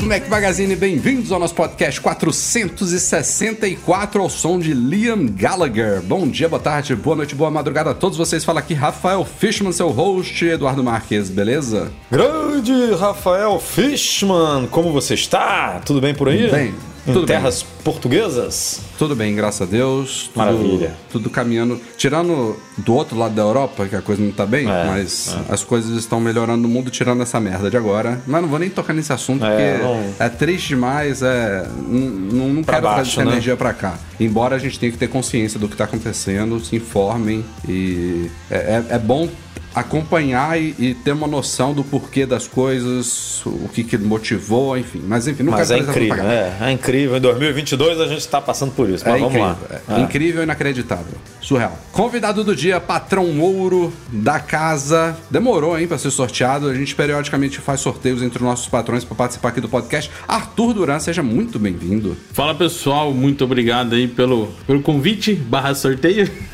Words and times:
Do 0.00 0.06
Mac 0.06 0.26
Magazine, 0.28 0.74
bem-vindos 0.74 1.30
ao 1.30 1.38
nosso 1.38 1.54
podcast 1.54 2.00
464 2.00 4.22
ao 4.22 4.30
som 4.30 4.58
de 4.58 4.72
Liam 4.72 5.26
Gallagher. 5.26 6.00
Bom 6.00 6.26
dia, 6.26 6.48
boa 6.48 6.60
tarde, 6.60 6.96
boa 6.96 7.14
noite, 7.14 7.34
boa 7.34 7.50
madrugada 7.50 7.90
a 7.90 7.94
todos 7.94 8.16
vocês. 8.16 8.42
Fala 8.42 8.60
aqui 8.60 8.72
Rafael 8.72 9.26
Fishman, 9.26 9.72
seu 9.72 9.90
host, 9.90 10.42
Eduardo 10.44 10.82
Marques, 10.82 11.28
beleza? 11.28 11.92
Grande 12.10 12.94
Rafael 12.94 13.60
Fishman, 13.60 14.66
como 14.70 14.90
você 14.90 15.12
está? 15.14 15.80
Tudo 15.84 16.00
bem 16.00 16.14
por 16.14 16.30
aí? 16.30 16.50
Bem, 16.50 16.74
Em 17.06 17.12
tudo 17.12 17.26
terras 17.26 17.64
portuguesas? 17.82 18.80
Tudo 18.98 19.16
bem, 19.16 19.34
graças 19.34 19.62
a 19.62 19.70
Deus. 19.70 20.24
Tudo, 20.32 20.38
Maravilha. 20.38 20.94
Tudo 21.10 21.30
caminhando. 21.30 21.80
Tirando 21.96 22.56
do 22.78 22.94
outro 22.94 23.16
lado 23.18 23.34
da 23.34 23.42
Europa, 23.42 23.86
que 23.86 23.96
a 23.96 24.02
coisa 24.02 24.22
não 24.22 24.30
tá 24.32 24.44
bem, 24.44 24.68
É, 24.70 24.84
mas 24.86 25.34
as 25.48 25.64
coisas 25.64 25.96
estão 25.96 26.20
melhorando 26.20 26.62
no 26.62 26.68
mundo, 26.68 26.90
tirando 26.90 27.22
essa 27.22 27.40
merda 27.40 27.70
de 27.70 27.76
agora. 27.76 28.20
Mas 28.26 28.42
não 28.42 28.48
vou 28.48 28.58
nem 28.58 28.68
tocar 28.70 28.92
nesse 28.92 29.12
assunto, 29.12 29.44
É, 29.44 29.48
porque 29.48 29.82
não- 29.84 30.14
é 30.18 30.28
triste 30.28 30.68
demais, 30.68 31.22
é. 31.22 31.66
Não, 31.88 32.48
não 32.48 32.62
Pra 32.62 32.74
quero 32.80 32.94
trazer 32.94 33.10
essa 33.10 33.24
né? 33.24 33.30
energia 33.32 33.56
pra 33.56 33.72
cá. 33.72 33.98
Embora 34.18 34.56
a 34.56 34.58
gente 34.58 34.78
tenha 34.78 34.92
que 34.92 34.98
ter 34.98 35.08
consciência 35.08 35.58
do 35.58 35.68
que 35.68 35.76
tá 35.76 35.84
acontecendo, 35.84 36.60
se 36.60 36.76
informem 36.76 37.44
e. 37.68 38.30
É, 38.50 38.56
é, 38.56 38.84
é 38.90 38.98
bom 38.98 39.28
acompanhar 39.74 40.60
e, 40.60 40.74
e 40.78 40.94
ter 40.94 41.12
uma 41.12 41.26
noção 41.26 41.72
do 41.72 41.84
porquê 41.84 42.26
das 42.26 42.46
coisas, 42.48 43.44
o 43.46 43.68
que, 43.68 43.84
que 43.84 43.96
motivou, 43.98 44.76
enfim. 44.76 45.02
Mas 45.06 45.26
enfim, 45.26 45.42
não 45.42 45.52
Mas 45.52 45.70
é 45.70 45.78
incrível, 45.78 46.24
é, 46.24 46.56
é 46.60 46.72
incrível. 46.72 47.16
Em 47.16 47.20
2022 47.20 48.00
a 48.00 48.06
gente 48.06 48.18
está 48.18 48.40
passando 48.40 48.72
por 48.72 48.88
isso, 48.88 49.06
É 49.06 49.10
mas 49.12 49.20
vamos 49.20 49.36
incrível, 49.36 49.56
lá. 49.88 49.96
é 49.96 50.00
incrível 50.00 50.40
e 50.42 50.44
inacreditável. 50.44 51.14
Surreal. 51.40 51.76
Convidado 51.92 52.44
do 52.44 52.54
dia, 52.54 52.78
patrão 52.80 53.40
ouro 53.40 53.92
da 54.08 54.38
casa. 54.38 55.16
Demorou, 55.30 55.78
hein, 55.78 55.86
pra 55.86 55.98
ser 55.98 56.10
sorteado. 56.10 56.68
A 56.68 56.74
gente 56.74 56.94
periodicamente 56.94 57.58
faz 57.60 57.80
sorteios 57.80 58.22
entre 58.22 58.38
os 58.38 58.44
nossos 58.44 58.68
patrões 58.68 59.04
pra 59.04 59.16
participar 59.16 59.48
aqui 59.48 59.60
do 59.60 59.68
podcast. 59.68 60.10
Arthur 60.28 60.74
Duran, 60.74 60.98
seja 60.98 61.22
muito 61.22 61.58
bem-vindo. 61.58 62.16
Fala 62.32 62.54
pessoal, 62.54 63.12
muito 63.12 63.44
obrigado 63.44 63.94
aí 63.94 64.06
pelo, 64.06 64.48
pelo 64.66 64.82
convite 64.82 65.34
barra 65.34 65.74
sorteio. 65.74 66.30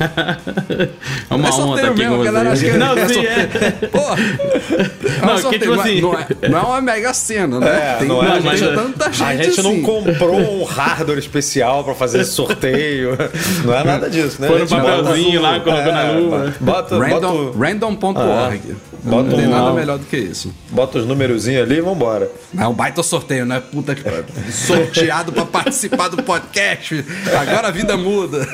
é 1.29 1.33
uma 1.33 1.47
é 1.49 1.51
honra 1.51 1.51
sorteio 1.51 1.75
estar 1.75 1.87
aqui 1.91 1.99
mesmo, 1.99 2.17
com 2.17 2.23
galera 2.23 2.55
vocês. 2.55 2.71
que 2.71 2.77
Não, 2.77 2.95
é 3.09 3.13
sim, 3.13 3.23
sorteio. 3.23 3.63
é. 3.65 3.87
Pô, 3.87 3.99
é 3.99 5.23
um 5.23 5.25
Não, 5.27 5.37
sorteio, 5.39 5.61
tipo 5.61 5.75
não 5.75 5.81
é- 5.81 5.85
assim- 5.85 6.01
Não 6.01 6.13
é, 6.13 6.27
não 6.49 6.57
é 6.59 6.61
uma 6.61 6.81
mega 6.81 7.13
cena, 7.13 7.59
né? 7.59 7.67
É, 7.67 7.95
tem 7.99 8.07
não 8.07 8.23
é, 8.23 8.27
não 8.35 8.41
mas 8.41 8.59
tem 8.59 8.69
é- 8.69 8.73
tanta 8.75 9.11
gente 9.11 9.23
A 9.23 9.35
gente 9.43 9.61
não 9.61 9.71
assim. 9.71 9.81
comprou 9.81 10.35
um 10.39 10.63
hardware 10.63 11.17
especial 11.19 11.83
pra 11.83 11.93
fazer 11.95 12.21
esse 12.21 12.31
sorteio. 12.31 13.17
Não 13.65 13.73
é 13.73 13.83
nada 13.83 14.09
disso, 14.09 14.41
né? 14.41 14.47
Põe 14.47 14.57
A 14.57 14.59
no 14.61 14.67
bota 14.67 15.03
papelzinho 15.03 15.41
lá, 15.41 15.59
colocou 15.59 15.91
na 15.93 16.11
luva. 16.11 16.53
Bota, 16.59 16.97
Random- 16.97 17.51
Random.org. 17.51 18.15
Ah, 18.17 18.75
não 19.03 19.23
bota 19.23 19.35
tem 19.37 19.47
um- 19.47 19.51
nada 19.51 19.71
melhor 19.73 19.97
do 19.97 20.05
que 20.05 20.17
isso. 20.17 20.53
bota 20.69 20.99
os 20.99 21.05
númerozinhos 21.05 21.63
ali 21.63 21.77
e 21.77 21.81
vambora. 21.81 22.29
É 22.57 22.67
um 22.67 22.73
baita 22.73 23.01
sorteio, 23.03 23.45
né? 23.45 23.61
Puta 23.71 23.95
que 23.95 24.03
pariu. 24.03 24.25
Sorteado 24.51 25.31
pra 25.31 25.45
participar 25.45 26.07
do 26.09 26.21
podcast. 26.23 27.03
Agora 27.39 27.67
a 27.67 27.71
vida 27.71 27.95
muda. 27.97 28.47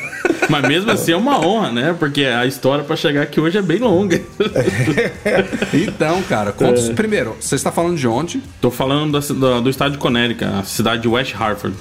Mas 0.49 0.67
mesmo 0.67 0.91
assim 0.91 1.11
é 1.11 1.17
uma 1.17 1.39
honra, 1.45 1.71
né? 1.71 1.95
Porque 1.97 2.23
a 2.25 2.45
história 2.45 2.83
pra 2.83 2.95
chegar 2.95 3.21
aqui 3.23 3.39
hoje 3.39 3.57
é 3.57 3.61
bem 3.61 3.79
longa. 3.79 4.21
Então, 5.73 6.21
cara, 6.23 6.51
conta. 6.51 6.79
É. 6.79 6.93
Primeiro, 6.93 7.35
você 7.39 7.55
está 7.55 7.71
falando 7.71 7.97
de 7.97 8.07
onde? 8.07 8.41
Tô 8.61 8.69
falando 8.71 9.19
da 9.19 9.33
da- 9.33 9.59
do 9.59 9.69
estado 9.69 9.91
de 9.93 9.97
Connecticut, 9.97 10.43
a 10.45 10.63
cidade 10.63 11.01
de 11.01 11.07
West 11.07 11.33
Hartford. 11.35 11.75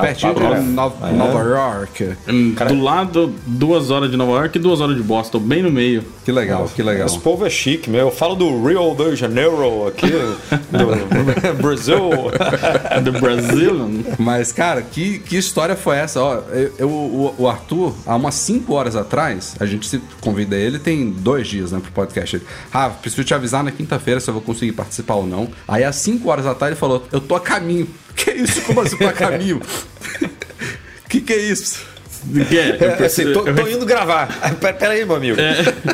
Pertinho 0.00 0.34
de. 0.34 0.60
Nova, 0.68 1.08
É. 1.08 1.12
Nova 1.12 1.40
York. 1.42 2.10
Hum, 2.28 2.54
Do 2.68 2.80
lado, 2.82 3.34
duas 3.46 3.90
horas 3.90 4.10
de 4.10 4.16
Nova 4.16 4.32
York 4.32 4.58
e 4.58 4.60
duas 4.60 4.80
horas 4.80 4.96
de 4.96 5.02
Boston, 5.02 5.38
bem 5.38 5.62
no 5.62 5.70
meio. 5.70 6.04
Que 6.24 6.32
legal, 6.32 6.68
que 6.74 6.82
legal. 6.82 7.06
Esse 7.06 7.18
povo 7.18 7.46
é 7.46 7.50
chique, 7.50 7.88
meu. 7.88 8.00
Eu 8.00 8.10
falo 8.10 8.34
do 8.34 8.48
Rio 8.66 8.94
de 8.94 9.16
Janeiro 9.16 9.86
aqui, 9.86 10.06
do 10.10 11.54
Brasil. 11.62 12.10
Do 13.02 13.12
Brasil. 13.12 14.04
Mas, 14.18 14.52
cara, 14.52 14.82
que, 14.82 15.18
que 15.20 15.36
história 15.36 15.76
foi 15.76 15.96
essa? 15.96 16.20
Ó, 16.20 16.34
eu, 16.52 16.72
eu- 16.78 16.88
o, 16.88 17.34
o 17.38 17.48
Arthur, 17.68 17.94
há 18.06 18.16
umas 18.16 18.34
5 18.34 18.72
horas 18.72 18.96
atrás, 18.96 19.54
a 19.60 19.66
gente 19.66 19.86
se 19.86 20.00
convida 20.20 20.56
ele, 20.56 20.78
tem 20.78 21.10
dois 21.10 21.46
dias, 21.46 21.70
né, 21.72 21.80
pro 21.80 21.92
podcast. 21.92 22.36
Ele, 22.36 22.46
ah, 22.72 22.88
preciso 22.88 23.24
te 23.24 23.34
avisar 23.34 23.62
na 23.62 23.70
quinta-feira 23.70 24.18
se 24.20 24.28
eu 24.28 24.34
vou 24.34 24.42
conseguir 24.42 24.72
participar 24.72 25.14
ou 25.16 25.26
não. 25.26 25.50
Aí, 25.66 25.84
às 25.84 25.96
5 25.96 26.28
horas 26.30 26.46
atrás, 26.46 26.72
ele 26.72 26.80
falou: 26.80 27.06
Eu 27.12 27.20
tô 27.20 27.34
a 27.36 27.40
caminho. 27.40 27.86
Que 28.18 28.32
isso? 28.32 28.62
Como 28.62 28.80
assim, 28.80 28.96
tô 28.96 29.06
a 29.06 29.12
caminho? 29.12 29.60
que 31.08 31.20
que 31.20 31.32
é 31.32 31.36
isso? 31.36 31.86
Que 32.48 32.58
é, 32.58 32.76
eu 32.80 32.88
É, 32.90 33.06
assim, 33.06 33.32
tô, 33.32 33.46
eu 33.46 33.54
tô 33.54 33.68
indo 33.68 33.86
gravar. 33.86 34.36
Ah, 34.42 34.50
Pera, 34.50 34.72
pera 34.76 34.92
aí, 34.94 35.04
meu 35.04 35.14
amigo. 35.14 35.36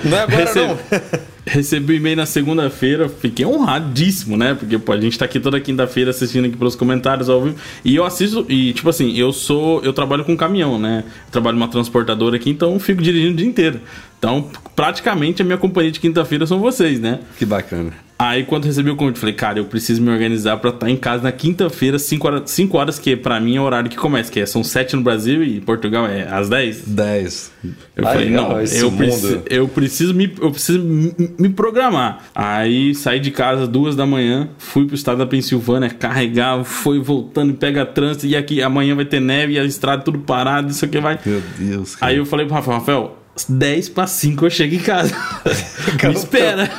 Não 0.05 0.17
é 0.17 0.23
agora, 0.23 0.45
Recebe- 0.47 0.67
não. 0.69 1.34
Recebi 1.47 1.97
e-mail 1.97 2.17
na 2.17 2.25
segunda-feira, 2.25 3.09
fiquei 3.09 3.45
honradíssimo, 3.45 4.37
né? 4.37 4.55
Porque 4.55 4.79
pô, 4.79 4.93
a 4.93 5.01
gente 5.01 5.19
tá 5.19 5.27
aqui 5.27 5.39
toda 5.39 5.61
quinta-feira 5.61 6.11
assistindo 6.11 6.47
aqui 6.47 6.57
pelos 6.57 6.75
comentários 6.75 7.29
ao 7.29 7.43
vivo. 7.43 7.57
E 7.85 7.95
eu 7.95 8.05
assisto, 8.05 8.47
e 8.49 8.73
tipo 8.73 8.89
assim, 8.89 9.15
eu 9.17 9.33
sou. 9.33 9.83
Eu 9.83 9.93
trabalho 9.93 10.25
com 10.25 10.37
caminhão, 10.37 10.79
né? 10.79 11.05
Trabalho 11.31 11.59
numa 11.59 11.69
transportadora 11.69 12.37
aqui, 12.37 12.49
então 12.49 12.79
fico 12.81 13.03
dirigindo 13.03 13.35
o 13.35 13.37
dia 13.37 13.47
inteiro. 13.47 13.81
Então, 14.19 14.49
praticamente 14.75 15.43
a 15.43 15.45
minha 15.45 15.59
companhia 15.59 15.93
de 15.93 16.01
quinta-feira 16.01 16.47
são 16.47 16.59
vocês, 16.59 16.99
né? 16.99 17.21
Que 17.39 17.45
bacana. 17.45 18.04
Aí 18.17 18.45
quando 18.45 18.65
recebi 18.67 18.91
o 18.91 18.97
convite, 18.97 19.19
falei, 19.19 19.35
cara, 19.35 19.59
eu 19.59 19.65
preciso 19.65 20.01
me 20.01 20.09
organizar 20.09 20.57
pra 20.59 20.71
estar 20.71 20.89
em 20.89 20.97
casa 20.97 21.25
na 21.25 21.33
quinta-feira, 21.33 21.99
5 21.99 22.27
horas, 22.27 22.51
5 22.51 22.79
horas, 22.79 22.99
que 22.99 23.17
pra 23.17 23.41
mim 23.41 23.57
é 23.57 23.61
o 23.61 23.65
horário 23.65 23.91
que 23.91 23.97
começa, 23.97 24.31
que 24.31 24.39
é, 24.39 24.47
são 24.47 24.63
7 24.63 24.95
no 24.95 25.03
Brasil 25.03 25.43
e 25.43 25.61
Portugal 25.61 26.07
é 26.07 26.23
às 26.33 26.49
10. 26.49 26.83
10. 26.87 27.53
Eu 27.97 28.07
Aí, 28.07 28.15
falei, 28.15 28.31
não, 28.31 28.61
eu, 28.61 28.93
preci- 28.93 29.41
eu 29.51 29.69
preciso, 29.69 30.15
me, 30.15 30.33
eu 30.41 30.51
preciso 30.53 30.79
me, 30.79 31.13
me 31.39 31.49
programar. 31.49 32.25
Aí 32.33 32.95
saí 32.95 33.19
de 33.19 33.33
casa 33.33 33.67
duas 33.67 33.97
da 33.97 34.07
manhã, 34.07 34.49
fui 34.59 34.87
pro 34.87 34.95
estado 34.95 35.19
da 35.19 35.27
Pensilvânia, 35.27 35.91
carregar, 35.91 36.63
foi 36.63 37.01
voltando, 37.01 37.53
pega 37.55 37.85
trânsito, 37.85 38.27
e 38.27 38.37
aqui 38.37 38.63
amanhã 38.63 38.95
vai 38.95 39.05
ter 39.05 39.21
neve, 39.21 39.55
e 39.55 39.59
a 39.59 39.65
estrada 39.65 40.03
tudo 40.03 40.21
parado, 40.21 40.71
isso 40.71 40.85
aqui 40.85 41.01
vai. 41.01 41.19
Meu 41.27 41.43
Deus. 41.59 41.97
cara. 41.97 42.13
Aí 42.13 42.19
eu 42.19 42.25
falei 42.25 42.47
pro 42.47 42.55
Rafael, 42.55 42.79
Rafael, 42.79 43.19
10 43.49 43.89
para 43.89 44.07
5 44.07 44.47
eu 44.47 44.51
chego 44.51 44.77
em 44.77 44.79
casa. 44.79 45.13
me 46.05 46.15
espera. 46.15 46.71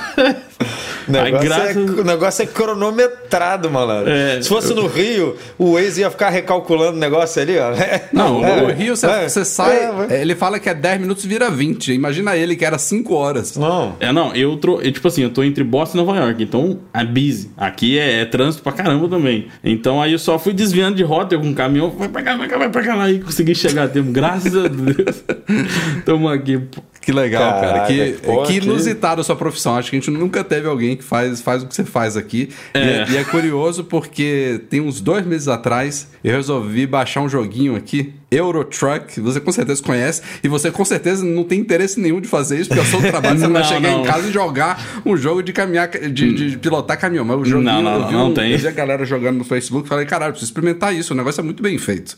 O 1.08 1.12
negócio, 1.12 1.38
Aí, 1.40 1.48
graças- 1.48 1.76
é, 1.76 1.80
o 1.80 2.04
negócio 2.04 2.44
é 2.44 2.46
cronometrado, 2.46 3.70
malandro. 3.70 4.12
É. 4.12 4.42
Se 4.42 4.50
fosse 4.50 4.74
no 4.74 4.88
Rio, 4.88 5.36
o 5.58 5.74
Waze 5.74 6.02
ia 6.02 6.10
ficar 6.10 6.30
recalculando 6.30 6.98
o 6.98 7.00
negócio 7.00 7.42
ali, 7.42 7.58
ó. 7.58 7.72
Não, 8.12 8.44
É, 8.46 8.64
o 8.64 8.68
Rio, 8.74 8.96
você 8.96 9.06
é, 9.08 9.30
você 9.30 9.46
sai, 9.46 9.78
é, 10.10 10.22
ele 10.22 10.36
fala 10.36 10.60
que 10.60 10.70
é 10.70 10.74
10 10.74 11.00
minutos 11.02 11.24
e 11.26 11.28
vira 11.28 11.50
20. 11.50 11.94
Imagina 11.94 12.36
ele 12.36 12.56
que 12.56 12.66
era 12.66 12.78
5 12.78 13.14
horas. 13.14 13.56
Não. 13.56 13.96
É, 14.00 14.12
não, 14.12 14.34
eu, 14.36 14.56
tro... 14.58 14.82
eu, 14.82 14.92
tipo 14.92 15.08
assim, 15.08 15.24
eu 15.24 15.30
tô 15.30 15.44
entre 15.44 15.64
Boston 15.64 15.98
e 16.00 16.02
Nova 16.06 16.18
York, 16.20 16.44
então 16.44 16.80
é 16.94 17.04
busy. 17.04 17.52
Aqui 17.58 17.98
é, 18.00 18.22
é 18.22 18.26
trânsito 18.26 18.64
pra 18.64 18.72
caramba 18.72 19.08
também. 19.08 19.48
Então 19.64 20.02
aí 20.02 20.12
eu 20.14 20.20
só 20.20 20.38
fui 20.40 20.54
desviando 20.54 20.96
de 20.96 21.04
rota 21.04 21.36
eu 21.36 21.40
com 21.42 21.50
o 21.50 21.56
caminhão, 21.56 21.90
vai 21.92 22.08
pra 22.10 22.22
cá, 22.24 22.36
vai 22.36 22.48
pra 22.48 22.48
cá, 22.48 22.58
vai 22.58 22.70
pra 22.70 22.84
cá 22.84 22.96
lá 22.96 23.12
e 23.12 23.20
consegui 23.20 23.54
chegar 23.56 23.84
a 23.84 23.88
tempo. 23.88 24.12
Graças 24.12 24.56
a 24.56 24.68
Deus. 24.68 25.24
Tamo 26.06 26.28
aqui. 26.30 26.60
Que 27.06 27.12
legal, 27.12 27.54
cara. 27.62 27.68
Caraca, 27.68 27.88
Que, 27.94 28.14
pô, 28.24 28.42
que 28.44 28.60
que- 28.60 28.66
inusitado 28.66 29.22
a 29.22 29.24
sua 29.24 29.36
profissão. 29.36 29.76
Acho 29.76 29.92
que 29.92 29.96
a 29.96 30.00
gente 30.00 30.10
nunca 30.10 30.44
teve 30.44 30.68
alguém 30.68 30.96
que 30.98 31.04
faz, 31.04 31.40
faz 31.40 31.62
o 31.62 31.68
que 31.68 31.76
você 31.76 31.84
faz 31.86 32.18
aqui. 32.18 32.50
E, 32.74 32.78
é, 32.80 33.06
e 33.12 33.18
é 33.18 33.24
curioso 33.24 33.84
porque 33.84 34.62
tem 34.72 34.82
uns 34.82 35.00
dois 35.00 35.24
meses 35.26 35.48
atrás 35.48 36.08
eu 36.24 36.32
resolvi 36.32 36.88
baixar 36.88 37.22
um 37.22 37.30
joguinho 37.30 37.76
aqui. 37.76 38.12
Eurotruck, 38.38 39.20
você 39.20 39.40
com 39.40 39.52
certeza 39.52 39.82
conhece, 39.82 40.22
e 40.44 40.48
você 40.48 40.72
com 40.72 40.84
certeza 40.86 41.24
não 41.24 41.44
tem 41.44 41.60
interesse 41.60 42.00
nenhum 42.00 42.20
de 42.22 42.28
fazer 42.28 42.60
isso, 42.60 42.70
porque 42.70 42.82
é 42.82 42.84
o 42.84 42.88
seu 42.88 43.02
trabalho, 43.12 43.38
você 43.40 43.46
não 43.48 43.54
vai 43.54 43.64
chegar 43.64 43.92
não. 43.92 44.02
em 44.02 44.06
casa 44.06 44.28
e 44.28 44.32
jogar 44.32 45.02
um 45.06 45.16
jogo 45.16 45.42
de 45.42 45.54
caminhar, 45.54 45.88
de, 45.90 46.34
de 46.52 46.58
pilotar 46.58 47.00
caminhão. 47.00 47.26
Mas 47.26 47.38
o 47.40 47.46
joguinho, 47.46 47.72
Não, 47.72 47.82
não, 47.82 48.02
eu 48.02 48.08
vi, 48.08 48.14
não 48.14 48.30
um- 48.30 48.34
tem. 48.34 48.52
eu 48.52 48.58
vi 48.60 48.68
a 48.68 48.72
galera 48.72 49.06
jogando 49.06 49.38
no 49.38 49.44
Facebook 49.44 49.86
e 49.86 49.90
falei, 49.90 50.06
caralho, 50.06 50.32
preciso 50.34 50.52
experimentar 50.52 50.94
isso, 50.96 51.14
o 51.14 51.18
negócio 51.18 51.42
é 51.42 51.44
muito 51.44 51.62
bem 51.64 51.78
feito. 51.78 52.18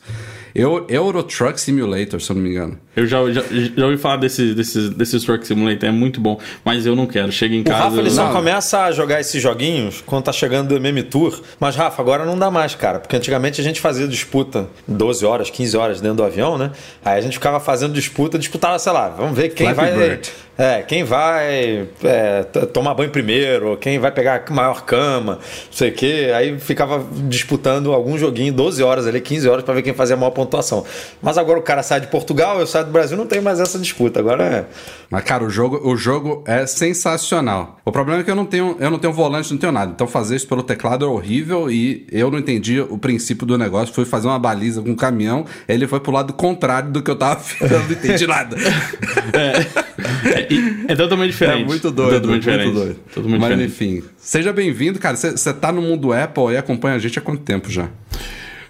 Eu, 0.55 0.87
Eurotruck 0.89 1.59
Simulator, 1.61 2.19
se 2.19 2.31
eu 2.31 2.35
não 2.35 2.41
me 2.41 2.49
engano. 2.49 2.79
Eu 2.95 3.05
já, 3.05 3.19
já, 3.31 3.43
já 3.75 3.85
ouvi 3.85 3.97
falar 3.97 4.17
desse, 4.17 4.55
desse, 4.55 4.89
desse 4.89 5.19
Truck 5.23 5.45
Simulator, 5.45 5.87
é 5.87 5.91
muito 5.91 6.19
bom, 6.19 6.39
mas 6.65 6.83
eu 6.83 6.95
não 6.95 7.05
quero. 7.05 7.31
Chega 7.31 7.53
em 7.53 7.61
O 7.61 7.63
casa. 7.63 7.83
Rafa 7.83 7.97
ele 7.99 8.07
eu- 8.07 8.11
só 8.11 8.25
Não. 8.25 8.33
começa 8.33 8.85
a 8.85 8.91
jogar 8.91 9.19
esses 9.21 9.39
joguinhos 9.39 10.01
quando 10.03 10.23
tá 10.23 10.31
chegando 10.33 10.69
do 10.69 10.75
MM 10.77 11.03
Tour. 11.03 11.39
Mas, 11.59 11.75
Rafa, 11.75 12.01
agora 12.01 12.25
não 12.25 12.39
dá 12.39 12.49
mais, 12.49 12.73
cara. 12.73 12.97
Porque 12.99 13.15
antigamente 13.15 13.61
a 13.61 13.63
gente 13.63 13.79
fazia 13.79 14.07
disputa 14.07 14.67
12 14.87 15.23
horas, 15.25 15.51
15 15.51 15.77
horas 15.77 16.01
dentro 16.07 16.23
do 16.23 16.23
avião, 16.23 16.57
né? 16.57 16.71
Aí 17.03 17.17
a 17.17 17.21
gente 17.21 17.33
ficava 17.33 17.59
fazendo 17.59 17.93
disputa, 17.93 18.37
disputava, 18.39 18.77
sei 18.79 18.91
lá, 18.91 19.09
vamos 19.09 19.37
ver 19.37 19.49
quem 19.49 19.73
Flappy 19.73 19.91
vai. 19.91 20.09
Bird. 20.09 20.31
É, 20.57 20.81
quem 20.81 21.03
vai 21.03 21.87
é, 22.03 22.43
tomar 22.73 22.95
banho 22.95 23.11
primeiro, 23.11 23.77
quem 23.77 23.99
vai 23.99 24.11
pegar 24.11 24.43
a 24.47 24.53
maior 24.53 24.81
cama, 24.85 25.33
não 25.33 25.71
sei 25.71 25.89
o 25.89 25.93
quê. 25.93 26.31
Aí 26.33 26.59
ficava 26.59 27.05
disputando 27.27 27.93
algum 27.93 28.17
joguinho 28.17 28.51
12 28.51 28.81
horas 28.81 29.05
ali, 29.05 29.21
15 29.21 29.47
horas, 29.47 29.63
pra 29.63 29.73
ver 29.73 29.83
quem 29.83 29.93
fazia 29.93 30.15
a 30.15 30.19
maior 30.19 30.31
pontuação. 30.31 30.83
Mas 31.21 31.37
agora 31.37 31.59
o 31.59 31.61
cara 31.61 31.83
sai 31.83 32.01
de 32.01 32.07
Portugal, 32.07 32.59
eu 32.59 32.65
saio 32.65 32.85
do 32.85 32.91
Brasil, 32.91 33.15
não 33.15 33.27
tem 33.27 33.39
mais 33.39 33.59
essa 33.59 33.77
disputa. 33.77 34.19
Agora 34.19 34.43
é. 34.43 34.65
Mas, 35.09 35.23
cara, 35.23 35.43
o 35.43 35.49
jogo, 35.49 35.79
o 35.87 35.95
jogo 35.95 36.43
é 36.47 36.65
sensacional. 36.65 37.79
O 37.85 37.91
problema 37.91 38.21
é 38.21 38.23
que 38.23 38.31
eu 38.31 38.35
não 38.35 38.45
tenho, 38.45 38.75
eu 38.79 38.89
não 38.89 38.97
tenho 38.99 39.13
volante, 39.13 39.51
não 39.51 39.59
tenho 39.59 39.71
nada. 39.71 39.91
Então 39.93 40.07
fazer 40.07 40.35
isso 40.35 40.47
pelo 40.47 40.63
teclado 40.63 41.05
é 41.05 41.07
horrível 41.07 41.69
e 41.69 42.07
eu 42.11 42.31
não 42.31 42.39
entendi 42.39 42.79
o 42.81 42.97
princípio 42.97 43.45
do 43.45 43.57
negócio. 43.57 43.93
Fui 43.93 44.05
fazer 44.05 44.27
uma 44.27 44.39
baliza 44.39 44.81
com 44.81 44.89
um 44.89 44.95
caminhão, 44.95 45.45
ele 45.67 45.87
foi 45.87 45.99
pro 45.99 46.11
lado 46.11 46.33
contrário 46.33 46.89
do 46.89 47.01
que 47.01 47.11
eu 47.11 47.15
tava 47.15 47.39
fazendo, 47.39 47.73
eu 47.73 47.83
não 47.83 47.91
entendi 47.91 48.25
nada. 48.25 48.57
É, 49.33 50.46
é 50.87 50.95
totalmente 50.95 51.31
diferente. 51.31 51.61
É 51.63 51.65
muito 51.65 51.91
doido, 51.91 52.13
Totalmente 52.15 52.39
diferente. 52.41 52.65
muito 52.65 52.79
doido. 52.79 52.99
Totalmente 53.13 53.39
Mas 53.41 53.49
diferente. 53.49 53.71
enfim, 54.01 54.03
seja 54.17 54.51
bem-vindo, 54.53 54.99
cara. 54.99 55.15
Você 55.15 55.53
tá 55.53 55.71
no 55.71 55.81
mundo 55.81 56.13
Apple 56.13 56.53
e 56.53 56.57
acompanha 56.57 56.95
a 56.95 56.99
gente 56.99 57.17
há 57.17 57.21
quanto 57.21 57.41
tempo 57.43 57.69
já? 57.69 57.89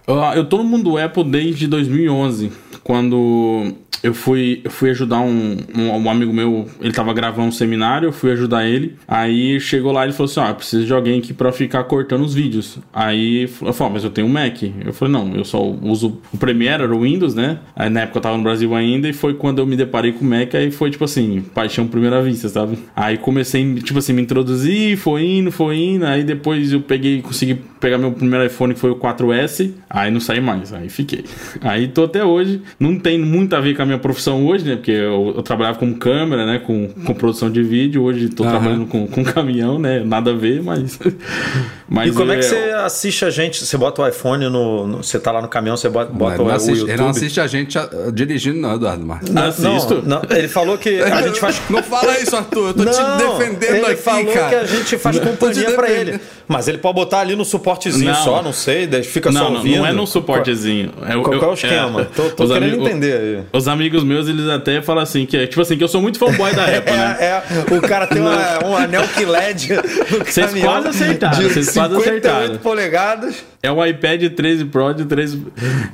Ah, 0.07 0.33
Eu 0.35 0.45
tô 0.45 0.57
no 0.57 0.63
mundo 0.63 0.97
Apple 0.97 1.23
desde 1.25 1.67
2011, 1.67 2.51
quando 2.83 3.73
eu 4.03 4.13
fui, 4.13 4.61
eu 4.63 4.71
fui 4.71 4.89
ajudar 4.91 5.19
um, 5.21 5.57
um, 5.75 5.89
um 5.89 6.09
amigo 6.09 6.33
meu, 6.33 6.67
ele 6.79 6.93
tava 6.93 7.13
gravando 7.13 7.47
um 7.47 7.51
seminário, 7.51 8.07
eu 8.07 8.13
fui 8.13 8.31
ajudar 8.31 8.65
ele. 8.65 8.95
Aí 9.07 9.59
chegou 9.59 9.91
lá 9.91 10.03
e 10.03 10.07
ele 10.07 10.13
falou 10.13 10.29
assim: 10.29 10.39
Ó, 10.39 10.47
eu 10.47 10.55
preciso 10.55 10.85
de 10.85 10.93
alguém 10.93 11.19
aqui 11.19 11.33
pra 11.33 11.51
ficar 11.51 11.83
cortando 11.85 12.23
os 12.23 12.33
vídeos. 12.33 12.79
Aí 12.93 13.43
eu 13.43 13.73
falei: 13.73 13.93
Mas 13.93 14.03
eu 14.03 14.09
tenho 14.09 14.27
um 14.27 14.29
Mac. 14.29 14.61
Eu 14.63 14.93
falei: 14.93 15.13
Não, 15.13 15.35
eu 15.35 15.43
só 15.43 15.61
uso 15.63 16.19
o 16.31 16.37
Premiere, 16.37 16.83
era 16.83 16.95
o 16.95 17.01
Windows, 17.01 17.33
né? 17.33 17.59
Aí 17.75 17.89
na 17.89 18.01
época 18.01 18.19
eu 18.19 18.21
tava 18.21 18.37
no 18.37 18.43
Brasil 18.43 18.73
ainda 18.75 19.09
e 19.09 19.13
foi 19.13 19.33
quando 19.33 19.59
eu 19.59 19.65
me 19.65 19.75
deparei 19.75 20.11
com 20.11 20.23
o 20.23 20.27
Mac. 20.27 20.53
Aí 20.55 20.71
foi 20.71 20.91
tipo 20.91 21.03
assim: 21.03 21.41
paixão 21.53 21.87
primeira 21.87 22.21
vista, 22.21 22.49
sabe? 22.49 22.77
Aí 22.95 23.17
comecei, 23.17 23.75
tipo 23.75 23.99
assim, 23.99 24.13
me 24.13 24.21
introduzir, 24.21 24.97
foi 24.97 25.25
indo, 25.25 25.51
foi 25.51 25.77
indo. 25.77 26.05
Aí 26.05 26.23
depois 26.23 26.71
eu 26.71 26.81
peguei, 26.81 27.21
consegui 27.21 27.55
pegar 27.79 27.97
meu 27.97 28.11
primeiro 28.11 28.45
iPhone, 28.45 28.73
que 28.73 28.79
foi 28.79 28.91
o 28.91 28.95
4S. 28.95 29.71
Aí 29.89 30.11
não 30.11 30.19
saí 30.19 30.41
mais, 30.41 30.73
aí 30.73 30.89
fiquei. 30.89 31.23
Aí 31.61 31.87
tô 31.87 32.03
até 32.03 32.23
hoje. 32.23 32.61
Não 32.79 32.99
tem 32.99 33.17
muito 33.19 33.55
a 33.55 33.59
ver 33.59 33.75
com 33.75 33.81
a 33.81 33.85
minha 33.87 33.97
profissão 33.99 34.45
hoje, 34.45 34.63
né? 34.65 34.75
Porque 34.75 34.91
eu, 34.91 35.33
eu 35.37 35.41
trabalhava 35.41 35.79
como 35.79 35.95
câmera, 35.95 36.45
né? 36.45 36.59
Com, 36.59 36.87
com 36.89 37.13
produção 37.13 37.49
de 37.49 37.63
vídeo. 37.63 38.03
Hoje 38.03 38.29
tô 38.29 38.43
Aham. 38.43 38.51
trabalhando 38.51 38.85
com, 38.85 39.07
com 39.07 39.23
caminhão, 39.23 39.79
né? 39.79 40.01
Nada 40.05 40.31
a 40.31 40.33
ver, 40.35 40.61
mas. 40.61 40.99
mas 41.89 42.09
E 42.11 42.13
como 42.15 42.31
é 42.31 42.37
que 42.37 42.45
é- 42.45 42.49
você 42.49 42.55
assiste 42.83 43.25
a 43.25 43.29
gente? 43.29 43.63
Você 43.65 43.77
bota 43.77 44.01
o 44.01 44.07
iPhone 44.07 44.45
no. 44.49 44.85
no- 44.87 44.97
você 45.03 45.19
tá 45.19 45.31
lá 45.31 45.41
no 45.41 45.47
caminhão, 45.47 45.77
você 45.77 45.89
bota, 45.89 46.11
bota 46.11 46.35
ele, 46.35 46.43
não 46.43 46.49
o, 46.51 46.55
assiste, 46.55 46.69
o 46.71 46.75
YouTube. 46.75 46.89
ele 46.91 47.01
não 47.01 47.09
assiste 47.09 47.39
a 47.41 47.47
gente 47.47 47.77
ah, 47.77 47.89
dirigindo, 48.13 48.59
não, 48.59 48.75
Eduardo 48.75 49.05
Marques. 49.05 49.29
Não, 49.29 49.43
Assisto. 49.47 50.03
não, 50.05 50.21
ele 50.29 50.47
falou 50.47 50.77
que 50.77 51.01
a 51.01 51.21
gente 51.25 51.39
faz. 51.39 51.61
Não 51.69 51.81
fala 51.81 52.19
isso, 52.19 52.35
Arthur. 52.35 52.67
Eu 52.69 52.73
tô 52.73 52.83
não, 52.83 52.91
te 52.91 53.23
defendendo 53.39 53.75
ele 53.75 53.85
aqui, 53.85 53.95
falou 54.01 54.33
cara. 54.33 54.49
que 54.49 54.55
a 54.55 54.65
gente 54.65 54.97
faz 54.97 55.17
Tô 55.19 55.25
companhia 55.25 55.71
pra 55.71 55.87
defendendo. 55.87 56.09
ele. 56.15 56.19
Mas 56.47 56.67
ele 56.69 56.77
pode 56.77 56.95
botar 56.95 57.19
ali 57.19 57.35
no 57.35 57.43
suportezinho 57.43 58.11
Não. 58.11 58.23
só, 58.23 58.41
não 58.41 58.53
sei, 58.53 58.87
daí 58.87 59.03
fica 59.03 59.29
só 59.31 59.39
Não, 59.39 59.49
não, 59.49 59.57
ouvindo. 59.57 59.77
não 59.79 59.85
é 59.85 59.91
no 59.91 60.07
suportezinho. 60.07 60.91
É, 61.05 61.11
Qual, 61.13 61.23
qual 61.23 61.43
é 61.43 61.47
o 61.47 61.53
esquema? 61.53 62.05
tô 62.15 62.29
tô 62.29 62.43
os 62.45 62.51
querendo 62.51 62.75
ami- 62.75 62.85
entender 62.85 63.13
aí. 63.19 63.39
Os 63.51 63.67
amigos 63.77 64.03
meus, 64.03 64.27
eles 64.27 64.47
até 64.47 64.81
falam 64.81 65.03
assim, 65.03 65.25
que 65.25 65.37
é 65.37 65.47
tipo 65.47 65.61
assim, 65.61 65.77
que 65.77 65.83
eu 65.83 65.87
sou 65.87 66.01
muito 66.01 66.17
fanboy 66.19 66.53
da 66.53 66.65
Apple, 66.77 66.93
né? 66.93 67.17
É, 67.19 67.25
é, 67.25 67.77
o 67.77 67.81
cara 67.81 68.07
tem 68.07 68.21
uma- 68.21 68.65
um 68.65 68.75
anel 68.75 69.03
que 69.07 69.23
LED 69.25 69.73
no 69.75 70.25
Vocês 70.25 70.53
quase 70.53 70.87
acertaram, 70.87 71.37
de 71.37 71.43
vocês 71.45 71.71
quase 71.73 71.95
58 71.95 72.27
acertaram. 72.27 72.57
polegadas. 72.59 73.45
É 73.61 73.71
o 73.71 73.83
iPad 73.85 74.23
13 74.33 74.65
Pro 74.65 74.93
de 74.93 75.03
13. 75.05 75.43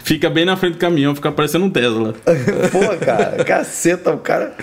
Fica 0.04 0.30
bem 0.30 0.46
na 0.46 0.56
frente 0.58 0.74
do 0.74 0.78
caminhão, 0.80 1.16
fica 1.16 1.32
parecendo 1.32 1.66
um 1.66 1.70
Tesla. 1.70 2.14
Pô, 2.72 2.80
cara, 3.04 3.44
caceta, 3.44 4.12
o 4.12 4.18
cara 4.18 4.54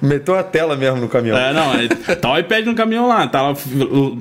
meteu 0.00 0.34
a 0.34 0.42
tela 0.42 0.74
mesmo 0.74 1.00
no 1.00 1.08
caminhão. 1.08 1.36
É, 1.36 1.52
não, 1.52 1.74
é, 1.74 1.86
tá 2.16 2.32
o 2.32 2.38
iPad 2.38 2.64
no 2.66 2.74
caminhão 2.74 3.06
lá, 3.08 3.26
tá 3.28 3.42
lá, 3.42 3.54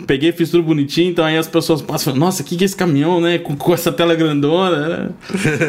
peguei, 0.06 0.32
fiz 0.32 0.50
tudo 0.52 0.64
bonitinho, 0.64 1.10
então 1.12 1.24
aí 1.26 1.38
as 1.38 1.48
pessoas 1.48 1.82
passam 1.82 2.14
nossa, 2.16 2.42
o 2.44 2.46
que, 2.46 2.56
que 2.58 2.64
é 2.64 2.66
esse 2.66 2.76
caminhão, 2.76 3.20
né? 3.22 3.38
Com, 3.40 3.56
com 3.56 3.74
essa 3.74 3.92
tela 3.92 4.14
grandona. 4.16 4.88
né? 4.90 5.10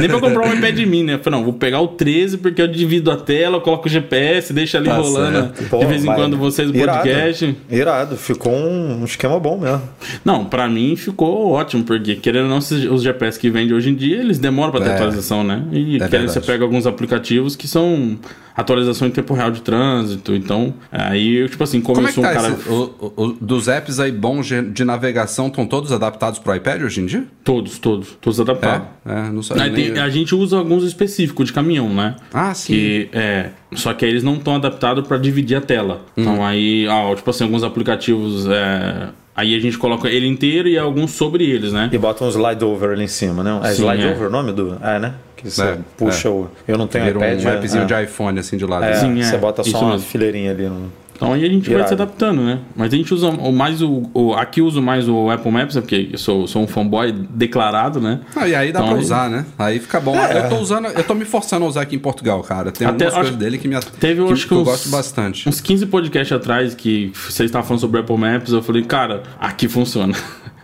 Nem 0.01 0.09
pra 0.09 0.19
comprar 0.21 0.47
um 0.47 0.53
iPad 0.55 0.77
mini, 0.81 1.05
né? 1.05 1.15
Eu 1.15 1.19
falei, 1.21 1.39
não, 1.39 1.45
vou 1.45 1.55
pegar 1.55 1.81
o 1.81 1.89
13 1.89 2.39
porque 2.39 2.61
eu 2.67 2.73
divido 2.73 3.11
a 3.11 3.17
tela, 3.17 3.57
eu 3.57 3.61
coloco 3.61 3.87
o 3.87 3.91
GPS, 3.91 4.53
deixa 4.53 4.79
ali 4.79 4.89
Tá 4.89 4.97
rolando. 4.97 5.53
Pô, 5.71 5.79
de 5.79 5.87
vez 5.87 6.05
em 6.05 6.07
quando 6.15 6.37
vocês 6.37 6.71
irado, 6.71 6.99
podcast. 7.03 7.57
Irado, 7.71 8.17
ficou 8.17 8.53
um 8.55 9.05
esquema 9.05 9.39
bom 9.41 9.59
mesmo. 9.59 9.83
Não, 10.25 10.45
pra 10.45 10.69
mim 10.69 10.95
ficou 10.97 11.51
ótimo, 11.53 11.85
porque 11.85 12.17
querendo 12.17 12.45
ou 12.45 12.51
não, 12.51 12.59
os 12.59 13.03
GPS 13.03 13.39
que 13.39 13.51
vendem 13.51 13.75
hoje 13.75 13.91
em 13.91 13.95
dia, 13.95 14.19
eles 14.19 14.39
demoram 14.39 14.71
pra 14.71 14.81
ter 14.81 14.91
É. 14.91 14.95
atualização, 14.95 15.43
né? 15.45 15.63
E 15.73 15.97
É 16.03 16.09
querendo, 16.09 16.29
você 16.29 16.41
pega 16.41 16.65
alguns 16.65 16.87
aplicativos 16.87 17.57
que 17.57 17.67
são 17.69 18.19
atualização 18.57 19.07
em 19.07 19.11
tempo 19.11 19.35
real 19.35 19.51
de 19.51 19.61
trânsito, 19.61 20.35
então 20.35 20.73
aí, 20.91 21.47
tipo 21.47 21.63
assim, 21.63 21.79
Como 21.81 22.01
é 22.01 22.11
que 22.11 22.15
começou 22.15 22.25
tá 22.25 22.31
um 22.31 22.35
cara... 22.43 22.55
esse, 22.59 22.69
o- 22.71 22.95
o- 23.17 23.23
o- 23.25 23.33
dos 23.39 23.69
apps 23.69 24.01
aí 24.01 24.11
bons 24.11 24.47
de, 24.47 24.63
de 24.71 24.83
navegação, 24.83 25.49
estão 25.49 25.67
todos 25.67 25.93
adaptados 25.93 26.39
pro 26.39 26.55
iPad 26.55 26.83
hoje 26.83 27.03
em 27.03 27.07
dia? 27.07 27.25
Todos, 27.45 27.79
todos, 27.79 28.17
todos 28.19 28.41
adaptados. 28.41 28.87
É, 29.05 29.13
é, 29.13 29.31
não 29.31 29.43
sei. 29.43 29.61
Aí 29.61 29.71
nem- 29.71 29.93
tem- 29.93 30.03
a 30.03 30.09
gente 30.09 30.35
usa 30.35 30.57
alguns 30.57 30.85
específicos 30.85 31.47
de 31.49 31.53
caminhão, 31.53 31.93
né? 31.93 32.17
Ah, 32.33 32.55
sim. 32.57 32.73
Que, 32.73 33.09
é, 33.13 33.51
só 33.75 33.93
que 33.95 34.05
aí 34.05 34.11
eles 34.11 34.23
não 34.23 34.35
estão 34.35 34.55
adaptados 34.57 35.07
para 35.07 35.17
dividir 35.19 35.57
a 35.57 35.61
tela. 35.61 36.01
Então 36.17 36.45
aí, 36.45 36.87
ah, 36.89 37.15
tipo 37.15 37.29
assim, 37.31 37.45
alguns 37.45 37.63
aplicativos. 37.63 38.47
é, 38.47 39.09
aí 39.35 39.55
a 39.55 39.61
gente 39.61 39.77
coloca 39.79 40.09
ele 40.09 40.27
inteiro 40.27 40.69
e 40.69 40.79
alguns 40.79 41.13
sobre 41.13 41.45
eles, 41.45 41.73
né? 41.73 41.89
E 41.93 41.99
bota 41.99 42.25
um 42.25 42.29
slide 42.29 42.65
over 42.65 42.91
ali 42.91 43.05
em 43.05 43.09
cima, 43.09 43.43
né? 43.45 43.61
É 43.63 43.69
Sim, 43.69 43.83
slide 43.83 44.03
é. 44.07 44.11
over 44.13 44.29
o 44.29 44.31
nome 44.31 44.53
do. 44.53 44.77
É, 44.83 44.99
né? 44.99 45.15
Que 45.37 45.51
você 45.51 45.63
É, 45.63 45.79
puxa 45.99 46.29
é. 46.29 46.31
o. 46.31 46.49
Eu 46.67 46.79
não 46.79 46.87
tenho 46.87 47.09
iPad. 47.11 47.45
um 47.45 47.49
appzinho 47.51 47.83
é, 47.83 47.87
de 47.87 48.03
iPhone 48.05 48.39
assim 48.39 48.57
de 48.57 48.65
lado. 48.65 48.85
é, 48.85 48.95
Sim, 48.95 49.21
é, 49.21 49.23
você 49.23 49.37
bota 49.37 49.63
só 49.63 49.81
uma 49.81 49.93
mesmo. 49.93 50.07
fileirinha 50.07 50.51
ali. 50.53 50.65
No... 50.67 50.91
Então 51.17 51.33
aí 51.33 51.45
a 51.45 51.49
gente 51.49 51.65
vai 51.65 51.75
Irado. 51.77 51.89
se 51.89 51.95
adaptando, 51.95 52.43
né? 52.43 52.61
Mas 52.77 52.93
a 52.93 52.97
gente 52.97 53.13
usa 53.15 53.29
o 53.31 53.51
mais 53.53 53.81
o, 53.81 54.03
o- 54.13 54.35
Aqui 54.35 54.61
eu 54.61 54.67
uso 54.67 54.83
mais 54.83 55.09
o 55.09 55.31
Apple 55.31 55.51
Maps, 55.51 55.75
porque 55.75 56.11
eu 56.13 56.19
sou, 56.19 56.47
sou 56.47 56.63
um 56.63 56.67
fanboy 56.67 57.11
declarado, 57.11 58.01
né? 58.01 58.21
Ah, 58.37 58.47
e 58.47 58.55
aí 58.55 58.71
dá 58.71 58.81
Então, 58.81 58.91
pra 58.91 58.99
aí- 58.99 59.03
usar, 59.05 59.31
né? 59.31 59.47
Aí 59.59 59.79
fica 59.79 59.99
bom. 59.99 60.15
Eu 60.15 60.49
tô 60.51 60.57
usando, 60.59 60.87
eu 60.89 61.03
tô 61.03 61.15
me 61.15 61.25
forçando 61.25 61.65
a 61.65 61.69
usar 61.69 61.81
aqui 61.83 61.97
em 61.97 61.99
Portugal, 61.99 62.43
cara. 62.43 62.71
Tem 62.71 62.87
Até 62.87 63.07
algumas 63.07 63.13
acho- 63.15 63.21
coisas 63.23 63.37
dele 63.37 63.57
que 63.59 63.67
me 63.67 63.77
Teve, 63.99 64.21
eu 64.21 64.27
que, 64.27 64.33
acho 64.35 64.47
que 64.47 64.53
eu 64.53 64.59
uns- 64.61 64.65
gosto 64.65 64.89
bastante. 64.91 65.49
Uns 65.49 65.61
15 65.61 65.87
podcasts 65.87 66.37
atrás 66.37 66.75
que 66.75 67.11
vocês 67.15 67.49
estavam 67.49 67.67
falando 67.67 67.81
sobre 67.81 67.99
o 67.99 68.01
Apple 68.03 68.19
Maps, 68.19 68.53
eu 68.53 68.63
falei, 68.63 68.83
cara, 68.83 69.23
aqui 69.41 69.69
funciona. 69.69 70.15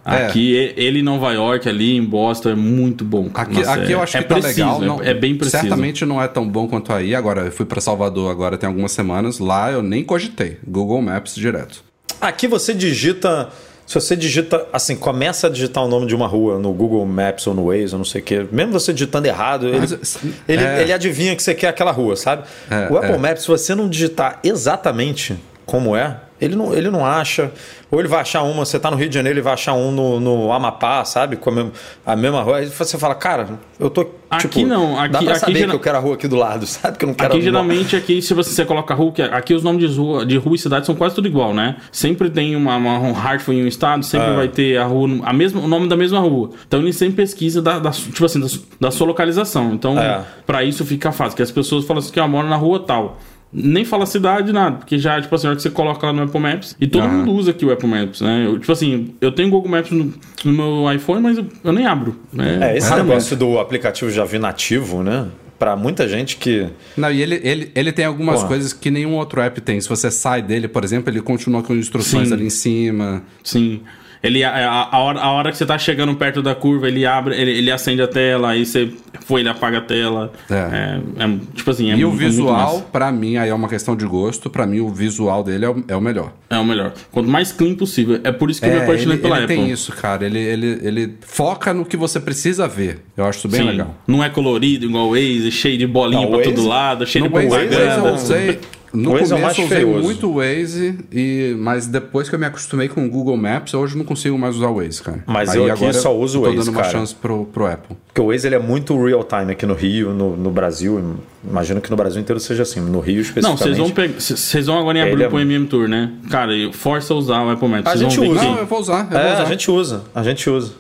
É. 0.04 0.26
Aqui, 0.26 0.52
e- 0.54 0.74
ele 0.76 0.98
em 0.98 1.02
Nova 1.02 1.32
York, 1.32 1.68
ali 1.68 1.96
em 1.96 2.02
Boston, 2.04 2.50
é 2.50 2.54
muito 2.54 3.04
bom. 3.04 3.30
Aqui, 3.34 3.54
Nossa, 3.58 3.74
aqui 3.74 3.92
é- 3.92 3.94
eu 3.94 4.02
acho 4.02 4.16
é 4.16 4.22
que 4.22 4.28
tá 4.28 4.34
preciso, 4.34 4.60
legal. 4.60 4.82
é- 4.82 4.86
não- 4.86 5.02
é, 5.02 5.14
bem 5.14 5.36
preciso. 5.36 5.62
Certamente 5.62 6.04
não 6.04 6.20
é 6.20 6.26
tão 6.26 6.48
bom 6.48 6.66
quanto 6.66 6.92
aí. 6.92 7.14
Agora, 7.14 7.42
eu 7.42 7.52
fui 7.52 7.64
pra 7.64 7.80
Salvador 7.80 8.30
agora 8.30 8.58
tem 8.58 8.66
algumas 8.66 8.90
semanas. 8.92 9.38
Lá 9.38 9.70
eu 9.70 9.82
nem 9.82 10.02
cogitei. 10.02 10.58
Google 10.66 11.00
Maps 11.00 11.34
direto. 11.36 11.84
Aqui 12.20 12.48
você 12.48 12.74
digita. 12.74 13.48
Se 13.84 13.94
você 13.94 14.16
digita, 14.16 14.64
assim, 14.72 14.96
começa 14.96 15.48
a 15.48 15.50
digitar 15.50 15.84
o 15.84 15.88
nome 15.88 16.06
de 16.06 16.14
uma 16.14 16.26
rua 16.26 16.58
no 16.58 16.72
Google 16.72 17.04
Maps 17.04 17.46
ou 17.46 17.52
no 17.52 17.66
Waze 17.66 17.92
ou 17.92 17.98
não 17.98 18.04
sei 18.04 18.20
o 18.22 18.24
quê, 18.24 18.46
mesmo 18.50 18.72
você 18.72 18.92
digitando 18.92 19.26
errado, 19.26 19.68
ele, 19.68 19.78
Mas, 19.80 20.18
ele, 20.48 20.64
é. 20.64 20.82
ele 20.82 20.92
adivinha 20.92 21.36
que 21.36 21.42
você 21.42 21.52
quer 21.52 21.68
aquela 21.68 21.90
rua, 21.90 22.16
sabe? 22.16 22.44
É, 22.70 22.88
o 22.90 22.96
Apple 22.96 23.12
é. 23.14 23.18
Maps, 23.18 23.42
se 23.42 23.48
você 23.48 23.74
não 23.74 23.88
digitar 23.88 24.38
exatamente 24.42 25.36
como 25.66 25.94
é, 25.96 26.16
ele 26.44 26.56
não, 26.56 26.74
ele 26.74 26.90
não 26.90 27.04
acha. 27.06 27.50
Ou 27.90 27.98
ele 28.00 28.08
vai 28.08 28.20
achar 28.20 28.42
uma, 28.42 28.64
você 28.64 28.78
tá 28.78 28.90
no 28.90 28.96
Rio 28.96 29.08
de 29.08 29.14
Janeiro, 29.14 29.38
ele 29.38 29.42
vai 29.44 29.52
achar 29.52 29.74
um 29.74 29.90
no, 29.92 30.18
no 30.18 30.52
Amapá, 30.52 31.04
sabe? 31.04 31.36
Com 31.36 31.50
a 31.50 31.52
mesma, 31.52 31.72
a 32.06 32.16
mesma 32.16 32.42
rua. 32.42 32.56
Aí 32.58 32.66
você 32.66 32.96
fala, 32.98 33.14
cara, 33.14 33.58
eu 33.78 33.90
tô. 33.90 34.06
Aqui 34.30 34.48
tipo, 34.48 34.66
não, 34.66 34.94
dá 34.94 35.02
aqui- 35.02 35.24
pra 35.26 35.32
aqui 35.32 35.40
saber 35.40 35.52
geral- 35.58 35.68
que 35.70 35.76
eu 35.76 35.80
quero 35.80 35.96
a 35.98 36.00
rua 36.00 36.14
aqui 36.14 36.26
do 36.26 36.36
lado, 36.36 36.64
sabe? 36.66 36.96
Que 36.96 37.04
eu 37.04 37.08
não 37.08 37.14
quero 37.14 37.34
Aqui 37.34 37.42
geralmente, 37.42 37.94
aqui, 37.94 38.22
se 38.22 38.32
você, 38.32 38.48
você 38.48 38.64
coloca 38.64 38.94
rua, 38.94 39.12
aqui 39.30 39.52
os 39.52 39.62
nomes 39.62 39.90
de 39.90 39.94
rua, 39.98 40.24
de 40.24 40.38
rua 40.38 40.54
e 40.54 40.58
cidade 40.58 40.86
são 40.86 40.94
quase 40.94 41.14
tudo 41.14 41.28
igual, 41.28 41.52
né? 41.52 41.76
Sempre 41.92 42.30
tem 42.30 42.56
uma, 42.56 42.76
uma 42.76 42.98
um 42.98 43.12
Hartford 43.12 43.60
em 43.60 43.64
um 43.64 43.68
estado, 43.68 44.02
sempre 44.02 44.30
É. 44.30 44.34
vai 44.34 44.48
ter 44.48 44.78
a 44.78 44.84
rua, 44.86 45.06
a 45.24 45.32
mesma, 45.34 45.60
o 45.60 45.68
nome 45.68 45.86
da 45.86 45.96
mesma 45.98 46.18
rua. 46.18 46.48
Então 46.66 46.80
ele 46.80 46.94
sempre 46.94 47.16
pesquisa 47.16 47.60
da, 47.60 47.78
da- 47.78 47.90
tipo 47.90 48.24
assim, 48.24 48.40
da, 48.40 48.46
da 48.80 48.90
sua 48.90 49.06
localização. 49.06 49.74
Então, 49.74 49.98
É. 49.98 50.22
pra 50.46 50.64
isso 50.64 50.82
fica 50.86 51.12
fácil, 51.12 51.36
que 51.36 51.42
as 51.42 51.50
pessoas 51.50 51.84
falam 51.84 51.98
assim 52.00 52.10
que 52.10 52.18
eu 52.18 52.26
moro 52.26 52.48
na 52.48 52.56
rua 52.56 52.80
tal. 52.80 53.18
Nem 53.52 53.84
fala 53.84 54.06
cidade, 54.06 54.50
nada, 54.52 54.76
porque 54.78 54.98
já, 54.98 55.20
tipo 55.20 55.34
assim, 55.34 55.46
a 55.46 55.50
hora 55.50 55.56
que 55.56 55.62
você 55.62 55.70
coloca 55.70 56.06
lá 56.06 56.12
no 56.12 56.22
Apple 56.22 56.40
Maps, 56.40 56.74
e 56.80 56.86
todo 56.86 57.02
Aham. 57.04 57.18
mundo 57.18 57.32
usa 57.32 57.50
aqui 57.50 57.66
o 57.66 57.70
Apple 57.70 57.86
Maps, 57.88 58.22
né? 58.22 58.46
Eu, 58.46 58.58
tipo 58.58 58.72
assim, 58.72 59.14
eu 59.20 59.30
tenho 59.30 59.50
Google 59.50 59.70
Maps 59.70 59.90
no, 59.90 60.12
no 60.44 60.52
meu 60.52 60.92
iPhone, 60.92 61.20
mas 61.20 61.36
eu, 61.36 61.44
eu 61.62 61.72
nem 61.72 61.86
abro. 61.86 62.16
Né? 62.32 62.58
É, 62.72 62.76
esse 62.78 62.88
Raramente. 62.88 63.08
negócio 63.10 63.36
do 63.36 63.58
aplicativo 63.58 64.10
já 64.10 64.24
vir 64.24 64.40
nativo, 64.40 65.02
né? 65.02 65.28
pra 65.58 65.76
muita 65.76 66.08
gente 66.08 66.38
que. 66.38 66.66
Não, 66.96 67.08
e 67.12 67.22
ele, 67.22 67.40
ele, 67.44 67.70
ele 67.72 67.92
tem 67.92 68.04
algumas 68.04 68.36
Porra. 68.36 68.48
coisas 68.48 68.72
que 68.72 68.90
nenhum 68.90 69.14
outro 69.14 69.40
app 69.40 69.60
tem. 69.60 69.80
Se 69.80 69.88
você 69.88 70.10
sai 70.10 70.42
dele, 70.42 70.66
por 70.66 70.82
exemplo, 70.82 71.08
ele 71.08 71.20
continua 71.20 71.62
com 71.62 71.72
instruções 71.72 72.28
Sim. 72.28 72.34
ali 72.34 72.46
em 72.46 72.50
cima. 72.50 73.22
Sim. 73.44 73.80
Ele, 74.22 74.44
a, 74.44 74.88
a, 74.92 74.98
hora, 75.00 75.18
a 75.20 75.32
hora 75.32 75.50
que 75.50 75.56
você 75.58 75.66
tá 75.66 75.76
chegando 75.76 76.14
perto 76.14 76.40
da 76.42 76.54
curva, 76.54 76.86
ele 76.86 77.04
abre, 77.04 77.34
ele, 77.34 77.50
ele 77.58 77.70
acende 77.72 78.00
a 78.02 78.06
tela, 78.06 78.50
aí 78.50 78.64
você 78.64 78.88
foi, 79.26 79.40
ele 79.40 79.48
apaga 79.48 79.78
a 79.78 79.80
tela. 79.80 80.32
É. 80.48 80.54
É, 80.54 81.24
é, 81.24 81.38
tipo 81.54 81.68
assim, 81.70 81.90
é 81.90 81.96
e 81.96 82.04
o 82.04 82.08
é 82.08 82.10
muito 82.10 82.18
visual, 82.18 82.74
massa. 82.74 82.86
pra 82.92 83.10
mim, 83.10 83.36
aí 83.36 83.48
é 83.48 83.54
uma 83.54 83.68
questão 83.68 83.96
de 83.96 84.06
gosto. 84.06 84.48
Pra 84.48 84.64
mim, 84.64 84.78
o 84.78 84.88
visual 84.90 85.42
dele 85.42 85.64
é 85.64 85.70
o, 85.70 85.84
é 85.88 85.96
o 85.96 86.00
melhor. 86.00 86.32
É 86.48 86.56
o 86.56 86.64
melhor. 86.64 86.92
Quanto 87.10 87.28
mais 87.28 87.50
clean 87.50 87.74
possível. 87.74 88.20
É 88.22 88.30
por 88.30 88.48
isso 88.48 88.60
que 88.60 88.66
eu 88.68 88.70
me 88.72 88.78
É, 88.78 88.82
apaixonei 88.84 89.14
ele, 89.14 89.22
pela 89.22 89.36
ele 89.36 89.44
Apple. 89.44 89.56
tem 89.56 89.70
isso, 89.70 89.90
cara. 89.92 90.24
Ele, 90.24 90.38
ele, 90.38 90.78
ele 90.82 91.14
foca 91.22 91.74
no 91.74 91.84
que 91.84 91.96
você 91.96 92.20
precisa 92.20 92.68
ver. 92.68 93.00
Eu 93.16 93.24
acho 93.24 93.38
isso 93.40 93.48
bem 93.48 93.60
Sim. 93.62 93.66
legal. 93.66 93.94
Não 94.06 94.22
é 94.22 94.28
colorido 94.30 94.86
igual 94.86 95.06
o 95.08 95.10
Waze, 95.14 95.50
cheio 95.50 95.76
de 95.76 95.86
bolinha 95.86 96.20
Não, 96.22 96.28
pra 96.30 96.38
o 96.38 96.42
todo 96.42 96.56
Waze- 96.58 96.68
lado, 96.68 97.06
cheio 97.06 97.24
No 97.24 97.28
de 97.40 97.46
Waze, 97.48 97.66
propaganda. 97.68 98.08
eu 98.08 98.14
usei... 98.14 98.60
No 98.92 99.16
é 99.16 99.24
começo 99.24 99.34
eu 99.34 99.48
usei 99.48 99.66
feioso. 99.68 100.02
muito 100.02 100.28
o 100.30 100.34
Waze, 100.34 100.98
e, 101.10 101.56
mas 101.58 101.86
depois 101.86 102.28
que 102.28 102.34
eu 102.34 102.38
me 102.38 102.44
acostumei 102.46 102.88
com 102.88 103.06
o 103.06 103.08
Google 103.10 103.36
Maps, 103.36 103.72
hoje 103.74 103.94
eu 103.94 103.98
não 103.98 104.04
consigo 104.04 104.38
mais 104.38 104.56
usar 104.56 104.68
o 104.68 104.76
Waze, 104.76 105.02
cara. 105.02 105.24
Mas 105.26 105.54
eu 105.54 105.70
aqui 105.72 105.92
só 105.94 106.14
uso 106.16 106.40
o 106.40 106.42
eu 106.42 106.50
tô 106.50 106.56
Waze, 106.56 106.66
dando 106.66 106.74
uma 106.76 106.82
cara. 106.82 106.92
chance 106.92 107.14
pro, 107.14 107.46
pro 107.46 107.66
Apple. 107.66 107.96
Porque 108.08 108.20
o 108.20 108.26
Waze 108.26 108.46
ele 108.46 108.54
é 108.54 108.58
muito 108.58 108.94
real 109.02 109.24
time 109.24 109.52
aqui 109.52 109.64
no 109.64 109.74
Rio, 109.74 110.12
no, 110.12 110.36
no 110.36 110.50
Brasil. 110.50 111.16
Imagino 111.48 111.80
que 111.80 111.90
no 111.90 111.96
Brasil 111.96 112.20
inteiro 112.20 112.38
seja 112.38 112.62
assim, 112.62 112.80
no 112.80 113.00
Rio 113.00 113.16
Não, 113.16 113.22
especificamente. 113.22 113.58
vocês 113.58 113.78
vão, 113.78 113.90
pegar- 113.90 114.20
c- 114.20 114.36
vocês 114.36 114.66
vão 114.66 114.78
agora 114.78 114.98
em 114.98 115.02
abril 115.02 115.24
é- 115.24 115.28
pro 115.28 115.40
MM 115.40 115.66
Tour, 115.66 115.88
né? 115.88 116.12
Cara, 116.30 116.52
força 116.72 117.14
a 117.14 117.16
usar 117.16 117.42
o 117.42 117.50
Apple 117.50 117.68
Maps. 117.68 117.90
A 117.90 117.96
gente 117.96 118.20
usa. 118.20 118.40
que- 118.40 118.44
Não, 118.46 118.58
eu 118.58 118.66
vou 118.66 118.78
usar, 118.80 119.08
eu 119.10 119.18
É, 119.18 119.22
vou 119.24 119.32
usar. 119.32 119.42
a 119.42 119.46
gente 119.46 119.70
usa, 119.70 120.02
a 120.14 120.22
gente 120.22 120.50
usa. 120.50 120.72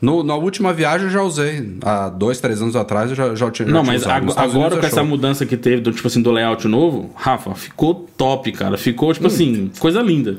No, 0.00 0.22
na 0.22 0.34
última 0.36 0.72
viagem 0.72 1.06
eu 1.08 1.12
já 1.12 1.22
usei. 1.22 1.76
Há 1.82 2.08
dois, 2.08 2.40
três 2.40 2.62
anos 2.62 2.76
atrás 2.76 3.10
eu 3.10 3.16
já, 3.16 3.34
já 3.34 3.50
tinha 3.50 3.66
já 3.66 3.74
Não, 3.74 3.82
tinha 3.82 3.92
mas 3.94 4.06
ag- 4.06 4.30
agora 4.36 4.48
Unidos 4.58 4.78
com 4.78 4.84
é 4.84 4.88
essa 4.88 5.02
mudança 5.02 5.44
que 5.44 5.56
teve, 5.56 5.80
do, 5.80 5.90
tipo 5.92 6.06
assim, 6.06 6.22
do 6.22 6.30
layout 6.30 6.68
novo, 6.68 7.10
Rafa, 7.16 7.54
ficou 7.54 8.06
top, 8.16 8.52
cara. 8.52 8.78
Ficou, 8.78 9.12
tipo 9.12 9.26
assim, 9.26 9.70
coisa 9.80 10.00
linda. 10.00 10.36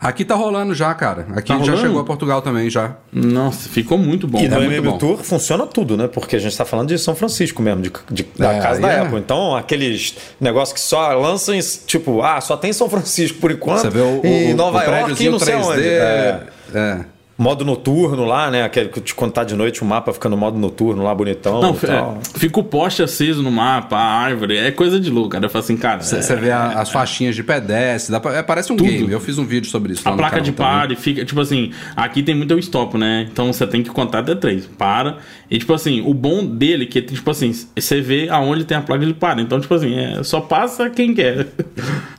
Aqui 0.00 0.24
tá 0.24 0.34
rolando 0.34 0.74
já, 0.74 0.92
cara. 0.94 1.28
Aqui 1.36 1.48
Tá 1.52 1.58
já 1.58 1.60
rolando? 1.60 1.80
chegou 1.80 2.00
a 2.00 2.04
Portugal 2.04 2.42
também, 2.42 2.68
já. 2.68 2.96
Nossa, 3.12 3.68
ficou 3.68 3.96
muito 3.96 4.26
bom. 4.26 4.40
E 4.40 4.48
no 4.48 4.56
é 4.56 4.58
muito 4.58 4.72
MM 4.72 4.88
bom. 4.88 4.98
Tour 4.98 5.18
funciona 5.18 5.64
tudo, 5.64 5.96
né? 5.96 6.08
Porque 6.08 6.34
a 6.34 6.38
gente 6.40 6.56
tá 6.56 6.64
falando 6.64 6.88
de 6.88 6.98
São 6.98 7.14
Francisco 7.14 7.62
mesmo, 7.62 7.82
de, 7.82 7.92
de- 8.10 8.26
da 8.36 8.52
É, 8.52 8.60
casa 8.60 8.80
da 8.80 8.90
é. 8.90 9.00
Apple. 9.02 9.18
Então, 9.18 9.54
aqueles 9.54 10.16
negócios 10.40 10.72
que 10.74 10.80
só 10.80 11.12
lançam, 11.12 11.54
em, 11.54 11.60
tipo, 11.86 12.20
ah, 12.20 12.40
só 12.40 12.56
tem 12.56 12.72
São 12.72 12.88
Francisco 12.90 13.38
por 13.38 13.52
enquanto. 13.52 13.82
Você 13.82 13.90
vê 13.90 14.00
o, 14.00 14.20
e 14.26 14.52
o, 14.52 14.56
Nova 14.56 14.78
o 14.78 14.82
York 14.82 15.22
e 15.22 15.28
não 15.30 15.38
sei 15.38 15.54
3D. 15.54 15.62
onde. 15.66 15.86
É. 15.86 16.40
é. 16.74 16.98
Modo 17.38 17.64
noturno 17.64 18.24
lá, 18.24 18.50
né? 18.50 18.62
Aquele 18.62 18.88
que 18.90 19.00
te- 19.00 19.14
quando 19.14 19.32
tá 19.32 19.42
de 19.42 19.54
noite 19.56 19.82
o 19.82 19.84
mapa 19.86 20.12
fica 20.12 20.28
no 20.28 20.36
modo 20.36 20.58
noturno 20.58 21.02
lá, 21.02 21.14
bonitão. 21.14 21.60
Não, 21.60 21.74
e 21.74 21.86
tal. 21.86 22.18
é, 22.34 22.38
fica 22.38 22.60
o 22.60 22.62
poste 22.64 23.02
aceso 23.02 23.42
no 23.42 23.50
mapa, 23.50 23.96
a 23.96 24.00
árvore, 24.20 24.56
é 24.58 24.70
coisa 24.70 25.00
de 25.00 25.10
louco, 25.10 25.30
cara. 25.30 25.46
Eu 25.46 25.50
falo 25.50 25.64
assim, 25.64 25.76
cara. 25.76 26.02
Você 26.02 26.16
é- 26.32 26.36
vê 26.36 26.50
a- 26.50 26.72
as 26.80 26.90
faixinhas 26.90 27.34
de 27.34 27.42
pedestre, 27.42 28.12
dá 28.12 28.20
pra- 28.20 28.36
é, 28.36 28.42
parece 28.42 28.72
um 28.72 28.76
Tudo. 28.76 28.88
game. 28.88 29.10
Eu 29.10 29.18
fiz 29.18 29.38
um 29.38 29.44
vídeo 29.46 29.68
sobre 29.70 29.92
isso. 29.94 30.02
lá 30.04 30.10
A 30.10 30.12
no 30.12 30.18
placa 30.18 30.30
canal 30.36 30.44
de 30.44 30.52
também. 30.52 30.72
pare 30.72 30.96
fica, 30.96 31.24
tipo 31.24 31.40
assim, 31.40 31.72
aqui 31.96 32.22
tem 32.22 32.34
muito 32.34 32.56
stop, 32.58 32.96
né? 32.98 33.26
Então 33.32 33.50
você 33.52 33.66
tem 33.66 33.82
que 33.82 33.90
contar 33.90 34.20
até 34.20 34.34
três. 34.34 34.66
Para. 34.66 35.16
E 35.50 35.58
tipo 35.58 35.72
assim, 35.74 36.00
o 36.06 36.14
bom 36.14 36.44
dele 36.46 36.84
é 36.84 36.86
que, 36.86 37.00
tipo 37.02 37.30
assim, 37.30 37.52
você 37.76 38.00
vê 38.00 38.28
aonde 38.30 38.64
tem 38.64 38.76
a 38.76 38.82
placa 38.82 39.04
de 39.04 39.14
pare. 39.14 39.42
Então, 39.42 39.58
tipo 39.60 39.74
assim, 39.74 39.94
é, 39.98 40.22
só 40.22 40.40
passa 40.40 40.88
quem 40.90 41.14
quer. 41.14 41.46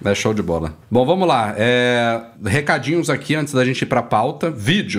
É 0.03 0.13
show 0.13 0.33
de 0.33 0.41
bola. 0.41 0.73
Bom, 0.91 1.05
vamos 1.05 1.27
lá. 1.27 1.53
É, 1.57 2.19
recadinhos 2.43 3.09
aqui 3.09 3.35
antes 3.35 3.53
da 3.53 3.63
gente 3.63 3.81
ir 3.83 3.85
pra 3.85 4.01
pauta. 4.03 4.51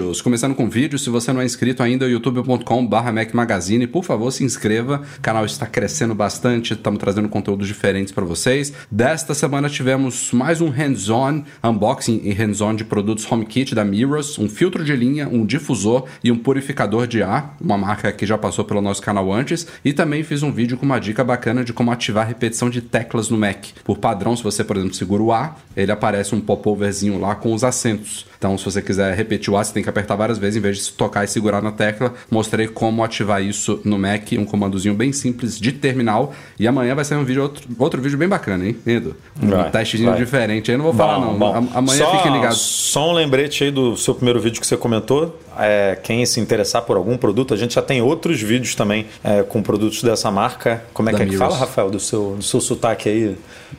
Vídeos. 0.05 0.21
Começando 0.21 0.55
com 0.55 0.69
vídeos. 0.69 1.03
Se 1.03 1.09
você 1.09 1.33
não 1.33 1.41
é 1.41 1.45
inscrito 1.45 1.83
ainda, 1.83 2.07
youtube.com.br 2.07 3.13
Mac 3.13 3.33
Magazine. 3.33 3.87
Por 3.87 4.05
favor, 4.05 4.31
se 4.31 4.45
inscreva. 4.45 5.03
O 5.19 5.21
canal 5.21 5.47
está 5.47 5.67
crescendo 5.67 6.15
bastante. 6.15 6.75
Estamos 6.75 7.01
trazendo 7.01 7.29
conteúdos 7.29 7.67
diferentes 7.67 8.13
para 8.13 8.25
vocês. 8.25 8.73
Desta 8.91 9.35
semana 9.35 9.69
tivemos 9.69 10.31
mais 10.33 10.61
um 10.61 10.69
hands-on 10.69 11.43
unboxing 11.63 12.21
e 12.23 12.33
hands-on 12.33 12.75
de 12.75 12.85
produtos 12.85 13.31
HomeKit 13.31 13.75
da 13.75 13.85
Mirrors, 13.85 14.39
um 14.39 14.49
filtro 14.49 14.85
de 14.85 14.95
linha, 14.95 15.27
um 15.29 15.47
difusor 15.47 16.05
e 16.23 16.31
um 16.31 16.37
purificador 16.37 17.07
de 17.07 17.23
ar, 17.23 17.57
uma 17.61 17.79
marca 17.79 18.13
que 18.13 18.27
já 18.27 18.37
passou 18.37 18.65
pelo 18.65 18.83
nosso 18.83 19.01
canal 19.01 19.33
antes, 19.33 19.67
e 19.85 19.93
também 19.93 20.23
fiz 20.23 20.43
um 20.43 20.53
vídeo 20.53 20.77
com 20.77 20.85
uma 20.85 20.99
dica 20.99 21.25
bacana 21.25 21.65
de 21.65 21.73
como 21.73 21.91
ativar 21.91 22.25
a 22.25 22.29
repetição 22.29 22.69
de 22.69 22.83
teclas 22.83 23.31
no 23.31 23.39
Mac. 23.39 23.67
Por 23.83 23.99
padrão, 23.99 24.37
se 24.37 24.43
você, 24.43 24.63
por 24.63 24.77
exemplo, 24.77 24.95
segura 24.95 25.23
o 25.23 25.33
A, 25.33 25.57
ele 25.77 25.93
aparece 25.93 26.35
um 26.35 26.41
popoverzinho 26.41 27.19
lá 27.19 27.35
com 27.35 27.55
os 27.55 27.65
acentos. 27.65 28.27
Então, 28.45 28.59
se 28.59 28.65
você 28.67 28.83
quiser 28.83 29.15
repetir 29.15 29.51
o 29.51 29.57
A, 29.57 29.65
você 29.65 29.73
tem 29.73 29.83
que 29.83 29.89
apertar 29.95 30.17
várias 30.17 30.39
vezes, 30.39 30.57
em 30.57 30.61
vez 30.61 30.79
de 30.85 30.93
tocar 30.93 31.25
e 31.25 31.29
segurar 31.29 31.63
na 31.63 31.71
tecla. 31.73 32.13
Mostrei 32.31 32.67
como 32.67 33.03
ativar 33.05 33.43
isso 33.43 33.81
no 33.85 33.99
Mac, 33.99 34.33
um 34.39 34.45
comandozinho 34.45 34.95
bem 34.95 35.13
simples 35.13 35.59
de 35.59 35.73
terminal. 35.73 36.33
E 36.59 36.67
amanhã 36.67 36.95
vai 36.95 37.05
sair 37.05 37.19
um 37.19 37.25
vídeo, 37.25 37.43
outro, 37.43 37.69
outro 37.79 38.03
vídeo 38.03 38.19
bem 38.19 38.29
bacana, 38.29 38.67
hein, 38.67 38.77
Edu? 38.87 39.17
Um 39.43 39.49
Vai, 39.49 39.71
testezinho 39.71 40.11
vai. 40.11 40.19
diferente. 40.19 40.71
Aí 40.71 40.75
eu 40.75 40.79
não 40.79 40.85
vou 40.85 40.95
falar, 40.95 41.21
não. 41.21 41.39
bom. 41.39 41.55
Am- 41.55 41.69
Amanhã 41.75 42.05
só, 42.05 42.17
fiquem 42.19 42.33
ligados. 42.33 42.59
Só 42.59 43.11
um 43.11 43.13
lembrete 43.13 43.65
aí 43.65 43.71
do 43.71 43.97
seu 43.97 44.15
primeiro 44.15 44.41
vídeo 44.41 44.61
que 44.61 44.67
você 44.67 44.77
comentou. 44.77 45.39
É, 45.59 45.97
quem 46.03 46.27
se 46.27 46.41
interessar 46.41 46.83
por 46.83 46.97
algum 46.97 47.17
produto, 47.17 47.55
a 47.55 47.57
gente 47.57 47.75
já 47.75 47.83
tem 47.83 48.03
outros 48.03 48.41
vídeos 48.43 48.75
também 48.75 49.07
é, 49.23 49.43
com 49.45 49.63
produtos 49.63 50.03
dessa 50.03 50.29
marca. 50.31 50.83
Como 50.93 51.09
é 51.09 51.13
Da 51.13 51.19
que 51.19 51.25
é 51.25 51.27
que 51.29 51.37
fala, 51.37 51.57
Rafael, 51.57 51.91
do 51.91 52.01
seu, 52.01 52.35
do 52.37 52.43
seu 52.43 52.61
sotaque 52.61 53.09
aí? 53.09 53.37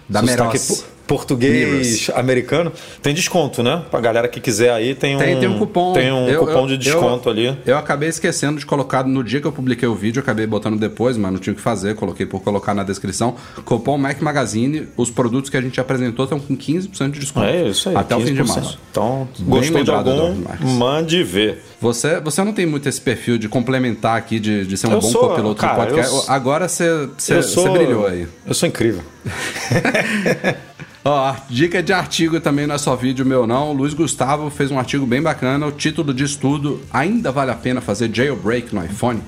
Da 0.08 0.22
sotaque 0.26 0.60
po- 0.60 0.84
português 1.08 1.70
Mirrors. 1.70 2.10
americano. 2.16 2.72
Tem 3.02 3.14
desconto, 3.14 3.62
né? 3.64 3.84
Pra 3.92 4.00
galera 4.00 4.28
que 4.28 4.40
quiser 4.40 4.72
aí, 4.72 4.96
tem 4.96 5.16
um, 5.16 5.20
Tem, 5.20 5.40
tem 5.40 5.48
um 5.50 5.58
cupom. 5.60 5.94
Tem 5.94 6.12
um 6.12 6.28
Eu- 6.28 6.40
cupom 6.46 6.62
eu- 6.62 6.68
de 6.68 6.78
desconto 6.78 7.30
eu- 7.30 7.32
ali. 7.34 7.58
Eu 7.66 7.78
acabei 7.78 8.10
esquecendo 8.10 8.60
de 8.60 8.66
colocar 8.66 9.04
no 9.06 9.24
dia 9.24 9.40
que 9.42 9.48
eu 9.48 9.52
publiquei 9.52 9.88
o 9.88 9.96
vídeo, 9.96 10.20
eu 10.20 10.24
acabei 10.24 10.46
botando 10.48 10.80
depois, 10.80 11.18
mas 11.18 11.32
não 11.32 11.40
tinha 11.40 11.54
o 11.54 11.56
que 11.56 11.62
fazer, 11.62 11.96
coloquei 11.96 12.26
por 12.26 12.42
colocar 12.42 12.74
na 12.74 12.84
descrição. 12.84 13.36
Cupom 13.64 13.98
Mac 13.98 14.22
Magazine, 14.22 14.88
os 14.98 15.10
produtos 15.12 15.50
que 15.50 15.58
a 15.58 15.62
gente 15.62 15.80
apresentou 15.80 16.26
estão 16.26 16.40
com 16.40 16.56
15% 16.56 17.12
de 17.14 17.20
desconto. 17.20 17.46
É 17.46 17.68
isso 17.68 17.90
aí. 17.90 17.96
Até 17.96 18.16
o 18.16 18.20
fim 18.22 18.34
de 18.34 18.42
15%. 18.42 18.56
março. 18.64 18.80
Então, 18.92 19.28
Bem 19.40 19.50
gostou 19.50 19.84
de 19.84 19.92
algum, 19.92 20.36
mande 20.78 21.24
ver. 21.24 21.62
Você, 21.82 22.20
você 22.20 22.44
não 22.44 22.54
tem 22.54 22.66
muito 22.66 22.90
esse 22.90 23.00
perfil 23.00 23.38
de 23.38 23.48
complementar 23.48 24.18
aqui, 24.18 24.40
de, 24.40 24.66
de 24.66 24.78
ser 24.78 24.88
um 24.88 24.94
Eu 24.94 25.00
bom 25.02 25.08
sou, 25.10 25.30
copiloto 25.30 25.62
cara, 25.62 25.74
do 25.74 25.78
podcast. 25.94 26.26
Agora 26.32 26.68
você, 26.68 27.08
você, 27.18 27.70
brilhou 27.70 28.08
aí. 28.08 28.28
Eu 28.46 28.54
sou 28.54 28.68
incrível. 28.68 29.02
Ó, 31.08 31.36
dica 31.48 31.84
de 31.84 31.94
artigo 31.94 32.40
também 32.40 32.66
não 32.66 32.74
é 32.74 32.78
só 32.80 32.96
vídeo 32.96 33.24
meu 33.24 33.46
não. 33.46 33.70
O 33.70 33.74
Luiz 33.74 33.94
Gustavo 33.94 34.50
fez 34.50 34.72
um 34.72 34.80
artigo 34.80 35.06
bem 35.06 35.22
bacana. 35.22 35.68
O 35.68 35.72
título 35.72 36.12
de 36.12 36.24
estudo: 36.24 36.82
Ainda 36.92 37.32
vale 37.32 37.52
a 37.52 37.56
pena 37.56 37.80
fazer 37.80 38.10
jailbreak 38.12 38.74
no 38.74 38.84
iPhone? 38.84 39.22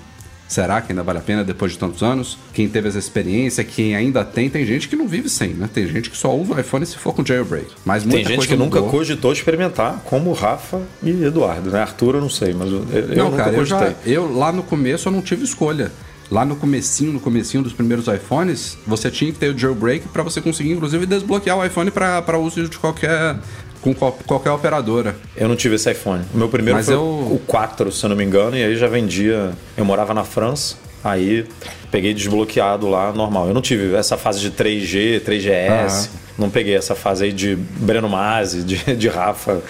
Será 0.48 0.82
que 0.82 0.92
ainda 0.92 1.04
vale 1.04 1.20
a 1.20 1.22
pena 1.22 1.44
depois 1.44 1.74
de 1.74 1.78
tantos 1.78 2.02
anos? 2.02 2.38
Quem 2.54 2.68
teve 2.70 2.88
essa 2.88 2.98
experiência, 2.98 3.64
quem 3.64 3.96
ainda 3.96 4.24
tem, 4.24 4.50
tem 4.50 4.66
gente 4.66 4.88
que 4.88 4.96
não 4.96 5.06
vive 5.08 5.30
sem, 5.30 5.50
né? 5.50 5.70
Tem 5.72 5.86
gente 5.88 6.10
que 6.10 6.18
só 6.18 6.34
usa 6.36 6.54
o 6.54 6.60
iPhone 6.60 6.86
se 6.86 6.98
for 6.98 7.14
com 7.14 7.24
jailbreak. 7.24 7.68
Mas 7.86 8.04
muita 8.04 8.28
Tem 8.28 8.36
gente 8.38 8.48
que 8.48 8.56
nunca 8.56 8.80
mudou. 8.80 8.90
cogitou 8.92 9.32
experimentar, 9.32 10.02
como 10.06 10.30
o 10.32 10.34
Rafa 10.34 10.82
e 11.04 11.26
Eduardo, 11.26 11.70
né? 11.70 11.82
Arthur 11.82 12.16
eu 12.16 12.22
não 12.22 12.30
sei, 12.30 12.54
mas 12.54 12.72
eu, 12.72 12.86
eu 12.92 13.16
Não, 13.16 13.30
nunca 13.30 13.44
cara, 13.44 13.56
eu, 13.56 13.66
já, 13.66 13.94
eu 14.06 14.36
lá 14.36 14.52
no 14.52 14.64
começo 14.64 15.10
eu 15.10 15.12
não 15.12 15.22
tive 15.22 15.44
escolha. 15.44 15.92
Lá 16.30 16.44
no 16.44 16.56
comecinho, 16.58 17.14
no 17.14 17.20
comecinho 17.20 17.64
dos 17.64 17.72
primeiros 17.74 18.08
iPhones, 18.08 18.78
você 18.86 19.10
tinha 19.10 19.32
que 19.32 19.40
ter 19.40 19.54
o 19.54 19.58
jailbreak 19.58 20.10
para 20.10 20.24
você 20.24 20.42
conseguir, 20.42 20.72
inclusive, 20.72 21.06
desbloquear 21.06 21.58
o 21.58 21.66
iPhone 21.66 21.90
para 21.90 22.38
uso 22.38 22.68
de 22.68 22.78
qualquer 22.78 23.38
com 23.82 23.94
qual- 23.94 24.18
qualquer 24.26 24.52
operadora. 24.52 25.16
Eu 25.38 25.48
não 25.48 25.56
tive 25.56 25.76
esse 25.76 25.90
iPhone. 25.90 26.24
O 26.34 26.38
meu 26.38 26.50
primeiro 26.50 26.76
Mas 26.78 26.88
foi 26.88 26.96
eu- 26.96 27.02
o 27.02 27.42
4, 27.48 27.92
se 27.92 28.04
eu 28.04 28.10
não 28.10 28.16
me 28.18 28.26
engano, 28.26 28.58
e 28.58 28.64
aí 28.64 28.76
já 28.76 28.88
vendia. 28.88 29.52
Eu 29.78 29.86
morava 29.86 30.14
na 30.14 30.24
França, 30.26 30.76
aí 31.04 31.46
peguei 31.92 32.14
desbloqueado 32.14 32.90
lá, 32.90 33.14
normal. 33.14 33.48
Eu 33.48 33.54
não 33.54 33.62
tive 33.62 33.96
essa 33.96 34.18
fase 34.18 34.40
de 34.42 34.52
3G, 34.52 35.22
3GS, 35.24 36.10
não 36.38 36.50
peguei 36.50 36.76
essa 36.76 36.96
fase 36.96 37.24
aí 37.26 37.32
de 37.32 37.56
Breno 37.56 38.10
Masi, 38.10 38.64
de, 38.64 38.76
de 38.98 39.08
Rafa. 39.08 39.62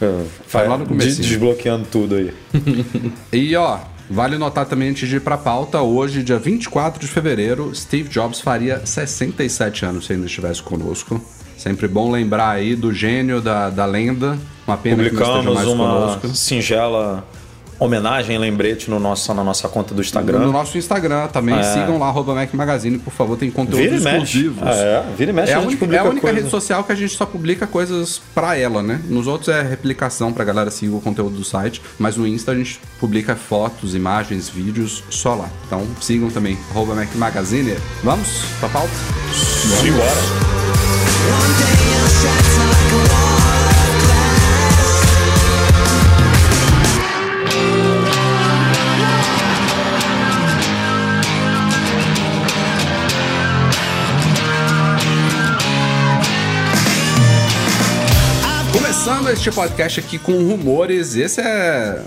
eh, 0.00 0.22
Foi 0.46 0.68
lá 0.68 0.76
no 0.78 0.84
de- 0.84 0.90
comecinho. 0.90 1.16
desbloqueando 1.26 1.86
tudo 1.90 2.14
aí. 2.14 2.32
E 3.32 3.56
ó, 3.56 3.78
vale 4.08 4.38
notar 4.38 4.66
também 4.66 4.90
antes 4.90 5.08
de 5.08 5.16
ir 5.16 5.20
pra 5.20 5.36
pauta, 5.36 5.80
hoje, 5.80 6.22
dia 6.22 6.38
24 6.38 7.00
de 7.00 7.06
fevereiro, 7.06 7.74
Steve 7.74 8.08
Jobs 8.08 8.40
faria 8.40 8.84
67 8.84 9.84
anos 9.84 10.06
se 10.06 10.12
ainda 10.12 10.26
estivesse 10.26 10.62
conosco. 10.62 11.20
Sempre 11.56 11.88
bom 11.88 12.10
lembrar 12.10 12.50
aí 12.50 12.76
do 12.76 12.92
gênio 12.92 13.40
da, 13.40 13.70
da 13.70 13.86
lenda. 13.86 14.38
Uma 14.66 14.76
pena 14.76 14.96
que 15.04 15.10
não 15.14 15.22
esteja 15.22 15.32
Publicamos 15.32 15.54
mais 15.54 15.68
uma 15.68 15.84
conosco. 15.88 16.28
singela 16.36 17.26
homenagem, 17.78 18.38
lembrete 18.38 18.88
no 18.90 18.98
nosso, 18.98 19.32
na 19.34 19.44
nossa 19.44 19.68
conta 19.68 19.94
do 19.94 20.00
Instagram. 20.00 20.38
No 20.40 20.52
nosso 20.52 20.76
Instagram 20.78 21.26
também, 21.28 21.54
É. 21.58 21.62
sigam 21.62 21.98
lá, 21.98 22.06
arroba 22.08 22.34
Mac 22.34 22.52
Magazine, 22.54 22.98
por 22.98 23.12
favor, 23.12 23.36
tem 23.36 23.50
conteúdos 23.50 23.80
Vira 23.86 23.96
e 23.96 24.00
mexe. 24.00 24.16
exclusivos. 24.38 24.62
É, 24.68 25.04
vira 25.16 25.30
e 25.30 25.34
mexe, 25.34 25.52
É 25.52 25.54
a, 25.54 25.58
a 25.58 25.60
gente 25.62 25.76
única, 25.82 25.96
é 25.96 25.98
a 25.98 26.04
única 26.04 26.20
coisa. 26.20 26.36
rede 26.36 26.50
social 26.50 26.84
que 26.84 26.92
a 26.92 26.94
gente 26.94 27.16
só 27.16 27.26
publica 27.26 27.66
coisas 27.66 28.20
pra 28.34 28.56
ela, 28.56 28.82
né? 28.82 29.00
Nos 29.08 29.26
outros 29.26 29.48
é 29.48 29.62
replicação 29.62 30.32
pra 30.32 30.44
galera 30.44 30.70
seguir 30.70 30.92
o 30.92 31.00
conteúdo 31.00 31.36
do 31.36 31.44
site, 31.44 31.80
mas 31.98 32.16
no 32.16 32.26
Insta 32.26 32.52
a 32.52 32.54
gente 32.54 32.80
publica 32.98 33.36
fotos, 33.36 33.94
imagens, 33.94 34.48
vídeos 34.48 35.02
só 35.10 35.34
lá. 35.34 35.48
Então 35.66 35.86
sigam 36.00 36.30
também, 36.30 36.56
arroba 36.70 36.94
Mac 36.94 37.14
Magazine. 37.14 37.74
Vamos 38.02 38.28
pra 38.60 38.68
pauta? 38.68 38.90
Simbora. 39.82 40.06
Começando 59.06 59.30
este 59.30 59.52
podcast 59.52 60.00
aqui 60.00 60.18
com 60.18 60.32
rumores, 60.32 61.14
esse 61.14 61.40
é 61.40 62.04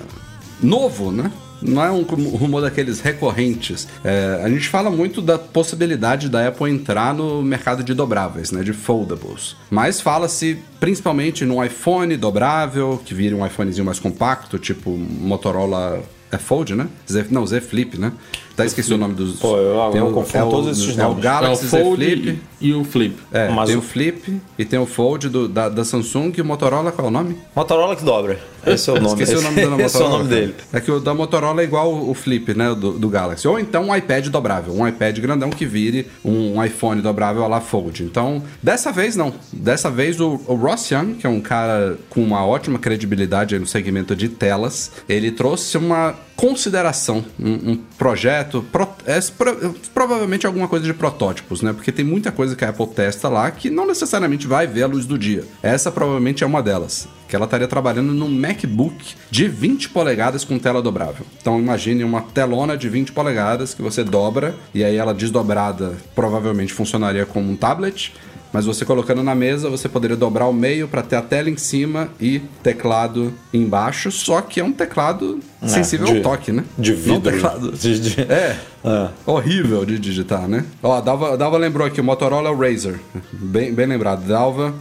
novo, 0.62 1.14
né? 1.14 1.32
Não 1.62 1.82
é 1.82 1.90
um 1.90 2.02
rumor 2.02 2.60
daqueles 2.60 3.00
recorrentes. 3.00 3.88
É, 4.04 4.42
a 4.44 4.50
gente 4.50 4.68
fala 4.68 4.92
muito 4.92 5.22
da 5.22 5.40
possibilidade 5.40 6.28
da 6.28 6.46
Apple 6.46 6.70
entrar 6.70 7.14
no 7.14 7.42
mercado 7.42 7.86
de 7.86 7.94
dobráveis, 7.94 8.52
né? 8.52 8.64
De 8.64 8.74
foldables. 8.74 9.56
Mas 9.70 10.02
fala-se 10.02 10.60
principalmente 10.78 11.46
no 11.46 11.64
iPhone 11.64 12.18
dobrável, 12.18 13.02
que 13.06 13.14
vira 13.14 13.34
um 13.34 13.46
iPhonezinho 13.46 13.86
mais 13.86 13.98
compacto, 13.98 14.60
tipo 14.60 14.92
Motorola 14.92 16.04
é 16.32 16.38
Fold, 16.38 16.76
né? 16.76 16.88
Z, 17.10 17.28
não, 17.32 17.48
Z 17.48 17.62
Flip, 17.62 17.98
né? 17.98 18.12
Até 18.60 18.68
esqueci 18.68 18.94
o 18.94 18.98
nome 18.98 19.14
dos. 19.14 19.40
Pô, 19.40 19.58
eu, 19.58 19.92
tem 19.92 20.02
eu 20.02 20.08
o, 20.08 20.14
confundo 20.14 20.38
é 20.38 20.44
o, 20.44 20.50
todos 20.50 20.78
esses 20.78 20.98
é 20.98 21.06
o 21.06 21.10
nomes. 21.10 21.24
Galaxy 21.24 21.76
é 21.76 21.84
o 21.84 21.96
Flip. 21.96 22.40
e, 22.62 22.68
e 22.70 22.74
o 22.74 22.84
Flip. 22.84 23.16
É, 23.32 23.50
Mas 23.50 23.68
tem 23.68 23.76
o- 23.76 23.80
o 23.80 23.82
Flip 23.82 24.42
e 24.58 24.66
tem 24.66 24.80
o 24.80 24.86
Fold 24.86 25.30
do- 25.30 25.48
da, 25.48 25.70
da 25.70 25.84
Samsung 25.86 26.32
e 26.38 26.42
o 26.42 26.46
Motorola, 26.46 26.92
qual 26.92 27.06
é 27.08 27.10
o 27.10 27.12
nome? 27.14 27.38
Motorola 27.56 27.96
que 27.96 28.04
dobra. 28.04 28.40
Esse 28.68 28.90
é 28.90 28.94
o 28.94 28.96
nome. 29.02 29.08
Esqueci 29.22 29.36
o 29.36 29.42
nome 29.42 29.56
da 29.62 29.70
Motorola. 29.70 29.86
Esse 29.86 30.02
é 30.02 30.06
o 30.06 30.10
nome 30.10 30.28
dele. 30.28 30.56
É 30.74 30.80
que 30.82 30.92
o 30.92 31.00
da 31.00 31.14
Motorola 31.14 31.62
é 31.62 31.64
igual 31.64 31.94
o 31.94 32.14
Flip, 32.14 32.54
né? 32.54 32.76
Do, 32.76 32.92
do 32.94 33.10
Galaxy. 33.10 33.48
Ou 33.48 33.60
então 33.60 33.86
um 33.88 33.96
iPad 33.96 34.28
dobrável. 34.28 34.74
Um 34.74 34.88
iPad 34.88 35.18
grandão 35.20 35.50
que 35.50 35.66
vire 35.66 36.08
um 36.24 36.62
iPhone 36.64 37.02
dobrável 37.02 37.48
lá 37.48 37.62
Fold. 37.62 38.04
Então, 38.04 38.44
dessa 38.62 38.92
vez 38.92 39.16
não. 39.16 39.34
Dessa 39.54 39.90
vez 39.90 40.20
o, 40.20 40.40
o 40.48 40.56
Ross 40.56 40.90
Young, 40.92 41.14
que 41.16 41.26
é 41.26 41.30
um 41.30 41.40
cara 41.40 41.98
com 42.10 42.22
uma 42.22 42.46
ótima 42.46 42.78
credibilidade 42.78 43.56
aí 43.56 43.60
no 43.62 43.68
segmento 43.68 44.16
de 44.16 44.28
telas, 44.28 44.92
ele 45.08 45.32
trouxe 45.32 45.78
uma 45.78 46.14
consideração, 46.36 47.24
um, 47.38 47.72
um 47.72 47.76
projeto, 47.98 48.49
pro- 48.72 48.88
é, 49.06 49.20
pro- 49.38 49.76
provavelmente 49.94 50.46
alguma 50.46 50.68
coisa 50.68 50.86
de 50.86 50.94
protótipos, 50.94 51.62
né? 51.62 51.72
Porque 51.74 51.92
tem 51.92 52.04
muita 52.06 52.32
coisa 52.32 52.56
que 52.56 52.66
a 52.66 52.70
Apple 52.70 52.88
testa 52.88 53.30
lá 53.30 53.50
que 53.52 53.70
não 53.70 53.86
necessariamente 53.88 54.48
vai 54.48 54.68
ver 54.68 54.84
a 54.84 54.88
luz 54.88 55.06
do 55.06 55.18
dia. 55.18 55.44
Essa 55.64 55.92
provavelmente 55.92 56.44
é 56.44 56.48
uma 56.48 56.62
delas 56.62 57.08
que 57.28 57.36
ela 57.36 57.46
estaria 57.46 57.68
trabalhando 57.68 58.12
num 58.12 58.28
MacBook 58.28 59.14
de 59.30 59.48
20 59.48 59.90
polegadas 59.90 60.44
com 60.44 60.58
tela 60.58 60.82
dobrável. 60.82 61.24
Então 61.40 61.60
imagine 61.60 62.04
uma 62.04 62.22
telona 62.22 62.76
de 62.76 62.90
20 62.90 63.12
polegadas 63.12 63.74
que 63.76 63.84
você 63.84 64.04
dobra 64.04 64.56
e 64.74 64.84
aí 64.84 64.96
ela 64.96 65.14
desdobrada 65.14 65.96
provavelmente 66.16 66.74
funcionaria 66.74 67.26
como 67.28 67.52
um 67.52 67.56
tablet. 67.56 68.14
Mas 68.52 68.66
você 68.66 68.84
colocando 68.84 69.22
na 69.22 69.36
mesa, 69.36 69.70
você 69.70 69.88
poderia 69.88 70.18
dobrar 70.18 70.48
o 70.48 70.54
meio 70.54 70.88
para 70.88 71.04
ter 71.04 71.16
a 71.16 71.22
tela 71.22 71.50
em 71.52 71.58
cima 71.58 72.10
e 72.20 72.40
teclado 72.64 73.32
embaixo, 73.54 74.12
só 74.12 74.42
que 74.42 74.60
é 74.60 74.64
um 74.64 74.72
teclado 74.72 75.40
sensível 75.66 76.08
de- 76.08 76.16
ao 76.18 76.22
toque, 76.24 76.52
né? 76.52 76.64
De 76.78 76.94
vidro. 76.94 77.32
teclado. 77.32 77.72
De- 77.78 78.00
de- 78.00 78.22
É. 78.22 78.58
Ah. 78.84 79.12
Horrível 79.26 79.86
de 79.86 80.00
digitar, 80.00 80.48
né? 80.48 80.66
Ó, 80.82 81.00
Dalva, 81.00 81.38
Dalva 81.38 81.58
lembrou 81.58 81.86
aqui, 81.86 82.02
o 82.02 82.04
Motorola 82.04 82.50
é 82.50 82.52
o 82.52 82.58
Razer. 82.58 83.00
Bem, 83.34 83.72
bem 83.74 83.86
lembrado. 83.86 84.26
Dalva 84.26 84.74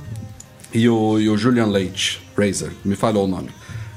e 0.72 0.88
o, 0.88 1.18
e 1.18 1.28
o 1.28 1.37
Julian 1.37 1.66
Leite. 1.66 2.22
Razer. 2.38 2.70
Me 2.84 2.94
falou 2.96 3.25
o 3.25 3.28
nome. 3.28 3.50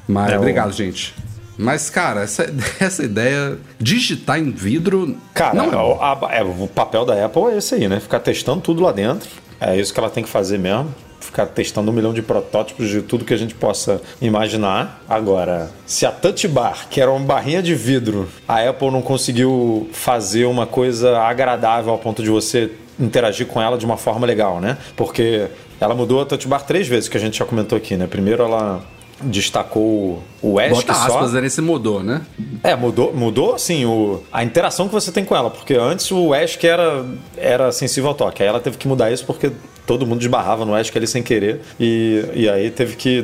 Mas 0.08 0.32
É, 0.32 0.36
o- 0.36 0.40
obrigado, 0.42 0.74
gente. 0.74 1.14
Mas, 1.58 1.90
cara, 1.90 2.24
essa, 2.24 2.52
essa 2.80 3.04
ideia 3.04 3.58
digitar 3.80 4.38
em 4.40 4.52
vidro. 4.52 5.16
Cara, 5.34 5.54
não 5.54 5.72
é 5.72 5.78
o, 5.78 6.02
a- 6.02 6.30
é, 6.32 6.44
o 6.44 6.68
papel 6.68 7.06
da 7.06 7.24
Apple 7.26 7.44
é 7.54 7.58
esse 7.58 7.76
aí, 7.76 7.88
né? 7.88 8.00
Ficar 8.02 8.20
testando 8.20 8.60
tudo 8.62 8.82
lá 8.82 8.92
dentro. 8.92 9.30
É 9.62 9.78
isso 9.78 9.94
que 9.94 10.00
ela 10.00 10.10
tem 10.10 10.24
que 10.24 10.30
fazer 10.30 10.58
mesmo. 10.58 10.94
Ficar 11.20 11.46
testando 11.46 11.92
um 11.92 11.94
milhão 11.94 12.12
de 12.12 12.24
protótipos 12.24 12.90
de 12.90 13.04
tudo 13.04 13.24
que 13.24 13.34
a 13.34 13.38
gente 13.38 13.54
possa 13.54 14.02
imaginar. 14.20 15.04
Agora, 15.08 15.70
se 15.86 16.04
a 16.04 16.12
Touch 16.12 16.48
Bar, 16.48 16.88
que 16.90 17.00
era 17.00 17.12
uma 17.12 17.24
barrinha 17.24 17.62
de 17.62 17.76
vidro, 17.76 18.28
a 18.48 18.68
Apple 18.68 18.90
não 18.90 19.04
conseguiu 19.04 19.88
fazer 19.94 20.46
uma 20.46 20.66
coisa 20.66 21.20
agradável 21.20 21.92
ao 21.92 22.00
ponto 22.00 22.24
de 22.24 22.30
você 22.30 22.72
interagir 23.00 23.46
com 23.46 23.62
ela 23.62 23.78
de 23.78 23.86
uma 23.86 23.98
forma 23.98 24.26
legal, 24.26 24.60
né? 24.60 24.80
Porque 24.98 25.48
ela 25.80 25.94
mudou 25.94 26.22
a 26.22 26.26
Touch 26.26 26.48
Bar 26.48 26.66
três 26.66 26.88
vezes, 26.88 27.08
que 27.08 27.18
a 27.18 27.20
gente 27.20 27.38
já 27.38 27.46
comentou 27.46 27.78
aqui, 27.78 27.96
né? 27.96 28.08
Primeiro 28.08 28.42
ela 28.44 28.84
destacou 29.24 30.24
o 30.42 30.60
Ash 30.60 30.70
Bota 30.70 30.94
que 30.94 30.94
só... 30.94 31.06
aspas 31.06 31.36
aí 31.36 31.42
nesse 31.42 31.62
mudou, 31.62 32.04
né? 32.04 32.22
É, 32.64 32.76
mudou, 32.76 33.14
mudou 33.14 33.56
assim, 33.56 33.86
o, 33.86 34.24
a 34.32 34.44
interação 34.44 34.88
que 34.88 34.94
você 34.94 35.12
tem 35.12 35.24
com 35.24 35.36
ela, 35.36 35.50
porque 35.50 35.74
antes 35.76 36.12
o 36.12 36.34
Ash 36.34 36.56
que 36.56 36.68
era, 36.68 37.06
era 37.38 37.72
sensível 37.72 38.10
ao 38.10 38.16
toque, 38.16 38.42
aí 38.44 38.50
ela 38.50 38.60
teve 38.60 38.78
que 38.78 38.88
mudar 38.88 39.12
isso 39.12 39.26
porque 39.26 39.52
todo 39.86 40.06
mundo 40.06 40.20
desbarrava 40.20 40.66
no 40.66 40.76
Ash 40.76 40.90
que 40.90 40.98
ali 40.98 41.08
sem 41.08 41.24
querer, 41.24 41.62
e, 41.80 42.24
e 42.34 42.50
aí 42.50 42.72
teve 42.72 42.96
que, 42.96 43.22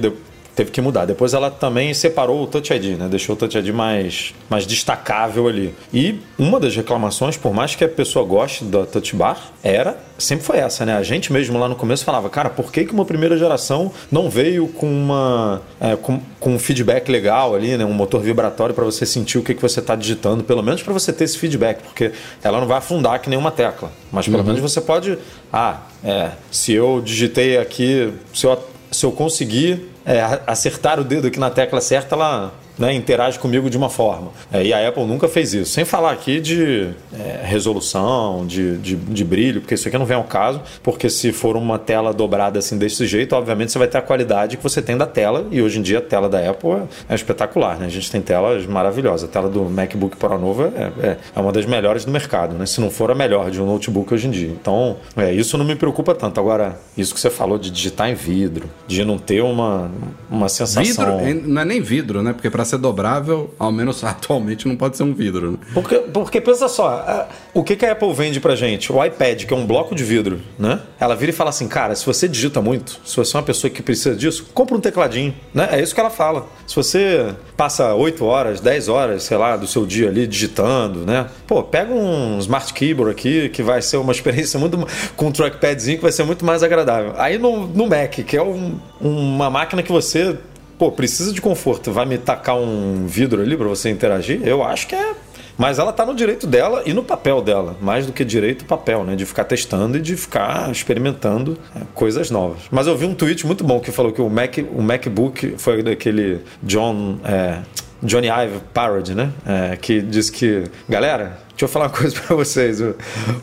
teve 0.58 0.72
que 0.72 0.82
mudar. 0.82 1.06
Depois 1.06 1.36
ela 1.36 1.52
também 1.52 1.94
separou 1.94 2.42
o 2.42 2.48
Touch 2.48 2.74
ID, 2.74 2.98
né? 2.98 3.08
deixou 3.08 3.36
o 3.36 3.38
Touch 3.38 3.56
ID 3.56 3.70
mais, 3.70 4.34
mais 4.50 4.66
destacável 4.66 5.48
ali. 5.48 5.74
E 5.94 6.20
uma 6.38 6.60
das 6.60 6.76
reclamações, 6.76 7.38
por 7.38 7.54
mais 7.54 7.76
que 7.76 7.84
a 7.84 7.88
pessoa 7.88 8.26
goste 8.26 8.64
da 8.66 8.84
Touch 8.84 9.16
Bar, 9.16 9.52
era, 9.64 10.00
sempre 10.18 10.44
foi 10.44 10.58
essa, 10.58 10.84
né? 10.84 10.98
A 10.98 11.04
gente 11.04 11.32
mesmo 11.32 11.60
lá 11.60 11.70
no 11.70 11.76
começo 11.76 12.04
falava, 12.04 12.28
cara, 12.28 12.50
por 12.50 12.72
que, 12.72 12.86
que 12.86 12.92
uma 12.92 13.06
primeira 13.06 13.38
geração 13.38 13.92
não 14.12 14.32
veio 14.32 14.68
com 14.68 14.88
uma 14.88 15.62
é, 15.80 15.96
com, 15.96 16.20
com 16.40 16.56
um 16.56 16.60
feedback 16.60 17.08
legal 17.12 17.54
ali, 17.54 17.78
né? 17.78 17.86
Um 17.86 17.94
motor 17.94 18.20
vibratório 18.20 18.74
para 18.74 18.84
você 18.84 19.06
sentir 19.06 19.38
o 19.38 19.44
que, 19.44 19.54
que 19.54 19.62
você 19.62 19.80
está 19.80 19.96
digitando, 19.96 20.44
pelo 20.44 20.64
menos 20.64 20.82
para 20.82 20.92
você 20.92 21.14
ter 21.14 21.26
esse 21.26 21.38
feedback, 21.38 21.84
porque 21.84 22.12
ela 22.44 22.60
não 22.60 22.66
vai 22.66 22.80
afundar 22.80 23.22
que 23.22 23.30
nenhuma 23.30 23.52
tecla, 23.52 23.92
mas 24.12 24.28
pelo 24.28 24.44
menos 24.44 24.60
você 24.60 24.82
pode, 24.82 25.20
ah, 25.54 25.82
é, 26.04 26.32
se 26.50 26.74
eu 26.74 27.00
digitei 27.00 27.60
aqui, 27.60 28.12
se 28.34 28.48
eu, 28.48 28.58
se 28.92 29.06
eu 29.06 29.12
conseguir 29.12 29.97
é, 30.08 30.42
acertar 30.48 31.00
o 31.00 31.04
dedo 31.04 31.28
aqui 31.28 31.38
na 31.38 31.50
tecla 31.50 31.82
certa, 31.82 32.16
ela 32.16 32.54
né, 32.78 32.94
interage 32.94 33.40
comigo 33.40 33.70
de 33.70 33.78
uma 33.78 33.90
forma. 33.90 34.30
É, 34.52 34.64
e 34.64 34.74
a 34.74 34.88
Apple 34.88 35.06
nunca 35.06 35.28
fez 35.28 35.54
isso. 35.54 35.72
Sem 35.72 35.86
falar 35.86 36.12
aqui 36.12 36.40
de 36.40 36.90
é, 37.14 37.42
resolução, 37.44 38.46
de, 38.46 38.78
de, 38.78 38.96
de 38.96 39.24
brilho, 39.24 39.62
porque 39.62 39.74
isso 39.74 39.88
aqui 39.88 39.98
não 39.98 40.06
vem 40.06 40.18
ao 40.18 40.24
caso, 40.24 40.62
porque 40.84 41.10
se 41.10 41.32
for 41.32 41.56
uma 41.56 41.80
tela 41.80 42.14
dobrada 42.14 42.60
assim 42.60 42.78
desse 42.78 43.06
jeito, 43.06 43.36
obviamente 43.36 43.72
você 43.72 43.80
vai 43.80 43.88
ter 43.88 43.98
a 43.98 44.02
qualidade 44.02 44.58
que 44.58 44.64
você 44.64 44.82
tem 44.82 44.98
da 44.98 45.06
tela, 45.06 45.48
e 45.52 45.62
hoje 45.62 45.80
em 45.80 45.82
dia 45.82 46.00
a 46.00 46.02
tela 46.02 46.30
da 46.30 46.50
Apple 46.50 46.72
é, 46.72 46.84
é 47.10 47.16
espetacular, 47.16 47.78
né? 47.78 47.86
A 47.86 47.90
gente 47.90 48.12
tem 48.12 48.22
telas 48.22 48.66
maravilhosas. 48.66 49.30
A 49.30 49.32
tela 49.32 49.50
do 49.50 49.64
MacBook 49.66 50.18
Pro 50.18 50.38
novo 50.38 50.64
é, 50.64 50.92
é, 51.08 51.18
é 51.36 51.40
uma 51.40 51.52
das 51.52 51.66
melhores 51.66 52.06
do 52.06 52.12
mercado, 52.12 52.56
né? 52.56 52.66
Se 52.66 52.80
não 52.80 52.90
for 52.90 53.12
a 53.12 53.16
melhor 53.16 53.50
de 53.50 53.62
um 53.62 53.66
notebook 53.66 54.14
hoje 54.14 54.28
em 54.28 54.32
dia. 54.32 54.50
Então, 54.50 54.98
é, 55.16 55.34
isso 55.34 55.58
não 55.58 55.66
me 55.66 55.76
preocupa 55.76 56.14
tanto. 56.14 56.40
Agora, 56.40 56.80
isso 56.98 57.14
que 57.14 57.20
você 57.20 57.30
falou 57.30 57.58
de 57.58 57.70
digitar 57.72 58.10
em 58.10 58.14
vidro, 58.14 58.70
de 58.88 59.04
não 59.04 59.18
ter 59.18 59.42
uma, 59.42 59.90
uma 60.30 60.50
sensação... 60.50 60.84
Vidro, 60.84 61.48
não 61.48 61.62
é 61.62 61.66
nem 61.66 61.82
vidro, 61.82 62.22
né? 62.22 62.34
Porque 62.34 62.50
para 62.50 62.66
ser 62.68 62.78
dobrável, 62.78 63.54
ao 63.58 63.72
menos 63.72 64.04
atualmente, 64.06 64.68
não 64.68 64.76
pode 64.76 64.98
ser 64.98 65.04
um 65.04 65.14
vidro, 65.14 65.52
né? 65.52 65.58
Porque, 65.74 65.96
porque 66.00 66.42
pensa 66.42 66.68
só, 66.68 67.28
o 67.54 67.64
que, 67.64 67.76
que 67.76 67.86
a 67.86 67.92
Apple 67.94 68.14
vende 68.14 68.40
pra 68.40 68.56
gente? 68.56 68.92
O 68.92 69.04
iPad, 69.04 69.46
que 69.46 69.54
é 69.54 69.58
um 69.58 69.66
bloco 69.66 69.96
de 69.96 70.04
vidro, 70.04 70.40
né? 70.58 70.80
Ela 71.00 71.16
vira 71.16 71.32
e 71.32 71.34
fala 71.34 71.50
assim, 71.50 71.68
cara, 71.68 71.96
se 71.96 72.06
você 72.06 72.28
digita 72.28 72.62
muito, 72.62 73.00
se 73.06 73.16
você 73.16 73.36
é 73.36 73.40
uma 73.40 73.46
pessoa 73.46 73.70
que 73.72 73.82
precisa 73.82 74.16
disso, 74.16 74.48
compra 74.54 74.76
um 74.76 74.80
tecladinho, 74.82 75.34
né? 75.54 75.70
É 75.72 75.82
isso 75.82 75.94
que 75.94 76.00
ela 76.00 76.10
fala. 76.10 76.46
Se 76.66 76.76
você 76.76 77.34
passa 77.56 77.94
8 77.94 78.24
horas, 78.26 78.60
10 78.60 78.88
horas, 78.90 79.24
sei 79.24 79.38
lá, 79.38 79.56
do 79.58 79.66
seu 79.68 79.86
dia 79.86 80.10
ali 80.10 80.28
digitando, 80.28 81.06
né? 81.06 81.28
Pô, 81.48 81.64
pega 81.64 81.94
um 81.94 82.38
Smart 82.40 82.74
Keyboard 82.74 83.12
aqui, 83.12 83.50
que 83.50 83.64
vai 83.64 83.82
ser 83.82 83.98
uma 83.98 84.12
experiência 84.18 84.60
muito... 84.60 84.78
com 85.16 85.28
um 85.28 85.32
trackpadzinho 85.32 85.98
que 85.98 86.04
vai 86.04 86.12
ser 86.12 86.24
muito 86.24 86.46
mais 86.46 86.64
agradável. 86.64 87.14
Aí 87.18 87.38
no, 87.38 87.68
no 87.68 87.88
Mac, 87.88 88.12
que 88.12 88.36
é 88.38 88.42
um- 88.44 88.78
uma 89.00 89.50
máquina 89.50 89.82
que 89.84 89.92
você 89.92 90.38
pô, 90.78 90.92
precisa 90.92 91.32
de 91.34 91.42
conforto, 91.42 91.92
vai 91.92 92.06
me 92.06 92.18
tacar 92.18 92.56
um 92.58 93.06
vidro 93.08 93.42
ali 93.42 93.56
pra 93.58 93.68
você 93.68 93.90
interagir? 93.90 94.42
Eu 94.46 94.64
acho 94.64 94.88
que 94.88 94.96
é. 94.96 95.14
Mas 95.58 95.80
ela 95.80 95.92
tá 95.92 96.06
no 96.06 96.14
direito 96.14 96.46
dela 96.46 96.84
e 96.86 96.94
no 96.94 97.04
papel 97.04 97.42
dela, 97.42 97.76
mais 97.82 98.06
do 98.06 98.14
que 98.14 98.24
direito 98.24 98.64
papel, 98.64 99.04
né? 99.04 99.16
De 99.16 99.26
ficar 99.26 99.44
testando 99.44 99.98
e 99.98 100.00
de 100.02 100.16
ficar 100.16 100.70
experimentando 100.72 101.58
é, 101.76 101.80
coisas 101.96 102.30
novas. 102.30 102.60
Mas 102.70 102.86
eu 102.86 102.96
vi 102.96 103.06
um 103.08 103.16
tweet 103.16 103.44
muito 103.48 103.64
bom 103.64 103.80
que 103.80 103.92
falou 103.92 104.12
que 104.12 104.22
o, 104.22 104.30
Mac, 104.30 104.56
o 104.72 104.84
MacBook 104.84 105.56
foi 105.58 105.82
daquele 105.82 106.42
John. 106.62 107.18
é, 107.26 107.58
Johnny 108.04 108.28
Ive 108.28 108.60
Parody, 108.72 109.16
né? 109.16 109.32
É, 109.44 109.76
que 109.76 110.00
disse 110.00 110.32
que, 110.32 110.66
galera, 110.88 111.40
deixa 111.50 111.64
eu 111.66 111.68
falar 111.68 111.86
uma 111.86 111.90
coisa 111.98 112.16
pra 112.22 112.36
vocês. 112.36 112.80
O, 112.80 112.94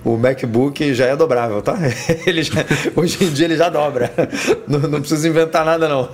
o 0.04 0.16
MacBook 0.16 0.94
já 0.94 1.06
é 1.06 1.16
dobrável, 1.16 1.60
tá? 1.60 1.76
Ele 2.24 2.44
já- 2.44 2.64
hoje 2.94 3.24
em 3.24 3.30
dia 3.30 3.46
ele 3.46 3.56
já 3.56 3.68
dobra. 3.68 4.12
Não, 4.68 4.78
não 4.78 5.00
precisa 5.00 5.28
inventar 5.28 5.64
nada, 5.64 5.88
não. 5.88 6.08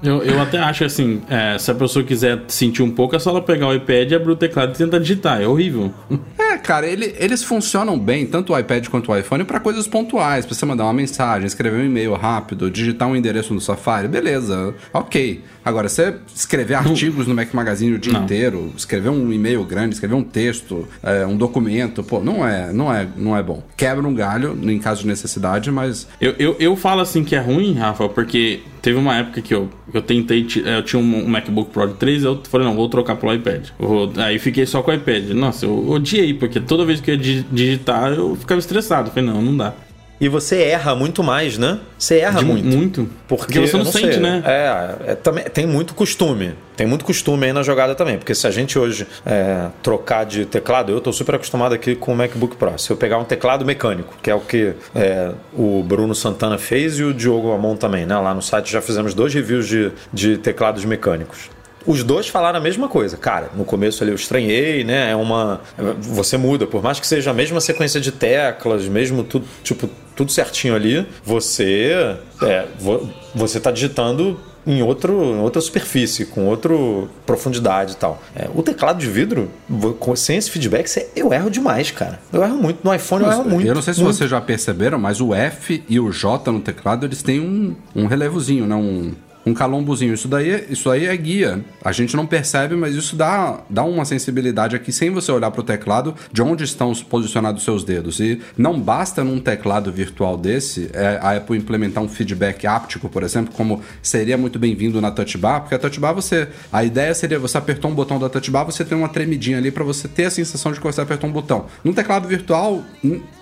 Eu, 0.00 0.22
eu 0.22 0.40
até 0.40 0.58
acho 0.58 0.84
assim, 0.84 1.20
é, 1.28 1.58
se 1.58 1.68
a 1.72 1.74
pessoa 1.74 2.04
quiser 2.04 2.42
sentir 2.46 2.82
um 2.84 2.90
pouco, 2.90 3.16
é 3.16 3.18
só 3.18 3.30
ela 3.30 3.42
pegar 3.42 3.66
o 3.66 3.74
iPad, 3.74 4.12
abrir 4.12 4.30
o 4.30 4.36
teclado 4.36 4.72
e 4.72 4.78
tentar 4.78 5.00
digitar. 5.00 5.42
É 5.42 5.46
horrível. 5.46 5.92
É, 6.48 6.56
cara, 6.56 6.86
ele- 6.86 7.14
eles 7.18 7.44
funcionam 7.44 7.98
bem, 7.98 8.24
tanto 8.24 8.54
o 8.54 8.58
iPad 8.58 8.86
quanto 8.88 9.12
o 9.12 9.16
iPhone, 9.16 9.44
pra 9.44 9.60
coisas 9.60 9.86
pontuais. 9.86 10.46
Pra 10.46 10.54
você 10.54 10.64
mandar 10.64 10.84
uma 10.84 10.94
mensagem, 10.94 11.46
escrever 11.46 11.78
um 11.78 11.84
e-mail 11.84 12.14
rápido, 12.14 12.70
digitar 12.70 13.06
um 13.06 13.14
endereço 13.14 13.52
no 13.52 13.60
Safari, 13.60 14.08
beleza, 14.08 14.74
ok. 14.94 15.42
Agora, 15.68 15.88
você 15.88 16.14
escrever 16.34 16.74
artigos 16.74 17.26
no 17.26 17.34
Mac 17.34 17.52
Magazine 17.52 17.92
o 17.94 17.98
dia 17.98 18.12
Não. 18.12 18.24
inteiro, 18.24 18.72
escrever 18.76 19.10
um 19.10 19.30
e-mail 19.32 19.62
grande, 19.64 19.94
escrever 19.94 20.14
um 20.14 20.22
texto, 20.24 20.88
é, 21.02 21.26
um 21.26 21.36
documento, 21.36 22.02
pô, 22.02 22.20
não 22.20 22.46
é, 22.46 22.72
não 22.72 22.92
é, 22.92 23.06
não 23.16 23.36
é 23.36 23.42
bom. 23.42 23.62
Quebra 23.76 24.06
um 24.06 24.14
galho 24.14 24.58
em 24.62 24.78
caso 24.78 25.02
de 25.02 25.06
necessidade, 25.08 25.70
mas 25.70 26.08
Eu, 26.20 26.34
eu, 26.38 26.56
eu 26.58 26.74
falo 26.76 27.00
assim 27.02 27.22
que 27.22 27.36
é 27.36 27.38
ruim, 27.40 27.74
Rafa, 27.74 28.08
porque 28.08 28.60
teve 28.80 28.98
uma 28.98 29.16
época 29.16 29.42
que 29.42 29.52
eu, 29.52 29.68
eu 29.92 30.00
tentei, 30.00 30.46
eu 30.64 30.82
tinha 30.82 31.00
um 31.00 31.28
MacBook 31.28 31.70
Pro 31.70 31.86
de 31.88 31.94
3, 31.94 32.24
eu 32.24 32.40
falei, 32.48 32.66
não, 32.66 32.74
vou 32.74 32.88
trocar 32.88 33.16
pelo 33.16 33.34
iPad. 33.34 33.66
Eu 33.78 34.10
aí 34.16 34.38
fiquei 34.38 34.64
só 34.64 34.80
com 34.82 34.90
o 34.90 34.94
iPad. 34.94 35.30
Nossa, 35.30 35.66
eu 35.66 35.90
odiei, 35.90 36.32
porque 36.32 36.60
toda 36.60 36.84
vez 36.86 37.00
que 37.00 37.10
eu 37.10 37.14
ia 37.16 37.20
di- 37.20 37.46
digitar, 37.52 38.12
eu 38.12 38.34
ficava 38.36 38.58
estressado. 38.58 39.10
Falei, 39.10 39.28
não, 39.28 39.42
não 39.42 39.56
dá. 39.56 39.74
E 40.20 40.28
você 40.28 40.62
erra 40.62 40.94
muito 40.96 41.22
mais, 41.22 41.56
né? 41.58 41.78
Você 41.96 42.18
erra 42.18 42.40
De- 42.40 42.44
muito. 42.44 42.64
muito. 42.76 43.08
Porque, 43.28 43.44
Porque 43.54 43.60
você 43.60 43.76
não 43.76 43.84
sei, 43.84 44.02
sente, 44.06 44.18
né? 44.18 44.42
É, 44.44 45.12
é, 45.12 45.14
também, 45.14 45.44
tem 45.44 45.64
muito 45.66 45.94
costume. 45.94 46.54
Tem 46.76 46.86
muito 46.86 47.04
costume 47.04 47.46
aí 47.46 47.52
na 47.52 47.62
jogada 47.62 47.94
também. 47.94 48.18
Porque 48.18 48.34
se 48.34 48.46
a 48.46 48.50
gente 48.50 48.76
hoje 48.78 49.06
é, 49.24 49.66
trocar 49.82 50.24
de 50.26 50.44
teclado, 50.44 50.90
eu 50.90 50.98
estou 50.98 51.12
super 51.12 51.36
acostumado 51.36 51.72
aqui 51.74 51.94
com 51.94 52.12
o 52.12 52.16
MacBook 52.16 52.56
Pro. 52.56 52.76
Se 52.78 52.90
eu 52.90 52.96
pegar 52.96 53.18
um 53.18 53.24
teclado 53.24 53.64
mecânico, 53.64 54.14
que 54.20 54.28
é 54.30 54.34
o 54.34 54.40
que 54.40 54.74
é, 54.94 55.30
o 55.52 55.82
Bruno 55.84 56.14
Santana 56.14 56.58
fez 56.58 56.98
e 56.98 57.04
o 57.04 57.14
Diogo 57.14 57.52
Amon 57.52 57.76
também, 57.76 58.04
né? 58.04 58.18
Lá 58.18 58.34
no 58.34 58.42
site 58.42 58.72
já 58.72 58.80
fizemos 58.80 59.14
dois 59.14 59.32
reviews 59.32 59.68
de, 59.68 59.92
de 60.12 60.36
teclados 60.38 60.84
mecânicos. 60.84 61.48
Os 61.86 62.02
dois 62.02 62.28
falaram 62.28 62.58
a 62.58 62.62
mesma 62.62 62.88
coisa. 62.88 63.16
Cara, 63.16 63.50
no 63.56 63.64
começo 63.64 64.02
ali 64.02 64.12
eu 64.12 64.16
estranhei, 64.16 64.84
né? 64.84 65.10
É 65.10 65.16
uma. 65.16 65.60
Você 66.00 66.36
muda, 66.36 66.66
por 66.66 66.82
mais 66.82 67.00
que 67.00 67.06
seja 67.06 67.30
a 67.30 67.34
mesma 67.34 67.60
sequência 67.60 68.00
de 68.00 68.12
teclas, 68.12 68.86
mesmo 68.86 69.22
tudo, 69.24 69.46
tipo, 69.62 69.88
tudo 70.14 70.30
certinho 70.32 70.74
ali, 70.74 71.06
você. 71.24 72.16
É, 72.42 72.66
vo- 72.78 73.08
você 73.34 73.58
tá 73.60 73.70
digitando 73.70 74.38
em, 74.66 74.82
outro, 74.82 75.12
em 75.34 75.38
outra 75.40 75.60
superfície, 75.62 76.26
com 76.26 76.46
outra 76.46 76.74
profundidade 77.24 77.92
e 77.92 77.96
tal. 77.96 78.22
É, 78.34 78.48
o 78.54 78.62
teclado 78.62 78.98
de 78.98 79.06
vidro, 79.06 79.50
sem 80.16 80.36
esse 80.36 80.50
feedback, 80.50 80.88
eu 81.16 81.32
erro 81.32 81.50
demais, 81.50 81.90
cara. 81.90 82.18
Eu 82.32 82.42
erro 82.42 82.56
muito. 82.56 82.80
No 82.84 82.94
iPhone 82.94 83.24
eu 83.24 83.30
erro 83.32 83.44
muito. 83.48 83.66
eu 83.66 83.74
não 83.74 83.82
sei 83.82 83.94
se 83.94 84.00
muito. 84.02 84.14
vocês 84.16 84.28
já 84.28 84.40
perceberam, 84.40 84.98
mas 84.98 85.20
o 85.20 85.34
F 85.34 85.82
e 85.88 85.98
o 85.98 86.10
J 86.10 86.50
no 86.52 86.60
teclado, 86.60 87.06
eles 87.06 87.22
têm 87.22 87.40
um, 87.40 87.74
um 87.94 88.06
relevozinho, 88.06 88.66
né? 88.66 88.74
Um, 88.74 89.12
um 89.48 89.54
calombozinho. 89.54 90.14
Isso 90.14 90.28
daí, 90.28 90.66
isso 90.70 90.90
aí 90.90 91.06
é 91.06 91.16
guia. 91.16 91.64
A 91.82 91.92
gente 91.92 92.16
não 92.16 92.26
percebe, 92.26 92.76
mas 92.76 92.94
isso 92.94 93.16
dá, 93.16 93.60
dá 93.68 93.82
uma 93.84 94.04
sensibilidade 94.04 94.76
aqui, 94.76 94.92
sem 94.92 95.10
você 95.10 95.32
olhar 95.32 95.50
para 95.50 95.60
o 95.60 95.64
teclado, 95.64 96.14
de 96.32 96.42
onde 96.42 96.64
estão 96.64 96.94
posicionados 96.94 97.60
os 97.60 97.64
seus 97.64 97.84
dedos. 97.84 98.20
E 98.20 98.40
não 98.56 98.80
basta 98.80 99.24
num 99.24 99.40
teclado 99.40 99.90
virtual 99.90 100.36
desse 100.36 100.90
é, 100.92 101.18
a 101.22 101.36
Apple 101.36 101.56
implementar 101.56 102.02
um 102.02 102.08
feedback 102.08 102.66
áptico, 102.66 103.08
por 103.08 103.22
exemplo, 103.22 103.52
como 103.54 103.80
seria 104.02 104.36
muito 104.36 104.58
bem-vindo 104.58 105.00
na 105.00 105.10
Touch 105.10 105.36
Bar, 105.38 105.60
porque 105.60 105.74
a 105.74 105.78
Touch 105.78 105.98
Bar 105.98 106.12
você... 106.12 106.48
A 106.72 106.84
ideia 106.84 107.14
seria, 107.14 107.38
você 107.38 107.56
apertou 107.58 107.90
um 107.90 107.94
botão 107.94 108.18
da 108.18 108.28
Touch 108.28 108.50
Bar, 108.50 108.64
você 108.64 108.84
tem 108.84 108.96
uma 108.96 109.08
tremidinha 109.08 109.58
ali 109.58 109.70
para 109.70 109.84
você 109.84 110.06
ter 110.06 110.24
a 110.24 110.30
sensação 110.30 110.72
de 110.72 110.78
que 110.78 110.86
você 110.86 111.00
apertou 111.00 111.28
um 111.28 111.32
botão. 111.32 111.66
Num 111.82 111.92
teclado 111.92 112.28
virtual, 112.28 112.82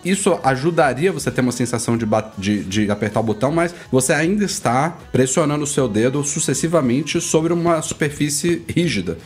isso 0.05 0.38
ajudaria 0.45 1.12
você 1.12 1.29
a 1.29 1.33
ter 1.33 1.40
uma 1.40 1.53
sensação 1.53 1.97
de, 1.97 2.07
de, 2.38 2.64
de 2.64 2.90
apertar 2.90 3.21
o 3.21 3.23
botão, 3.23 3.51
mas 3.51 3.75
você 3.90 4.12
ainda 4.12 4.45
está 4.45 4.97
pressionando 5.11 5.64
o 5.64 5.66
seu 5.66 5.88
dedo 5.97 6.23
sucessivamente 6.23 7.21
sobre 7.23 7.55
uma 7.55 7.81
superfície 7.81 8.63
rígida. 8.69 9.17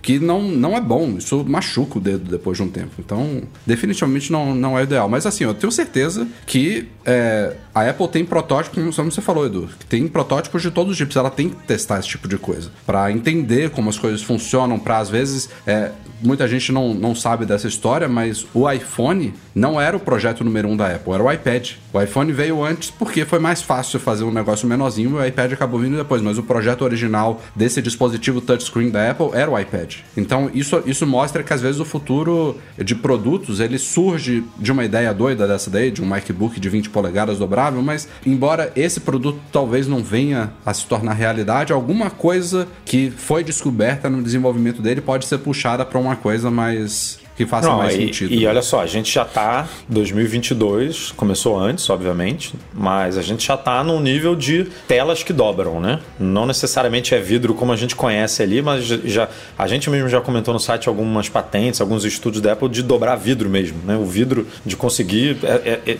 Que 0.00 0.18
não, 0.18 0.42
não 0.42 0.76
é 0.76 0.82
bom, 0.82 1.16
isso 1.16 1.42
machuca 1.48 1.96
o 1.96 2.00
dedo 2.00 2.30
depois 2.30 2.58
de 2.58 2.62
um 2.62 2.68
tempo. 2.68 2.90
Então, 2.98 3.42
definitivamente 3.66 4.30
não, 4.30 4.54
não 4.54 4.78
é 4.78 4.82
ideal. 4.82 5.08
Mas 5.08 5.24
assim, 5.24 5.44
eu 5.44 5.54
tenho 5.54 5.72
certeza 5.72 6.28
que 6.46 6.88
é, 7.06 7.56
a 7.74 7.88
Apple 7.88 8.08
tem 8.08 8.22
protótipos, 8.22 8.94
como 8.94 9.10
você 9.10 9.22
falou, 9.22 9.46
Edu, 9.46 9.66
tem 9.88 10.06
protótipos 10.06 10.60
de 10.60 10.70
todos 10.70 10.92
os 10.92 10.98
tipos. 10.98 11.16
Ela 11.16 11.30
tem 11.30 11.48
que 11.48 11.56
testar 11.66 12.00
esse 12.00 12.08
tipo 12.08 12.28
de 12.28 12.36
coisa. 12.36 12.70
para 12.84 13.10
entender 13.10 13.70
como 13.70 13.88
as 13.88 13.98
coisas 13.98 14.22
funcionam, 14.22 14.78
para 14.78 14.98
às 14.98 15.08
vezes. 15.08 15.48
é, 15.66 15.90
muita 16.24 16.48
gente 16.48 16.72
não, 16.72 16.94
não 16.94 17.14
sabe 17.14 17.44
dessa 17.44 17.68
história, 17.68 18.08
mas 18.08 18.46
o 18.54 18.70
iPhone 18.70 19.34
não 19.54 19.80
era 19.80 19.96
o 19.96 20.00
projeto 20.00 20.42
número 20.42 20.68
um 20.68 20.76
da 20.76 20.94
Apple, 20.94 21.12
era 21.12 21.22
o 21.22 21.30
iPad. 21.30 21.72
O 21.92 22.00
iPhone 22.00 22.32
veio 22.32 22.64
antes 22.64 22.90
porque 22.90 23.24
foi 23.24 23.38
mais 23.38 23.62
fácil 23.62 24.00
fazer 24.00 24.24
um 24.24 24.32
negócio 24.32 24.66
menorzinho 24.66 25.10
e 25.10 25.14
o 25.14 25.24
iPad 25.24 25.52
acabou 25.52 25.78
vindo 25.78 25.96
depois. 25.96 26.22
Mas 26.22 26.38
o 26.38 26.42
projeto 26.42 26.82
original 26.82 27.40
desse 27.54 27.80
dispositivo 27.80 28.40
touchscreen 28.40 28.90
da 28.90 29.10
Apple 29.10 29.30
era 29.32 29.50
o 29.50 29.58
iPad. 29.58 29.96
Então 30.16 30.50
isso, 30.52 30.82
isso 30.86 31.06
mostra 31.06 31.42
que 31.42 31.52
às 31.52 31.60
vezes 31.60 31.80
o 31.80 31.84
futuro 31.84 32.58
de 32.76 32.94
produtos 32.94 33.60
ele 33.60 33.78
surge 33.78 34.42
de 34.58 34.72
uma 34.72 34.84
ideia 34.84 35.12
doida 35.12 35.46
dessa 35.46 35.70
daí, 35.70 35.90
de 35.90 36.02
um 36.02 36.06
MacBook 36.06 36.58
de 36.58 36.68
20 36.68 36.90
polegadas 36.90 37.38
dobrável, 37.38 37.82
mas 37.82 38.08
embora 38.26 38.72
esse 38.74 39.00
produto 39.00 39.38
talvez 39.52 39.86
não 39.86 40.02
venha 40.02 40.52
a 40.64 40.72
se 40.72 40.86
tornar 40.86 41.12
realidade, 41.12 41.72
alguma 41.72 42.10
coisa 42.10 42.66
que 42.84 43.10
foi 43.10 43.44
descoberta 43.44 44.08
no 44.08 44.22
desenvolvimento 44.22 44.80
dele 44.80 45.00
pode 45.00 45.26
ser 45.26 45.38
puxada 45.38 45.84
para 45.84 45.98
uma 45.98 46.13
coisa 46.16 46.50
mais 46.50 47.18
que 47.36 47.44
faça 47.44 47.68
Não, 47.68 47.78
mais 47.78 47.94
e, 47.94 47.98
sentido. 47.98 48.32
e 48.32 48.46
olha 48.46 48.62
só, 48.62 48.80
a 48.80 48.86
gente 48.86 49.12
já 49.12 49.24
tá 49.24 49.66
2022, 49.88 51.12
começou 51.16 51.58
antes, 51.58 51.90
obviamente, 51.90 52.54
mas 52.72 53.18
a 53.18 53.22
gente 53.22 53.46
já 53.46 53.56
tá 53.56 53.82
num 53.82 53.98
nível 54.00 54.36
de 54.36 54.68
telas 54.86 55.22
que 55.24 55.32
dobram, 55.32 55.80
né? 55.80 55.98
Não 56.18 56.46
necessariamente 56.46 57.12
é 57.14 57.18
vidro 57.20 57.52
como 57.54 57.72
a 57.72 57.76
gente 57.76 57.96
conhece 57.96 58.42
ali, 58.42 58.62
mas 58.62 58.84
já 58.84 59.28
a 59.58 59.66
gente 59.66 59.90
mesmo 59.90 60.08
já 60.08 60.20
comentou 60.20 60.54
no 60.54 60.60
site 60.60 60.88
algumas 60.88 61.28
patentes, 61.28 61.80
alguns 61.80 62.04
estudos 62.04 62.40
da 62.40 62.52
Apple 62.52 62.68
de 62.68 62.82
dobrar 62.82 63.16
vidro 63.16 63.50
mesmo, 63.50 63.78
né? 63.84 63.96
O 63.96 64.04
vidro 64.04 64.46
de 64.64 64.76
conseguir 64.76 65.36
é- 65.42 65.80
é- 65.86 65.92
é 65.92 65.98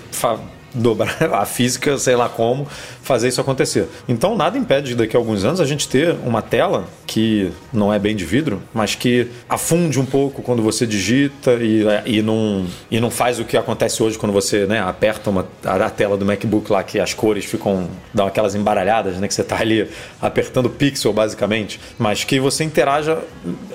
dobrar 0.75 1.17
a 1.33 1.45
física, 1.47 1.97
sei 1.99 2.17
lá 2.17 2.29
como, 2.29 2.67
fazer 3.03 3.29
isso 3.29 3.41
acontecer. 3.41 3.89
Então 4.09 4.37
nada 4.37 4.59
impede 4.59 4.89
de 4.89 4.95
daqui 4.95 5.17
a 5.17 5.21
alguns 5.21 5.45
anos 5.45 5.61
a 5.61 5.65
gente 5.65 5.89
ter 5.89 6.17
uma 6.25 6.43
tela 6.43 6.85
que 7.07 7.53
não 7.73 7.93
é 7.93 7.99
bem 7.99 8.17
de 8.17 8.25
vidro, 8.25 8.63
mas 8.73 8.95
que 8.95 9.29
afunde 9.49 10.01
um 10.01 10.07
pouco 10.07 10.43
quando 10.43 10.63
você 10.63 10.87
digita 10.87 11.53
e, 11.55 11.85
e, 12.07 12.23
não, 12.23 12.67
e 12.91 12.99
não 12.99 13.11
faz 13.11 13.39
o 13.39 13.45
que 13.45 13.57
acontece 13.57 14.03
hoje 14.03 14.19
quando 14.19 14.33
você 14.33 14.67
né, 14.67 14.81
aperta 14.81 15.31
uma, 15.31 15.47
a 15.65 15.91
tela 15.91 16.17
do 16.17 16.25
MacBook 16.25 16.71
lá 16.73 16.83
que 16.83 16.99
as 16.99 17.15
cores 17.15 17.45
ficam, 17.45 17.89
dão 18.13 18.27
aquelas 18.27 18.55
embaralhadas, 18.55 19.17
né, 19.17 19.29
que 19.29 19.35
você 19.35 19.43
está 19.43 19.61
ali 19.61 19.89
apertando 20.21 20.69
pixel 20.69 21.13
basicamente, 21.13 21.81
mas 21.99 22.25
que 22.25 22.41
você 22.41 22.65
interaja 22.65 23.19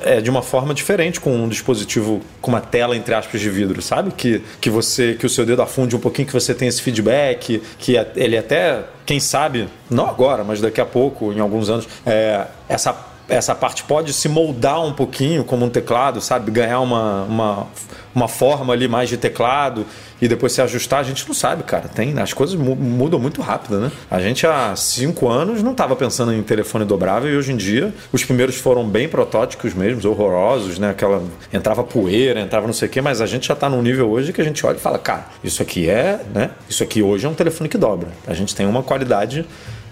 é, 0.02 0.20
de 0.20 0.30
uma 0.30 0.42
forma 0.42 0.74
diferente 0.74 1.20
com 1.20 1.36
um 1.36 1.48
dispositivo 1.48 2.22
com 2.42 2.52
uma 2.52 2.62
tela 2.62 2.96
entre 2.96 3.14
aspas 3.14 3.40
de 3.40 3.50
vidro, 3.50 3.82
sabe? 3.82 4.12
Que, 4.12 4.42
que 4.60 4.70
você 4.70 5.14
que 5.14 5.26
o 5.26 5.30
seu 5.30 5.46
dedo 5.46 5.62
afunde 5.62 5.96
um 5.96 6.00
pouquinho, 6.00 6.28
que 6.28 6.34
você 6.34 6.54
tem 6.54 6.68
esse 6.68 6.82
feedback, 6.90 7.62
que 7.78 7.96
ele 8.16 8.38
até, 8.38 8.84
quem 9.06 9.20
sabe, 9.20 9.70
não 9.90 10.08
agora, 10.10 10.44
mas 10.44 10.60
daqui 10.60 10.82
a 10.82 10.86
pouco, 10.86 11.32
em 11.32 11.40
alguns 11.40 11.70
anos, 11.70 11.88
é, 12.06 12.46
essa 12.68 13.10
essa 13.30 13.54
parte 13.54 13.84
pode 13.84 14.12
se 14.12 14.28
moldar 14.28 14.84
um 14.84 14.92
pouquinho 14.92 15.44
como 15.44 15.64
um 15.64 15.70
teclado, 15.70 16.20
sabe? 16.20 16.50
Ganhar 16.50 16.80
uma, 16.80 17.24
uma, 17.24 17.68
uma 18.14 18.28
forma 18.28 18.74
ali 18.74 18.88
mais 18.88 19.08
de 19.10 19.18
teclado 19.18 19.86
e 20.22 20.28
depois 20.28 20.52
se 20.52 20.62
ajustar, 20.62 21.00
a 21.00 21.04
gente 21.04 21.26
não 21.28 21.34
sabe, 21.34 21.64
cara. 21.64 21.88
Tem, 21.88 22.18
as 22.20 22.34
coisas 22.34 22.56
mu- 22.56 22.76
mudam 22.76 23.20
muito 23.20 23.42
rápido, 23.42 23.80
né? 23.80 23.92
A 24.10 24.20
gente 24.20 24.46
há 24.48 24.76
cinco 24.76 25.30
anos 25.30 25.62
não 25.64 25.72
estava 25.72 25.96
pensando 25.96 26.34
em 26.34 26.42
telefone 26.44 26.86
dobrável 26.86 27.32
e 27.32 27.38
hoje 27.38 27.52
em 27.52 27.58
dia 27.58 27.94
os 28.12 28.24
primeiros 28.26 28.56
foram 28.56 28.88
bem 28.88 29.08
protótipos 29.08 29.74
mesmo, 29.74 30.10
horrorosos, 30.10 30.80
né? 30.80 30.90
Aquela 30.90 31.22
entrava 31.54 31.84
poeira, 31.84 32.40
entrava 32.42 32.66
não 32.68 32.74
sei 32.74 32.88
o 32.88 32.92
quê, 32.92 33.02
mas 33.02 33.22
a 33.22 33.26
gente 33.26 33.48
já 33.48 33.54
está 33.54 33.70
num 33.70 33.82
nível 33.82 34.10
hoje 34.10 34.34
que 34.34 34.42
a 34.42 34.44
gente 34.44 34.66
olha 34.66 34.78
e 34.78 34.80
fala, 34.80 34.98
cara, 34.98 35.28
isso 35.44 35.62
aqui 35.62 35.90
é, 35.90 36.20
né? 36.34 36.52
Isso 36.68 36.84
aqui 36.84 37.02
hoje 37.02 37.26
é 37.26 37.30
um 37.30 37.34
telefone 37.36 37.70
que 37.70 37.78
dobra. 37.78 38.10
A 38.28 38.34
gente 38.34 38.56
tem 38.56 38.66
uma 38.66 38.84
qualidade 38.84 39.46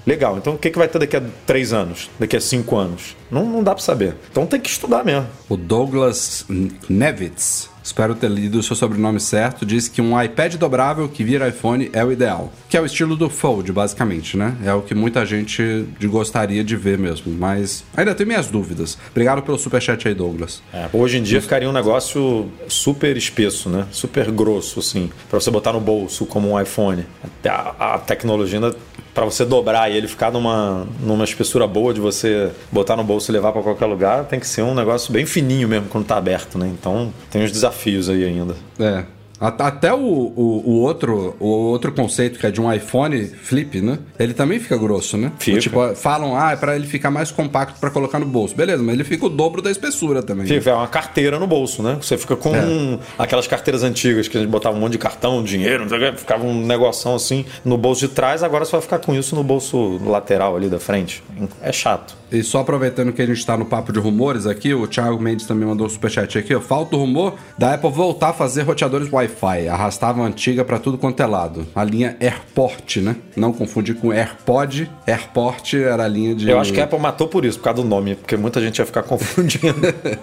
Legal, 0.06 0.38
então 0.38 0.54
o 0.54 0.58
que, 0.58 0.70
que 0.70 0.78
vai 0.78 0.88
ter 0.88 1.00
daqui 1.00 1.18
a 1.18 1.22
três 1.46 1.74
anos? 1.74 2.10
Daqui 2.18 2.38
a 2.38 2.40
cinco 2.40 2.78
anos? 2.78 3.14
Não, 3.30 3.44
não 3.46 3.62
dá 3.62 3.76
pra 3.76 3.84
saber. 3.84 4.16
Então 4.32 4.46
tem 4.46 4.58
que 4.58 4.70
estudar 4.70 5.04
mesmo. 5.04 5.28
O 5.50 5.58
Douglas 5.58 6.46
Nevitz, 6.90 7.70
espero 7.88 8.14
ter 8.14 8.30
lido 8.30 8.60
o 8.60 8.64
seu 8.64 8.76
sobrenome 8.76 9.20
certo, 9.20 9.66
diz 9.66 9.88
que 9.88 10.02
um 10.02 10.22
iPad 10.22 10.56
dobrável 10.56 11.08
que 11.08 11.24
vira 11.24 11.48
iPhone 11.48 11.90
é 11.94 12.04
o 12.04 12.12
ideal. 12.12 12.52
Que 12.70 12.78
é 12.78 12.82
o 12.82 12.86
estilo 12.86 13.16
do 13.16 13.30
Fold, 13.30 13.72
basicamente, 13.72 14.36
né? 14.36 14.56
É 14.64 14.74
o 14.74 14.82
que 14.82 14.94
muita 14.94 15.26
gente 15.26 15.86
gostaria 16.04 16.64
de 16.64 16.76
ver 16.76 16.98
mesmo. 16.98 17.34
Mas 17.34 17.84
ainda 17.96 18.14
tenho 18.14 18.28
minhas 18.28 18.48
dúvidas. 18.48 18.98
Obrigado 19.12 19.42
pelo 19.42 19.58
superchat 19.58 20.08
aí, 20.08 20.14
Douglas. 20.14 20.62
É, 20.74 20.90
hoje 20.92 21.18
em 21.18 21.24
dia 21.24 21.42
ficaria 21.42 21.70
um 21.70 21.74
negócio 21.74 22.50
super 22.68 23.16
espesso, 23.16 23.70
né? 23.70 23.88
Super 23.92 24.32
grosso, 24.32 24.80
assim, 24.80 25.10
Pra 25.30 25.40
você 25.40 25.50
botar 25.52 25.74
no 25.74 25.80
bolso 25.80 26.26
como 26.26 26.52
um 26.52 26.62
iPhone. 26.62 27.06
A, 27.46 27.96
a 27.96 28.00
tecnologia 28.00 28.58
ainda 28.60 28.76
para 29.18 29.26
você 29.26 29.44
dobrar 29.44 29.92
e 29.92 29.98
ele 29.98 30.08
ficar 30.08 30.32
numa, 30.32 30.86
numa 31.00 31.24
espessura 31.24 31.66
boa 31.66 31.92
de 31.92 32.00
você 32.00 32.52
botar 32.72 32.96
no 32.96 33.04
bolso 33.04 33.32
e 33.32 33.34
levar 33.34 33.52
para 33.52 33.64
qualquer 33.64 33.88
lugar, 33.88 34.26
tem 34.26 34.40
que 34.40 34.46
ser 34.46 34.62
um 34.62 34.76
negócio 34.76 35.12
bem 35.12 35.26
fininho 35.26 35.68
mesmo 35.68 35.88
quando 35.90 36.06
tá 36.06 36.18
aberto, 36.18 36.60
né? 36.60 36.68
Então 36.68 37.12
tem 37.32 37.44
uns 37.44 37.52
desafios 37.52 38.10
aí 38.10 38.24
ainda. 38.24 38.56
É. 38.80 39.06
Até 39.40 39.94
o, 39.94 39.98
o, 40.00 40.64
o 40.66 40.72
outro, 40.82 41.36
o 41.40 41.48
outro 41.48 41.92
conceito, 41.92 42.40
que 42.40 42.46
é 42.48 42.52
de 42.52 42.60
um 42.60 42.72
iPhone 42.72 43.24
flip, 43.28 43.82
né? 43.82 44.00
Ele 44.18 44.34
também 44.34 44.60
fica 44.60 44.76
grosso, 44.78 45.16
né? 45.18 45.32
Fica. 45.38 45.60
Tipo, 45.60 45.96
falam, 45.96 46.36
ah, 46.36 46.52
é 46.54 46.56
pra 46.56 46.76
ele 46.76 46.88
ficar 46.88 47.12
mais 47.12 47.30
compacto 47.30 47.80
pra 47.80 47.90
colocar 47.92 48.18
no 48.20 48.26
bolso. 48.26 48.56
Beleza, 48.56 48.82
mas 48.82 48.96
ele 48.96 49.04
fica 49.04 49.26
o 49.26 49.30
dobro 49.30 49.62
da 49.62 49.70
espessura 49.70 50.24
também. 50.24 50.48
Fica, 50.48 50.72
é 50.72 50.74
uma 50.74 50.88
carteira 50.88 51.38
no 51.40 51.46
bolso, 51.46 51.84
né? 51.84 51.98
Você 52.02 52.18
fica 52.18 52.36
com 52.36 52.56
É. 52.56 53.00
aquelas 53.18 53.46
carteiras 53.48 53.84
antigas 53.84 54.28
que 54.28 54.38
a 54.38 54.42
gente 54.42 54.50
botava 54.50 54.76
um 54.76 54.80
monte 54.80 54.94
de 54.94 54.98
cartão, 54.98 55.44
dinheiro, 55.44 55.84
não 55.84 55.90
sei 55.90 55.98
o 55.98 56.12
quê, 56.12 56.18
ficava 56.18 56.44
um 56.44 56.66
negoção 56.66 57.16
assim 57.16 57.46
no 57.64 57.78
bolso 57.78 58.08
de 58.08 58.14
trás, 58.14 58.42
agora 58.42 58.66
você 58.66 58.72
vai 58.72 58.82
ficar 58.82 59.00
com 59.00 59.14
isso 59.14 59.36
no 59.36 59.44
bolso 59.44 60.00
lateral 60.06 60.56
ali 60.56 60.68
da 60.70 60.80
frente. 60.80 61.24
É 61.62 61.72
chato. 61.72 62.16
E 62.32 62.44
só 62.44 62.60
aproveitando 62.60 63.14
que 63.14 63.22
a 63.22 63.26
gente 63.26 63.46
tá 63.46 63.56
no 63.56 63.66
papo 63.66 63.92
de 63.94 64.00
rumores 64.00 64.46
aqui, 64.46 64.74
o 64.74 64.86
Thiago 64.88 65.20
Mendes 65.22 65.46
também 65.46 65.68
mandou 65.68 65.88
um 65.88 65.90
superchat 65.90 66.38
aqui, 66.38 66.54
ó. 66.54 66.60
Falta 66.60 66.96
o 66.96 67.00
rumor 67.00 67.36
da 67.58 67.74
Apple 67.74 67.90
voltar 67.90 68.30
a 68.30 68.34
fazer 68.34 68.64
roteadores 68.64 69.12
Wi-Fi. 69.12 69.68
Arrastava 69.70 70.22
a 70.22 70.26
antiga 70.26 70.66
pra 70.66 70.78
tudo 70.80 70.98
quanto 70.98 71.22
é 71.22 71.26
lado. 71.26 71.66
A 71.76 71.84
linha 71.84 72.18
AirPort, 72.20 72.98
né? 72.98 73.16
Não 73.36 73.54
confundir 73.54 73.96
com 73.96 74.12
AirPod. 74.12 74.90
AirPort 75.08 75.74
era 75.76 76.04
a 76.04 76.08
linha 76.08 76.36
de. 76.36 76.50
Eu 76.50 76.60
acho 76.60 76.74
que 76.74 76.82
a 76.82 76.84
Apple 76.84 77.00
matou 77.00 77.28
por 77.28 77.46
isso, 77.46 77.58
por 77.60 77.64
causa 77.66 77.82
do 77.82 77.88
nome, 77.88 78.16
porque 78.16 78.36
muita 78.36 78.60
gente 78.62 78.78
ia 78.80 78.86
ficar 78.86 79.04
confundindo. 79.08 79.76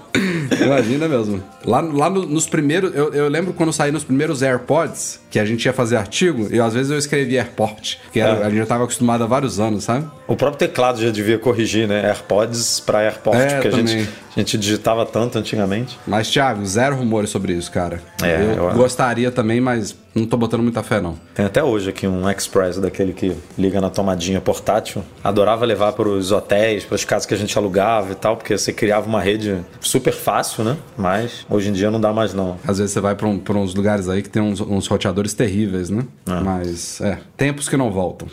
Imagina 0.65 1.09
mesmo. 1.09 1.43
Lá, 1.65 1.81
lá 1.81 2.11
no- 2.11 2.27
nos 2.27 2.47
primeiros. 2.47 2.95
Eu, 2.95 3.13
eu 3.13 3.29
lembro 3.29 3.53
quando 3.53 3.73
saí 3.73 3.91
nos 3.91 4.05
primeiros 4.05 4.43
AirPods, 4.43 5.21
que 5.31 5.39
a 5.39 5.45
gente 5.45 5.65
ia 5.65 5.73
fazer 5.73 5.97
artigo, 5.97 6.49
e 6.53 6.61
às 6.61 6.75
vezes 6.75 6.91
eu 6.91 6.99
escrevia 6.99 7.41
AirPort, 7.41 7.97
que 8.13 8.21
era- 8.21 8.41
É. 8.41 8.45
a 8.45 8.51
gente 8.51 8.59
já 8.59 8.67
tava 8.67 8.85
acostumado 8.85 9.25
há 9.25 9.27
vários 9.27 9.59
anos, 9.59 9.85
sabe? 9.85 10.07
O 10.27 10.37
próprio 10.37 10.59
teclado 10.59 11.01
já 11.01 11.11
devia 11.11 11.39
corrigir, 11.39 11.87
né? 11.89 11.94
AirPods 11.97 12.81
para 12.81 13.01
AirPort, 13.01 13.37
É, 13.39 13.61
que 13.61 13.69
a 13.69 13.71
gente, 13.71 14.09
a 14.37 14.41
gente 14.41 14.59
digitava 14.59 15.05
tanto 15.07 15.39
antigamente. 15.39 15.99
Mas, 16.07 16.29
Thiago, 16.31 16.65
zero 16.67 16.97
rumores 16.97 17.31
sobre 17.31 17.53
isso, 17.53 17.71
cara. 17.71 18.01
É, 18.23 18.37
eu, 18.57 18.69
eu- 18.69 18.75
gostaria 18.75 19.31
também, 19.31 19.61
mas 19.61 19.95
não 20.15 20.27
tô 20.27 20.37
botando 20.37 20.63
muita 20.63 20.83
fé, 20.83 21.01
não. 21.01 21.17
Tem 21.35 21.45
até 21.45 21.63
hoje 21.63 21.91
aqui 21.91 22.07
um 22.07 22.29
Express 22.31 22.79
daquele 22.79 23.13
que 23.13 23.37
liga 23.59 23.81
na 23.81 23.91
tomadinha 23.91 24.41
portátil. 24.41 25.03
Adorava 25.23 25.65
levar 25.65 25.93
para 25.93 26.09
os 26.09 26.31
hotéis, 26.31 26.85
para 26.85 26.95
as 26.95 27.05
casas 27.05 27.27
que 27.27 27.35
a 27.35 27.37
gente 27.37 27.57
alugava 27.59 28.13
e 28.13 28.15
tal, 28.15 28.37
porque 28.37 28.57
você 28.57 28.73
criava 28.73 29.07
uma 29.09 29.21
rede 29.21 29.59
super 29.81 30.13
fácil, 30.13 30.63
né? 30.65 30.77
Mas 30.97 31.45
hoje 31.51 31.69
em 31.71 31.73
dia 31.73 31.91
não 31.91 32.01
dá 32.01 32.13
mais 32.13 32.33
não. 32.33 32.57
Às 32.67 32.79
vezes 32.79 32.93
você 32.93 33.01
vai 33.01 33.15
pra, 33.15 33.27
um- 33.27 33.43
uns 33.57 33.75
lugares 33.75 34.09
aí 34.09 34.23
que 34.23 34.29
tem 34.31 34.41
uns, 34.43 34.61
uns 34.61 34.87
roteadores 34.87 35.35
terríveis, 35.35 35.91
né? 35.91 36.05
Mas, 36.27 37.01
é, 37.01 37.19
tempos 37.37 37.69
que 37.69 37.77
não 37.77 37.91
voltam. 37.91 38.29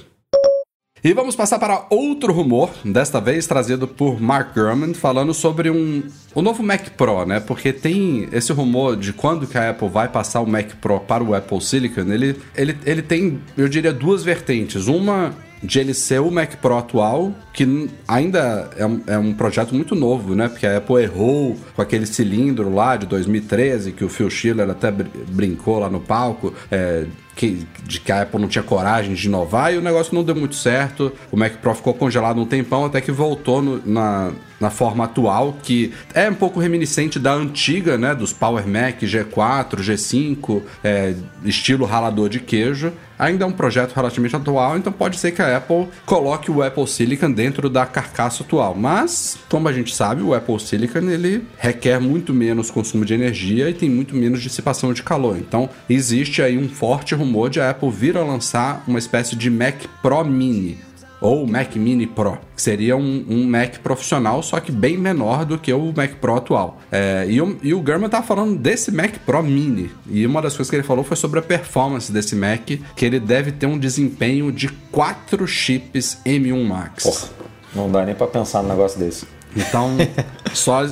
E 1.03 1.13
vamos 1.13 1.35
passar 1.35 1.57
para 1.57 1.87
outro 1.89 2.31
rumor, 2.31 2.69
desta 2.85 3.19
vez 3.19 3.47
trazido 3.47 3.87
por 3.87 4.21
Mark 4.21 4.53
Gurman, 4.53 4.93
falando 4.93 5.33
sobre 5.33 5.71
um, 5.71 6.03
o 6.35 6.43
novo 6.43 6.61
Mac 6.61 6.89
Pro, 6.91 7.25
né? 7.25 7.39
Porque 7.39 7.73
tem 7.73 8.29
esse 8.31 8.53
rumor 8.53 8.95
de 8.95 9.11
quando 9.11 9.47
que 9.47 9.57
a 9.57 9.71
Apple 9.71 9.89
vai 9.89 10.07
passar 10.07 10.41
o 10.41 10.47
Mac 10.47 10.75
Pro 10.79 10.99
para 10.99 11.23
o 11.23 11.33
Apple 11.33 11.59
Silicon, 11.59 12.01
ele, 12.01 12.39
ele, 12.55 12.77
ele 12.85 13.01
tem, 13.01 13.39
eu 13.57 13.67
diria, 13.67 13.91
duas 13.91 14.21
vertentes. 14.23 14.85
Uma 14.85 15.33
de 15.63 15.79
ele 15.79 15.93
ser 15.93 16.19
o 16.21 16.29
Mac 16.31 16.55
Pro 16.55 16.75
atual, 16.77 17.33
que 17.53 17.87
ainda 18.07 18.69
é 18.77 18.85
um, 18.85 19.01
é 19.05 19.17
um 19.17 19.33
projeto 19.33 19.73
muito 19.75 19.95
novo, 19.95 20.35
né? 20.35 20.49
Porque 20.49 20.65
a 20.67 20.77
Apple 20.77 21.01
errou 21.01 21.55
com 21.75 21.81
aquele 21.81 22.05
cilindro 22.05 22.73
lá 22.73 22.95
de 22.95 23.05
2013, 23.07 23.91
que 23.91 24.03
o 24.03 24.09
Phil 24.09 24.29
Schiller 24.29 24.69
até 24.69 24.89
br- 24.91 25.05
brincou 25.29 25.77
lá 25.79 25.89
no 25.89 25.99
palco, 25.99 26.53
é, 26.71 27.05
que, 27.35 27.65
de 27.83 27.99
que 27.99 28.11
a 28.11 28.21
Apple 28.23 28.39
não 28.39 28.47
tinha 28.47 28.63
coragem 28.63 29.13
de 29.13 29.27
inovar, 29.27 29.73
e 29.73 29.77
o 29.77 29.81
negócio 29.81 30.13
não 30.13 30.23
deu 30.23 30.35
muito 30.35 30.55
certo. 30.55 31.11
O 31.31 31.37
Mac 31.37 31.53
Pro 31.57 31.73
ficou 31.73 31.93
congelado 31.93 32.39
um 32.39 32.45
tempão, 32.45 32.85
até 32.85 32.99
que 33.01 33.11
voltou 33.11 33.61
no- 33.61 33.81
na, 33.85 34.31
na 34.61 34.69
forma 34.69 35.03
atual, 35.05 35.57
que 35.63 35.91
é 36.13 36.29
um 36.29 36.35
pouco 36.35 36.59
reminiscente 36.59 37.19
da 37.19 37.33
antiga, 37.33 37.97
né? 37.97 38.13
Dos 38.13 38.31
Power 38.31 38.67
Mac 38.67 39.01
G4, 39.01 39.79
G5, 39.79 40.61
é, 40.83 41.15
estilo 41.43 41.85
ralador 41.85 42.29
de 42.29 42.39
queijo. 42.39 42.93
Ainda 43.17 43.43
é 43.43 43.47
um 43.47 43.51
projeto 43.51 43.93
relativamente 43.93 44.35
atual, 44.35 44.77
então 44.77 44.91
pode 44.91 45.19
ser 45.19 45.31
que 45.31 45.43
a 45.43 45.57
Apple 45.57 45.87
coloque 46.07 46.49
o 46.49 46.63
Apple 46.63 46.87
Silicon 46.87 47.31
dentro 47.31 47.69
da 47.69 47.85
carcaça 47.85 48.41
atual. 48.43 48.73
Mas, 48.73 49.37
como 49.47 49.67
a 49.67 49.73
gente 49.73 49.93
sabe, 49.93 50.23
o 50.23 50.33
Apple 50.33 50.59
Silicon 50.59 51.07
ele 51.07 51.45
requer 51.57 51.99
muito 51.99 52.33
menos 52.33 52.71
consumo 52.71 53.05
de 53.05 53.13
energia 53.13 53.69
e 53.69 53.73
tem 53.75 53.89
muito 53.89 54.15
menos 54.15 54.41
dissipação 54.41 54.91
de 54.91 55.03
calor. 55.03 55.37
Então, 55.37 55.69
existe 55.87 56.41
aí 56.41 56.57
um 56.57 56.67
forte 56.67 57.13
rumor 57.13 57.49
de 57.49 57.61
a 57.61 57.69
Apple 57.69 57.91
vir 57.91 58.17
a 58.17 58.23
lançar 58.23 58.83
uma 58.87 58.97
espécie 58.97 59.35
de 59.35 59.51
Mac 59.51 59.75
Pro 60.01 60.23
Mini 60.25 60.90
ou 61.21 61.45
Mac 61.45 61.75
Mini 61.75 62.07
Pro, 62.07 62.39
que 62.55 62.61
seria 62.61 62.97
um, 62.97 63.25
um 63.29 63.47
Mac 63.47 63.77
profissional, 63.77 64.41
só 64.41 64.59
que 64.59 64.71
bem 64.71 64.97
menor 64.97 65.45
do 65.45 65.57
que 65.57 65.71
o 65.71 65.93
Mac 65.95 66.15
Pro 66.15 66.35
atual. 66.35 66.81
É, 66.91 67.25
e, 67.29 67.39
o, 67.39 67.57
e 67.61 67.73
o 67.73 67.81
Gurman 67.81 68.09
tá 68.09 68.23
falando 68.23 68.57
desse 68.57 68.91
Mac 68.91 69.13
Pro 69.25 69.43
Mini, 69.43 69.91
e 70.09 70.25
uma 70.25 70.41
das 70.41 70.57
coisas 70.57 70.69
que 70.69 70.75
ele 70.75 70.83
falou 70.83 71.03
foi 71.03 71.15
sobre 71.15 71.39
a 71.39 71.43
performance 71.43 72.11
desse 72.11 72.35
Mac, 72.35 72.65
que 72.95 73.05
ele 73.05 73.19
deve 73.19 73.51
ter 73.51 73.67
um 73.67 73.77
desempenho 73.77 74.51
de 74.51 74.67
4 74.91 75.47
chips 75.47 76.17
M1 76.25 76.65
Max. 76.65 77.03
Porra, 77.03 77.29
não 77.75 77.91
dá 77.91 78.03
nem 78.03 78.15
para 78.15 78.27
pensar 78.27 78.63
num 78.63 78.69
negócio 78.69 78.99
desse. 78.99 79.25
Então, 79.55 79.97
só 80.53 80.87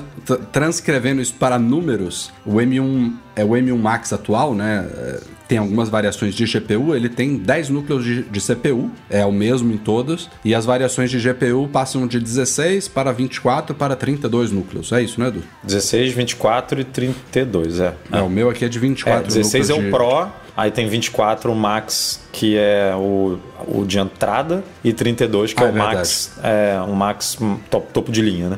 transcrevendo 0.51 1.21
isso 1.21 1.33
para 1.33 1.57
números, 1.57 2.31
o 2.45 2.55
M1 2.55 3.13
é 3.35 3.43
o 3.43 3.49
M1 3.49 3.77
Max 3.77 4.13
atual, 4.13 4.53
né? 4.53 4.87
É, 5.49 5.49
Tem 5.49 5.57
algumas 5.57 5.89
variações 5.89 6.35
de 6.35 6.45
GPU, 6.45 6.95
ele 6.95 7.09
tem 7.09 7.37
10 7.37 7.69
núcleos 7.69 8.03
de, 8.03 8.23
de 8.23 8.39
CPU, 8.39 8.89
é 9.09 9.25
o 9.25 9.31
mesmo 9.31 9.73
em 9.73 9.77
todas, 9.77 10.29
e 10.45 10.53
as 10.53 10.65
variações 10.65 11.09
de 11.09 11.17
GPU 11.19 11.67
passam 11.67 12.05
de 12.07 12.19
16 12.19 12.87
para 12.87 13.11
24 13.11 13.75
para 13.75 13.95
32 13.95 14.51
núcleos. 14.51 14.91
É 14.91 15.01
isso, 15.01 15.19
né, 15.19 15.27
Edu? 15.29 15.43
16, 15.63 16.13
24 16.13 16.81
e 16.81 16.83
32, 16.83 17.79
é. 17.79 17.93
É, 18.11 18.21
o 18.21 18.29
meu 18.29 18.49
aqui 18.49 18.63
é 18.65 18.69
de 18.69 18.77
É, 18.77 18.81
24 18.81 19.27
16 19.27 19.69
é 19.69 19.73
o 19.73 19.81
de- 19.81 19.89
Pro, 19.89 20.27
aí 20.55 20.69
tem 20.71 20.87
24 20.87 21.51
o 21.51 21.55
Max, 21.55 22.21
que 22.31 22.55
é 22.57 22.93
o, 22.95 23.39
o 23.67 23.85
de 23.85 23.97
entrada, 23.99 24.63
e 24.83 24.93
32 24.93 25.53
que 25.53 25.63
Ah, 25.63 25.65
é 25.65 25.69
é 25.69 25.71
o 25.71 25.75
Max, 25.77 26.31
é 26.43 26.81
um 26.87 26.93
Max 26.93 27.37
top, 27.69 27.87
topo 27.91 28.11
de 28.11 28.21
linha, 28.21 28.49
né? 28.49 28.57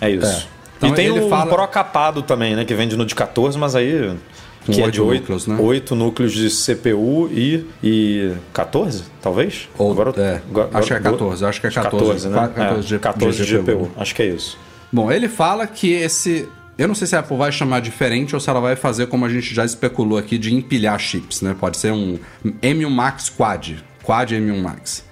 É 0.00 0.10
isso. 0.10 0.26
É. 0.26 0.62
Então 0.78 0.88
e 0.90 0.94
tem 0.94 1.10
o 1.10 1.28
fala- 1.28 1.46
Pro 1.54 1.66
capado 1.68 2.22
também, 2.22 2.56
né? 2.56 2.64
Que 2.64 2.74
vende 2.74 2.96
no 2.96 3.04
de 3.06 3.14
14, 3.14 3.56
mas 3.58 3.74
aí. 3.76 4.16
Com 4.66 4.72
que 4.72 4.80
é 4.82 4.90
de 4.90 5.00
8 5.00 5.20
núcleos, 5.20 5.46
né? 5.46 5.56
8 5.60 5.94
núcleos 5.96 6.32
de 6.32 6.48
CPU 6.50 7.28
e, 7.32 7.66
e 7.82 8.32
14, 8.52 9.04
talvez? 9.20 9.68
Ou- 9.76 9.92
é, 10.20 10.40
acho 10.72 10.86
que 10.88 10.94
é 10.94 11.00
do- 11.00 11.10
14, 11.10 11.44
acho 11.44 11.60
que 11.60 11.66
é 11.66 11.70
14, 11.70 12.28
né? 12.28 12.52
14 12.54 12.86
de- 12.88 12.94
é, 12.94 12.98
14 12.98 13.44
de. 13.44 13.56
GPU. 13.58 13.90
Acho 13.96 14.14
que 14.14 14.22
é 14.22 14.26
isso. 14.26 14.56
Bom, 14.92 15.10
ele 15.10 15.28
fala 15.28 15.66
que 15.66 15.90
esse. 15.92 16.48
Eu 16.78 16.88
não 16.88 16.94
sei 16.94 17.06
se 17.06 17.14
a 17.14 17.18
Apple 17.20 17.36
vai 17.36 17.52
chamar 17.52 17.80
diferente 17.80 18.34
ou 18.34 18.40
se 18.40 18.48
ela 18.48 18.60
vai 18.60 18.74
fazer 18.76 19.06
como 19.06 19.24
a 19.24 19.28
gente 19.28 19.54
já 19.54 19.64
especulou 19.64 20.16
aqui 20.18 20.38
de 20.38 20.54
empilhar 20.54 20.98
chips, 20.98 21.42
né? 21.42 21.54
Pode 21.58 21.76
ser 21.76 21.92
um 21.92 22.18
M1 22.62 22.88
Max 22.88 23.28
Quad, 23.28 23.76
Quad 24.02 24.30
M1 24.32 24.60
Max. 24.62 25.04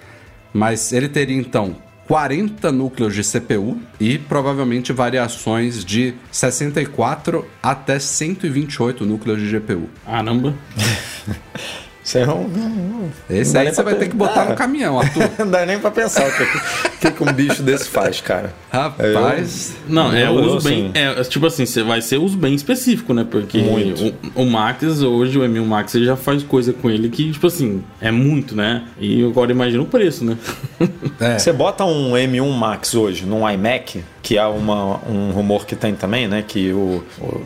Mas 0.52 0.92
ele 0.92 1.08
teria 1.08 1.36
então 1.36 1.76
40 2.10 2.72
núcleos 2.72 3.14
de 3.14 3.22
CPU 3.22 3.80
e 4.00 4.18
provavelmente 4.18 4.92
variações 4.92 5.84
de 5.84 6.12
64 6.32 7.46
até 7.62 8.00
128 8.00 9.06
núcleos 9.06 9.38
de 9.38 9.56
GPU. 9.56 9.88
Caramba. 10.04 10.52
Não, 12.26 12.44
não- 12.48 12.68
não- 12.68 13.10
Esse 13.28 13.52
não 13.54 13.60
aí 13.60 13.72
você 13.74 13.82
vai 13.82 13.94
ter 13.94 14.08
que 14.08 14.16
botar 14.16 14.42
Ah. 14.42 14.44
no 14.50 14.54
caminhão, 14.56 14.98
Arthur. 15.00 15.30
Não 15.38 15.50
dá 15.50 15.66
nem 15.66 15.78
pra 15.78 15.90
pensar 15.90 16.26
o 16.26 16.32
que, 16.32 16.98
que, 16.98 17.10
que 17.10 17.22
um 17.22 17.32
bicho 17.32 17.62
desse 17.62 17.88
faz, 17.88 18.20
cara. 18.20 18.52
Rapaz. 18.72 19.74
Não, 19.88 20.12
é 20.12 20.26
Eu- 20.26 20.32
uso 20.32 20.56
eu, 20.56 20.62
bem. 20.62 20.90
assim- 20.94 21.20
É, 21.20 21.22
tipo 21.24 21.46
assim, 21.46 21.66
você 21.66 21.82
vai 21.82 22.00
ser 22.00 22.16
uso 22.18 22.36
bem 22.36 22.54
específico, 22.54 23.12
né? 23.12 23.26
Porque 23.30 23.58
Muito. 23.58 24.14
O, 24.34 24.42
o 24.42 24.46
Max, 24.50 25.02
hoje, 25.02 25.38
o 25.38 25.42
M1 25.42 25.64
Max, 25.64 25.94
ele 25.94 26.06
já 26.06 26.16
faz 26.16 26.42
coisa 26.42 26.72
com 26.72 26.90
ele 26.90 27.08
que, 27.10 27.32
tipo 27.32 27.46
assim, 27.46 27.82
é 28.00 28.10
muito, 28.10 28.56
né? 28.56 28.84
E 28.98 29.24
agora 29.24 29.50
imagina 29.52 29.82
o 29.82 29.86
preço, 29.86 30.24
né? 30.24 30.36
É. 31.20 31.38
Você 31.38 31.52
bota 31.52 31.84
um 31.84 32.12
M1 32.16 32.50
Max 32.50 32.94
hoje 32.94 33.26
num 33.26 33.48
iMac, 33.48 34.02
que 34.22 34.38
é 34.38 34.46
uma, 34.46 34.98
um 35.06 35.30
rumor 35.32 35.66
que 35.66 35.76
tem 35.76 35.94
também, 35.94 36.26
né? 36.26 36.42
Que 36.46 36.72
o, 36.72 37.04
o- 37.20 37.42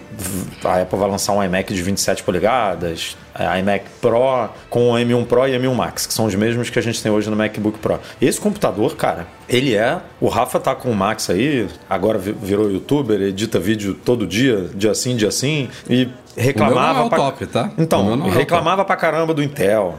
a 0.65 0.81
Apple 0.83 0.97
vai 0.99 1.11
lançar 1.11 1.33
um 1.33 1.43
iMac 1.43 1.75
de 1.75 1.83
27 1.83 2.23
polegadas, 2.23 3.17
é, 3.39 3.59
iMac 3.61 3.85
Pro 4.01 4.49
com 4.71 4.91
o 4.91 4.95
M1 4.95 5.25
Pro 5.27 5.47
e 5.49 5.53
M1 5.59 5.75
Max, 5.75 6.07
que 6.07 6.15
são 6.15 6.25
os 6.27 6.35
mesmos 6.35 6.71
que 6.71 6.79
a 6.79 6.83
gente 6.83 7.03
tem 7.03 7.11
hoje 7.11 7.29
no 7.31 7.37
MacBook 7.37 7.79
Pro. 7.79 7.99
Esse 8.21 8.41
computador, 8.41 8.97
cara, 8.97 9.27
ele 9.49 9.75
é. 9.75 9.99
O 10.21 10.29
Rafa 10.29 10.59
tá 10.61 10.75
com 10.75 10.91
o 10.91 10.95
Max 10.95 11.29
aí, 11.31 11.67
agora 11.89 12.19
vi- 12.19 12.33
virou 12.33 12.71
youtuber, 12.71 13.21
edita 13.21 13.59
vídeo 13.59 13.95
todo 13.95 14.27
dia, 14.27 14.69
dia 14.75 14.95
sim, 14.95 15.17
dia 15.17 15.31
sim, 15.31 15.69
e 15.89 16.09
reclamava. 16.37 16.75
O 16.75 16.85
meu 16.85 16.95
não 16.95 17.03
é 17.03 17.07
o 17.07 17.09
pra- 17.09 17.19
top, 17.19 17.47
tá? 17.47 17.71
Então, 17.79 18.05
não 18.05 18.13
é 18.13 18.17
o 18.17 18.19
top. 18.25 18.39
reclamava 18.39 18.85
pra 18.85 18.97
caramba 18.97 19.35
do 19.35 19.43
Intel. 19.43 19.97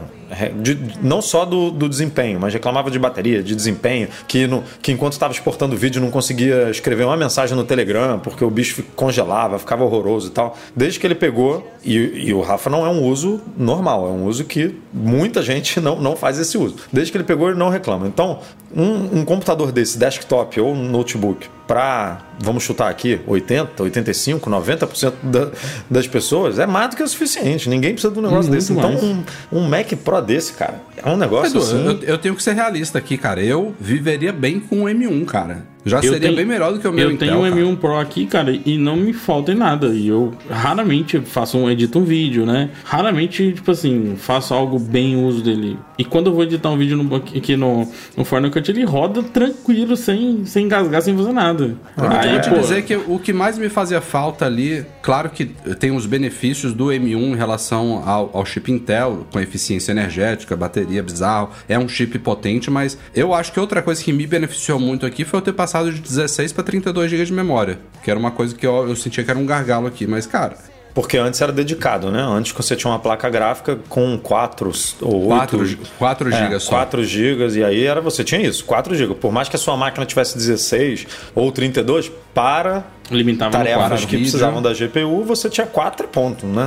De- 0.60 0.78
não 1.02 1.22
só 1.22 1.44
do, 1.44 1.70
do 1.70 1.88
desempenho, 1.88 2.40
mas 2.40 2.52
reclamava 2.52 2.90
de 2.90 2.98
bateria, 2.98 3.42
de 3.42 3.54
desempenho, 3.54 4.08
que, 4.26 4.46
no, 4.46 4.62
que 4.82 4.92
enquanto 4.92 5.12
estava 5.12 5.32
exportando 5.32 5.76
vídeo 5.76 6.00
não 6.00 6.10
conseguia 6.10 6.68
escrever 6.70 7.04
uma 7.04 7.16
mensagem 7.16 7.56
no 7.56 7.64
Telegram, 7.64 8.18
porque 8.18 8.44
o 8.44 8.50
bicho 8.50 8.82
congelava, 8.94 9.58
ficava 9.58 9.84
horroroso 9.84 10.28
e 10.28 10.30
tal. 10.30 10.56
Desde 10.74 10.98
que 10.98 11.06
ele 11.06 11.14
pegou, 11.14 11.66
e, 11.84 11.94
e 12.26 12.34
o 12.34 12.40
Rafa 12.40 12.68
não 12.68 12.84
é 12.84 12.88
um 12.88 13.02
uso 13.04 13.40
normal, 13.56 14.06
é 14.06 14.10
um 14.10 14.26
uso 14.26 14.44
que 14.44 14.74
muita 14.92 15.42
gente 15.42 15.78
não, 15.80 16.00
não 16.00 16.16
faz 16.16 16.38
esse 16.38 16.58
uso. 16.58 16.76
Desde 16.92 17.12
que 17.12 17.18
ele 17.18 17.24
pegou, 17.24 17.48
ele 17.48 17.58
não 17.58 17.68
reclama. 17.68 18.06
Então, 18.06 18.40
um, 18.74 19.20
um 19.20 19.24
computador 19.24 19.70
desse, 19.72 19.98
desktop 19.98 20.60
ou 20.60 20.72
um 20.72 20.88
notebook, 20.88 21.48
para, 21.66 22.18
vamos 22.38 22.62
chutar 22.62 22.88
aqui, 22.88 23.20
80, 23.26 23.82
85, 23.82 24.48
90% 24.48 25.12
da, 25.22 25.50
das 25.90 26.06
pessoas, 26.06 26.58
é 26.58 26.66
mais 26.66 26.90
do 26.90 26.96
que 26.96 27.02
o 27.02 27.08
suficiente. 27.08 27.68
Ninguém 27.68 27.92
precisa 27.92 28.12
de 28.12 28.18
um 28.18 28.22
negócio 28.22 28.50
Muito 28.50 28.60
desse. 28.60 28.72
Então, 28.72 28.92
mais. 28.92 29.02
um, 29.02 29.22
um 29.52 29.68
Mac 29.68 29.92
Pro 30.04 30.20
desse, 30.20 30.52
cara, 30.52 30.80
é 30.96 31.08
um 31.08 31.16
negócio 31.16 31.52
Edu, 31.52 31.58
assim. 31.58 31.84
eu, 31.84 32.14
eu 32.14 32.18
tenho 32.18 32.34
que 32.34 32.42
ser 32.42 32.52
realista 32.52 32.98
aqui, 32.98 33.18
cara. 33.18 33.42
Eu 33.42 33.74
viveria 33.80 34.32
bem 34.32 34.60
com 34.60 34.84
o 34.84 34.84
M1, 34.84 35.24
cara. 35.24 35.75
Já 35.86 35.98
Eu 35.98 36.02
seria 36.02 36.18
tenho- 36.20 36.36
bem 36.36 36.44
melhor 36.44 36.72
do 36.72 36.80
que 36.80 36.88
o 36.88 36.92
meu 36.92 37.04
Eu 37.04 37.12
Intel, 37.12 37.28
tenho 37.28 37.40
um 37.40 37.42
cara. 37.48 37.54
M1 37.62 37.76
Pro 37.76 37.96
aqui, 37.96 38.26
cara, 38.26 38.50
e 38.66 38.76
não 38.76 38.96
me 38.96 39.12
falta 39.12 39.52
em 39.52 39.54
nada. 39.54 39.86
E 39.88 40.08
eu 40.08 40.34
raramente 40.50 41.20
faço 41.20 41.56
um, 41.56 41.70
edito 41.70 41.98
um 42.00 42.04
vídeo, 42.04 42.44
né? 42.44 42.70
Raramente, 42.84 43.52
tipo 43.52 43.70
assim, 43.70 44.14
faço 44.18 44.52
algo 44.52 44.78
bem 44.80 45.16
uso 45.16 45.42
dele. 45.44 45.78
E 45.96 46.04
quando 46.04 46.26
eu 46.26 46.34
vou 46.34 46.42
editar 46.42 46.70
um 46.70 46.76
vídeo 46.76 46.96
no, 46.96 47.14
aqui 47.16 47.56
no, 47.56 47.88
no 48.16 48.24
Final 48.24 48.50
Cut, 48.50 48.68
ele 48.70 48.84
roda 48.84 49.22
tranquilo, 49.22 49.96
sem, 49.96 50.44
sem 50.44 50.64
engasgar, 50.64 51.00
sem 51.02 51.16
fazer 51.16 51.32
nada. 51.32 51.76
Eu 51.96 52.04
Aí, 52.10 52.18
queria 52.20 52.40
te 52.40 52.50
pô, 52.50 52.56
dizer 52.58 52.82
que 52.82 52.96
o 52.96 53.18
que 53.20 53.32
mais 53.32 53.56
me 53.56 53.68
fazia 53.68 54.00
falta 54.00 54.44
ali, 54.44 54.84
claro 55.00 55.30
que 55.30 55.46
tem 55.78 55.92
os 55.94 56.04
benefícios 56.04 56.72
do 56.74 56.86
M1 56.86 57.32
em 57.32 57.36
relação 57.36 58.02
ao, 58.04 58.30
ao 58.34 58.44
chip 58.44 58.72
Intel, 58.72 59.24
com 59.32 59.38
eficiência 59.38 59.92
energética, 59.92 60.56
bateria 60.56 61.02
bizarro, 61.02 61.50
é 61.68 61.78
um 61.78 61.88
chip 61.88 62.18
potente, 62.18 62.70
mas 62.70 62.98
eu 63.14 63.32
acho 63.32 63.52
que 63.52 63.60
outra 63.60 63.80
coisa 63.82 64.02
que 64.02 64.12
me 64.12 64.26
beneficiou 64.26 64.80
muito 64.80 65.06
aqui 65.06 65.24
foi 65.24 65.38
eu 65.38 65.42
ter 65.42 65.52
passado 65.52 65.75
passado 65.76 65.92
de 65.92 66.00
16 66.00 66.52
para 66.52 66.64
32 66.64 67.10
GB 67.10 67.24
de 67.24 67.32
memória, 67.32 67.78
que 68.02 68.10
era 68.10 68.18
uma 68.18 68.30
coisa 68.30 68.54
que 68.54 68.66
eu, 68.66 68.88
eu 68.88 68.96
sentia 68.96 69.22
que 69.24 69.30
era 69.30 69.38
um 69.38 69.46
gargalo 69.46 69.86
aqui, 69.86 70.06
mas 70.06 70.26
cara, 70.26 70.56
Porque 70.94 71.18
antes 71.18 71.38
era 71.42 71.52
dedicado, 71.52 72.10
né? 72.10 72.22
Antes 72.22 72.52
você 72.52 72.74
tinha 72.74 72.90
uma 72.90 72.98
placa 72.98 73.28
gráfica 73.28 73.78
com 73.86 74.18
4 74.18 74.72
ou 75.02 75.26
8 75.26 75.56
4, 75.58 75.78
4 75.98 76.30
GB 76.30 76.58
só. 76.60 76.70
4 76.70 77.04
GB 77.04 77.58
e 77.58 77.62
aí 77.62 77.84
era 77.84 78.00
você 78.00 78.24
tinha 78.24 78.40
isso, 78.40 78.64
4 78.64 78.94
GB. 78.94 79.14
Por 79.16 79.30
mais 79.30 79.46
que 79.46 79.56
a 79.56 79.58
sua 79.58 79.76
máquina 79.76 80.06
tivesse 80.06 80.38
16 80.38 81.06
ou 81.34 81.52
32, 81.52 82.10
para 82.32 82.82
Limitava 83.10 83.52
tarefas 83.52 84.04
que 84.06 84.16
precisavam 84.16 84.60
da 84.62 84.72
GPU, 84.72 85.22
você 85.22 85.50
tinha 85.50 85.66
4 85.66 86.08
pontos, 86.08 86.44
né? 86.48 86.64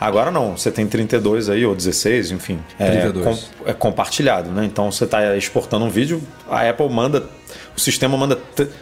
Agora 0.00 0.30
não, 0.30 0.56
você 0.56 0.70
tem 0.70 0.86
32 0.86 1.50
aí 1.50 1.66
ou 1.66 1.74
16, 1.74 2.30
enfim. 2.32 2.58
É, 2.78 2.90
32. 3.02 3.24
com- 3.26 3.70
é 3.70 3.74
compartilhado, 3.74 4.50
né? 4.50 4.64
Então 4.64 4.90
você 4.90 5.04
está 5.04 5.36
exportando 5.36 5.84
um 5.84 5.90
vídeo, 5.90 6.22
a 6.50 6.66
Apple 6.68 6.88
manda 6.88 7.24
o 7.76 7.80
sistema 7.80 8.16
manda 8.16 8.38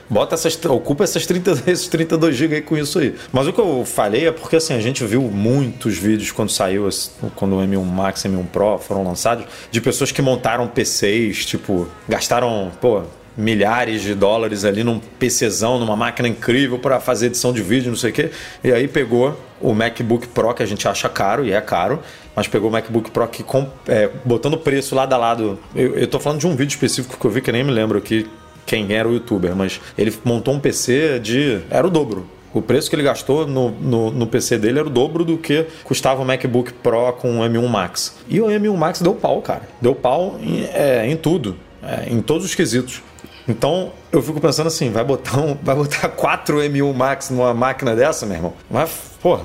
bota 0.08 0.34
essas 0.34 0.58
ocupa 0.66 1.04
essas 1.04 1.26
30, 1.26 1.64
esses 1.66 1.88
32 1.88 2.36
GB 2.36 2.54
aí 2.56 2.62
com 2.62 2.76
isso 2.76 2.98
aí. 2.98 3.14
Mas 3.32 3.46
o 3.46 3.52
que 3.52 3.60
eu 3.60 3.84
falei 3.84 4.28
é 4.28 4.32
porque 4.32 4.56
assim, 4.56 4.74
a 4.74 4.80
gente 4.80 5.04
viu 5.04 5.22
muitos 5.22 5.98
vídeos 5.98 6.30
quando 6.30 6.50
saiu 6.50 6.88
quando 7.34 7.56
o 7.56 7.58
M1 7.60 7.84
Max 7.84 8.24
e 8.24 8.28
M1 8.28 8.46
Pro 8.46 8.78
foram 8.78 9.02
lançados 9.02 9.46
de 9.70 9.80
pessoas 9.80 10.12
que 10.12 10.22
montaram 10.22 10.68
PCs, 10.68 11.44
tipo, 11.44 11.88
gastaram, 12.08 12.70
pô, 12.80 13.02
milhares 13.36 14.02
de 14.02 14.14
dólares 14.14 14.64
ali 14.64 14.84
num 14.84 15.00
PCzão, 15.00 15.78
numa 15.78 15.96
máquina 15.96 16.28
incrível 16.28 16.78
para 16.78 17.00
fazer 17.00 17.26
edição 17.26 17.52
de 17.52 17.62
vídeo, 17.62 17.90
não 17.90 17.96
sei 17.96 18.10
o 18.10 18.12
quê. 18.12 18.30
E 18.62 18.72
aí 18.72 18.86
pegou 18.86 19.38
o 19.60 19.74
MacBook 19.74 20.28
Pro, 20.28 20.54
que 20.54 20.62
a 20.62 20.66
gente 20.66 20.86
acha 20.86 21.08
caro, 21.08 21.44
e 21.44 21.52
é 21.52 21.60
caro, 21.60 22.00
mas 22.36 22.46
pegou 22.46 22.68
o 22.68 22.72
MacBook 22.72 23.10
Pro 23.10 23.26
que 23.26 23.42
com, 23.42 23.68
é, 23.88 24.10
botando 24.24 24.56
preço 24.56 24.94
lado 24.94 25.12
a 25.12 25.16
lado. 25.16 25.58
Eu, 25.74 25.96
eu 25.96 26.06
tô 26.06 26.20
falando 26.20 26.40
de 26.40 26.46
um 26.46 26.54
vídeo 26.54 26.74
específico 26.74 27.18
que 27.18 27.24
eu 27.24 27.30
vi 27.30 27.40
que 27.40 27.50
nem 27.50 27.64
me 27.64 27.72
lembro 27.72 27.98
aqui 27.98 28.28
quem 28.66 28.92
era 28.92 29.08
o 29.08 29.12
youtuber, 29.12 29.54
mas 29.54 29.80
ele 29.96 30.12
montou 30.24 30.54
um 30.54 30.60
PC 30.60 31.18
de. 31.20 31.60
Era 31.70 31.86
o 31.86 31.90
dobro. 31.90 32.26
O 32.52 32.62
preço 32.62 32.88
que 32.88 32.94
ele 32.94 33.02
gastou 33.02 33.46
no, 33.48 33.70
no, 33.70 34.10
no 34.12 34.26
PC 34.28 34.58
dele 34.58 34.78
era 34.78 34.86
o 34.86 34.90
dobro 34.90 35.24
do 35.24 35.36
que 35.36 35.66
custava 35.82 36.22
o 36.22 36.24
MacBook 36.24 36.72
Pro 36.74 37.12
com 37.14 37.40
o 37.40 37.42
M1 37.42 37.68
Max. 37.68 38.16
E 38.28 38.40
o 38.40 38.46
M1 38.46 38.76
Max 38.76 39.00
deu 39.00 39.12
pau, 39.12 39.42
cara. 39.42 39.62
Deu 39.80 39.92
pau 39.92 40.38
em, 40.40 40.64
é, 40.72 41.04
em 41.04 41.16
tudo, 41.16 41.56
é, 41.82 42.08
em 42.08 42.22
todos 42.22 42.46
os 42.46 42.54
quesitos. 42.54 43.02
Então 43.48 43.90
eu 44.12 44.22
fico 44.22 44.40
pensando 44.40 44.68
assim, 44.68 44.90
vai 44.90 45.02
botar 45.02 45.38
um, 45.38 45.56
vai 45.60 45.74
botar 45.74 46.08
4 46.16 46.58
M1 46.58 46.94
Max 46.94 47.30
numa 47.30 47.52
máquina 47.52 47.96
dessa, 47.96 48.24
meu 48.24 48.36
irmão? 48.36 48.52
Vai, 48.70 48.86
pô, 49.20 49.40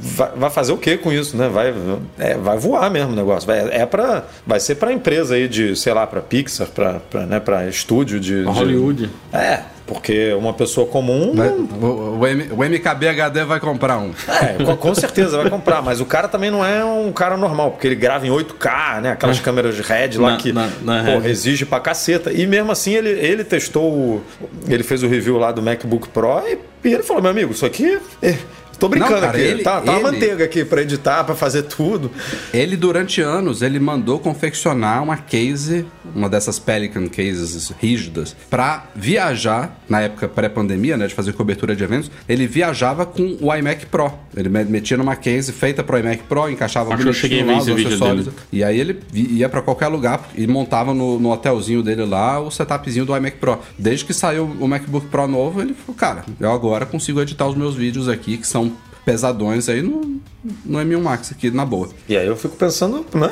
vai, 0.00 0.30
vai 0.36 0.50
fazer 0.50 0.72
o 0.72 0.76
que 0.76 0.96
com 0.96 1.12
isso, 1.12 1.36
né? 1.36 1.48
Vai, 1.48 1.74
é, 2.18 2.34
vai 2.34 2.58
voar 2.58 2.90
mesmo 2.90 3.12
o 3.12 3.16
negócio. 3.16 3.46
Vai, 3.46 3.58
é 3.70 3.86
pra, 3.86 4.24
vai 4.46 4.60
ser 4.60 4.74
para 4.76 4.92
empresa 4.92 5.34
aí 5.34 5.48
de, 5.48 5.74
sei 5.76 5.92
lá, 5.92 6.06
para 6.06 6.20
Pixar, 6.20 6.68
para 6.68 7.00
né, 7.26 7.40
para 7.40 7.66
estúdio 7.68 8.18
de, 8.20 8.40
de 8.42 8.48
Hollywood. 8.48 9.10
É, 9.32 9.60
porque 9.86 10.34
uma 10.34 10.52
pessoa 10.52 10.86
comum 10.86 11.32
Vai- 11.34 11.48
não- 11.48 11.88
o, 11.88 12.18
o 12.20 12.26
M- 12.26 12.48
o 12.52 12.62
MKBHD 12.62 13.44
vai 13.46 13.58
comprar 13.58 13.98
um. 13.98 14.10
é, 14.28 14.62
com, 14.62 14.76
com 14.76 14.94
certeza 14.94 15.38
vai 15.38 15.48
comprar, 15.48 15.80
mas 15.80 15.98
o 16.00 16.04
cara 16.04 16.28
também 16.28 16.50
não 16.50 16.62
é 16.64 16.84
um 16.84 17.10
cara 17.10 17.36
normal, 17.38 17.70
porque 17.70 17.86
ele 17.86 17.94
grava 17.96 18.26
em 18.26 18.30
8K, 18.30 19.00
né? 19.00 19.12
Aquelas 19.12 19.40
câmeras 19.40 19.78
RED 19.80 20.18
lá 20.18 20.32
Na- 20.32 20.36
que 20.36 20.52
na- 20.52 20.68
na 20.82 21.04
porra, 21.04 21.28
exige 21.28 21.64
pra 21.64 21.80
caceta. 21.80 22.30
E 22.32 22.46
mesmo 22.46 22.70
assim 22.70 22.92
ele, 22.94 23.08
ele 23.08 23.44
testou, 23.44 23.90
o- 23.90 24.22
ele 24.68 24.82
fez 24.82 25.02
o 25.02 25.08
review 25.08 25.38
lá 25.38 25.50
do 25.52 25.62
MacBook 25.62 26.08
Pro 26.10 26.42
e, 26.46 26.58
e 26.86 26.92
ele 26.92 27.02
falou: 27.02 27.22
meu 27.22 27.30
amigo, 27.30 27.52
isso 27.52 27.64
aqui. 27.64 27.98
é, 28.22 28.36
Tô 28.78 28.88
brincando 28.88 29.14
Não, 29.14 29.20
cara, 29.20 29.32
aqui. 29.38 29.46
ele- 29.46 29.62
tá 29.62 29.80
tá 29.80 29.90
uma 29.92 30.00
ele- 30.00 30.02
manteiga 30.02 30.44
aqui 30.44 30.64
pra 30.64 30.82
editar, 30.82 31.24
pra 31.24 31.34
fazer 31.34 31.62
tudo. 31.64 32.10
Ele, 32.54 32.76
durante 32.76 33.20
anos, 33.20 33.60
ele 33.62 33.80
mandou 33.80 34.18
confeccionar 34.20 35.02
uma 35.02 35.16
case, 35.16 35.84
uma 36.14 36.28
dessas 36.28 36.58
Pelican 36.58 37.08
cases 37.08 37.72
rígidas, 37.80 38.36
pra 38.48 38.84
viajar, 38.94 39.78
na 39.88 40.00
época 40.02 40.28
pré-pandemia, 40.28 40.96
né, 40.96 41.06
de 41.06 41.14
fazer 41.14 41.32
cobertura 41.32 41.74
de 41.74 41.82
eventos, 41.82 42.10
ele 42.28 42.46
viajava 42.46 43.04
com 43.04 43.36
o 43.40 43.54
iMac 43.54 43.86
Pro. 43.86 44.12
Ele 44.36 44.48
me- 44.48 44.64
metia 44.64 44.96
numa 44.96 45.16
case 45.16 45.52
feita 45.52 45.82
pro 45.82 45.98
iMac 45.98 46.22
Pro, 46.28 46.48
encaixava 46.48 46.94
Acho 46.94 47.02
ver 47.28 47.44
lá 47.44 47.58
os 47.58 47.68
acessórios. 47.68 48.24
dele. 48.26 48.36
E 48.52 48.62
aí 48.62 48.78
ele 48.78 49.00
ia 49.12 49.48
pra 49.48 49.60
qualquer 49.60 49.88
lugar 49.88 50.28
e 50.36 50.46
montava 50.46 50.94
no, 50.94 51.18
no 51.18 51.30
hotelzinho 51.32 51.82
dele 51.82 52.04
lá 52.04 52.38
o 52.40 52.50
setupzinho 52.50 53.04
do 53.04 53.16
iMac 53.16 53.38
Pro. 53.38 53.58
Desde 53.78 54.04
que 54.04 54.14
saiu 54.14 54.44
o 54.60 54.68
MacBook 54.68 55.06
Pro 55.08 55.26
novo, 55.26 55.60
ele 55.60 55.74
falou, 55.74 55.96
cara, 55.96 56.24
eu 56.38 56.52
agora 56.52 56.86
consigo 56.86 57.20
editar 57.20 57.46
os 57.48 57.56
meus 57.56 57.74
vídeos 57.74 58.08
aqui, 58.08 58.36
que 58.36 58.46
são 58.46 58.67
pesadões 59.08 59.70
aí 59.70 59.80
no, 59.80 60.20
no 60.66 60.78
M1 60.78 61.00
Max 61.00 61.32
aqui, 61.32 61.50
na 61.50 61.64
boa. 61.64 61.88
E 62.06 62.14
aí 62.14 62.26
eu 62.26 62.36
fico 62.36 62.54
pensando, 62.56 63.06
né? 63.14 63.30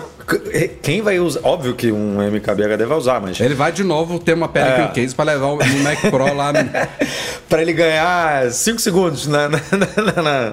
Quem 0.83 1.03
vai 1.03 1.21
usar? 1.21 1.41
Óbvio 1.43 1.75
que 1.75 1.93
um 1.93 2.17
MKBHD 2.23 2.87
vai 2.87 2.97
usar, 2.97 3.21
mas 3.21 3.39
Ele 3.39 3.55
vai 3.55 3.71
de 3.71 3.85
novo 3.85 4.19
ter 4.19 4.33
uma 4.33 4.49
Pelican 4.49 4.85
É. 4.85 4.89
Case 4.89 5.15
pra 5.15 5.27
levar 5.27 5.49
o 5.49 5.57
Mac 5.59 6.01
Pro 6.11 6.35
lá. 6.35 6.53
No... 6.53 6.59
para 7.49 7.61
ele 7.61 7.75
ganhar 7.75 8.51
5 8.51 8.81
segundos 8.81 9.27
na, 9.27 9.49
na- 9.51 9.61
na- 10.15 10.23
na- 10.23 10.53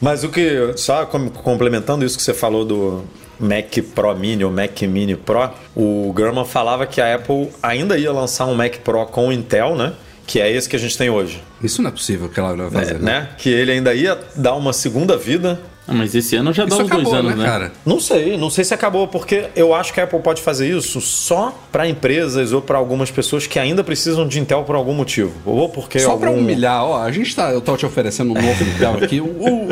Mas 0.00 0.22
o 0.22 0.28
que. 0.28 0.72
Só 0.76 1.04
com- 1.06 1.28
complementando 1.28 2.04
isso 2.04 2.16
que 2.16 2.22
você 2.22 2.32
falou 2.32 2.64
do 2.64 3.04
Mac 3.40 3.76
Pro 3.94 4.14
Mini 4.16 4.44
ou 4.44 4.50
Mac 4.52 4.80
Mini 4.82 5.16
Pro, 5.16 5.50
o 5.74 6.12
Gurman 6.14 6.44
falava 6.44 6.86
que 6.86 7.00
a 7.00 7.16
Apple 7.16 7.50
ainda 7.62 7.98
ia 7.98 8.12
lançar 8.12 8.46
um 8.46 8.54
Mac 8.54 8.76
Pro 8.84 9.04
com 9.06 9.32
Intel, 9.32 9.74
né? 9.74 9.92
Que 10.26 10.40
é 10.40 10.50
esse 10.50 10.68
que 10.68 10.76
a 10.76 10.78
gente 10.78 10.96
tem 10.96 11.10
hoje. 11.10 11.42
Isso 11.62 11.80
não 11.82 11.88
é 11.88 11.92
possível 11.92 12.28
que 12.28 12.38
ela 12.38 12.54
vai 12.54 12.70
fazer, 12.70 12.96
É, 12.96 12.98
né? 12.98 13.20
né? 13.20 13.28
Que 13.38 13.48
ele 13.48 13.72
ainda 13.72 13.94
ia 13.94 14.18
dar 14.36 14.54
uma 14.54 14.72
segunda 14.72 15.16
vida 15.16 15.58
Ah, 15.88 15.94
mas 15.94 16.14
esse 16.14 16.34
ano 16.36 16.52
já 16.52 16.64
dá 16.64 16.74
Isso 16.74 16.82
uns 16.84 16.88
dois 16.90 17.02
acabou, 17.06 17.14
anos, 17.18 17.36
né, 17.36 17.44
né? 17.44 17.48
cara? 17.50 17.72
Não 17.84 18.00
sei, 18.00 18.36
não 18.36 18.50
sei 18.50 18.64
se 18.64 18.74
acabou, 18.74 19.06
porque 19.06 19.46
eu 19.54 19.72
acho 19.74 19.92
que 19.92 20.00
a 20.00 20.04
Apple 20.04 20.18
pode 20.20 20.42
fazer 20.42 20.68
isso 20.68 21.00
só 21.00 21.56
para 21.70 21.88
empresas 21.88 22.52
ou 22.52 22.60
para 22.60 22.76
algumas 22.78 23.10
pessoas 23.10 23.46
que 23.46 23.58
ainda 23.58 23.84
precisam 23.84 24.26
de 24.26 24.40
Intel 24.40 24.64
por 24.64 24.74
algum 24.74 24.92
motivo. 24.92 25.32
Ou 25.44 25.68
porque 25.68 26.00
Só 26.00 26.10
algum... 26.10 26.20
pra 26.22 26.30
humilhar, 26.30 26.84
ó, 26.84 27.02
a 27.02 27.10
gente 27.12 27.34
tá, 27.34 27.52
eu 27.52 27.60
tô 27.60 27.76
te 27.76 27.86
oferecendo 27.86 28.30
um 28.32 28.34
novo 28.42 28.64
Intel 28.64 28.94
aqui, 29.02 29.20
o, 29.20 29.26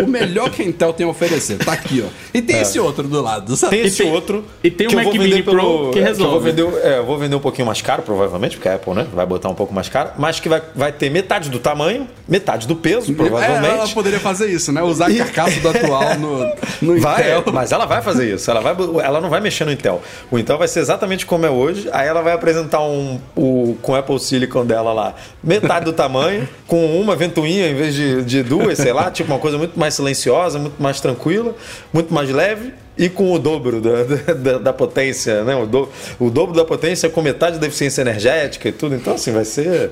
o 0.05 0.07
melhor 0.07 0.51
que 0.51 0.63
a 0.63 0.65
Intel 0.65 0.93
tem 0.93 1.05
a 1.07 1.09
oferecer, 1.11 1.59
tá 1.59 1.73
aqui, 1.73 2.05
ó. 2.07 2.09
E 2.33 2.41
tem 2.41 2.61
esse 2.61 2.79
outro 2.79 3.09
do 3.09 3.21
lado, 3.21 3.57
sabe? 3.57 3.77
Tem 3.77 3.87
esse 3.87 4.03
tem- 4.05 4.13
outro. 4.13 4.45
e 4.63 4.71
tem 4.71 4.87
o 4.87 4.91
que 4.91 4.95
eu 4.95 4.99
Mac 4.99 5.05
vou 5.07 5.13
vender 5.15 5.29
Mini 5.31 5.43
Pro 5.43 5.91
que 5.93 5.99
é, 5.99 6.03
eu 6.03 6.07
resolve. 6.07 6.33
vou 6.33 6.41
vender, 6.41 6.87
é, 6.87 6.99
eu 6.99 7.05
vou 7.05 7.19
vender 7.19 7.35
um 7.35 7.41
pouquinho 7.41 7.67
mais 7.67 7.83
caro, 7.83 8.03
provavelmente, 8.03 8.57
porque 8.57 8.69
a 8.69 8.75
Apple 8.77 8.95
né, 8.95 9.07
vai 9.13 9.27
botar 9.27 9.49
um 9.49 9.55
pouco 9.55 9.75
mais 9.75 9.89
caro, 9.89 10.11
mas 10.19 10.39
que 10.39 10.49
vai, 10.49 10.63
vai 10.77 10.93
ter 10.93 11.11
metade 11.11 11.51
do 11.51 11.59
tamanho, 11.59 12.07
metade 12.29 12.69
do 12.69 12.77
peso, 12.77 13.11
É, 13.11 13.15
provavelmente. 13.15 13.67
ela 13.79 13.89
poderia 13.89 14.21
fazer 14.21 14.49
isso, 14.51 14.71
né? 14.71 14.81
Usar 14.83 15.07
a 15.11 15.15
carcaça 15.17 15.59
do 15.61 15.69
atual 15.71 16.04
no, 16.19 16.95
no 16.95 17.01
Vai, 17.01 17.39
Intel. 17.39 17.53
mas 17.53 17.73
ela 17.73 17.87
vai 17.87 18.03
fazer 18.03 18.35
isso. 18.35 18.51
Ela, 18.51 18.61
vai, 18.61 18.75
ela 19.03 19.21
não 19.21 19.31
vai 19.31 19.41
mexer 19.41 19.65
no 19.65 19.73
Intel. 19.73 20.03
O 20.31 20.39
Intel 20.39 20.59
vai 20.59 20.69
ser 20.69 20.81
exatamente 20.81 21.27
como 21.27 21.47
é 21.47 21.51
hoje. 21.51 21.89
Aí 21.93 22.07
ela 22.07 22.23
vai 22.23 22.33
apresentar 22.33 22.83
um, 22.83 23.21
o, 23.37 23.77
com 23.83 23.93
o 23.93 23.95
Apple 23.95 24.19
Silicon 24.21 24.65
dela 24.65 24.93
lá, 24.93 25.15
metade 25.43 25.85
do 25.85 25.93
tamanho, 25.93 26.49
com 26.67 27.01
uma 27.01 27.17
ventoinha 27.17 27.69
em 27.69 27.75
vez 27.75 27.95
de, 27.95 28.23
de 28.25 28.43
duas, 28.43 28.79
sei 28.79 28.93
lá, 28.93 29.11
tipo 29.11 29.33
uma 29.33 29.39
coisa 29.39 29.59
muito 29.59 29.79
mais 29.79 29.95
silenciosa, 29.95 30.59
muito 30.59 30.83
mais 30.83 31.01
tranquila, 31.01 31.55
muito 31.93 32.13
mais 32.13 32.31
leve. 32.31 32.73
E 32.97 33.09
com 33.09 33.33
o 33.33 33.41
dobro 33.41 33.81
da, 33.81 34.05
da, 34.35 34.59
da 34.59 34.73
potência, 34.73 35.43
né? 35.43 35.57
O, 35.57 35.67
do, 35.67 35.89
o 36.21 36.31
dobro 36.31 36.55
da 36.55 36.65
potência 36.65 37.09
com 37.09 37.21
metade 37.23 37.59
da 37.59 37.67
eficiência 37.67 38.03
energética 38.03 38.69
e 38.69 38.73
tudo. 38.73 38.95
Então, 38.95 39.15
assim, 39.15 39.33
vai 39.33 39.45
ser, 39.45 39.91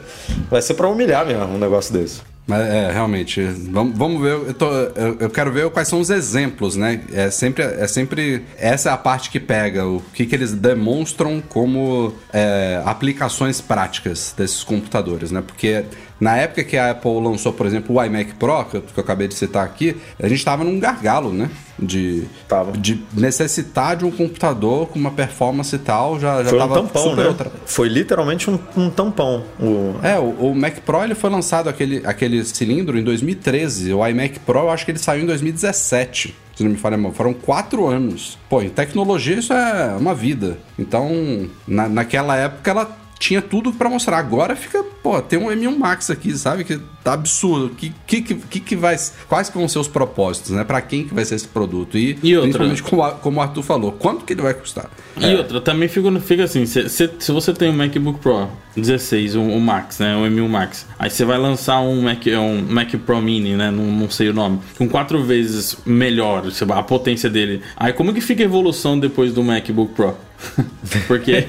vai 0.48 0.62
ser 0.62 0.74
para 0.74 0.88
humilhar 0.88 1.26
mesmo 1.26 1.42
um 1.46 1.58
negócio 1.58 1.92
desse. 1.92 2.20
É, 2.50 2.90
realmente, 2.92 3.40
vamos, 3.70 3.96
vamos 3.96 4.20
ver. 4.20 4.32
Eu, 4.32 4.54
tô- 4.54 4.68
eu- 4.72 5.16
eu 5.20 5.30
quero 5.30 5.52
ver 5.52 5.70
quais 5.70 5.86
são 5.86 6.00
os 6.00 6.10
exemplos, 6.10 6.74
né? 6.76 7.00
É 7.12 7.30
sempre, 7.30 7.62
é 7.62 7.86
sempre. 7.86 8.42
Essa 8.58 8.90
é 8.90 8.92
a 8.92 8.96
parte 8.96 9.30
que 9.30 9.38
pega, 9.38 9.86
o 9.86 10.02
que, 10.12 10.26
que 10.26 10.34
eles 10.34 10.52
demonstram 10.52 11.40
como 11.40 12.12
é, 12.32 12.82
aplicações 12.84 13.60
práticas 13.60 14.34
desses 14.36 14.64
computadores, 14.64 15.30
né? 15.30 15.40
Porque 15.46 15.84
na 16.22 16.36
época 16.36 16.62
que 16.62 16.76
a 16.76 16.92
Apple 16.92 17.20
lançou, 17.20 17.52
por 17.52 17.66
exemplo, 17.66 17.96
o 17.96 18.04
iMac 18.04 18.34
Pro, 18.34 18.64
que 18.66 18.76
eu, 18.76 18.82
que 18.82 18.96
eu 18.96 19.02
acabei 19.02 19.26
de 19.26 19.34
citar 19.34 19.64
aqui, 19.64 19.96
a 20.22 20.28
gente 20.28 20.44
tava 20.44 20.62
num 20.62 20.78
gargalo, 20.78 21.32
né? 21.32 21.50
De, 21.78 22.24
Tava. 22.46 22.70
de 22.78 23.02
necessitar 23.12 23.96
de 23.96 24.04
um 24.04 24.10
computador 24.10 24.86
com 24.88 24.98
uma 25.00 25.10
performance 25.10 25.74
e 25.74 25.78
tal, 25.80 26.20
já, 26.20 26.40
já 26.44 26.50
Foi 26.50 26.58
um 26.58 26.60
tava 26.60 26.74
tampão, 26.76 27.02
super 27.02 27.22
né? 27.22 27.28
outra- 27.28 27.52
Foi 27.66 27.88
literalmente 27.88 28.48
um, 28.48 28.58
um 28.76 28.88
tampão. 28.88 29.42
O, 29.58 29.94
é, 30.00 30.16
o, 30.16 30.50
o 30.50 30.54
Mac 30.54 30.74
Pro 30.86 31.02
ele 31.02 31.16
foi 31.16 31.28
lançado 31.28 31.68
aquele, 31.68 32.02
aquele 32.06 32.44
cilindro 32.44 32.96
em 32.96 33.02
2013. 33.02 33.92
O 33.92 34.06
iMac 34.06 34.38
Pro 34.40 34.60
eu 34.60 34.70
acho 34.70 34.84
que 34.84 34.92
ele 34.92 34.98
saiu 34.98 35.24
em 35.24 35.26
2017. 35.26 36.36
Se 36.54 36.62
não 36.62 36.70
me 36.70 36.76
falha 36.76 36.96
mal. 36.98 37.10
Foram 37.12 37.32
quatro 37.32 37.86
anos. 37.88 38.38
Pô, 38.48 38.62
em 38.62 38.68
tecnologia 38.68 39.36
isso 39.36 39.52
é 39.52 39.96
uma 39.98 40.14
vida. 40.14 40.58
Então, 40.78 41.48
na, 41.66 41.88
naquela 41.88 42.36
época 42.36 42.70
ela 42.70 42.96
tinha 43.22 43.40
tudo 43.40 43.72
pra 43.72 43.88
mostrar. 43.88 44.18
Agora 44.18 44.56
fica, 44.56 44.82
pô, 45.00 45.22
tem 45.22 45.38
um 45.38 45.46
M1 45.46 45.78
Max 45.78 46.10
aqui, 46.10 46.36
sabe? 46.36 46.64
Que 46.64 46.80
tá 47.04 47.12
absurdo. 47.12 47.70
Que, 47.70 47.94
que, 48.04 48.20
que, 48.20 48.60
que 48.60 48.74
vai, 48.74 48.96
quais 49.28 49.48
vão 49.48 49.68
ser 49.68 49.78
os 49.78 49.86
propósitos, 49.86 50.50
né? 50.50 50.64
Pra 50.64 50.80
quem 50.80 51.04
que 51.04 51.14
vai 51.14 51.24
ser 51.24 51.36
esse 51.36 51.46
produto? 51.46 51.96
E, 51.96 52.18
E 52.20 52.36
outra? 52.36 52.58
principalmente 52.66 52.82
como, 52.82 53.12
como 53.20 53.38
o 53.38 53.42
Arthur 53.42 53.62
falou, 53.62 53.92
quanto 53.92 54.24
que 54.24 54.32
ele 54.32 54.42
vai 54.42 54.52
custar? 54.52 54.90
E 55.16 55.34
outra, 55.36 55.60
também 55.60 55.88
fica, 55.88 56.10
fica 56.20 56.42
assim, 56.42 56.66
se, 56.66 56.88
se, 56.88 57.10
se 57.16 57.30
você 57.30 57.52
tem 57.52 57.70
um 57.70 57.72
MacBook 57.72 58.18
Pro 58.18 58.48
16, 58.76 59.36
um, 59.36 59.52
um 59.52 59.60
Max, 59.60 60.00
né, 60.00 60.16
um 60.16 60.26
M1 60.28 60.48
Max, 60.48 60.86
aí 60.98 61.08
você 61.08 61.24
vai 61.24 61.38
lançar 61.38 61.80
um 61.80 62.02
Mac, 62.02 62.26
um 62.26 62.72
Mac 62.72 62.90
Pro 63.06 63.20
Mini, 63.20 63.54
né, 63.54 63.70
não, 63.70 63.84
não 63.84 64.10
sei 64.10 64.30
o 64.30 64.34
nome, 64.34 64.58
com 64.76 64.88
quatro 64.88 65.22
vezes 65.22 65.76
melhor 65.86 66.42
a 66.70 66.82
potência 66.82 67.30
dele. 67.30 67.62
Aí 67.76 67.92
como 67.92 68.12
que 68.12 68.20
fica 68.20 68.42
a 68.42 68.46
evolução 68.46 68.98
depois 68.98 69.32
do 69.32 69.44
MacBook 69.44 69.94
Pro? 69.94 70.16
Porque 71.06 71.46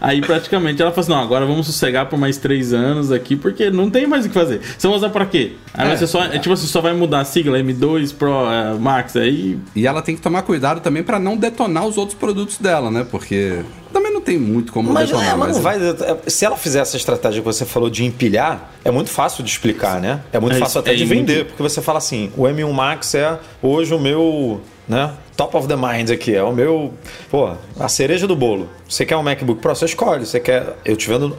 aí 0.00 0.20
praticamente 0.20 0.80
ela 0.80 0.90
fala 0.90 1.00
assim, 1.02 1.10
não, 1.12 1.18
agora 1.20 1.46
vamos 1.46 1.66
sossegar 1.66 2.06
por 2.06 2.18
mais 2.18 2.36
três 2.38 2.72
anos 2.72 3.12
aqui, 3.12 3.36
porque 3.36 3.70
não 3.70 3.90
tem 3.90 4.06
mais 4.06 4.24
o 4.24 4.28
que 4.28 4.34
fazer. 4.34 4.60
Você 4.76 4.86
vai 4.88 4.96
usar 4.96 5.10
pra 5.10 5.26
quê? 5.26 5.52
Aí 5.74 5.90
É. 5.92 5.96
você 5.96 6.06
só, 6.06 6.24
é, 6.24 6.38
tipo, 6.38 6.56
você 6.56 6.66
só 6.66 6.80
vai 6.80 6.92
mudar 6.92 7.20
a 7.20 7.24
sigla 7.24 7.58
M2 7.58 8.14
Pro 8.14 8.30
é, 8.50 8.74
Max, 8.74 9.16
aí 9.16 9.58
E 9.74 9.86
ela 9.86 10.02
tem 10.02 10.14
que 10.16 10.22
tomar 10.22 10.42
cuidado 10.42 10.80
também 10.80 11.02
pra 11.02 11.18
não 11.18 11.36
detonar 11.36 11.86
os 11.86 11.96
outros 11.96 12.16
produtos 12.18 12.58
dela, 12.58 12.90
né? 12.90 13.06
Porque 13.10 13.60
também 13.92 14.12
não 14.12 14.20
tem 14.20 14.38
muito 14.38 14.72
como 14.72 14.92
Mas, 14.92 15.08
detonar. 15.10 15.34
é, 15.34 15.36
mas 15.36 15.56
não 15.56 15.62
mas- 15.62 15.80
vai. 15.80 16.16
Se 16.26 16.44
ela 16.44 16.56
fizer 16.56 16.80
essa 16.80 16.96
estratégia 16.96 17.40
que 17.40 17.44
você 17.46 17.64
falou 17.64 17.90
de 17.90 18.04
empilhar, 18.04 18.70
é 18.84 18.90
muito 18.90 19.10
fácil 19.10 19.42
de 19.44 19.50
explicar, 19.50 20.00
né? 20.00 20.20
É 20.32 20.40
muito 20.40 20.56
É 20.56 20.58
fácil 20.58 20.70
isso, 20.72 20.78
até 20.78 20.92
é 20.92 20.94
de 20.94 21.04
muito- 21.04 21.18
vender, 21.18 21.44
porque 21.46 21.62
você 21.62 21.80
fala 21.82 21.98
assim: 21.98 22.30
o 22.36 22.42
M1 22.44 22.72
Max 22.72 23.14
é 23.14 23.38
hoje 23.60 23.94
o 23.94 23.98
meu. 24.00 24.60
Né? 24.88 25.10
Top 25.36 25.56
of 25.56 25.66
the 25.66 25.76
mind 25.76 26.10
aqui, 26.10 26.34
é 26.34 26.42
o 26.42 26.52
meu. 26.52 26.92
Pô, 27.30 27.52
a 27.78 27.88
cereja 27.88 28.26
do 28.26 28.36
bolo. 28.36 28.68
Você 28.88 29.06
quer 29.06 29.16
um 29.16 29.22
MacBook 29.22 29.60
Pro? 29.60 29.74
Você 29.74 29.86
escolhe. 29.86 30.26
Você 30.26 30.38
quer. 30.38 30.76
Eu 30.84 30.96
te 30.96 31.08
vendo 31.08 31.36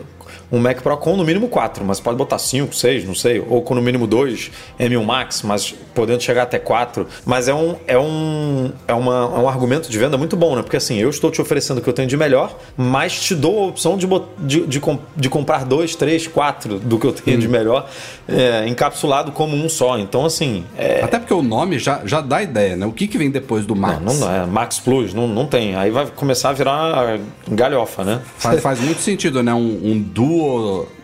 um 0.53 0.59
Mac 0.59 0.81
Pro 0.81 0.95
com 0.97 1.17
no 1.17 1.25
mínimo 1.25 1.49
4, 1.49 1.83
mas 1.83 1.99
pode 1.99 2.15
botar 2.15 2.37
5, 2.37 2.75
6, 2.75 3.05
não 3.05 3.15
sei, 3.15 3.43
ou 3.49 3.63
com 3.63 3.73
no 3.73 3.81
mínimo 3.81 4.05
2, 4.05 4.51
M1 4.79 5.03
Max, 5.03 5.41
mas 5.41 5.73
podendo 5.95 6.21
chegar 6.21 6.43
até 6.43 6.59
4. 6.59 7.07
Mas 7.25 7.47
é 7.47 7.53
um, 7.55 7.75
é 7.87 7.97
um, 7.97 8.71
é 8.87 8.93
uma, 8.93 9.31
é 9.35 9.39
um 9.39 9.49
argumento 9.49 9.89
de 9.89 9.97
venda 9.97 10.15
muito 10.15 10.37
bom, 10.37 10.55
né? 10.55 10.61
Porque 10.61 10.77
assim, 10.77 10.99
eu 10.99 11.09
estou 11.09 11.31
te 11.31 11.41
oferecendo 11.41 11.79
o 11.79 11.81
que 11.81 11.89
eu 11.89 11.93
tenho 11.93 12.07
de 12.07 12.15
melhor, 12.15 12.55
mas 12.77 13.19
te 13.19 13.33
dou 13.33 13.63
a 13.63 13.67
opção 13.67 13.97
de, 13.97 14.07
de, 14.37 14.67
de, 14.67 14.81
de 15.17 15.29
comprar 15.29 15.65
2, 15.65 15.95
3, 15.95 16.27
4 16.27 16.77
do 16.77 16.99
que 16.99 17.07
eu 17.07 17.13
tenho 17.13 17.39
de 17.39 17.47
melhor, 17.47 17.89
é, 18.27 18.67
encapsulado 18.67 19.31
como 19.31 19.55
um 19.55 19.67
só. 19.67 19.97
Então, 19.97 20.23
assim, 20.23 20.63
é, 20.77 21.01
Até 21.01 21.17
porque 21.17 21.33
o 21.33 21.41
nome 21.41 21.79
já, 21.79 22.01
já 22.05 22.21
dá 22.21 22.43
ideia, 22.43 22.75
né? 22.77 22.85
O 22.85 22.91
que, 22.91 23.07
que 23.07 23.17
vem 23.17 23.31
depois 23.31 23.65
do 23.65 23.75
Max? 23.75 23.99
não, 24.03 24.13
não 24.13 24.31
é 24.31 24.45
Max 24.45 24.79
Plus, 24.79 25.15
não, 25.15 25.27
não 25.27 25.47
tem. 25.47 25.75
Aí 25.75 25.89
vai 25.89 26.05
começar 26.05 26.49
a 26.49 26.53
virar 26.53 27.19
galhofa, 27.49 28.03
né? 28.03 28.21
Faz, 28.37 28.61
faz 28.61 28.79
muito 28.79 29.01
sentido, 29.01 29.41
né? 29.41 29.51
Um, 29.51 29.79
um 29.83 29.99
duo 29.99 30.42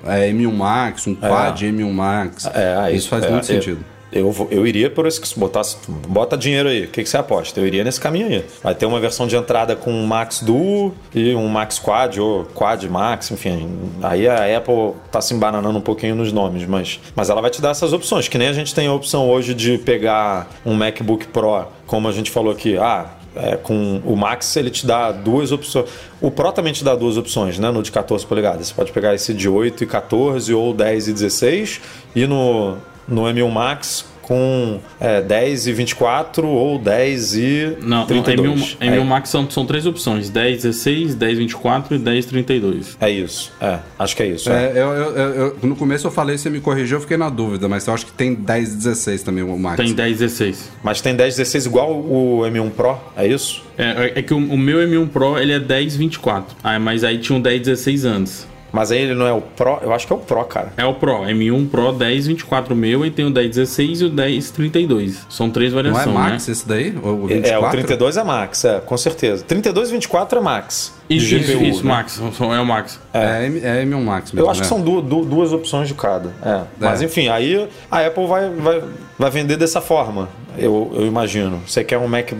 é, 0.05 0.29
M1 0.31 0.51
Max, 0.53 1.07
um 1.07 1.15
quad 1.15 1.61
M1 1.65 1.91
Max. 1.91 2.45
É, 2.53 2.91
Isso 2.91 3.09
faz 3.09 3.23
é, 3.23 3.29
muito 3.29 3.43
eu- 3.43 3.61
sentido. 3.61 3.85
Eu, 4.11 4.47
eu 4.49 4.65
iria 4.65 4.89
por 4.89 5.05
esse 5.05 5.21
que 5.21 5.27
se 5.27 5.37
botasse. 5.37 5.77
Bota 6.07 6.35
dinheiro 6.35 6.67
aí. 6.67 6.85
O 6.85 6.87
que, 6.87 7.03
que 7.03 7.07
você 7.07 7.15
aposta? 7.17 7.59
Eu 7.59 7.67
iria 7.67 7.83
nesse 7.83 7.99
caminho 8.01 8.25
aí. 8.25 8.43
Vai 8.63 8.73
ter 8.73 8.87
uma 8.87 8.99
versão 8.99 9.27
de 9.27 9.35
entrada 9.35 9.75
com 9.75 9.91
um 9.91 10.03
Max 10.07 10.41
Duo 10.41 10.95
e 11.13 11.35
um 11.35 11.47
Max 11.47 11.77
Quad 11.77 12.19
ou 12.19 12.43
Quad 12.45 12.83
Max, 12.89 13.29
enfim. 13.29 13.69
Aí 14.01 14.27
a 14.27 14.57
Apple 14.57 14.93
tá 15.11 15.21
se 15.21 15.31
embananando 15.35 15.77
um 15.77 15.81
pouquinho 15.81 16.15
nos 16.15 16.33
nomes, 16.33 16.65
mas, 16.65 16.99
mas 17.15 17.29
ela 17.29 17.39
vai 17.39 17.51
te 17.51 17.61
dar 17.61 17.69
essas 17.69 17.93
opções. 17.93 18.27
Que 18.27 18.39
nem 18.39 18.47
a 18.47 18.53
gente 18.53 18.73
tem 18.73 18.87
a 18.87 18.93
opção 18.93 19.29
hoje 19.29 19.53
de 19.53 19.77
pegar 19.77 20.49
um 20.65 20.73
MacBook 20.73 21.27
Pro, 21.27 21.67
como 21.85 22.07
a 22.07 22.11
gente 22.11 22.31
falou 22.31 22.51
aqui. 22.51 22.79
Ah, 22.79 23.11
é, 23.35 23.55
com 23.57 24.01
o 24.05 24.15
Max 24.15 24.55
ele 24.55 24.69
te 24.69 24.85
dá 24.85 25.11
duas 25.11 25.51
opções. 25.51 25.89
O 26.19 26.31
Pro 26.31 26.51
também 26.51 26.73
te 26.73 26.83
dá 26.83 26.95
duas 26.95 27.17
opções, 27.17 27.59
né? 27.59 27.71
No 27.71 27.83
de 27.83 27.91
14 27.91 28.25
polegadas. 28.25 28.67
Você 28.67 28.73
pode 28.73 28.91
pegar 28.91 29.13
esse 29.13 29.33
de 29.33 29.47
8 29.47 29.83
e 29.83 29.87
14 29.87 30.53
ou 30.53 30.73
10 30.73 31.07
e 31.07 31.13
16 31.13 31.81
e 32.15 32.25
no, 32.25 32.77
no 33.07 33.23
M1 33.23 33.49
Max 33.49 34.05
com 34.29 34.79
é, 35.01 35.21
10 35.21 35.65
e 35.67 35.73
24 35.73 36.47
ou 36.47 36.77
10 36.77 37.35
e 37.35 37.77
Não, 37.81 38.05
32. 38.05 38.77
M1, 38.79 38.87
M1 38.99 39.03
Max 39.03 39.29
são, 39.29 39.49
são 39.49 39.65
três 39.65 39.87
opções: 39.87 40.29
10, 40.29 40.61
16, 40.63 41.15
10, 41.15 41.37
24 41.39 41.95
e 41.95 41.97
10, 41.97 42.25
32. 42.27 42.95
É, 43.01 43.07
é 43.07 43.11
isso. 43.11 43.51
É, 43.59 43.79
acho 43.97 44.15
que 44.15 44.21
é 44.21 44.27
isso. 44.27 44.51
é. 44.51 44.65
É, 44.67 44.71
eu, 44.75 44.87
eu- 44.93 45.17
eu- 45.17 45.35
eu- 45.35 45.57
no 45.63 45.75
começo 45.75 46.05
eu 46.05 46.11
falei, 46.11 46.37
você 46.37 46.47
me 46.49 46.59
corrigiu, 46.61 46.97
eu 46.97 47.01
fiquei 47.01 47.17
na 47.17 47.29
dúvida, 47.29 47.67
mas 47.67 47.87
eu 47.87 47.93
acho 47.93 48.05
que 48.05 48.11
tem 48.11 48.35
10 48.35 48.73
e 48.73 48.77
16 48.77 49.23
também 49.23 49.43
o 49.43 49.57
Max. 49.57 49.77
Tem 49.77 49.93
10, 49.93 50.19
16. 50.19 50.69
Mas 50.83 51.01
tem 51.01 51.15
10 51.15 51.35
16 51.35 51.65
igual 51.65 51.91
o 51.91 52.41
M1 52.45 52.69
Pro, 52.69 52.97
é 53.17 53.25
isso? 53.27 53.63
É, 53.77 54.13
é 54.19 54.21
que 54.21 54.33
o, 54.33 54.37
o 54.37 54.57
meu 54.57 54.77
M1 54.87 55.07
Pro 55.07 55.39
ele 55.39 55.53
é 55.53 55.59
10, 55.59 55.95
24. 55.95 56.55
Ah, 56.63 56.77
mas 56.77 57.03
aí 57.03 57.17
tinha 57.17 57.35
um 57.37 57.41
10, 57.41 57.61
16 57.61 58.05
antes. 58.05 58.47
Mas 58.71 58.91
aí 58.91 58.99
ele 59.01 59.15
não 59.15 59.25
é 59.25 59.33
o 59.33 59.41
Pro? 59.41 59.79
Eu 59.81 59.93
acho 59.93 60.05
que 60.05 60.13
é 60.13 60.15
o 60.15 60.19
Pro, 60.19 60.43
cara. 60.45 60.71
É 60.77 60.85
o 60.85 60.93
Pro, 60.93 61.21
M1 61.23 61.69
Pro 61.69 61.91
10, 61.91 62.27
24 62.27 62.75
meu 62.75 63.05
e 63.05 63.09
tem 63.11 63.25
o 63.25 63.31
10, 63.31 63.49
16 63.55 64.01
e 64.01 64.05
o 64.05 64.09
10, 64.09 64.51
32. 64.51 65.25
São 65.29 65.49
três 65.49 65.71
Não 65.73 65.79
é 65.79 65.83
variações, 65.83 66.15
Max 66.15 66.47
né? 66.47 66.51
esse 66.51 66.67
daí? 66.67 66.89
O 67.01 67.07
o 67.25 67.31
É, 67.31 67.35
24? 67.35 67.67
o 67.67 67.71
32 67.71 68.17
é 68.17 68.23
Max, 68.23 68.65
é, 68.65 68.79
com 68.79 68.97
certeza. 68.97 69.43
32 69.43 69.89
e 69.89 69.91
24 69.93 70.39
é 70.39 70.41
Max. 70.41 70.93
Isso, 71.09 71.35
isso, 71.35 71.51
GPU, 71.53 71.63
isso, 71.65 71.83
né? 71.83 71.91
Max. 71.91 72.21
são- 72.37 72.53
É 72.53 72.59
o 72.61 72.65
Max. 72.65 72.99
É, 73.13 73.45
M- 73.47 73.59
é 73.63 73.83
M1 73.83 74.03
Max 74.03 74.31
mesmo, 74.31 74.45
Eu 74.45 74.51
acho 74.51 74.61
que 74.61 74.65
né? 74.65 74.69
são 74.69 74.79
du- 74.81 75.01
du- 75.01 75.25
duas 75.25 75.51
opções 75.51 75.87
de 75.87 75.95
cada. 75.95 76.31
É. 76.43 76.61
Mas 76.79 77.01
enfim, 77.01 77.27
aí 77.29 77.67
a 77.89 78.05
Apple 78.05 78.27
vai, 78.27 78.49
vai, 78.51 78.83
vai 79.17 79.31
vender 79.31 79.57
dessa 79.57 79.81
forma, 79.81 80.29
eu, 80.57 80.91
eu 80.95 81.07
imagino. 81.07 81.59
Você 81.65 81.83
quer 81.83 81.97
um 81.97 82.07
Mac, 82.07 82.31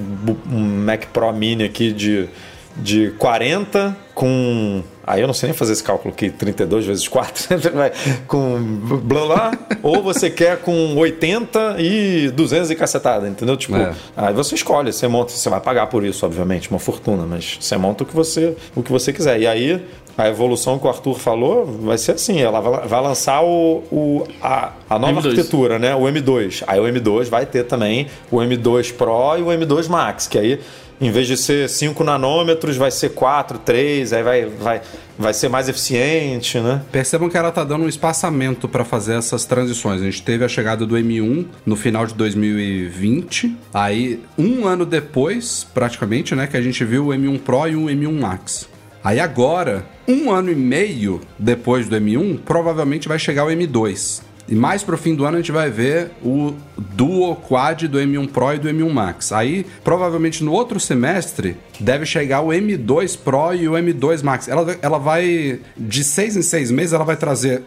um 0.52 0.84
Mac 0.86 1.06
Pro 1.12 1.34
Mini 1.34 1.64
aqui 1.64 1.92
de, 1.92 2.30
de 2.78 3.12
40 3.18 3.98
com. 4.14 4.84
Aí 5.10 5.22
eu 5.22 5.26
não 5.28 5.34
sei 5.34 5.50
nem 5.50 5.58
fazer 5.58 5.74
esse 5.74 5.84
cálculo 5.84 6.14
aqui, 6.14 6.30
32 6.30 6.86
vezes 6.86 7.08
4, 7.08 7.58
vai 7.74 7.92
com 8.28 8.62
blá 9.04 9.26
blá, 9.26 9.52
ou 9.82 10.04
você 10.04 10.30
quer 10.30 10.58
com 10.58 10.96
80 10.96 11.78
e 11.80 12.30
200 12.30 12.70
e 12.70 12.76
cacetada, 12.76 13.28
entendeu? 13.28 13.58
Tipo, 13.58 13.76
É. 13.76 13.92
aí 14.16 14.34
você 14.36 14.54
escolhe, 14.54 14.94
você 14.94 15.08
monta, 15.08 15.32
você 15.32 15.50
vai 15.50 15.60
pagar 15.60 15.88
por 15.88 16.06
isso, 16.06 16.24
obviamente, 16.28 16.70
uma 16.70 16.78
fortuna, 16.78 17.26
mas 17.26 17.58
você 17.60 17.76
monta 17.76 18.04
o 18.04 18.06
que 18.06 18.16
você, 18.16 18.56
o 18.76 18.84
que 18.84 18.92
você 18.92 19.12
quiser. 19.12 19.40
E 19.40 19.48
aí, 19.48 19.84
a 20.22 20.30
evolução 20.30 20.78
que 20.78 20.86
o 20.86 20.90
Arthur 20.90 21.16
falou 21.18 21.66
vai 21.66 21.98
ser 21.98 22.14
assim: 22.14 22.40
ela 22.40 22.60
vai, 22.60 23.02
lançar 23.02 23.42
o, 23.44 23.84
o- 23.92 24.24
a, 24.42 24.72
a 24.90 25.00
nova 25.00 25.22
M2. 25.22 25.26
arquitetura, 25.30 25.80
né? 25.80 25.96
O 25.96 26.02
M2. 26.02 26.64
Aí 26.68 26.80
o 26.80 26.84
M2 26.84 27.26
vai 27.30 27.46
ter 27.46 27.64
também 27.64 28.08
o 28.30 28.38
M2 28.38 28.94
Pro 28.94 29.38
e 29.38 29.42
o 29.42 29.48
M2 29.48 29.88
Max, 29.88 30.28
que 30.28 30.38
aí. 30.38 30.60
Em 31.02 31.12
vez 31.12 31.28
de 31.28 31.38
ser 31.38 31.70
5 31.70 32.04
nanômetros, 32.04 32.76
vai 32.76 32.92
ser 32.92 33.12
4, 33.12 33.58
3, 33.60 34.12
aí 34.12 34.22
vai, 34.22 34.46
vai, 34.48 34.82
vai 35.18 35.34
ser 35.34 35.48
mais 35.48 35.70
eficiente, 35.70 36.60
né? 36.60 36.82
Percebam 36.92 37.30
que 37.30 37.38
ela 37.38 37.54
tá 37.54 37.64
dando 37.64 37.86
um 37.86 37.88
espaçamento 37.88 38.68
para 38.68 38.84
fazer 38.84 39.14
essas 39.14 39.46
transições. 39.46 40.02
A 40.02 40.04
gente 40.04 40.22
teve 40.22 40.44
a 40.44 40.50
chegada 40.50 40.86
do 40.86 40.98
M1 40.98 41.46
no 41.66 41.78
final 41.78 42.06
de 42.06 42.14
2020. 42.16 43.56
Aí, 43.74 44.20
um 44.38 44.66
ano 44.68 44.86
depois, 44.86 45.66
praticamente, 45.74 46.36
né, 46.36 46.48
que 46.48 46.58
a 46.58 46.62
gente 46.62 46.84
viu 46.84 47.06
o 47.08 47.10
M1 47.14 47.40
Pro 47.40 47.66
e 47.70 47.78
o 47.78 47.86
M1 47.86 48.20
Max. 48.20 48.68
Aí 49.04 49.20
agora, 49.20 49.86
um 50.08 50.32
ano 50.32 50.52
e 50.52 50.56
meio 50.56 51.22
depois 51.38 51.88
do 51.88 51.96
M1, 51.96 52.40
provavelmente 52.40 53.08
vai 53.08 53.18
chegar 53.18 53.46
o 53.46 53.50
M2. 53.50 54.22
E 54.50 54.56
mais 54.56 54.84
pro 54.84 54.98
fim 54.98 55.14
do 55.14 55.26
ano 55.26 55.38
a 55.38 55.40
gente 55.40 55.52
vai 55.52 55.70
ver 55.70 56.10
o 56.24 56.56
Duo 56.76 57.36
Quad 57.36 57.84
do 57.84 58.00
M1 58.00 58.30
Pro 58.30 58.56
e 58.56 58.58
do 58.58 58.68
M1 58.68 58.90
Max. 58.90 59.32
Aí, 59.32 59.64
provavelmente 59.84 60.44
no 60.44 60.52
outro 60.52 60.80
semestre, 60.80 61.56
deve 61.80 62.04
chegar 62.04 62.42
o 62.42 62.48
M2 62.48 63.16
Pro 63.16 63.54
e 63.54 63.70
o 63.70 63.74
M2 63.74 64.24
Max. 64.24 64.48
Ela, 64.48 64.76
ela 64.82 64.98
vai, 64.98 65.60
de 65.78 66.04
seis 66.04 66.36
em 66.36 66.42
seis 66.42 66.72
meses, 66.72 66.94
ela 66.94 67.06
vai 67.06 67.16
trazer 67.16 67.62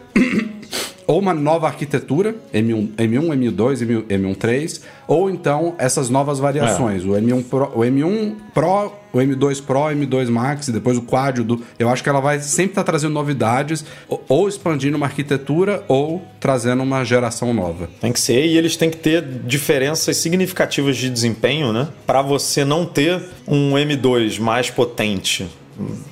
ou 1.07 1.19
uma 1.19 1.33
nova 1.33 1.67
arquitetura, 1.67 2.35
M1, 2.53 2.95
M1 2.95 3.27
M2, 3.29 3.85
M1, 3.85 4.03
M1 4.07 4.35
3, 4.35 4.81
ou 5.07 5.29
então 5.29 5.75
essas 5.77 6.09
novas 6.09 6.39
variações, 6.39 7.03
o 7.03 7.09
M1 7.09 7.43
Pro, 7.43 7.65
o 7.75 7.79
M1 7.79 8.35
Pro, 8.53 8.93
o 9.11 9.17
M2 9.17 9.63
Pro, 9.63 9.79
M2 9.79 10.29
Max 10.29 10.67
e 10.67 10.71
depois 10.71 10.97
o 10.97 11.01
Quad 11.01 11.39
do, 11.39 11.61
eu 11.77 11.89
acho 11.89 12.01
que 12.01 12.09
ela 12.09 12.19
vai 12.19 12.39
sempre 12.39 12.71
estar 12.71 12.83
trazendo 12.83 13.13
novidades, 13.13 13.85
ou, 14.07 14.23
ou 14.27 14.47
expandindo 14.47 14.97
uma 14.97 15.05
arquitetura 15.05 15.83
ou 15.87 16.21
trazendo 16.39 16.83
uma 16.83 17.03
geração 17.03 17.53
nova. 17.53 17.89
Tem 18.01 18.11
que 18.11 18.19
ser, 18.19 18.45
e 18.45 18.57
eles 18.57 18.75
têm 18.75 18.89
que 18.89 18.97
ter 18.97 19.21
diferenças 19.45 20.17
significativas 20.17 20.97
de 20.97 21.09
desempenho, 21.09 21.71
né? 21.71 21.89
Para 22.05 22.21
você 22.21 22.65
não 22.65 22.85
ter 22.85 23.21
um 23.47 23.73
M2 23.73 24.39
mais 24.39 24.69
potente 24.69 25.47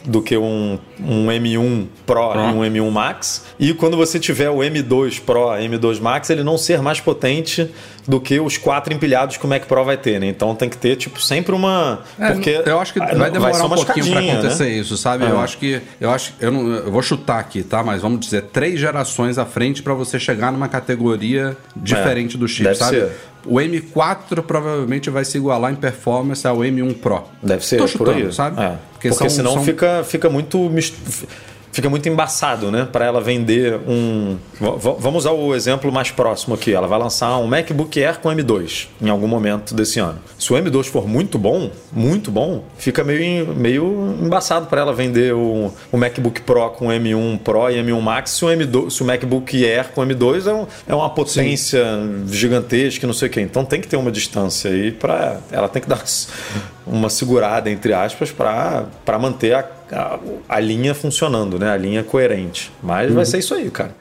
do 0.05 0.21
que 0.21 0.35
um, 0.37 0.79
um 0.99 1.27
M1 1.27 1.87
Pro, 2.05 2.33
e 2.35 2.53
um 2.53 2.61
M1 2.61 2.91
Max. 2.91 3.45
E 3.59 3.73
quando 3.73 3.95
você 3.95 4.19
tiver 4.19 4.49
o 4.49 4.57
M2 4.57 5.21
Pro, 5.21 5.49
M2 5.49 5.99
Max, 5.99 6.29
ele 6.29 6.43
não 6.43 6.57
ser 6.57 6.81
mais 6.81 6.99
potente 6.99 7.69
do 8.07 8.19
que 8.19 8.39
os 8.39 8.57
quatro 8.57 8.93
empilhados 8.93 9.37
que 9.37 9.45
o 9.45 9.47
Mac 9.47 9.65
Pro 9.65 9.85
vai 9.85 9.97
ter, 9.97 10.19
né? 10.19 10.27
Então 10.27 10.55
tem 10.55 10.67
que 10.67 10.77
ter, 10.77 10.95
tipo, 10.95 11.21
sempre 11.21 11.53
uma. 11.53 12.01
É, 12.19 12.31
porque 12.31 12.61
eu 12.65 12.79
acho 12.79 12.93
que 12.93 13.01
ah, 13.01 13.13
vai 13.13 13.29
demorar 13.29 13.53
ser 13.53 13.63
um 13.63 13.69
pouquinho 13.69 13.85
pra 13.85 13.99
escadinha, 13.99 14.33
acontecer 14.33 14.63
né? 14.63 14.69
isso, 14.71 14.97
sabe? 14.97 15.25
Eu 15.25 15.39
acho 15.39 15.57
que 15.57 15.81
eu 15.99 16.09
acho 16.09 16.33
eu 16.39 16.51
não 16.51 16.71
eu 16.71 16.91
vou 16.91 17.01
chutar 17.01 17.39
aqui, 17.39 17.61
tá? 17.61 17.83
Mas 17.83 18.01
vamos 18.01 18.19
dizer 18.19 18.43
três 18.51 18.79
gerações 18.79 19.37
à 19.37 19.45
frente 19.45 19.83
pra 19.83 19.93
você 19.93 20.19
chegar 20.19 20.51
numa 20.51 20.67
categoria 20.67 21.55
diferente 21.75 22.37
do 22.37 22.47
chip, 22.47 22.63
deve 22.63 22.75
sabe? 22.75 22.97
ser. 22.97 23.11
O 23.45 23.55
M4 23.55 24.41
provavelmente 24.43 25.09
vai 25.09 25.25
se 25.25 25.37
igualar 25.37 25.71
em 25.71 25.75
performance 25.75 26.45
ao 26.47 26.57
M1 26.57 26.95
Pro. 26.99 27.23
Deve 27.41 27.65
ser 27.65 27.77
Tô 27.77 27.83
por 27.83 27.89
chutando, 27.89 28.17
aí, 28.17 28.33
sabe? 28.33 28.61
É. 28.61 28.77
Porque, 28.93 29.29
senão 29.29 29.63
fica, 29.63 30.03
fica 30.03 30.29
muito 30.29 30.69
fica 31.71 31.89
muito 31.89 32.07
embaçado, 32.09 32.71
né? 32.71 32.87
Para 32.91 33.05
ela 33.05 33.21
vender 33.21 33.79
um. 33.87 34.37
Vamos 34.99 35.25
usar 35.25 35.31
o 35.31 35.53
exemplo 35.55 35.91
mais 35.91 36.11
próximo 36.11 36.55
aqui. 36.55 36.73
Ela 36.73 36.87
vai 36.87 36.99
lançar 36.99 37.37
um 37.37 37.47
MacBook 37.47 38.03
Air 38.03 38.19
com 38.19 38.29
M2 38.29 38.87
em 39.01 39.09
algum 39.09 39.27
momento 39.27 39.73
desse 39.73 39.99
ano. 39.99 40.19
Se 40.37 40.51
o 40.53 40.55
M2 40.55 40.85
for 40.85 41.07
muito 41.07 41.37
bom, 41.37 41.69
muito 41.91 42.31
bom, 42.31 42.63
fica 42.77 43.03
meio, 43.03 43.47
meio 43.55 44.15
embaçado 44.21 44.67
para 44.67 44.81
ela 44.81 44.93
vender 44.93 45.33
o, 45.33 45.71
o 45.91 45.97
MacBook 45.97 46.41
Pro 46.41 46.69
com 46.71 46.87
M1 46.87 47.39
Pro 47.39 47.69
e 47.69 47.75
M1 47.83 47.99
Max. 48.01 48.31
Se 48.31 48.45
o, 48.45 48.47
M2, 48.49 48.89
se 48.89 49.01
o 49.01 49.05
MacBook 49.05 49.65
Air 49.65 49.89
com 49.89 50.01
M2 50.01 50.47
é, 50.47 50.53
um- 50.53 50.67
é 50.87 50.95
uma 50.95 51.09
potência 51.09 51.83
gigantesca, 52.27 53.05
não 53.07 53.13
sei 53.13 53.27
o 53.27 53.31
quê. 53.31 53.41
Então 53.41 53.63
tem 53.65 53.79
que 53.81 53.87
ter 53.87 53.97
uma 53.97 54.11
distância 54.11 54.69
aí 54.71 54.91
para 54.91 55.37
ela 55.51 55.67
tem 55.69 55.81
que 55.81 55.87
dar 55.89 56.03
uma 56.85 57.09
segurada, 57.09 57.69
entre 57.69 57.93
aspas, 57.93 58.31
para 58.31 58.87
manter 59.19 59.53
a, 59.53 59.63
a, 59.91 60.19
a, 60.47 60.59
linha 60.59 60.93
funcionando, 60.93 61.59
né? 61.59 61.69
A 61.71 61.77
linha 61.77 62.03
coerente. 62.03 62.71
Mas 62.81 63.09
uhum. 63.09 63.15
vai 63.15 63.25
ser 63.25 63.39
isso 63.39 63.53
aí, 63.53 63.69
cara. 63.69 63.95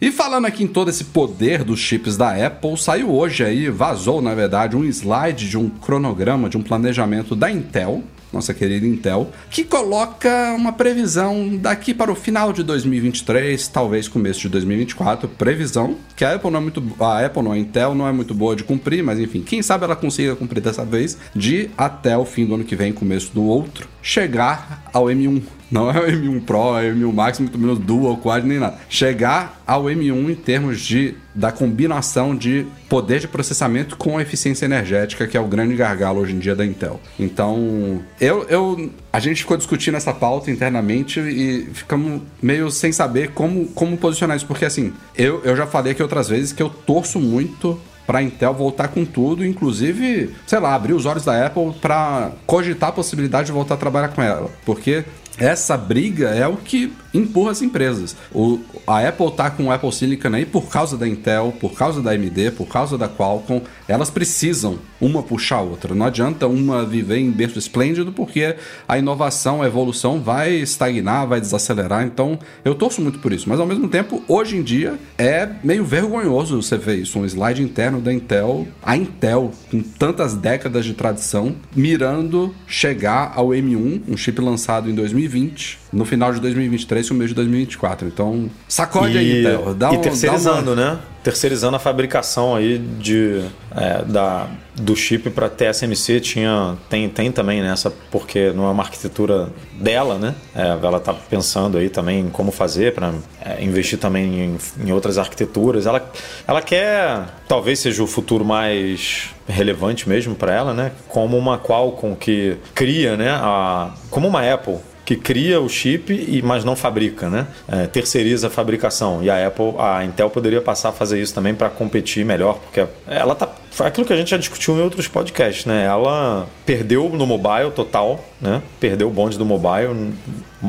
E 0.00 0.12
falando 0.12 0.46
aqui 0.46 0.62
em 0.62 0.68
todo 0.68 0.90
esse 0.90 1.04
poder 1.04 1.64
dos 1.64 1.80
chips 1.80 2.16
da 2.16 2.46
Apple, 2.46 2.76
saiu 2.76 3.10
hoje 3.10 3.42
aí, 3.42 3.70
vazou 3.70 4.20
na 4.20 4.34
verdade, 4.34 4.76
um 4.76 4.84
slide 4.84 5.48
de 5.48 5.56
um 5.56 5.70
cronograma, 5.70 6.50
de 6.50 6.58
um 6.58 6.62
planejamento 6.62 7.34
da 7.34 7.50
Intel, 7.50 8.02
nossa 8.32 8.52
querida 8.52 8.86
Intel, 8.86 9.30
que 9.50 9.64
coloca 9.64 10.54
uma 10.54 10.72
previsão 10.72 11.56
daqui 11.56 11.94
para 11.94 12.10
o 12.10 12.14
final 12.14 12.52
de 12.52 12.62
2023, 12.62 13.68
talvez 13.68 14.08
começo 14.08 14.40
de 14.40 14.48
2024, 14.48 15.28
previsão 15.28 15.96
que 16.14 16.24
a 16.24 16.34
Apple 16.34 16.50
não 16.50 16.58
é 16.58 16.62
muito 16.62 16.82
a 17.00 17.24
Apple 17.24 17.42
não 17.42 17.52
a 17.52 17.58
Intel 17.58 17.94
não 17.94 18.06
é 18.06 18.12
muito 18.12 18.34
boa 18.34 18.56
de 18.56 18.64
cumprir, 18.64 19.02
mas 19.02 19.18
enfim, 19.18 19.42
quem 19.42 19.62
sabe 19.62 19.84
ela 19.84 19.96
consiga 19.96 20.34
cumprir 20.36 20.60
dessa 20.60 20.84
vez 20.84 21.16
de 21.34 21.70
até 21.76 22.16
o 22.16 22.24
fim 22.24 22.46
do 22.46 22.54
ano 22.54 22.64
que 22.64 22.76
vem, 22.76 22.92
começo 22.92 23.32
do 23.32 23.44
outro, 23.44 23.88
chegar 24.02 24.82
ao 24.92 25.06
M1 25.06 25.42
não 25.70 25.90
é 25.90 25.98
o 25.98 26.06
M1 26.06 26.44
Pro, 26.44 26.78
é 26.78 26.90
o 26.90 26.94
M1 26.94 27.12
Max, 27.12 27.40
muito 27.40 27.58
menos 27.58 27.78
Dual, 27.78 28.16
Quad, 28.16 28.44
nem 28.44 28.58
nada. 28.58 28.78
Chegar 28.88 29.60
ao 29.66 29.84
M1 29.84 30.30
em 30.30 30.34
termos 30.34 30.80
de 30.80 31.14
da 31.34 31.52
combinação 31.52 32.34
de 32.34 32.66
poder 32.88 33.20
de 33.20 33.28
processamento 33.28 33.96
com 33.96 34.18
eficiência 34.18 34.64
energética, 34.64 35.26
que 35.26 35.36
é 35.36 35.40
o 35.40 35.46
grande 35.46 35.76
gargalo 35.76 36.20
hoje 36.20 36.34
em 36.34 36.38
dia 36.38 36.54
da 36.54 36.64
Intel. 36.64 36.98
Então, 37.18 38.00
eu, 38.18 38.44
eu 38.48 38.90
a 39.12 39.20
gente 39.20 39.42
ficou 39.42 39.56
discutindo 39.56 39.96
essa 39.96 40.14
pauta 40.14 40.50
internamente 40.50 41.20
e 41.20 41.68
ficamos 41.74 42.22
meio 42.40 42.70
sem 42.70 42.90
saber 42.90 43.32
como, 43.32 43.66
como 43.68 43.98
posicionar 43.98 44.36
isso, 44.36 44.46
porque 44.46 44.64
assim, 44.64 44.94
eu, 45.14 45.42
eu 45.44 45.54
já 45.54 45.66
falei 45.66 45.92
aqui 45.92 46.02
outras 46.02 46.28
vezes 46.28 46.52
que 46.52 46.62
eu 46.62 46.70
torço 46.70 47.20
muito 47.20 47.78
para 48.06 48.22
Intel 48.22 48.54
voltar 48.54 48.88
com 48.88 49.04
tudo, 49.04 49.44
inclusive, 49.44 50.32
sei 50.46 50.60
lá, 50.60 50.74
abrir 50.74 50.94
os 50.94 51.04
olhos 51.04 51.24
da 51.24 51.46
Apple 51.46 51.72
para 51.80 52.30
cogitar 52.46 52.90
a 52.90 52.92
possibilidade 52.92 53.46
de 53.46 53.52
voltar 53.52 53.74
a 53.74 53.78
trabalhar 53.78 54.08
com 54.08 54.22
ela, 54.22 54.48
porque 54.64 55.04
essa 55.38 55.76
briga 55.76 56.28
é 56.30 56.46
o 56.46 56.56
que 56.56 56.92
empurra 57.12 57.50
as 57.50 57.62
empresas. 57.62 58.16
O, 58.32 58.60
a 58.86 59.06
Apple 59.06 59.30
tá 59.32 59.50
com 59.50 59.64
o 59.64 59.72
Apple 59.72 59.92
Silicon 59.92 60.34
aí 60.34 60.44
por 60.44 60.68
causa 60.68 60.96
da 60.96 61.08
Intel, 61.08 61.54
por 61.60 61.72
causa 61.72 62.02
da 62.02 62.10
AMD, 62.12 62.52
por 62.52 62.66
causa 62.66 62.96
da 62.98 63.08
Qualcomm. 63.08 63.62
Elas 63.88 64.10
precisam 64.10 64.78
uma 65.00 65.22
puxar 65.22 65.56
a 65.56 65.60
outra. 65.60 65.94
Não 65.94 66.06
adianta 66.06 66.46
uma 66.46 66.84
viver 66.84 67.18
em 67.18 67.30
berço 67.30 67.58
esplêndido, 67.58 68.12
porque 68.12 68.56
a 68.88 68.98
inovação, 68.98 69.62
a 69.62 69.66
evolução 69.66 70.20
vai 70.20 70.54
estagnar, 70.54 71.26
vai 71.26 71.40
desacelerar. 71.40 72.04
Então, 72.04 72.38
eu 72.64 72.74
torço 72.74 73.00
muito 73.00 73.18
por 73.18 73.32
isso. 73.32 73.48
Mas 73.48 73.60
ao 73.60 73.66
mesmo 73.66 73.88
tempo, 73.88 74.22
hoje 74.28 74.56
em 74.56 74.62
dia, 74.62 74.98
é 75.18 75.48
meio 75.62 75.84
vergonhoso 75.84 76.60
você 76.60 76.76
ver 76.76 76.96
isso. 76.96 77.18
Um 77.18 77.24
slide 77.24 77.62
interno 77.62 78.00
da 78.00 78.12
Intel, 78.12 78.66
a 78.82 78.96
Intel, 78.96 79.52
com 79.70 79.80
tantas 79.80 80.34
décadas 80.34 80.84
de 80.84 80.94
tradição, 80.94 81.54
mirando 81.74 82.54
chegar 82.66 83.32
ao 83.34 83.48
M1, 83.48 84.02
um 84.08 84.16
chip 84.16 84.40
lançado 84.40 84.90
em 84.90 84.94
2020 85.26 85.78
no 85.92 86.04
final 86.04 86.32
de 86.32 86.40
2023 86.40 87.06
e 87.06 87.10
o 87.12 87.14
mês 87.14 87.30
de 87.30 87.34
2024. 87.34 88.08
Então, 88.08 88.50
sacode 88.68 89.14
e, 89.14 89.18
aí, 89.18 89.42
Theo. 89.42 89.74
Dá 89.74 89.92
e 89.92 89.96
um, 89.96 90.00
terceirizando, 90.00 90.72
uma... 90.72 90.92
né? 90.92 90.98
Terceirizando 91.22 91.76
a 91.76 91.78
fabricação 91.78 92.54
aí 92.54 92.78
de, 92.78 93.42
é, 93.74 94.04
da, 94.04 94.48
do 94.76 94.94
chip 94.94 95.28
para 95.30 95.48
TSMC 95.48 96.20
tinha, 96.20 96.76
tem, 96.88 97.08
tem 97.08 97.32
também 97.32 97.62
nessa, 97.62 97.90
porque 98.10 98.52
não 98.52 98.66
é 98.66 98.70
uma 98.70 98.82
arquitetura 98.82 99.48
dela, 99.72 100.18
né? 100.18 100.34
É, 100.54 100.68
ela 100.68 100.98
está 100.98 101.12
pensando 101.12 101.78
aí 101.78 101.88
também 101.88 102.20
em 102.20 102.28
como 102.28 102.52
fazer 102.52 102.94
para 102.94 103.12
é, 103.44 103.62
investir 103.64 103.98
também 103.98 104.40
em, 104.40 104.58
em 104.86 104.92
outras 104.92 105.18
arquiteturas. 105.18 105.86
Ela, 105.86 106.12
ela 106.46 106.62
quer, 106.62 107.26
talvez 107.48 107.80
seja 107.80 108.02
o 108.02 108.06
futuro 108.06 108.44
mais 108.44 109.30
relevante 109.48 110.08
mesmo 110.08 110.34
para 110.34 110.54
ela, 110.54 110.74
né? 110.74 110.92
Como 111.08 111.36
uma 111.36 111.58
Qualcomm 111.58 112.14
que 112.14 112.56
cria, 112.74 113.16
né? 113.16 113.30
A, 113.30 113.94
como 114.10 114.28
uma 114.28 114.42
Apple 114.52 114.78
que 115.06 115.14
cria 115.14 115.60
o 115.60 115.68
chip, 115.68 116.12
e, 116.12 116.42
mas 116.42 116.64
não 116.64 116.74
fabrica, 116.74 117.30
né? 117.30 117.46
É, 117.68 117.86
terceiriza 117.86 118.48
a 118.48 118.50
fabricação. 118.50 119.22
E 119.22 119.30
a 119.30 119.46
Apple, 119.46 119.72
a 119.78 120.04
Intel 120.04 120.28
poderia 120.28 120.60
passar 120.60 120.88
a 120.88 120.92
fazer 120.92 121.22
isso 121.22 121.32
também 121.32 121.54
para 121.54 121.70
competir 121.70 122.24
melhor, 122.24 122.58
porque 122.58 122.84
ela 123.06 123.36
tá. 123.36 123.48
Foi 123.70 123.86
aquilo 123.86 124.04
que 124.04 124.12
a 124.12 124.16
gente 124.16 124.30
já 124.30 124.36
discutiu 124.36 124.74
em 124.74 124.80
outros 124.80 125.06
podcasts, 125.06 125.64
né? 125.64 125.84
Ela 125.84 126.48
perdeu 126.64 127.08
no 127.10 127.24
mobile 127.24 127.70
total, 127.70 128.24
né? 128.40 128.60
Perdeu 128.80 129.06
o 129.06 129.10
bonde 129.10 129.38
do 129.38 129.44
mobile. 129.44 130.12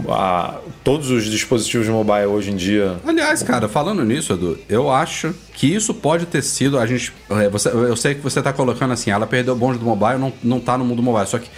A, 0.10 0.60
todos 0.84 1.10
os 1.10 1.26
dispositivos 1.26 1.88
mobile 1.88 2.28
hoje 2.28 2.52
em 2.52 2.56
dia. 2.56 2.98
Aliás, 3.08 3.42
cara, 3.42 3.68
falando 3.68 4.04
nisso, 4.06 4.34
Edu, 4.34 4.60
eu 4.70 4.92
acho 4.92 5.34
que 5.54 5.74
isso 5.74 5.96
pode 5.96 6.28
ter 6.28 6.44
sido. 6.44 6.78
A 6.78 6.86
gente. 6.86 7.12
É, 7.32 7.50
você, 7.50 7.70
eu 7.70 7.96
sei 7.96 8.14
que 8.14 8.22
você 8.22 8.38
está 8.38 8.54
colocando 8.54 8.94
assim, 8.94 9.10
ela 9.10 9.26
perdeu 9.26 9.56
o 9.56 9.58
bonde 9.58 9.80
do 9.80 9.86
mobile, 9.86 10.20
não, 10.20 10.32
não 10.44 10.60
tá 10.60 10.78
no 10.78 10.86
mundo 10.86 11.02
mobile. 11.02 11.26
Só 11.26 11.40
que 11.40 11.50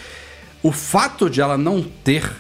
o 0.64 0.72
fato 0.72 1.30
de 1.30 1.42
ela 1.42 1.58
não 1.58 1.82
ter 1.82 2.32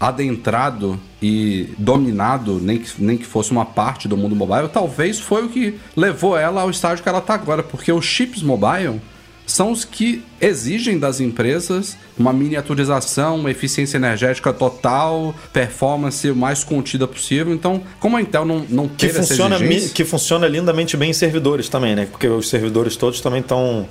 adentrado 0.00 0.98
e 1.20 1.68
dominado, 1.76 2.58
nem 2.58 2.78
que, 2.78 2.90
nem 2.98 3.18
que 3.18 3.26
fosse 3.26 3.52
uma 3.52 3.66
parte 3.66 4.08
do 4.08 4.16
mundo 4.16 4.34
mobile, 4.34 4.68
talvez 4.68 5.20
foi 5.20 5.44
o 5.44 5.50
que 5.50 5.78
levou 5.94 6.38
ela 6.38 6.62
ao 6.62 6.70
estágio 6.70 7.02
que 7.02 7.08
ela 7.08 7.18
está 7.18 7.34
agora, 7.34 7.62
porque 7.62 7.92
os 7.92 8.04
chips 8.04 8.42
mobile 8.42 8.98
são 9.46 9.72
os 9.72 9.84
que 9.84 10.24
exigem 10.40 10.98
das 10.98 11.20
empresas 11.20 11.98
uma 12.20 12.32
miniaturização, 12.32 13.36
uma 13.36 13.50
eficiência 13.50 13.96
energética 13.96 14.52
total, 14.52 15.34
performance 15.52 16.30
o 16.30 16.36
mais 16.36 16.62
contida 16.62 17.06
possível. 17.06 17.52
Então, 17.52 17.82
como 17.98 18.16
a 18.16 18.22
Intel 18.22 18.44
não, 18.44 18.64
não 18.68 18.88
que 18.88 19.08
funciona. 19.08 19.56
Que 19.94 20.04
funciona 20.04 20.46
lindamente 20.46 20.96
bem 20.96 21.10
em 21.10 21.14
servidores 21.14 21.68
também, 21.68 21.96
né? 21.96 22.06
Porque 22.10 22.28
os 22.28 22.48
servidores 22.48 22.96
todos 22.96 23.20
também 23.20 23.40
estão 23.40 23.86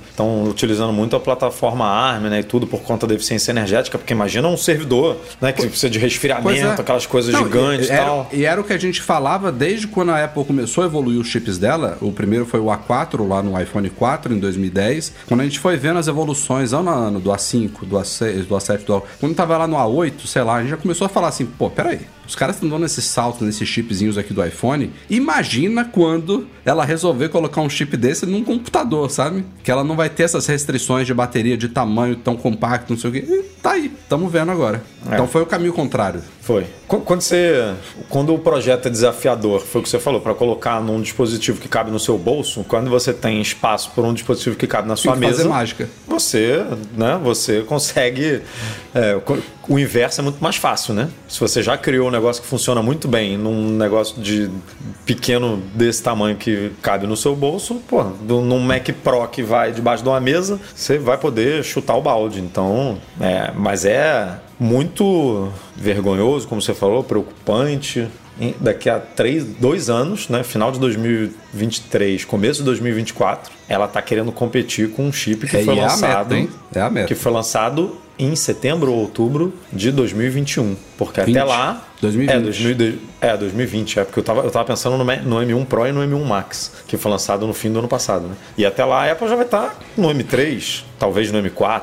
utilizando 0.48 0.92
muito 0.92 1.16
a 1.16 1.20
plataforma 1.20 1.86
ARM 1.86 2.28
né? 2.28 2.40
e 2.40 2.42
tudo 2.42 2.66
por 2.66 2.80
conta 2.82 3.06
da 3.06 3.14
eficiência 3.14 3.50
energética. 3.50 3.98
Porque 3.98 4.12
imagina 4.12 4.46
um 4.48 4.56
servidor 4.56 5.16
né? 5.40 5.52
que 5.52 5.66
precisa 5.66 5.90
de 5.90 5.98
resfriamento, 5.98 6.80
é. 6.80 6.80
aquelas 6.80 7.06
coisas 7.06 7.32
não, 7.32 7.44
gigantes 7.44 7.88
e, 7.88 7.92
era, 7.92 8.04
tal. 8.04 8.28
E 8.32 8.44
era 8.44 8.60
o 8.60 8.64
que 8.64 8.72
a 8.72 8.78
gente 8.78 9.02
falava 9.02 9.50
desde 9.50 9.88
quando 9.88 10.10
a 10.10 10.24
Apple 10.24 10.44
começou 10.44 10.84
a 10.84 10.86
evoluir 10.86 11.18
os 11.18 11.26
chips 11.26 11.58
dela. 11.58 11.98
O 12.00 12.12
primeiro 12.12 12.46
foi 12.46 12.60
o 12.60 12.66
A4 12.66 13.26
lá 13.26 13.42
no 13.42 13.60
iPhone 13.60 13.90
4 13.90 14.32
em 14.32 14.38
2010. 14.38 15.12
Quando 15.26 15.40
a 15.40 15.44
gente 15.44 15.58
foi 15.58 15.76
vendo 15.76 15.98
as 15.98 16.06
evoluções 16.06 16.72
ano 16.72 16.90
a 16.90 16.94
ano 16.94 17.18
do 17.18 17.30
A5, 17.30 17.84
do 17.84 17.96
A6, 17.96 18.19
do 18.24 18.54
A7, 18.54 18.84
do 18.84 18.96
A... 18.96 19.02
Quando 19.18 19.34
tava 19.34 19.56
lá 19.56 19.66
no 19.66 19.76
A8, 19.76 20.26
sei 20.26 20.42
lá, 20.42 20.56
a 20.56 20.60
gente 20.60 20.70
já 20.70 20.76
começou 20.76 21.06
a 21.06 21.08
falar 21.08 21.28
assim, 21.28 21.46
pô, 21.46 21.70
peraí, 21.70 22.00
os 22.30 22.36
caras 22.36 22.54
estão 22.54 22.68
dando 22.68 22.86
esses 22.86 23.04
saltos 23.04 23.42
nesses 23.42 23.68
chipzinhos 23.68 24.16
aqui 24.16 24.32
do 24.32 24.44
iPhone. 24.44 24.92
Imagina 25.10 25.84
quando 25.84 26.46
ela 26.64 26.84
resolver 26.84 27.28
colocar 27.28 27.60
um 27.60 27.68
chip 27.68 27.96
desse 27.96 28.24
num 28.24 28.44
computador, 28.44 29.10
sabe? 29.10 29.44
Que 29.64 29.70
ela 29.70 29.82
não 29.82 29.96
vai 29.96 30.08
ter 30.08 30.22
essas 30.22 30.46
restrições 30.46 31.08
de 31.08 31.12
bateria 31.12 31.56
de 31.56 31.68
tamanho 31.68 32.14
tão 32.14 32.36
compacto, 32.36 32.92
não 32.92 33.00
sei 33.00 33.10
o 33.10 33.12
quê. 33.12 33.24
E 33.28 33.42
tá 33.60 33.72
aí, 33.72 33.92
estamos 34.00 34.30
vendo 34.30 34.52
agora. 34.52 34.80
É. 35.10 35.14
Então 35.14 35.26
foi 35.26 35.42
o 35.42 35.46
caminho 35.46 35.72
contrário. 35.72 36.22
Foi. 36.40 36.66
Quando 36.86 37.20
você, 37.20 37.74
quando 38.08 38.34
o 38.34 38.38
projeto 38.38 38.86
é 38.86 38.90
desafiador, 38.90 39.60
foi 39.60 39.80
o 39.80 39.84
que 39.84 39.90
você 39.90 39.98
falou, 39.98 40.20
para 40.20 40.34
colocar 40.34 40.80
num 40.80 41.00
dispositivo 41.00 41.60
que 41.60 41.68
cabe 41.68 41.90
no 41.90 41.98
seu 41.98 42.18
bolso, 42.18 42.64
quando 42.66 42.90
você 42.90 43.12
tem 43.12 43.40
espaço 43.40 43.90
por 43.94 44.04
um 44.04 44.12
dispositivo 44.14 44.56
que 44.56 44.66
cabe 44.66 44.88
na 44.88 44.96
sua 44.96 45.12
Tem 45.12 45.20
mesa, 45.20 45.38
fazer 45.38 45.48
mágica. 45.48 45.88
Você, 46.06 46.64
né? 46.96 47.20
Você 47.22 47.62
consegue. 47.62 48.42
É, 48.94 49.20
o 49.68 49.78
inverso 49.78 50.20
é 50.20 50.24
muito 50.24 50.42
mais 50.42 50.56
fácil, 50.56 50.92
né? 50.92 51.08
Se 51.28 51.38
você 51.38 51.62
já 51.62 51.78
criou 51.78 52.08
um 52.08 52.10
negócio 52.20 52.42
que 52.42 52.48
funciona 52.48 52.82
muito 52.82 53.08
bem 53.08 53.36
num 53.36 53.70
negócio 53.70 54.20
de 54.20 54.50
pequeno 55.04 55.56
desse 55.74 56.02
tamanho 56.02 56.36
que 56.36 56.70
cabe 56.82 57.06
no 57.06 57.16
seu 57.16 57.34
bolso, 57.34 57.76
pô, 57.88 58.04
num 58.04 58.60
Mac 58.60 58.88
Pro 59.02 59.26
que 59.28 59.42
vai 59.42 59.72
debaixo 59.72 60.02
de 60.02 60.08
uma 60.08 60.20
mesa, 60.20 60.60
você 60.74 60.98
vai 60.98 61.18
poder 61.18 61.64
chutar 61.64 61.96
o 61.96 62.02
balde. 62.02 62.40
Então, 62.40 62.98
é, 63.20 63.50
mas 63.56 63.84
é 63.84 64.38
muito 64.58 65.48
vergonhoso, 65.76 66.46
como 66.46 66.60
você 66.60 66.74
falou, 66.74 67.02
preocupante. 67.02 68.06
Daqui 68.60 68.88
a 68.88 68.98
três, 68.98 69.44
dois 69.44 69.90
anos, 69.90 70.28
né, 70.28 70.42
final 70.42 70.72
de 70.72 70.78
2023, 70.78 72.24
começo 72.24 72.60
de 72.60 72.64
2024, 72.66 73.52
ela 73.68 73.84
está 73.84 74.00
querendo 74.00 74.32
competir 74.32 74.90
com 74.90 75.06
um 75.06 75.12
chip 75.12 75.46
que 75.46 75.58
é, 75.58 75.64
foi 75.64 75.74
lançado, 75.74 76.34
é 76.34 76.38
a 76.38 76.40
meta, 76.40 76.54
é 76.74 76.80
a 76.80 76.90
meta. 76.90 77.06
que 77.06 77.14
foi 77.14 77.32
lançado 77.32 77.98
em 78.20 78.36
setembro 78.36 78.92
ou 78.92 78.98
outubro 78.98 79.54
de 79.72 79.90
2021. 79.90 80.76
Porque 80.98 81.22
20. 81.22 81.38
até 81.38 81.44
lá. 81.44 81.82
2020. 82.02 82.36
É, 82.36 82.40
2000, 82.40 82.98
é, 83.20 83.36
2020. 83.36 83.98
É, 83.98 84.04
porque 84.04 84.20
eu 84.20 84.24
tava, 84.24 84.42
eu 84.42 84.50
tava 84.50 84.66
pensando 84.66 84.98
no, 84.98 85.04
no, 85.04 85.36
M1 85.36 85.66
Pro 85.66 85.86
e 85.86 85.92
no 85.92 86.00
M1 86.02 86.24
Max, 86.24 86.72
que 86.86 86.98
foi 86.98 87.10
lançado 87.10 87.46
no 87.46 87.54
fim 87.54 87.72
do 87.72 87.78
ano 87.78 87.88
passado. 87.88 88.26
Né? 88.26 88.34
E 88.58 88.66
até 88.66 88.84
lá 88.84 89.04
a 89.04 89.12
Apple 89.12 89.26
já 89.26 89.36
vai 89.36 89.46
estar 89.46 89.68
tá 89.68 89.74
no 89.96 90.08
M3, 90.08 90.82
talvez 90.98 91.32
no 91.32 91.42
M4. 91.42 91.82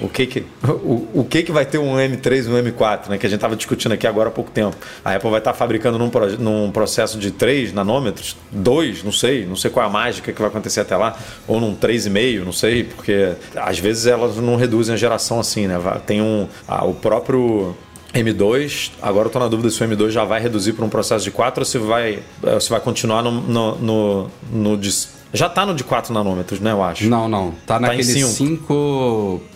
O 0.00 0.08
que 0.08 0.26
que, 0.26 0.44
o, 0.64 1.08
o 1.12 1.26
que 1.28 1.42
que 1.42 1.50
vai 1.50 1.66
ter 1.66 1.78
um 1.78 1.96
M3 1.96 2.46
e 2.46 2.48
um 2.48 2.62
M4, 2.62 3.08
né? 3.08 3.18
Que 3.18 3.26
a 3.26 3.28
gente 3.28 3.38
estava 3.38 3.56
discutindo 3.56 3.92
aqui 3.92 4.06
agora 4.06 4.28
há 4.28 4.32
pouco 4.32 4.50
tempo. 4.50 4.76
A 5.04 5.14
Apple 5.14 5.30
vai 5.30 5.40
estar 5.40 5.52
tá 5.52 5.58
fabricando 5.58 5.98
num, 5.98 6.10
num 6.38 6.70
processo 6.70 7.18
de 7.18 7.30
3 7.30 7.72
nanômetros, 7.72 8.36
2, 8.52 9.02
não 9.02 9.12
sei, 9.12 9.44
não 9.44 9.56
sei 9.56 9.70
qual 9.70 9.84
é 9.84 9.88
a 9.88 9.92
mágica 9.92 10.32
que 10.32 10.40
vai 10.40 10.48
acontecer 10.48 10.80
até 10.80 10.96
lá, 10.96 11.16
ou 11.46 11.60
num 11.60 11.74
3,5, 11.74 12.44
não 12.44 12.52
sei, 12.52 12.84
porque 12.84 13.32
às 13.56 13.78
vezes 13.78 14.06
elas 14.06 14.36
não 14.36 14.56
reduzem 14.56 14.94
a 14.94 14.96
geração 14.96 15.40
assim, 15.40 15.66
né? 15.66 15.76
Tem 16.06 16.22
um. 16.22 16.46
Ah, 16.66 16.84
o 16.84 16.94
próprio 16.94 17.74
M2, 18.14 18.92
agora 19.02 19.24
eu 19.24 19.28
estou 19.28 19.42
na 19.42 19.48
dúvida 19.48 19.70
se 19.70 19.82
o 19.82 19.86
M2 19.86 20.10
já 20.10 20.24
vai 20.24 20.40
reduzir 20.40 20.72
para 20.72 20.84
um 20.84 20.88
processo 20.88 21.24
de 21.24 21.30
4 21.30 21.60
ou 21.60 21.64
se 21.64 21.78
vai, 21.78 22.20
se 22.60 22.70
vai 22.70 22.80
continuar 22.80 23.22
no, 23.22 23.32
no, 23.32 23.78
no, 23.78 24.30
no 24.52 24.76
Já 25.32 25.48
tá 25.48 25.66
no 25.66 25.74
de 25.74 25.84
4 25.84 26.12
nanômetros, 26.14 26.58
né, 26.60 26.72
eu 26.72 26.82
acho. 26.82 27.06
Não, 27.08 27.28
não. 27.28 27.52
Tá 27.66 27.76
em 27.78 27.80
naquele 27.82 28.04
cinco. 28.04 28.28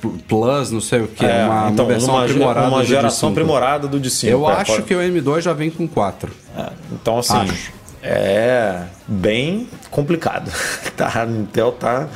5 0.03 0.19
Plus, 0.29 0.71
não 0.71 0.81
sei 0.81 1.01
o 1.01 1.09
que. 1.09 1.25
É, 1.25 1.45
uma, 1.47 1.71
então, 1.71 1.85
uma 1.87 1.93
versão 1.93 2.15
uma, 2.15 2.25
aprimorada. 2.25 2.69
uma 2.69 2.79
do 2.81 2.85
geração 2.87 3.29
5. 3.31 3.41
aprimorada 3.41 3.89
do 3.89 3.99
de 3.99 4.11
5. 4.11 4.31
Eu 4.33 4.49
é, 4.51 4.53
acho 4.55 4.73
pode- 4.73 4.83
que 4.83 4.95
o 4.95 4.99
M2 4.99 5.41
já 5.41 5.53
vem 5.53 5.71
com 5.71 5.89
4. 5.89 6.31
é, 6.59 6.69
então, 6.93 7.19
assim, 7.19 7.37
Acho. 7.37 7.73
é 8.03 8.83
bem 9.09 9.67
complicado. 9.91 10.51
tá, 10.97 11.23
a 11.23 11.27
Intel 11.27 11.73
tá... 11.73 12.09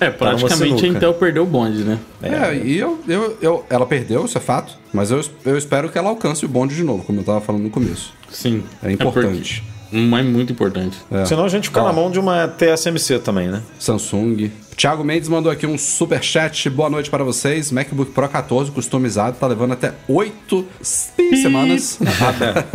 É, 0.00 0.10
Tá 0.10 0.16
praticamente 0.16 0.84
a. 0.84 0.88
Intel 0.88 1.12
perdeu 1.14 1.42
o 1.42 1.46
bonde, 1.46 1.82
né? 1.82 1.98
É, 2.22 2.54
e 2.54 2.78
eu, 2.78 3.00
eu, 3.08 3.36
eu, 3.42 3.64
ela 3.68 3.84
perdeu, 3.84 4.24
isso 4.26 4.38
é 4.38 4.40
fato. 4.40 4.74
Mas 4.92 5.10
eu, 5.10 5.20
eu 5.44 5.58
espero 5.58 5.88
que 5.88 5.98
ela 5.98 6.08
alcance 6.08 6.44
o 6.44 6.48
bonde 6.48 6.76
de 6.76 6.84
novo, 6.84 7.02
como 7.02 7.18
eu 7.18 7.24
tava 7.24 7.40
falando 7.40 7.62
no 7.64 7.70
começo. 7.70 8.12
Sim. 8.30 8.62
É 8.80 8.92
importante. 8.92 9.60
porque- 9.64 9.77
Mas 9.90 10.26
é 10.26 10.28
muito 10.28 10.52
importante. 10.52 10.96
É. 11.10 11.24
Senão 11.24 11.44
a 11.44 11.48
gente 11.48 11.68
fica 11.68 11.82
na 11.82 11.92
mão 11.92 12.10
de 12.10 12.18
uma 12.18 12.48
TSMC 12.48 13.18
também, 13.20 13.48
né? 13.48 13.62
Samsung. 13.78 14.50
Thiago 14.78 15.02
Mendes 15.02 15.28
mandou 15.28 15.50
aqui 15.50 15.66
um 15.66 15.76
super 15.76 16.22
chat. 16.22 16.70
Boa 16.70 16.88
noite 16.88 17.10
para 17.10 17.24
vocês. 17.24 17.72
MacBook 17.72 18.12
Pro 18.12 18.28
14 18.28 18.70
customizado 18.70 19.36
tá 19.36 19.44
levando 19.48 19.72
até 19.72 19.92
8 20.08 20.64
semanas. 20.80 21.98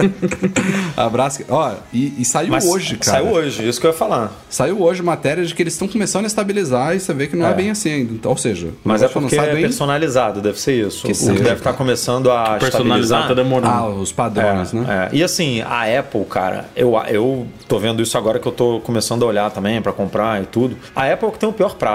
Abraço. 0.97 1.45
Ó, 1.47 1.72
e, 1.93 2.14
e 2.22 2.26
saiu 2.26 2.49
Mas 2.49 2.66
hoje, 2.66 2.97
cara. 2.97 3.20
Saiu 3.20 3.32
hoje, 3.34 3.66
isso 3.70 3.80
que 3.80 3.88
eu 3.88 3.91
ia 3.91 3.97
falar. 3.97 4.34
Saiu 4.49 4.82
hoje 4.82 5.01
matéria 5.01 5.45
de 5.45 5.56
que 5.56 5.64
eles 5.64 5.72
estão 5.76 5.88
começando 5.88 6.26
a 6.26 6.28
estabilizar 6.28 6.93
e 6.93 6.99
você 6.99 7.14
vê 7.14 7.26
que 7.26 7.38
não 7.38 7.47
é, 7.47 7.51
É. 7.51 7.54
bem 7.54 7.70
assim 7.72 7.89
ainda. 7.93 8.12
Então, 8.14 8.32
ou 8.32 8.38
seja, 8.38 8.72
Mas 8.84 9.01
é 9.01 9.08
porque 9.08 9.39
é 9.39 9.58
em- 9.58 9.62
personalizado, 9.62 10.41
deve 10.41 10.60
ser 10.60 10.86
isso. 10.86 11.06
Que 11.06 11.14
o 11.14 11.16
seja, 11.16 11.41
deve 11.41 11.56
estar 11.60 11.72
começando 11.72 12.30
a 12.30 12.58
Personalizar 12.58 13.30
tá 13.30 13.34
demorando. 13.34 13.74
Ah, 13.74 13.88
os 13.89 14.12
padrões, 14.12 14.74
É, 14.74 14.78
né? 14.78 15.10
é. 15.14 15.16
E 15.16 15.24
assim, 15.24 15.62
a 15.62 15.84
Apple, 15.99 16.26
cara, 16.26 16.66
eu, 16.76 16.97
eu 17.10 17.47
tô 17.66 17.80
vendo 17.80 18.01
isso 18.01 18.18
agora 18.18 18.39
que 18.39 18.47
eu 18.47 18.51
tô 18.51 18.82
começando 18.82 19.24
a 19.24 19.26
olhar 19.26 19.49
também 19.51 19.82
pra 19.82 19.93
comprar 19.93 20.43
e 20.43 20.45
tudo. 20.47 20.76
A 20.93 21.10
Apple 21.10 21.30
é 21.30 21.32
que 21.32 21.39
tem 21.39 21.47
o 21.47 21.54
pior 21.54 21.76
prazo. 21.76 21.93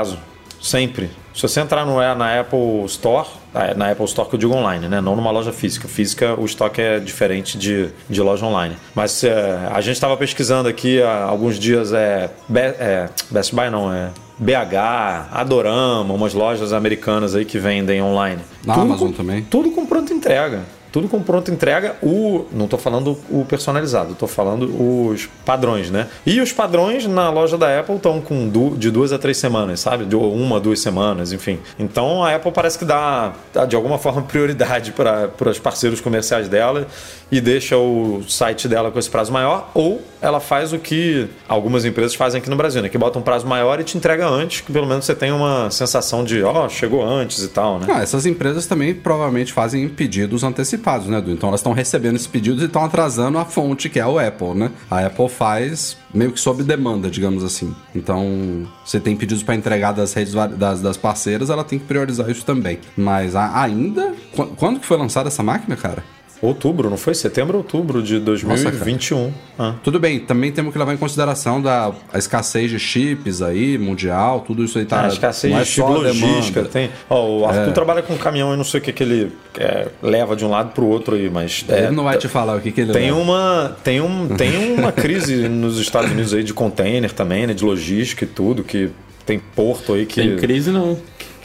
Sempre. 0.61 1.11
Se 1.35 1.43
você 1.43 1.61
entrar 1.61 1.87
no, 1.87 1.99
na 2.17 2.41
Apple 2.41 2.85
Store, 2.87 3.29
é, 3.55 3.73
na 3.75 3.91
Apple 3.93 4.05
Store 4.07 4.29
que 4.29 4.35
eu 4.35 4.39
digo 4.41 4.53
online, 4.55 4.89
né? 4.89 5.01
Não 5.01 5.15
numa 5.15 5.31
loja 5.31 5.53
física. 5.53 5.87
Física, 5.87 6.35
o 6.39 6.45
estoque 6.45 6.81
é 6.81 6.99
diferente 6.99 7.57
de, 7.57 7.91
de 8.11 8.21
loja 8.21 8.45
online. 8.45 8.77
Mas 8.93 9.23
é, 9.23 9.69
a 9.73 9.81
gente 9.81 9.95
estava 9.95 10.17
pesquisando 10.17 10.69
aqui 10.69 11.01
há 11.01 11.23
alguns 11.25 11.57
dias, 11.57 11.93
é, 11.93 12.29
Be- 12.49 12.59
é, 12.61 13.09
Best 13.31 13.55
Buy 13.55 13.71
não, 13.71 13.93
é 13.93 14.11
BH, 14.37 15.29
Adorama, 15.33 16.13
umas 16.13 16.35
lojas 16.35 16.73
americanas 16.73 17.37
aí 17.37 17.45
que 17.45 17.59
vendem 17.59 18.03
online. 18.03 18.41
Na 18.65 18.75
Tudo 18.75 18.87
Amazon 18.87 19.09
com- 19.09 19.13
também. 19.15 19.43
tudo 19.45 19.71
com 19.71 19.87
pronta 19.87 20.13
entrega. 20.13 20.63
Tudo 20.91 21.09
com 21.09 21.23
pronta 21.23 21.51
entrega. 21.51 21.97
O, 22.03 22.47
não 22.53 22.65
estou 22.65 22.79
falando 22.79 23.19
o 23.31 23.45
personalizado, 23.45 24.13
estou 24.13 24.29
falando 24.29 24.65
os 25.11 25.27
padrões, 25.45 25.91
né? 25.91 26.07
E 26.25 26.41
os 26.41 26.53
padrões 26.53 27.07
na 27.07 27.31
loja 27.31 27.59
da 27.59 27.79
Apple 27.81 27.97
estão 27.97 28.21
com 28.21 28.49
du- 28.49 28.77
de 28.77 28.91
duas 28.91 29.13
a 29.13 29.19
três 29.19 29.37
semanas, 29.37 29.81
sabe? 29.81 30.05
De 30.05 30.17
uma, 30.17 30.59
duas 30.59 30.81
semanas, 30.81 31.33
enfim. 31.33 31.59
Então 31.79 32.23
a 32.25 32.35
Apple 32.35 32.53
parece 32.53 32.79
que 32.79 32.85
dá, 32.85 33.33
dá 33.53 33.65
de 33.67 33.77
alguma 33.77 33.99
forma 33.99 34.23
prioridade 34.23 34.93
para 34.93 35.31
os 35.51 35.59
parceiros 35.59 36.01
comerciais 36.01 36.49
dela 36.49 36.87
e 37.31 37.41
deixa 37.41 37.77
o 37.77 38.23
site 38.27 38.67
dela 38.67 38.91
com 38.91 38.99
esse 38.99 39.11
prazo 39.11 39.31
maior, 39.33 39.71
ou 39.75 40.01
ela 40.21 40.41
faz 40.41 40.73
o 40.73 40.79
que 40.79 41.29
algumas 41.49 41.85
empresas 41.85 42.15
fazem 42.15 42.41
aqui 42.41 42.51
no 42.51 42.57
Brasil, 42.57 42.83
né? 42.83 42.89
Que 42.89 42.99
bota 42.99 43.19
um 43.19 43.23
prazo 43.23 43.47
maior 43.47 43.81
e 43.81 43.85
te 43.85 43.97
entrega 43.97 44.27
antes, 44.29 44.61
que 44.61 44.73
pelo 44.73 44.87
menos 44.87 45.05
você 45.05 45.15
tem 45.15 45.31
uma 45.33 45.71
sensação 45.71 46.25
de, 46.25 46.43
ó, 46.43 46.69
chegou 46.69 47.05
antes 47.05 47.43
e 47.43 47.49
tal, 47.49 47.79
né? 47.79 47.87
Ah, 47.91 48.03
essas 48.03 48.27
empresas 48.27 48.67
também 48.67 48.95
provavelmente 48.95 49.53
fazem 49.53 49.89
pedidos 49.89 50.43
antecipados, 50.45 51.07
né, 51.07 51.21
Du? 51.21 51.31
Então 51.31 51.49
elas 51.49 51.61
estão 51.61 51.73
recebendo 51.73 52.17
esses 52.17 52.27
pedidos 52.27 52.63
e 52.63 52.67
estão 52.67 52.85
atrasando 52.85 53.39
a 53.39 53.45
fonte, 53.45 53.89
que 53.89 53.99
é 54.01 54.07
o 54.07 54.19
Apple, 54.19 54.55
né? 54.55 54.71
A 54.91 55.07
Apple 55.07 55.29
faz 55.29 55.97
meio 56.13 56.33
que 56.33 56.41
sob 56.41 56.63
demanda, 56.63 57.11
digamos 57.11 57.45
assim. 57.45 57.75
Então, 57.95 58.67
você 58.85 58.99
tem 58.99 59.15
pedidos 59.17 59.43
para 59.43 59.55
entregar 59.55 59.93
das 59.93 60.13
redes 60.15 60.33
das, 60.57 60.81
das 60.81 60.97
parceiras, 60.97 61.51
ela 61.51 61.63
tem 61.65 61.79
que 61.79 61.85
priorizar 61.85 62.29
isso 62.31 62.45
também. 62.45 62.79
Mas 62.97 63.35
ainda. 63.37 64.13
qu- 64.35 64.47
Quando 64.57 64.81
que 64.81 64.87
foi 64.87 64.97
lançada 64.97 65.29
essa 65.29 65.43
máquina, 65.43 65.77
cara? 65.77 66.03
Outubro, 66.41 66.89
não 66.89 66.97
foi? 66.97 67.15
Setembro 67.15 67.57
ou 67.57 67.63
outubro 67.65 68.03
de 68.03 68.19
2021. 68.21 69.33
Ah. 69.59 69.75
Tudo 69.83 69.99
bem, 69.99 70.21
também 70.21 70.53
temos 70.53 70.73
que 70.73 70.79
levar 70.79 70.95
em 70.95 70.97
consideração 70.97 71.61
da 71.61 71.93
a 72.13 72.19
escassez 72.19 72.71
de 72.71 72.79
chips 72.79 73.43
aí, 73.43 73.77
mundial, 73.77 74.45
tudo 74.47 74.63
isso 74.65 74.79
aí 74.79 74.85
tá. 74.85 75.01
Ah, 75.01 75.05
a 75.07 75.09
escassez 75.09 75.53
é 75.53 75.59
de 75.61 75.67
chip 75.67 75.89
logística. 75.89 76.63
Tem, 76.65 76.91
ó, 77.11 77.27
o 77.27 77.45
Arthur 77.45 77.73
trabalha 77.73 78.03
com 78.03 78.17
caminhão 78.17 78.55
e 78.55 78.57
não 78.57 78.65
sei 78.65 78.79
o 78.81 78.83
que, 78.83 78.93
que 78.93 79.03
ele 79.03 79.33
é, 79.59 79.89
leva 80.01 80.37
de 80.37 80.45
um 80.45 80.51
lado 80.51 80.71
para 80.73 80.85
o 80.85 80.89
outro 80.89 81.17
aí, 81.17 81.29
mas. 81.29 81.65
é, 81.69 81.85
Ele 81.87 81.91
não 81.97 82.05
vai 82.05 82.17
te 82.19 82.29
falar 82.29 82.57
o 82.57 82.61
que, 82.61 82.71
que 82.71 82.83
ele 82.83 82.93
Tem 82.93 83.11
leva. 83.11 83.17
uma, 83.17 83.77
tem, 83.83 84.01
um, 84.01 84.29
tem 84.29 84.73
uma 84.75 84.93
crise 84.93 85.49
nos 85.49 85.79
Estados 85.81 86.11
Unidos 86.11 86.33
aí 86.33 86.45
de 86.45 86.55
container 86.55 87.11
também, 87.13 87.47
né? 87.49 87.55
De 87.55 87.65
logística 87.65 88.25
e 88.25 88.29
tudo, 88.29 88.63
que 88.63 88.91
tem 89.27 89.39
porto 89.39 89.93
aí 89.93 90.07
que. 90.07 90.21
Tem 90.21 90.37
crise 90.37 90.71
não. 90.71 90.97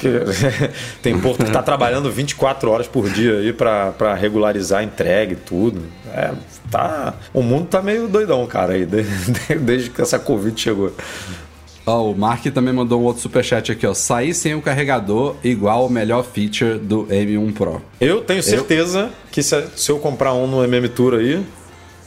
Que- 0.04 0.70
tem 1.02 1.20
porto 1.20 1.44
que 1.46 1.52
tá 1.52 1.62
trabalhando 1.64 2.12
24 2.12 2.70
horas 2.70 2.88
por 2.88 3.10
dia 3.10 3.40
aí 3.40 3.54
para 3.54 4.14
regularizar 4.14 4.82
a 4.82 4.84
entrega 4.84 5.34
e 5.34 5.36
tudo. 5.36 5.82
É, 6.14 6.32
tá. 6.70 7.14
O 7.34 7.42
mundo 7.42 7.68
tá 7.68 7.82
meio 7.82 8.08
doidão, 8.08 8.46
cara, 8.46 8.74
aí, 8.74 8.86
desde, 8.88 9.56
desde 9.60 9.90
que 9.90 10.02
essa 10.02 10.20
Covid 10.20 10.60
chegou. 10.60 10.92
Ó, 11.86 12.12
o 12.12 12.16
Mark 12.18 12.46
também 12.54 12.74
mandou 12.74 13.02
um 13.02 13.04
outro 13.04 13.22
superchat 13.22 13.70
aqui, 13.72 13.86
ó. 13.86 13.94
Sair 13.94 14.34
sem 14.34 14.56
o 14.56 14.62
carregador 14.62 15.36
igual 15.44 15.86
o 15.86 15.90
melhor 15.90 16.24
feature 16.24 16.78
do 16.78 17.06
M1 17.08 17.54
Pro. 17.54 17.82
Eu 18.00 18.22
tenho 18.22 18.42
certeza 18.42 19.10
que 19.32 19.44
se, 19.44 19.62
se 19.76 19.92
eu 19.92 20.00
comprar 20.00 20.34
um 20.34 20.48
no 20.48 20.64
MM 20.64 20.88
Tour 20.88 21.16
aí, 21.16 21.46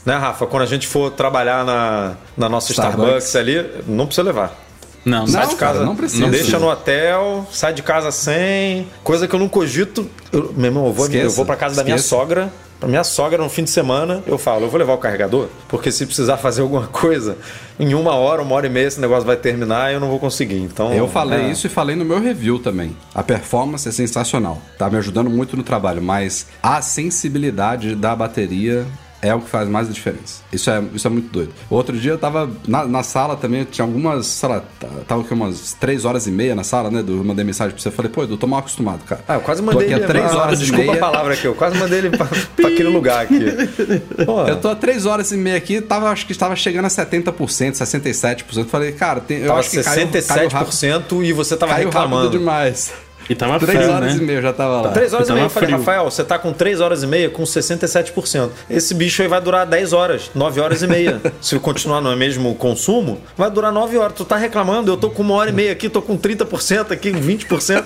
né, 0.03 0.15
Rafa? 0.15 0.47
Quando 0.47 0.63
a 0.63 0.65
gente 0.65 0.87
for 0.87 1.11
trabalhar 1.11 1.63
na, 1.63 2.15
na 2.35 2.49
nossa 2.49 2.71
Starbucks, 2.71 3.25
Starbucks. 3.25 3.35
ali, 3.35 3.83
não 3.87 4.07
precisa 4.07 4.25
levar. 4.25 4.66
Não, 5.07 5.19
Não, 5.21 5.27
Sai 5.27 5.43
não. 5.43 5.49
de 5.49 5.55
casa, 5.55 5.73
cara, 5.73 5.85
não 5.85 5.95
precisa. 5.95 6.27
deixa 6.27 6.59
no 6.59 6.67
hotel, 6.69 7.47
sai 7.51 7.73
de 7.73 7.81
casa 7.81 8.11
sem. 8.11 8.87
Coisa 9.03 9.27
que 9.27 9.33
eu 9.33 9.39
não 9.39 9.47
cogito. 9.47 10.09
Eu, 10.31 10.53
meu 10.55 10.65
irmão, 10.65 10.85
eu 10.87 10.93
vou, 10.93 11.05
Esqueça, 11.05 11.25
eu 11.25 11.31
vou 11.31 11.45
pra 11.45 11.55
casa 11.55 11.75
da 11.77 11.83
minha 11.83 11.95
esqueça. 11.95 12.15
sogra. 12.15 12.53
Pra 12.79 12.87
minha 12.87 13.03
sogra 13.03 13.41
no 13.41 13.49
fim 13.49 13.63
de 13.63 13.71
semana, 13.71 14.21
eu 14.27 14.37
falo, 14.37 14.65
eu 14.65 14.69
vou 14.69 14.77
levar 14.77 14.93
o 14.93 14.99
carregador, 14.99 15.47
porque 15.67 15.91
se 15.91 16.05
precisar 16.05 16.37
fazer 16.37 16.61
alguma 16.61 16.85
coisa, 16.93 17.35
em 17.79 17.95
uma 17.95 18.13
hora, 18.13 18.39
uma 18.39 18.53
hora 18.53 18.67
e 18.67 18.69
meia, 18.69 18.85
esse 18.85 19.01
negócio 19.01 19.25
vai 19.25 19.35
terminar 19.35 19.89
e 19.89 19.95
eu 19.95 19.99
não 19.99 20.09
vou 20.09 20.19
conseguir. 20.19 20.59
Então, 20.59 20.93
Eu 20.93 21.07
falei 21.07 21.45
é. 21.45 21.49
isso 21.49 21.65
e 21.65 21.71
falei 21.71 21.95
no 21.95 22.05
meu 22.05 22.19
review 22.21 22.59
também. 22.59 22.95
A 23.15 23.23
performance 23.23 23.89
é 23.89 23.91
sensacional. 23.91 24.61
Tá 24.77 24.91
me 24.91 24.97
ajudando 24.97 25.27
muito 25.27 25.57
no 25.57 25.63
trabalho, 25.63 26.03
mas 26.03 26.45
a 26.61 26.79
sensibilidade 26.83 27.95
da 27.95 28.15
bateria 28.15 28.85
é 29.21 29.33
o 29.33 29.41
que 29.41 29.49
faz 29.49 29.67
mais 29.67 29.89
a 29.89 29.91
diferença. 29.91 30.41
Isso 30.51 30.69
é, 30.69 30.81
isso 30.93 31.07
é 31.07 31.09
muito 31.09 31.29
doido. 31.31 31.51
Outro 31.69 31.97
dia 31.97 32.11
eu 32.11 32.17
tava 32.17 32.49
na, 32.67 32.85
na 32.85 33.03
sala 33.03 33.35
também, 33.35 33.63
tinha 33.65 33.85
algumas, 33.85 34.27
sei 34.27 34.49
lá, 34.49 34.63
tava 35.07 35.21
aqui 35.21 35.33
umas 35.33 35.73
três 35.79 36.05
horas 36.05 36.27
e 36.27 36.31
meia 36.31 36.53
na 36.55 36.63
sala, 36.63 36.91
né? 36.91 37.03
Eu 37.07 37.23
mandei 37.23 37.43
mensagem 37.43 37.73
pra 37.73 37.81
você, 37.81 37.89
falei, 37.91 38.11
pô, 38.11 38.23
eu 38.23 38.37
tô 38.37 38.47
mal 38.47 38.59
acostumado, 38.59 39.03
cara. 39.05 39.21
Ah, 39.27 39.35
eu 39.35 39.41
quase 39.41 39.61
Tô 39.61 39.65
mandei 39.65 39.87
aqui 39.87 39.95
ele. 39.95 40.05
três 40.07 40.31
ah, 40.31 40.37
horas 40.37 40.59
e 40.59 40.63
desculpa 40.63 40.91
meia. 40.91 40.97
a 40.97 40.99
palavra 40.99 41.33
aqui, 41.33 41.45
eu 41.45 41.55
quase 41.55 41.77
mandei 41.77 41.99
ele 41.99 42.09
pra, 42.11 42.25
pra 42.27 42.67
aquele 42.69 42.89
lugar 42.89 43.23
aqui. 43.23 43.39
Pô, 44.25 44.47
Eu 44.47 44.57
tô 44.61 44.69
há 44.69 44.75
três 44.75 45.05
horas 45.05 45.31
e 45.31 45.37
meia 45.37 45.57
aqui, 45.57 45.81
tava, 45.81 46.09
acho 46.09 46.25
que 46.25 46.31
estava 46.31 46.55
chegando 46.55 46.85
a 46.85 46.89
70%, 46.89 47.33
67%. 47.33 48.65
Falei, 48.67 48.91
cara, 48.91 49.19
tem, 49.19 49.39
eu 49.39 49.47
tava 49.47 49.59
acho 49.59 49.71
que 49.71 49.83
caiu, 49.83 50.07
caiu 50.27 50.49
rápido, 50.49 50.71
67% 50.73 51.23
e 51.23 51.33
você 51.33 51.57
tava 51.57 51.73
caiu 51.73 51.85
reclamando. 51.87 52.29
demais. 52.29 52.91
E 53.29 53.35
tava 53.35 53.59
Três 53.59 53.77
frio, 53.77 53.91
horas 53.91 54.15
né? 54.15 54.21
e 54.21 54.25
meia 54.25 54.41
já 54.41 54.53
tava 54.53 54.81
lá. 54.81 54.89
3 54.89 55.13
horas 55.13 55.27
e 55.27 55.29
Tava 55.29 55.39
meia. 55.39 55.45
Eu 55.45 55.49
falei, 55.49 55.69
frio. 55.69 55.79
Rafael, 55.79 56.03
você 56.05 56.23
tá 56.23 56.39
com 56.39 56.53
3 56.53 56.79
horas 56.79 57.03
e 57.03 57.07
meia 57.07 57.29
com 57.29 57.43
67%. 57.43 58.49
Esse 58.69 58.93
bicho 58.93 59.21
aí 59.21 59.27
vai 59.27 59.41
durar 59.41 59.65
10 59.65 59.93
horas, 59.93 60.31
9 60.33 60.61
horas 60.61 60.81
e 60.81 60.87
meia. 60.87 61.21
Se 61.41 61.57
continuar 61.59 62.01
no 62.01 62.15
mesmo 62.15 62.55
consumo, 62.55 63.19
vai 63.35 63.51
durar 63.51 63.71
9 63.71 63.97
horas. 63.97 64.13
Tu 64.15 64.25
tá 64.25 64.37
reclamando, 64.37 64.91
eu 64.91 64.97
tô 64.97 65.09
com 65.09 65.21
uma 65.23 65.33
hora 65.35 65.49
e 65.49 65.53
meia 65.53 65.71
aqui, 65.71 65.89
tô 65.89 66.01
com 66.01 66.17
30% 66.17 66.91
aqui, 66.91 67.11
20% 67.11 67.83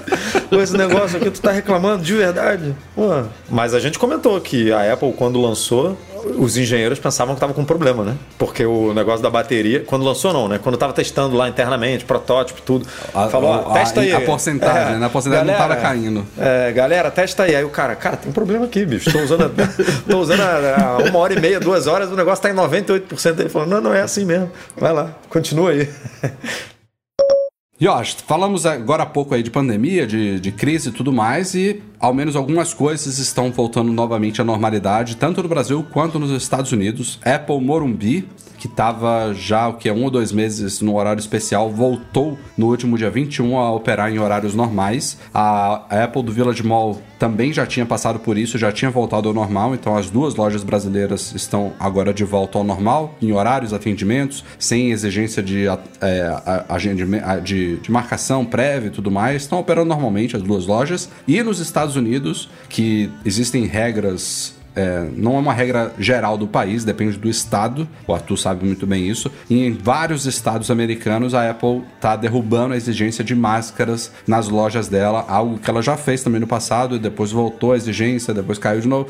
com 0.49 0.61
esse 0.61 0.77
negócio 0.77 1.17
aqui, 1.17 1.29
tu 1.31 1.41
tá 1.41 1.51
reclamando 1.51 2.03
de 2.03 2.13
verdade. 2.13 2.75
Pô. 2.95 3.23
Mas 3.49 3.73
a 3.73 3.79
gente 3.79 3.97
comentou 3.97 4.39
que 4.39 4.71
a 4.71 4.93
Apple, 4.93 5.13
quando 5.13 5.41
lançou, 5.41 5.97
os 6.37 6.57
engenheiros 6.57 6.99
pensavam 6.99 7.33
que 7.35 7.41
tava 7.41 7.53
com 7.53 7.63
problema, 7.65 8.03
né? 8.03 8.15
Porque 8.37 8.65
o 8.65 8.93
negócio 8.93 9.21
da 9.21 9.29
bateria, 9.29 9.81
quando 9.85 10.03
lançou 10.05 10.31
não, 10.33 10.47
né? 10.47 10.59
Quando 10.61 10.77
tava 10.77 10.93
testando 10.93 11.35
lá 11.35 11.47
internamente, 11.49 12.05
protótipo, 12.05 12.61
tudo, 12.61 12.85
A- 13.13 13.27
falou, 13.29 13.53
a- 13.53 13.73
testa 13.73 14.01
aí. 14.01 14.13
a 14.13 14.21
porcentagem, 14.21 14.97
né? 14.99 15.05
A 15.05 15.09
porcentagem 15.09 15.45
não 15.47 15.53
tava 15.55 15.75
caindo. 15.75 16.25
É, 16.37 16.71
galera, 16.71 17.09
testa 17.11 17.43
aí. 17.43 17.55
Aí 17.55 17.63
o 17.63 17.69
cara, 17.69 17.95
cara, 17.95 18.17
tem 18.17 18.31
problema 18.31 18.65
aqui, 18.65 18.85
bicho. 18.85 19.11
Tô 19.11 19.19
usando, 19.19 19.43
a- 19.45 19.49
tô 20.09 20.19
usando 20.19 20.41
a- 20.41 20.97
a 21.03 21.09
uma 21.09 21.19
hora 21.19 21.33
e 21.33 21.39
meia, 21.39 21.59
duas 21.59 21.87
horas, 21.87 22.09
o 22.09 22.15
negócio 22.15 22.41
tá 22.41 22.49
em 22.49 22.53
98%. 22.53 23.39
Ele 23.39 23.49
falou, 23.49 23.67
não, 23.67 23.81
não 23.81 23.93
é 23.93 24.01
assim 24.01 24.25
mesmo. 24.25 24.51
Vai 24.77 24.93
lá, 24.93 25.11
continua 25.29 25.71
aí. 25.71 25.89
Ó, 27.87 28.03
falamos 28.27 28.65
agora 28.65 29.03
há 29.03 29.05
pouco 29.07 29.33
aí 29.33 29.41
de 29.41 29.49
pandemia, 29.49 30.05
de, 30.05 30.39
de 30.39 30.51
crise 30.51 30.89
e 30.89 30.91
tudo 30.91 31.11
mais, 31.11 31.55
e 31.55 31.81
ao 31.99 32.13
menos 32.13 32.35
algumas 32.35 32.73
coisas 32.73 33.17
estão 33.17 33.51
voltando 33.51 33.91
novamente 33.91 34.39
à 34.39 34.43
normalidade, 34.43 35.17
tanto 35.17 35.41
no 35.41 35.49
Brasil 35.49 35.85
quanto 35.91 36.19
nos 36.19 36.29
Estados 36.31 36.71
Unidos. 36.71 37.19
Apple 37.25 37.59
Morumbi, 37.59 38.27
que 38.61 38.67
estava 38.67 39.33
já 39.33 39.67
o 39.67 39.73
que 39.73 39.89
é 39.89 39.93
um 39.93 40.03
ou 40.03 40.11
dois 40.11 40.31
meses 40.31 40.81
no 40.81 40.95
horário 40.95 41.19
especial, 41.19 41.71
voltou 41.71 42.37
no 42.55 42.67
último 42.67 42.95
dia 42.95 43.09
21 43.09 43.57
a 43.57 43.71
operar 43.71 44.13
em 44.13 44.19
horários 44.19 44.53
normais. 44.53 45.17
A 45.33 46.03
Apple 46.03 46.21
do 46.21 46.31
Village 46.31 46.61
Mall 46.61 47.01
também 47.17 47.51
já 47.51 47.65
tinha 47.65 47.87
passado 47.87 48.19
por 48.19 48.37
isso, 48.37 48.59
já 48.59 48.71
tinha 48.71 48.91
voltado 48.91 49.27
ao 49.27 49.33
normal, 49.33 49.73
então 49.73 49.97
as 49.97 50.11
duas 50.11 50.35
lojas 50.35 50.63
brasileiras 50.63 51.33
estão 51.33 51.73
agora 51.79 52.13
de 52.13 52.23
volta 52.23 52.59
ao 52.59 52.63
normal, 52.63 53.15
em 53.19 53.31
horários, 53.31 53.73
atendimentos, 53.73 54.45
sem 54.59 54.91
exigência 54.91 55.41
de, 55.41 55.65
é, 55.99 57.41
de, 57.43 57.77
de 57.77 57.91
marcação 57.91 58.45
prévia 58.45 58.89
e 58.89 58.91
tudo 58.91 59.09
mais, 59.09 59.41
estão 59.41 59.59
operando 59.59 59.87
normalmente 59.87 60.35
as 60.35 60.43
duas 60.43 60.67
lojas. 60.67 61.09
E 61.27 61.41
nos 61.41 61.59
Estados 61.59 61.95
Unidos, 61.95 62.47
que 62.69 63.09
existem 63.25 63.65
regras 63.65 64.60
é, 64.75 65.07
não 65.15 65.35
é 65.35 65.39
uma 65.39 65.53
regra 65.53 65.93
geral 65.99 66.37
do 66.37 66.47
país, 66.47 66.83
depende 66.83 67.17
do 67.17 67.29
estado. 67.29 67.87
O 68.07 68.13
Arthur 68.13 68.37
sabe 68.37 68.65
muito 68.65 68.87
bem 68.87 69.07
isso. 69.07 69.31
E 69.49 69.65
em 69.65 69.71
vários 69.71 70.25
estados 70.25 70.71
americanos, 70.71 71.33
a 71.33 71.49
Apple 71.49 71.83
está 71.95 72.15
derrubando 72.15 72.73
a 72.73 72.77
exigência 72.77 73.23
de 73.23 73.35
máscaras 73.35 74.11
nas 74.25 74.47
lojas 74.47 74.87
dela, 74.87 75.25
algo 75.27 75.57
que 75.57 75.69
ela 75.69 75.81
já 75.81 75.97
fez 75.97 76.23
também 76.23 76.39
no 76.39 76.47
passado 76.47 76.95
e 76.95 76.99
depois 76.99 77.31
voltou 77.31 77.73
a 77.73 77.75
exigência, 77.75 78.33
depois 78.33 78.57
caiu 78.57 78.81
de 78.81 78.87
novo. 78.87 79.09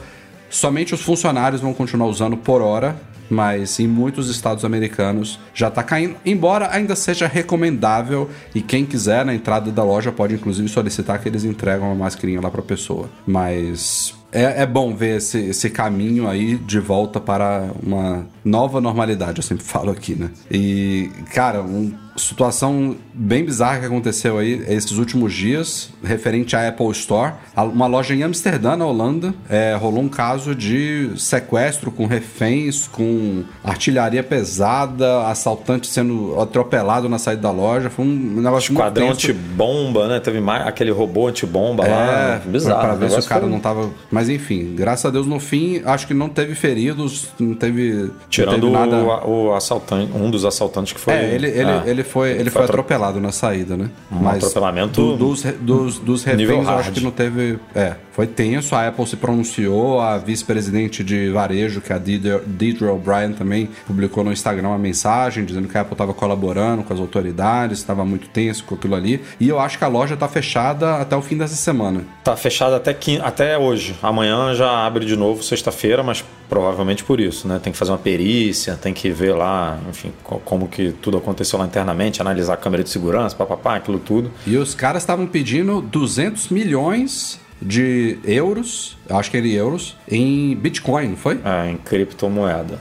Somente 0.49 0.93
os 0.93 1.01
funcionários 1.01 1.61
vão 1.61 1.73
continuar 1.73 2.07
usando 2.07 2.35
por 2.35 2.61
hora, 2.61 2.95
mas 3.29 3.79
em 3.79 3.87
muitos 3.87 4.29
estados 4.29 4.65
americanos 4.65 5.39
já 5.53 5.69
está 5.69 5.81
caindo, 5.81 6.17
embora 6.25 6.69
ainda 6.69 6.93
seja 6.95 7.25
recomendável 7.25 8.29
e 8.53 8.61
quem 8.61 8.85
quiser 8.85 9.23
na 9.23 9.33
entrada 9.33 9.71
da 9.71 9.83
loja 9.83 10.11
pode 10.11 10.35
inclusive 10.35 10.67
solicitar 10.67 11.21
que 11.21 11.29
eles 11.29 11.45
entregam 11.45 11.87
uma 11.87 11.95
mascarinha 11.95 12.41
lá 12.41 12.51
para 12.51 12.59
a 12.59 12.65
pessoa. 12.65 13.09
Mas 13.25 14.13
é, 14.31 14.63
é 14.63 14.65
bom 14.65 14.95
ver 14.95 15.17
esse, 15.17 15.37
esse 15.37 15.69
caminho 15.69 16.27
aí 16.27 16.57
de 16.57 16.79
volta 16.79 17.19
para 17.19 17.71
uma 17.81 18.25
nova 18.43 18.79
normalidade, 18.79 19.39
eu 19.39 19.43
sempre 19.43 19.63
falo 19.63 19.91
aqui, 19.91 20.15
né? 20.15 20.29
E, 20.49 21.09
cara, 21.33 21.61
uma 21.61 21.91
situação 22.15 22.95
bem 23.13 23.43
bizarra 23.43 23.79
que 23.79 23.85
aconteceu 23.85 24.37
aí 24.37 24.63
esses 24.67 24.97
últimos 24.97 25.33
dias, 25.33 25.89
referente 26.03 26.55
à 26.55 26.67
Apple 26.67 26.89
Store. 26.91 27.33
Uma 27.55 27.87
loja 27.87 28.13
em 28.13 28.23
Amsterdã, 28.23 28.75
na 28.75 28.85
Holanda, 28.85 29.33
é, 29.49 29.75
rolou 29.75 30.01
um 30.01 30.09
caso 30.09 30.55
de 30.55 31.11
sequestro 31.17 31.91
com 31.91 32.05
reféns, 32.05 32.87
com 32.87 33.43
artilharia 33.63 34.23
pesada, 34.23 35.27
assaltante 35.27 35.87
sendo 35.87 36.39
atropelado 36.39 37.07
na 37.07 37.17
saída 37.17 37.43
da 37.43 37.51
loja. 37.51 37.89
Foi 37.89 38.05
um 38.05 38.41
negócio 38.41 38.71
Esquadrão 38.71 39.11
antibomba, 39.11 40.07
né? 40.07 40.19
Teve 40.19 40.39
mais, 40.39 40.67
aquele 40.67 40.91
robô 40.91 41.27
antibomba 41.27 41.85
é, 41.85 41.89
lá. 41.89 42.41
Bizarro. 42.45 42.81
Pra 42.81 42.95
ver 42.95 43.11
se 43.11 43.19
o 43.19 43.23
cara 43.23 43.41
foi... 43.41 43.49
não 43.49 43.59
tava. 43.59 43.89
Mas 44.09 44.29
enfim, 44.29 44.75
graças 44.75 45.05
a 45.05 45.09
Deus 45.09 45.27
no 45.27 45.39
fim, 45.39 45.81
acho 45.85 46.07
que 46.07 46.13
não 46.13 46.29
teve 46.29 46.55
feridos, 46.55 47.27
não 47.39 47.55
teve. 47.55 48.11
Tirando 48.29 48.69
não 48.69 48.81
teve 48.81 48.91
nada... 48.91 49.25
o, 49.25 49.47
o, 49.47 49.53
assaltante, 49.53 50.11
um 50.13 50.29
dos 50.29 50.45
assaltantes 50.45 50.93
que 50.93 50.99
foi. 50.99 51.13
É, 51.13 51.35
ele, 51.35 51.47
ele, 51.47 51.69
ah, 51.69 51.83
ele 52.01 52.09
foi, 52.09 52.31
ele, 52.31 52.49
foi, 52.49 52.63
atropelado 52.63 53.19
na 53.19 53.31
saída, 53.31 53.77
né? 53.77 53.89
Um 54.11 54.17
Mas 54.17 54.37
atropelamento. 54.37 55.01
Do, 55.01 55.17
dos, 55.17 55.43
dos, 55.43 55.99
dos 55.99 56.23
reféns, 56.23 56.67
eu 56.67 56.69
acho 56.69 56.91
que 56.91 56.99
não 57.01 57.11
teve. 57.11 57.59
É, 57.73 57.95
foi 58.11 58.27
tenso. 58.27 58.75
A 58.75 58.87
Apple 58.87 59.05
se 59.07 59.15
pronunciou, 59.15 59.99
a 59.99 60.17
vice-presidente 60.17 61.03
de 61.03 61.29
varejo, 61.29 61.81
que 61.81 61.93
é 61.93 61.95
a 61.95 61.99
Deidre 61.99 62.85
O'Brien, 62.85 63.33
também 63.33 63.69
publicou 63.85 64.23
no 64.23 64.31
Instagram 64.31 64.69
uma 64.69 64.77
mensagem 64.77 65.45
dizendo 65.45 65.67
que 65.67 65.77
a 65.77 65.81
Apple 65.81 65.93
estava 65.93 66.13
colaborando 66.13 66.83
com 66.83 66.93
as 66.93 66.99
autoridades, 66.99 67.79
estava 67.79 68.03
muito 68.03 68.27
tenso 68.29 68.63
com 68.65 68.75
aquilo 68.75 68.95
ali. 68.95 69.21
E 69.39 69.47
eu 69.47 69.59
acho 69.59 69.77
que 69.77 69.83
a 69.83 69.87
loja 69.87 70.15
está 70.15 70.27
fechada 70.27 70.97
até 70.97 71.15
o 71.15 71.21
fim 71.21 71.37
dessa 71.37 71.55
semana. 71.55 72.03
Tá 72.23 72.35
fechada 72.35 72.75
até, 72.75 72.95
até 73.23 73.57
hoje. 73.57 73.95
Amanhã 74.01 74.53
já 74.55 74.85
abre 74.85 75.05
de 75.05 75.15
novo, 75.15 75.43
sexta-feira, 75.43 76.03
mas 76.03 76.23
provavelmente 76.51 77.03
por 77.03 77.19
isso, 77.21 77.47
né? 77.47 77.61
Tem 77.63 77.71
que 77.71 77.79
fazer 77.79 77.91
uma 77.91 77.97
perícia, 77.97 78.75
tem 78.75 78.93
que 78.93 79.09
ver 79.09 79.33
lá, 79.33 79.79
enfim, 79.89 80.11
como 80.23 80.67
que 80.67 80.91
tudo 81.01 81.17
aconteceu 81.17 81.57
lá 81.57 81.65
internamente, 81.65 81.90
analisar 82.21 82.53
a 82.53 82.57
câmera 82.57 82.83
de 82.83 82.89
segurança, 82.89 83.35
papapá, 83.35 83.75
aquilo 83.75 83.99
tudo. 83.99 84.31
E 84.45 84.57
os 84.57 84.73
caras 84.73 85.03
estavam 85.03 85.27
pedindo 85.27 85.81
200 85.81 86.49
milhões 86.49 87.39
de 87.61 88.17
euros, 88.25 88.97
acho 89.09 89.29
que 89.29 89.37
era 89.37 89.47
euros, 89.47 89.95
em 90.09 90.55
Bitcoin, 90.55 91.09
não 91.09 91.17
foi? 91.17 91.39
É, 91.45 91.69
em 91.71 91.77
criptomoeda. 91.77 92.79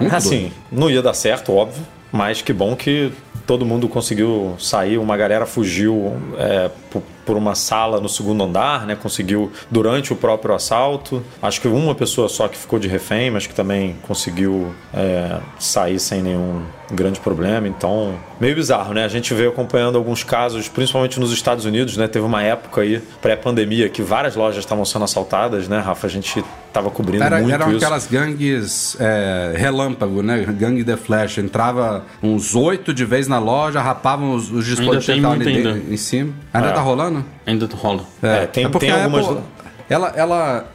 Muito 0.00 0.14
assim, 0.14 0.40
doido. 0.40 0.54
não 0.72 0.90
ia 0.90 1.02
dar 1.02 1.12
certo, 1.12 1.52
óbvio, 1.52 1.84
mas 2.10 2.40
que 2.40 2.52
bom 2.52 2.74
que 2.74 3.12
todo 3.46 3.64
mundo 3.64 3.88
conseguiu 3.88 4.56
sair, 4.58 4.98
uma 4.98 5.16
galera 5.16 5.46
fugiu 5.46 6.16
é, 6.36 6.70
por, 7.24 7.36
uma 7.36 7.54
sala 7.54 8.00
no 8.00 8.08
segundo 8.08 8.42
andar, 8.42 8.86
né? 8.86 8.96
Conseguiu 8.96 9.50
durante 9.70 10.12
o 10.12 10.16
próprio 10.16 10.54
assalto. 10.54 11.22
Acho 11.40 11.60
que 11.60 11.68
uma 11.68 11.94
pessoa 11.94 12.28
só 12.28 12.48
que 12.48 12.56
ficou 12.56 12.78
de 12.78 12.88
refém, 12.88 13.30
mas 13.30 13.46
que 13.46 13.54
também 13.54 13.96
conseguiu 14.02 14.74
é, 14.92 15.38
sair 15.58 15.98
sem 15.98 16.22
nenhum 16.22 16.62
grande 16.90 17.20
problema. 17.20 17.66
Então, 17.66 18.14
meio 18.40 18.54
bizarro, 18.54 18.94
né? 18.94 19.04
A 19.04 19.08
gente 19.08 19.32
veio 19.34 19.50
acompanhando 19.50 19.96
alguns 19.96 20.22
casos, 20.22 20.68
principalmente 20.68 21.18
nos 21.18 21.32
Estados 21.32 21.64
Unidos, 21.64 21.96
né? 21.96 22.06
Teve 22.08 22.24
uma 22.24 22.42
época 22.42 22.80
aí, 22.80 23.02
pré-pandemia, 23.20 23.88
que 23.88 24.02
várias 24.02 24.36
lojas 24.36 24.58
estavam 24.58 24.84
sendo 24.84 25.04
assaltadas, 25.04 25.68
né, 25.68 25.78
Rafa? 25.78 26.06
A 26.06 26.10
gente 26.10 26.44
estava 26.76 26.90
cobrindo 26.90 27.22
Era, 27.22 27.38
muito 27.38 27.52
eram 27.52 27.68
isso. 27.68 27.76
aquelas 27.76 28.06
gangues 28.06 28.96
é, 29.00 29.54
relâmpago, 29.56 30.22
né? 30.22 30.44
Gangue 30.58 30.84
The 30.84 30.96
Flash. 30.96 31.38
Entrava 31.38 32.04
uns 32.22 32.54
oito 32.54 32.92
de 32.92 33.04
vez 33.04 33.26
na 33.26 33.38
loja, 33.38 33.80
rapavam 33.80 34.34
os, 34.34 34.50
os 34.50 34.64
dispositivos 34.64 35.24
ali 35.30 35.92
em 35.92 35.96
cima. 35.96 36.32
Ainda 36.52 36.68
é. 36.68 36.72
tá 36.72 36.80
rolando? 36.80 37.24
Ainda 37.46 37.68
rola. 37.74 38.04
É, 38.22 38.28
é 38.28 38.46
tem, 38.46 38.64
é 38.64 38.68
tem 38.68 38.90
algumas... 38.90 39.26
Apple, 39.26 39.42
ela, 39.88 40.12
ela 40.16 40.66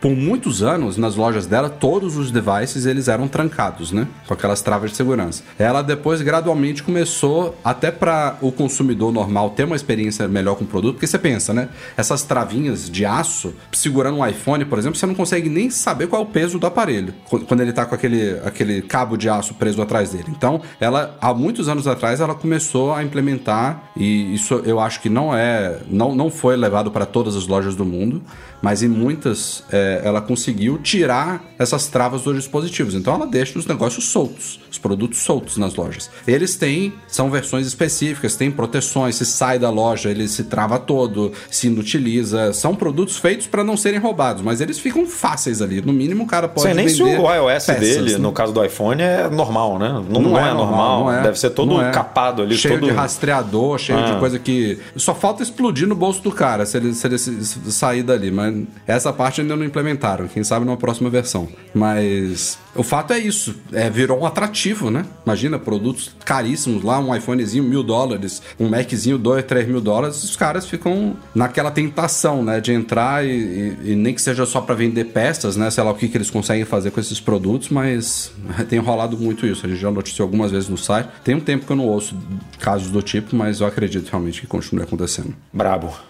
por 0.00 0.14
muitos 0.14 0.62
anos, 0.62 0.96
nas 0.96 1.16
lojas 1.16 1.46
dela, 1.46 1.68
todos 1.68 2.16
os 2.16 2.30
devices 2.30 2.86
eles 2.86 3.08
eram 3.08 3.26
trancados, 3.26 3.92
né? 3.92 4.06
Com 4.26 4.34
aquelas 4.34 4.62
travas 4.62 4.90
de 4.90 4.96
segurança. 4.96 5.42
Ela 5.58 5.82
depois 5.82 6.22
gradualmente 6.22 6.82
começou, 6.82 7.58
até 7.64 7.90
para 7.90 8.36
o 8.40 8.52
consumidor 8.52 9.12
normal 9.12 9.50
ter 9.50 9.64
uma 9.64 9.76
experiência 9.76 10.28
melhor 10.28 10.54
com 10.56 10.64
o 10.64 10.66
produto, 10.66 10.94
porque 10.94 11.06
você 11.06 11.18
pensa, 11.18 11.52
né? 11.52 11.68
Essas 11.96 12.22
travinhas 12.22 12.88
de 12.88 13.04
aço, 13.04 13.54
segurando 13.72 14.18
um 14.18 14.26
iPhone, 14.26 14.64
por 14.64 14.78
exemplo, 14.78 14.98
você 14.98 15.06
não 15.06 15.14
consegue 15.14 15.48
nem 15.48 15.70
saber 15.70 16.06
qual 16.06 16.22
é 16.22 16.24
o 16.24 16.28
peso 16.28 16.58
do 16.58 16.66
aparelho, 16.66 17.14
quando 17.46 17.60
ele 17.60 17.72
tá 17.72 17.84
com 17.84 17.94
aquele, 17.94 18.38
aquele 18.44 18.82
cabo 18.82 19.16
de 19.16 19.28
aço 19.28 19.54
preso 19.54 19.82
atrás 19.82 20.10
dele. 20.10 20.26
Então, 20.28 20.60
ela, 20.80 21.16
há 21.20 21.34
muitos 21.34 21.68
anos 21.68 21.86
atrás, 21.86 22.20
ela 22.20 22.34
começou 22.34 22.92
a 22.92 23.02
implementar, 23.02 23.90
e 23.96 24.34
isso 24.34 24.62
eu 24.64 24.78
acho 24.78 25.00
que 25.00 25.08
não 25.08 25.34
é, 25.34 25.78
não, 25.90 26.14
não 26.14 26.30
foi 26.30 26.56
levado 26.56 26.90
para 26.90 27.04
todas 27.04 27.34
as 27.34 27.46
lojas 27.46 27.74
do 27.74 27.84
mundo, 27.84 28.22
mas 28.60 28.82
em 28.82 28.88
muitas 28.88 29.64
é, 29.70 29.87
ela 30.04 30.20
conseguiu 30.20 30.78
tirar 30.78 31.44
essas 31.58 31.86
travas 31.86 32.22
dos 32.22 32.36
dispositivos. 32.36 32.94
Então 32.94 33.14
ela 33.14 33.26
deixa 33.26 33.58
os 33.58 33.66
negócios 33.66 34.04
soltos, 34.04 34.60
os 34.70 34.78
produtos 34.78 35.20
soltos 35.20 35.56
nas 35.56 35.74
lojas. 35.74 36.10
Eles 36.26 36.56
têm, 36.56 36.92
são 37.06 37.30
versões 37.30 37.66
específicas, 37.66 38.36
têm 38.36 38.50
proteções, 38.50 39.16
se 39.16 39.26
sai 39.26 39.58
da 39.58 39.70
loja 39.70 40.10
ele 40.10 40.28
se 40.28 40.44
trava 40.44 40.78
todo, 40.78 41.32
se 41.50 41.66
inutiliza. 41.66 42.52
São 42.52 42.74
produtos 42.74 43.16
feitos 43.16 43.46
para 43.46 43.62
não 43.62 43.76
serem 43.76 43.98
roubados, 43.98 44.42
mas 44.42 44.60
eles 44.60 44.78
ficam 44.78 45.06
fáceis 45.06 45.62
ali. 45.62 45.80
No 45.80 45.92
mínimo 45.92 46.24
o 46.24 46.26
cara 46.26 46.48
pode 46.48 46.66
Sei 46.66 46.74
nem 46.74 46.88
se 46.88 47.02
o 47.02 47.06
iOS 47.06 47.66
peças, 47.66 47.80
dele, 47.80 48.12
né? 48.12 48.18
no 48.18 48.32
caso 48.32 48.52
do 48.52 48.64
iPhone, 48.64 49.02
é 49.02 49.28
normal, 49.28 49.78
né? 49.78 49.88
Não, 49.88 50.02
não, 50.02 50.20
não 50.22 50.38
é, 50.38 50.50
é, 50.50 50.54
normal, 50.54 51.04
não 51.04 51.12
é. 51.12 51.22
deve 51.22 51.38
ser 51.38 51.50
todo 51.50 51.80
é. 51.80 51.90
capado 51.90 52.42
ali. 52.42 52.56
Cheio 52.56 52.78
todo... 52.78 52.88
de 52.88 52.94
rastreador, 52.94 53.78
cheio 53.78 54.04
de 54.04 54.12
ah. 54.12 54.18
coisa 54.18 54.38
que... 54.38 54.78
Só 54.96 55.14
falta 55.14 55.42
explodir 55.42 55.86
no 55.86 55.94
bolso 55.94 56.22
do 56.22 56.32
cara 56.32 56.66
se 56.66 56.76
ele, 56.76 56.94
se 56.94 57.06
ele 57.06 57.18
sair 57.18 58.02
dali, 58.02 58.30
mas 58.30 58.54
essa 58.86 59.12
parte 59.12 59.40
ainda 59.40 59.56
não 59.56 59.64
implementaram. 59.78 60.28
Quem 60.28 60.44
sabe 60.44 60.64
numa 60.64 60.76
próxima 60.76 61.08
versão. 61.08 61.48
Mas 61.74 62.58
o 62.74 62.82
fato 62.82 63.12
é 63.12 63.18
isso. 63.18 63.54
É, 63.72 63.88
virou 63.88 64.20
um 64.20 64.26
atrativo, 64.26 64.90
né? 64.90 65.04
Imagina, 65.24 65.58
produtos 65.58 66.14
caríssimos 66.24 66.82
lá, 66.82 66.98
um 66.98 67.14
iPhonezinho 67.14 67.64
mil 67.64 67.82
dólares, 67.82 68.42
um 68.58 68.68
Maczinho 68.68 69.18
dois, 69.18 69.44
três 69.44 69.66
mil 69.66 69.80
dólares. 69.80 70.22
Os 70.22 70.36
caras 70.36 70.66
ficam 70.66 71.16
naquela 71.34 71.70
tentação, 71.70 72.42
né? 72.42 72.60
De 72.60 72.72
entrar 72.72 73.24
e, 73.24 73.30
e, 73.30 73.92
e 73.92 73.96
nem 73.96 74.14
que 74.14 74.22
seja 74.22 74.44
só 74.46 74.60
para 74.60 74.74
vender 74.74 75.06
peças, 75.06 75.56
né? 75.56 75.70
Sei 75.70 75.82
lá 75.82 75.90
o 75.90 75.94
que, 75.94 76.08
que 76.08 76.16
eles 76.16 76.30
conseguem 76.30 76.64
fazer 76.64 76.90
com 76.90 77.00
esses 77.00 77.20
produtos, 77.20 77.68
mas 77.68 78.32
tem 78.68 78.78
rolado 78.78 79.16
muito 79.16 79.46
isso. 79.46 79.64
A 79.64 79.68
gente 79.68 79.80
já 79.80 79.90
noticiou 79.90 80.26
algumas 80.26 80.50
vezes 80.50 80.68
no 80.68 80.76
site. 80.76 81.08
Tem 81.24 81.34
um 81.34 81.40
tempo 81.40 81.66
que 81.66 81.72
eu 81.72 81.76
não 81.76 81.86
ouço 81.86 82.16
casos 82.58 82.90
do 82.90 83.02
tipo, 83.02 83.34
mas 83.34 83.60
eu 83.60 83.66
acredito 83.66 84.08
realmente 84.08 84.40
que 84.40 84.46
continue 84.46 84.82
acontecendo. 84.82 85.34
Brabo. 85.52 86.07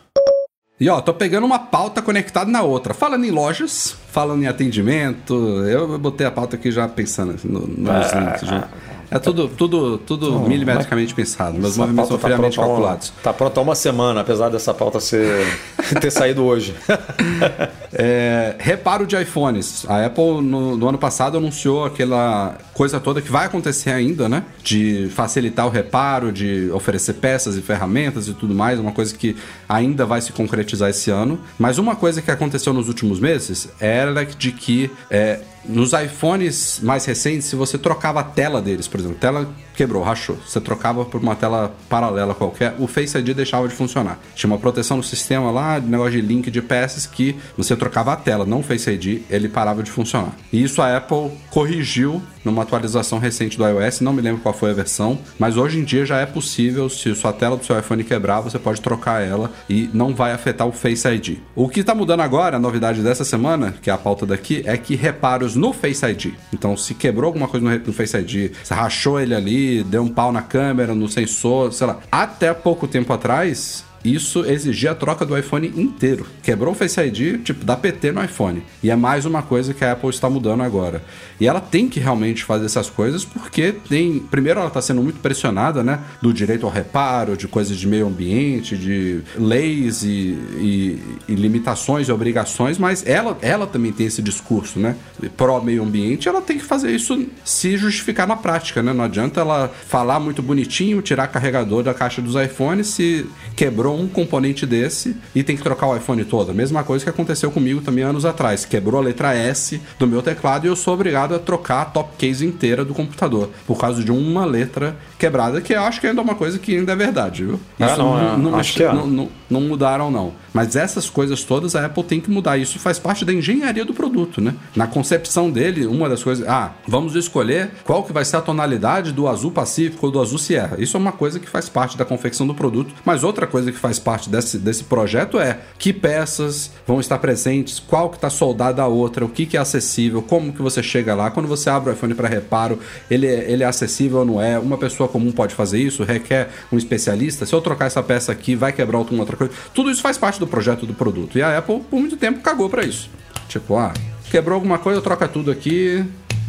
E 0.80 0.88
ó, 0.88 1.00
tô 1.00 1.12
pegando 1.12 1.44
uma 1.44 1.58
pauta 1.58 2.00
conectada 2.00 2.50
na 2.50 2.62
outra. 2.62 2.94
Falando 2.94 3.24
em 3.24 3.30
lojas, 3.30 3.96
falando 4.10 4.42
em 4.42 4.46
atendimento, 4.46 5.34
eu 5.66 5.98
botei 5.98 6.26
a 6.26 6.30
pauta 6.30 6.54
aqui 6.56 6.70
já 6.70 6.86
pensando 6.86 7.36
no, 7.44 7.66
nos 7.66 8.12
ah, 8.12 8.20
links. 8.20 8.40
Já. 8.42 8.68
É 9.10 9.18
tudo, 9.18 9.48
tudo, 9.48 9.98
tudo 9.98 10.38
milimetricamente 10.40 11.14
pensado. 11.14 11.58
Meus 11.58 11.76
movimentos 11.76 12.08
são 12.08 12.18
friamente 12.18 12.58
há 12.58 12.62
uma- 12.62 12.68
calculados. 12.68 13.12
Tá 13.22 13.32
pronto 13.32 13.58
há 13.58 13.62
uma 13.62 13.74
semana, 13.74 14.20
apesar 14.20 14.48
dessa 14.50 14.74
pauta 14.74 15.00
ser 15.00 15.46
ter 16.00 16.10
saído 16.10 16.44
hoje. 16.44 16.74
É, 17.90 18.54
reparo 18.58 19.06
de 19.06 19.16
iPhones. 19.16 19.86
A 19.88 20.04
Apple, 20.04 20.42
no, 20.42 20.76
no 20.76 20.88
ano 20.88 20.98
passado, 20.98 21.38
anunciou 21.38 21.86
aquela 21.86 22.58
coisa 22.74 23.00
toda 23.00 23.22
que 23.22 23.30
vai 23.32 23.46
acontecer 23.46 23.90
ainda, 23.90 24.28
né? 24.28 24.44
De 24.62 25.08
facilitar 25.14 25.66
o 25.66 25.70
reparo, 25.70 26.30
de 26.30 26.70
oferecer 26.72 27.14
peças 27.14 27.56
e 27.56 27.62
ferramentas 27.62 28.28
e 28.28 28.34
tudo 28.34 28.54
mais. 28.54 28.78
Uma 28.78 28.92
coisa 28.92 29.14
que 29.16 29.34
ainda 29.66 30.04
vai 30.04 30.20
se 30.20 30.32
concretizar 30.32 30.90
esse 30.90 31.10
ano. 31.10 31.40
Mas 31.58 31.78
uma 31.78 31.96
coisa 31.96 32.20
que 32.20 32.30
aconteceu 32.30 32.74
nos 32.74 32.88
últimos 32.88 33.18
meses 33.18 33.68
era 33.80 34.24
de 34.24 34.52
que 34.52 34.90
é, 35.10 35.40
nos 35.64 35.92
iPhones 35.92 36.80
mais 36.82 37.04
recentes, 37.04 37.46
se 37.46 37.56
você 37.56 37.78
trocava 37.78 38.20
a 38.20 38.24
tela 38.24 38.60
deles, 38.60 38.88
por 38.88 39.00
exemplo, 39.00 39.16
tela 39.18 39.48
quebrou, 39.78 40.02
rachou, 40.02 40.36
você 40.44 40.60
trocava 40.60 41.04
por 41.04 41.20
uma 41.22 41.36
tela 41.36 41.72
paralela 41.88 42.34
qualquer, 42.34 42.74
o 42.80 42.88
Face 42.88 43.16
ID 43.16 43.28
deixava 43.28 43.68
de 43.68 43.74
funcionar. 43.74 44.18
Tinha 44.34 44.50
uma 44.50 44.58
proteção 44.58 44.96
no 44.96 45.04
sistema 45.04 45.52
lá, 45.52 45.78
negócio 45.78 46.12
de 46.12 46.20
link 46.20 46.50
de 46.50 46.60
peças 46.60 47.06
que 47.06 47.36
você 47.56 47.76
trocava 47.76 48.12
a 48.12 48.16
tela, 48.16 48.44
não 48.44 48.58
o 48.58 48.62
Face 48.62 48.90
ID, 48.90 49.22
ele 49.30 49.48
parava 49.48 49.80
de 49.80 49.90
funcionar. 49.90 50.32
E 50.52 50.60
isso 50.64 50.82
a 50.82 50.96
Apple 50.96 51.30
corrigiu 51.48 52.20
numa 52.44 52.62
atualização 52.62 53.20
recente 53.20 53.56
do 53.56 53.64
iOS, 53.64 54.00
não 54.00 54.12
me 54.12 54.20
lembro 54.20 54.40
qual 54.40 54.52
foi 54.52 54.70
a 54.72 54.74
versão, 54.74 55.18
mas 55.38 55.56
hoje 55.56 55.78
em 55.78 55.84
dia 55.84 56.04
já 56.04 56.18
é 56.18 56.26
possível, 56.26 56.88
se 56.88 57.14
sua 57.14 57.32
tela 57.32 57.56
do 57.56 57.64
seu 57.64 57.78
iPhone 57.78 58.02
quebrar, 58.02 58.40
você 58.40 58.58
pode 58.58 58.80
trocar 58.80 59.22
ela 59.22 59.52
e 59.68 59.88
não 59.92 60.12
vai 60.12 60.32
afetar 60.32 60.66
o 60.66 60.72
Face 60.72 61.06
ID. 61.06 61.38
O 61.54 61.68
que 61.68 61.80
está 61.80 61.94
mudando 61.94 62.20
agora, 62.20 62.56
a 62.56 62.60
novidade 62.60 63.00
dessa 63.00 63.24
semana, 63.24 63.74
que 63.80 63.90
é 63.90 63.92
a 63.92 63.98
pauta 63.98 64.26
daqui, 64.26 64.62
é 64.66 64.76
que 64.76 64.96
reparos 64.96 65.47
no 65.54 65.72
Face 65.72 66.04
ID. 66.04 66.34
Então, 66.52 66.76
se 66.76 66.94
quebrou 66.94 67.26
alguma 67.26 67.48
coisa 67.48 67.78
no, 67.78 67.92
Face 67.92 68.16
ID, 68.16 68.52
você 68.62 68.74
rachou 68.74 69.20
ele 69.20 69.34
ali, 69.34 69.82
deu 69.84 70.02
um 70.02 70.08
pau 70.08 70.32
na 70.32 70.42
câmera, 70.42 70.94
no 70.94 71.08
sensor, 71.08 71.72
sei 71.72 71.86
lá. 71.86 71.98
Até 72.10 72.52
pouco 72.52 72.86
tempo 72.86 73.12
atrás, 73.12 73.84
isso 74.04 74.44
exigia 74.44 74.92
a 74.92 74.94
troca 74.94 75.24
do 75.26 75.36
iPhone 75.36 75.72
inteiro. 75.76 76.26
Quebrou 76.42 76.72
o 76.72 76.76
Face 76.76 77.00
ID, 77.00 77.42
tipo, 77.42 77.64
dá 77.64 77.76
PT 77.76 78.12
no 78.12 78.22
iPhone. 78.24 78.62
E 78.82 78.90
é 78.90 78.96
mais 78.96 79.24
uma 79.24 79.42
coisa 79.42 79.74
que 79.74 79.84
a 79.84 79.92
Apple 79.92 80.10
está 80.10 80.30
mudando 80.30 80.62
agora. 80.62 81.02
E 81.40 81.46
ela 81.46 81.60
tem 81.60 81.88
que 81.88 82.00
realmente 82.00 82.44
fazer 82.44 82.66
essas 82.66 82.88
coisas 82.90 83.24
porque 83.24 83.72
tem. 83.88 84.18
Primeiro, 84.18 84.58
ela 84.60 84.68
está 84.68 84.80
sendo 84.82 85.02
muito 85.02 85.20
pressionada, 85.20 85.82
né? 85.82 86.00
Do 86.22 86.32
direito 86.32 86.66
ao 86.66 86.72
reparo, 86.72 87.36
de 87.36 87.46
coisas 87.48 87.76
de 87.76 87.86
meio 87.86 88.06
ambiente, 88.06 88.76
de 88.76 89.20
leis 89.36 90.02
e, 90.02 90.08
e- 90.08 90.98
e 91.28 91.34
limitações 91.34 92.08
e 92.08 92.12
obrigações, 92.12 92.78
mas 92.78 93.04
ela, 93.06 93.36
ela 93.42 93.66
também 93.66 93.92
tem 93.92 94.06
esse 94.06 94.22
discurso, 94.22 94.78
né? 94.78 94.96
Pró 95.36 95.60
meio 95.60 95.82
ambiente, 95.82 96.28
ela 96.28 96.40
tem 96.40 96.58
que 96.58 96.64
fazer 96.64 96.90
isso 96.94 97.26
se 97.44 97.76
justificar 97.76 98.26
na 98.26 98.36
prática, 98.36 98.82
né? 98.82 98.92
Não 98.92 99.04
adianta 99.04 99.40
ela 99.40 99.68
falar 99.88 100.18
muito 100.20 100.42
bonitinho, 100.42 101.00
tirar 101.02 101.26
carregador 101.28 101.82
da 101.82 101.94
caixa 101.94 102.20
dos 102.20 102.34
iPhones 102.34 102.88
se 102.88 103.26
quebrou 103.56 103.87
um 103.96 104.08
componente 104.08 104.66
desse 104.66 105.16
e 105.34 105.42
tem 105.42 105.56
que 105.56 105.62
trocar 105.62 105.86
o 105.86 105.96
iPhone 105.96 106.24
todo. 106.24 106.54
Mesma 106.54 106.82
coisa 106.82 107.04
que 107.04 107.10
aconteceu 107.10 107.50
comigo 107.50 107.80
também 107.80 108.04
anos 108.04 108.24
atrás. 108.24 108.64
Quebrou 108.64 109.00
a 109.00 109.04
letra 109.04 109.34
S 109.34 109.80
do 109.98 110.06
meu 110.06 110.22
teclado 110.22 110.66
e 110.66 110.68
eu 110.68 110.76
sou 110.76 110.94
obrigado 110.94 111.34
a 111.34 111.38
trocar 111.38 111.82
a 111.82 111.84
top 111.84 112.16
case 112.16 112.44
inteira 112.44 112.84
do 112.84 112.94
computador 112.94 113.50
por 113.66 113.78
causa 113.78 114.02
de 114.02 114.10
uma 114.10 114.44
letra 114.44 114.96
quebrada, 115.18 115.60
que 115.60 115.74
eu 115.74 115.82
acho 115.82 116.00
que 116.00 116.06
ainda 116.06 116.20
é 116.20 116.24
uma 116.24 116.34
coisa 116.34 116.58
que 116.58 116.76
ainda 116.76 116.92
é 116.92 116.96
verdade, 116.96 117.44
viu? 117.44 117.60
Ah, 117.78 117.96
não, 117.96 118.56
é. 118.56 118.60
Acho 118.60 118.74
que 118.74 118.82
é. 118.82 118.92
não, 118.92 119.28
não- 119.48 119.60
mudaram, 119.68 120.10
não. 120.10 120.32
Mas 120.52 120.76
essas 120.76 121.10
coisas 121.10 121.44
todas 121.44 121.76
a 121.76 121.84
Apple 121.86 122.02
tem 122.02 122.20
que 122.20 122.30
mudar. 122.30 122.56
Isso 122.58 122.78
faz 122.78 122.98
parte 122.98 123.24
da 123.24 123.32
engenharia 123.32 123.84
do 123.84 123.92
produto, 123.92 124.40
né? 124.40 124.54
Na 124.74 124.86
concepção 124.86 125.50
dele, 125.50 125.86
uma 125.86 126.08
das 126.08 126.22
coisas. 126.22 126.46
Ah, 126.48 126.72
vamos 126.86 127.14
escolher 127.14 127.70
qual 127.84 128.02
que 128.02 128.12
vai 128.12 128.24
ser 128.24 128.36
a 128.36 128.40
tonalidade 128.40 129.12
do 129.12 129.28
azul 129.28 129.50
Pacífico 129.50 130.06
ou 130.06 130.12
do 130.12 130.20
azul 130.20 130.38
Sierra. 130.38 130.76
Isso 130.78 130.96
é 130.96 131.00
uma 131.00 131.12
coisa 131.12 131.38
que 131.38 131.48
faz 131.48 131.68
parte 131.68 131.96
da 131.98 132.04
confecção 132.04 132.46
do 132.46 132.54
produto. 132.54 132.94
Mas 133.04 133.22
outra 133.24 133.46
coisa 133.46 133.70
que 133.70 133.78
faz 133.78 133.98
parte 133.98 134.28
desse, 134.30 134.58
desse 134.58 134.84
projeto 134.84 135.38
é 135.38 135.58
que 135.78 135.92
peças 135.92 136.70
vão 136.86 136.98
estar 137.00 137.18
presentes, 137.18 137.78
qual 137.78 138.08
que 138.10 138.16
está 138.16 138.30
soldada 138.30 138.82
a 138.82 138.86
outra, 138.86 139.24
o 139.24 139.28
que, 139.28 139.44
que 139.46 139.56
é 139.56 139.60
acessível, 139.60 140.22
como 140.22 140.52
que 140.52 140.62
você 140.62 140.82
chega 140.82 141.14
lá. 141.14 141.30
Quando 141.30 141.46
você 141.46 141.68
abre 141.70 141.90
o 141.90 141.92
iPhone 141.92 142.14
para 142.14 142.28
reparo, 142.28 142.78
ele, 143.10 143.26
é- 143.26 143.50
ele 143.50 143.62
é 143.62 143.66
acessível 143.66 144.20
ou 144.20 144.24
não 144.24 144.40
é? 144.42 144.58
Uma 144.58 144.78
pessoa 144.78 145.08
comum 145.08 145.30
pode 145.30 145.54
fazer 145.54 145.78
isso? 145.78 146.02
Requer 146.04 146.48
um 146.72 146.78
especialista? 146.78 147.44
Se 147.46 147.54
eu 147.54 147.60
trocar 147.60 147.86
essa 147.86 148.02
peça 148.02 148.32
aqui, 148.32 148.54
vai 148.54 148.72
quebrar 148.72 148.98
alguma 148.98 149.20
outra 149.20 149.36
coisa? 149.38 149.52
Tudo 149.72 149.90
isso 149.90 150.02
faz 150.02 150.18
parte 150.18 150.38
do 150.38 150.46
projeto 150.46 150.84
do 150.84 150.94
produto. 150.94 151.38
E 151.38 151.42
a 151.42 151.56
Apple, 151.58 151.80
por 151.88 151.98
muito 152.00 152.16
tempo, 152.16 152.40
cagou 152.40 152.68
para 152.68 152.84
isso. 152.84 153.08
Tipo, 153.48 153.76
ah, 153.76 153.94
quebrou 154.30 154.54
alguma 154.54 154.78
coisa, 154.78 155.00
troca 155.00 155.26
tudo 155.26 155.50
aqui. 155.50 156.04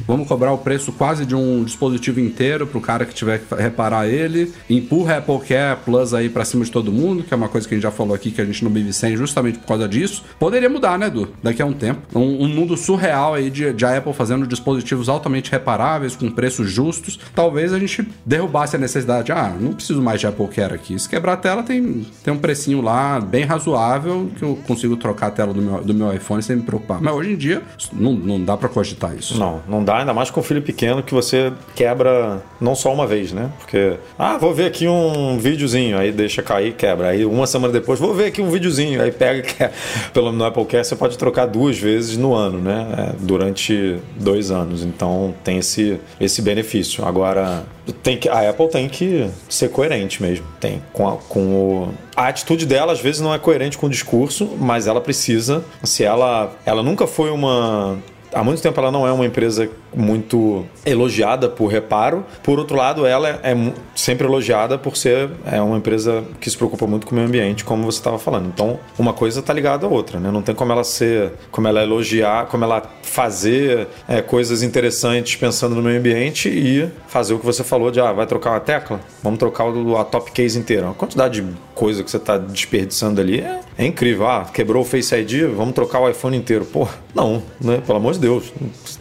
Vamos 0.07 0.27
cobrar 0.27 0.51
o 0.51 0.57
preço 0.57 0.91
quase 0.91 1.25
de 1.25 1.35
um 1.35 1.63
dispositivo 1.63 2.19
inteiro 2.19 2.65
pro 2.67 2.81
cara 2.81 3.05
que 3.05 3.13
tiver 3.13 3.39
que 3.39 3.55
reparar 3.55 4.07
ele. 4.07 4.51
Empurra 4.69 5.15
a 5.15 5.17
Apple 5.17 5.39
Care 5.47 5.79
Plus 5.85 6.13
aí 6.13 6.29
pra 6.29 6.45
cima 6.45 6.65
de 6.65 6.71
todo 6.71 6.91
mundo, 6.91 7.23
que 7.23 7.33
é 7.33 7.37
uma 7.37 7.49
coisa 7.49 7.67
que 7.67 7.73
a 7.73 7.77
gente 7.77 7.83
já 7.83 7.91
falou 7.91 8.13
aqui 8.15 8.31
que 8.31 8.41
a 8.41 8.45
gente 8.45 8.63
não 8.63 8.71
vive 8.71 8.93
sem 8.93 9.15
justamente 9.15 9.59
por 9.59 9.67
causa 9.67 9.87
disso. 9.87 10.23
Poderia 10.39 10.69
mudar, 10.69 10.97
né, 10.97 11.07
Edu? 11.07 11.29
Daqui 11.41 11.61
a 11.61 11.65
um 11.65 11.73
tempo. 11.73 12.01
Um, 12.17 12.45
um 12.45 12.47
mundo 12.47 12.75
surreal 12.77 13.33
aí 13.33 13.49
de, 13.49 13.73
de 13.73 13.85
a 13.85 13.97
Apple 13.97 14.13
fazendo 14.13 14.45
dispositivos 14.47 15.09
altamente 15.09 15.51
reparáveis, 15.51 16.15
com 16.15 16.29
preços 16.29 16.71
justos. 16.71 17.19
Talvez 17.33 17.73
a 17.73 17.79
gente 17.79 18.07
derrubasse 18.25 18.75
a 18.75 18.79
necessidade. 18.79 19.31
Ah, 19.31 19.55
não 19.59 19.73
preciso 19.73 20.01
mais 20.01 20.19
de 20.19 20.27
Apple 20.27 20.47
Care 20.47 20.73
aqui. 20.73 20.97
Se 20.99 21.07
quebrar 21.07 21.33
a 21.33 21.37
tela, 21.37 21.63
tem, 21.63 22.05
tem 22.23 22.33
um 22.33 22.37
precinho 22.37 22.81
lá 22.81 23.19
bem 23.19 23.45
razoável 23.45 24.29
que 24.37 24.43
eu 24.43 24.57
consigo 24.67 24.95
trocar 24.97 25.27
a 25.27 25.31
tela 25.31 25.53
do 25.53 25.61
meu, 25.61 25.83
do 25.83 25.93
meu 25.93 26.13
iPhone 26.13 26.41
sem 26.41 26.55
me 26.55 26.63
preocupar. 26.63 27.01
Mas 27.01 27.13
hoje 27.13 27.33
em 27.33 27.37
dia, 27.37 27.61
não, 27.93 28.13
não 28.13 28.43
dá 28.43 28.55
pra 28.57 28.69
cogitar 28.69 29.15
isso. 29.15 29.37
Não, 29.37 29.61
não 29.67 29.83
dá, 29.83 29.88
ainda 29.97 30.13
mais 30.13 30.29
com 30.29 30.41
filho 30.41 30.61
pequeno 30.61 31.01
que 31.01 31.13
você 31.13 31.51
quebra 31.75 32.41
não 32.59 32.75
só 32.75 32.93
uma 32.93 33.07
vez, 33.07 33.31
né? 33.31 33.49
Porque, 33.59 33.95
ah, 34.17 34.37
vou 34.37 34.53
ver 34.53 34.65
aqui 34.65 34.87
um 34.87 35.37
videozinho, 35.37 35.97
aí 35.97 36.11
deixa 36.11 36.41
cair, 36.41 36.73
quebra. 36.73 37.09
Aí 37.09 37.25
uma 37.25 37.47
semana 37.47 37.73
depois, 37.73 37.99
vou 37.99 38.13
ver 38.13 38.25
aqui 38.25 38.41
um 38.41 38.49
videozinho, 38.49 39.01
aí 39.01 39.11
pega 39.11 39.39
e 39.39 39.41
quebra. 39.43 39.73
Pelo 40.13 40.31
no 40.31 40.43
Apple 40.43 40.65
Care 40.65 40.85
você 40.85 40.95
pode 40.95 41.17
trocar 41.17 41.45
duas 41.45 41.77
vezes 41.77 42.17
no 42.17 42.33
ano, 42.33 42.59
né? 42.59 42.87
É, 42.97 43.15
durante 43.19 43.97
dois 44.15 44.51
anos. 44.51 44.83
Então 44.83 45.33
tem 45.43 45.57
esse, 45.57 45.99
esse 46.19 46.41
benefício. 46.41 47.05
Agora, 47.05 47.63
tem 48.03 48.17
que, 48.17 48.29
a 48.29 48.49
Apple 48.49 48.69
tem 48.69 48.87
que 48.87 49.29
ser 49.47 49.69
coerente 49.69 50.21
mesmo. 50.21 50.45
Tem 50.59 50.81
com, 50.93 51.07
a, 51.07 51.17
com 51.17 51.39
o. 51.55 51.93
A 52.15 52.27
atitude 52.27 52.65
dela 52.65 52.91
às 52.91 52.99
vezes 52.99 53.21
não 53.21 53.33
é 53.33 53.39
coerente 53.39 53.77
com 53.77 53.87
o 53.87 53.89
discurso, 53.89 54.57
mas 54.59 54.87
ela 54.87 55.01
precisa. 55.01 55.63
Se 55.83 56.03
ela, 56.03 56.51
ela 56.65 56.83
nunca 56.83 57.07
foi 57.07 57.29
uma 57.31 57.97
há 58.33 58.43
muito 58.43 58.61
tempo 58.61 58.79
ela 58.79 58.91
não 58.91 59.07
é 59.07 59.11
uma 59.11 59.25
empresa 59.25 59.69
muito 59.95 60.65
elogiada 60.85 61.49
por 61.49 61.67
reparo. 61.67 62.25
Por 62.43 62.59
outro 62.59 62.75
lado, 62.75 63.05
ela 63.05 63.29
é 63.29 63.55
sempre 63.95 64.27
elogiada 64.27 64.77
por 64.77 64.95
ser 64.95 65.29
é 65.45 65.61
uma 65.61 65.77
empresa 65.77 66.23
que 66.39 66.49
se 66.49 66.57
preocupa 66.57 66.85
muito 66.87 67.07
com 67.07 67.13
o 67.13 67.15
meio 67.15 67.27
ambiente, 67.27 67.63
como 67.63 67.83
você 67.83 67.97
estava 67.97 68.19
falando. 68.19 68.47
Então, 68.47 68.79
uma 68.97 69.13
coisa 69.13 69.39
está 69.39 69.53
ligada 69.53 69.85
à 69.85 69.89
outra, 69.89 70.19
né? 70.19 70.31
Não 70.31 70.41
tem 70.41 70.55
como 70.55 70.71
ela 70.71 70.83
ser, 70.83 71.33
como 71.51 71.67
ela 71.67 71.83
elogiar, 71.83 72.47
como 72.47 72.63
ela 72.63 72.81
fazer 73.01 73.87
é, 74.07 74.21
coisas 74.21 74.61
interessantes 74.63 75.35
pensando 75.35 75.75
no 75.75 75.81
meio 75.81 75.99
ambiente 75.99 76.49
e 76.49 76.89
fazer 77.07 77.33
o 77.33 77.39
que 77.39 77.45
você 77.45 77.63
falou 77.63 77.91
de 77.91 77.99
ah, 77.99 78.11
vai 78.11 78.25
trocar 78.25 78.51
uma 78.51 78.59
tecla, 78.59 78.99
vamos 79.23 79.39
trocar 79.39 79.65
a 79.99 80.03
top 80.03 80.31
case 80.31 80.57
inteira. 80.57 80.89
A 80.89 80.93
quantidade 80.93 81.41
de 81.41 81.47
coisa 81.73 82.03
que 82.03 82.11
você 82.11 82.17
está 82.17 82.37
desperdiçando 82.37 83.19
ali 83.19 83.39
é, 83.39 83.59
é 83.77 83.85
incrível. 83.85 84.27
Ah, 84.27 84.45
quebrou 84.53 84.83
o 84.83 84.85
Face 84.85 85.15
ID, 85.15 85.45
vamos 85.55 85.73
trocar 85.73 85.99
o 85.99 86.09
iPhone 86.09 86.37
inteiro. 86.37 86.65
Pô, 86.65 86.87
não, 87.13 87.41
né? 87.59 87.81
Pelo 87.85 87.97
amor 87.97 88.13
de 88.13 88.19
Deus. 88.19 88.51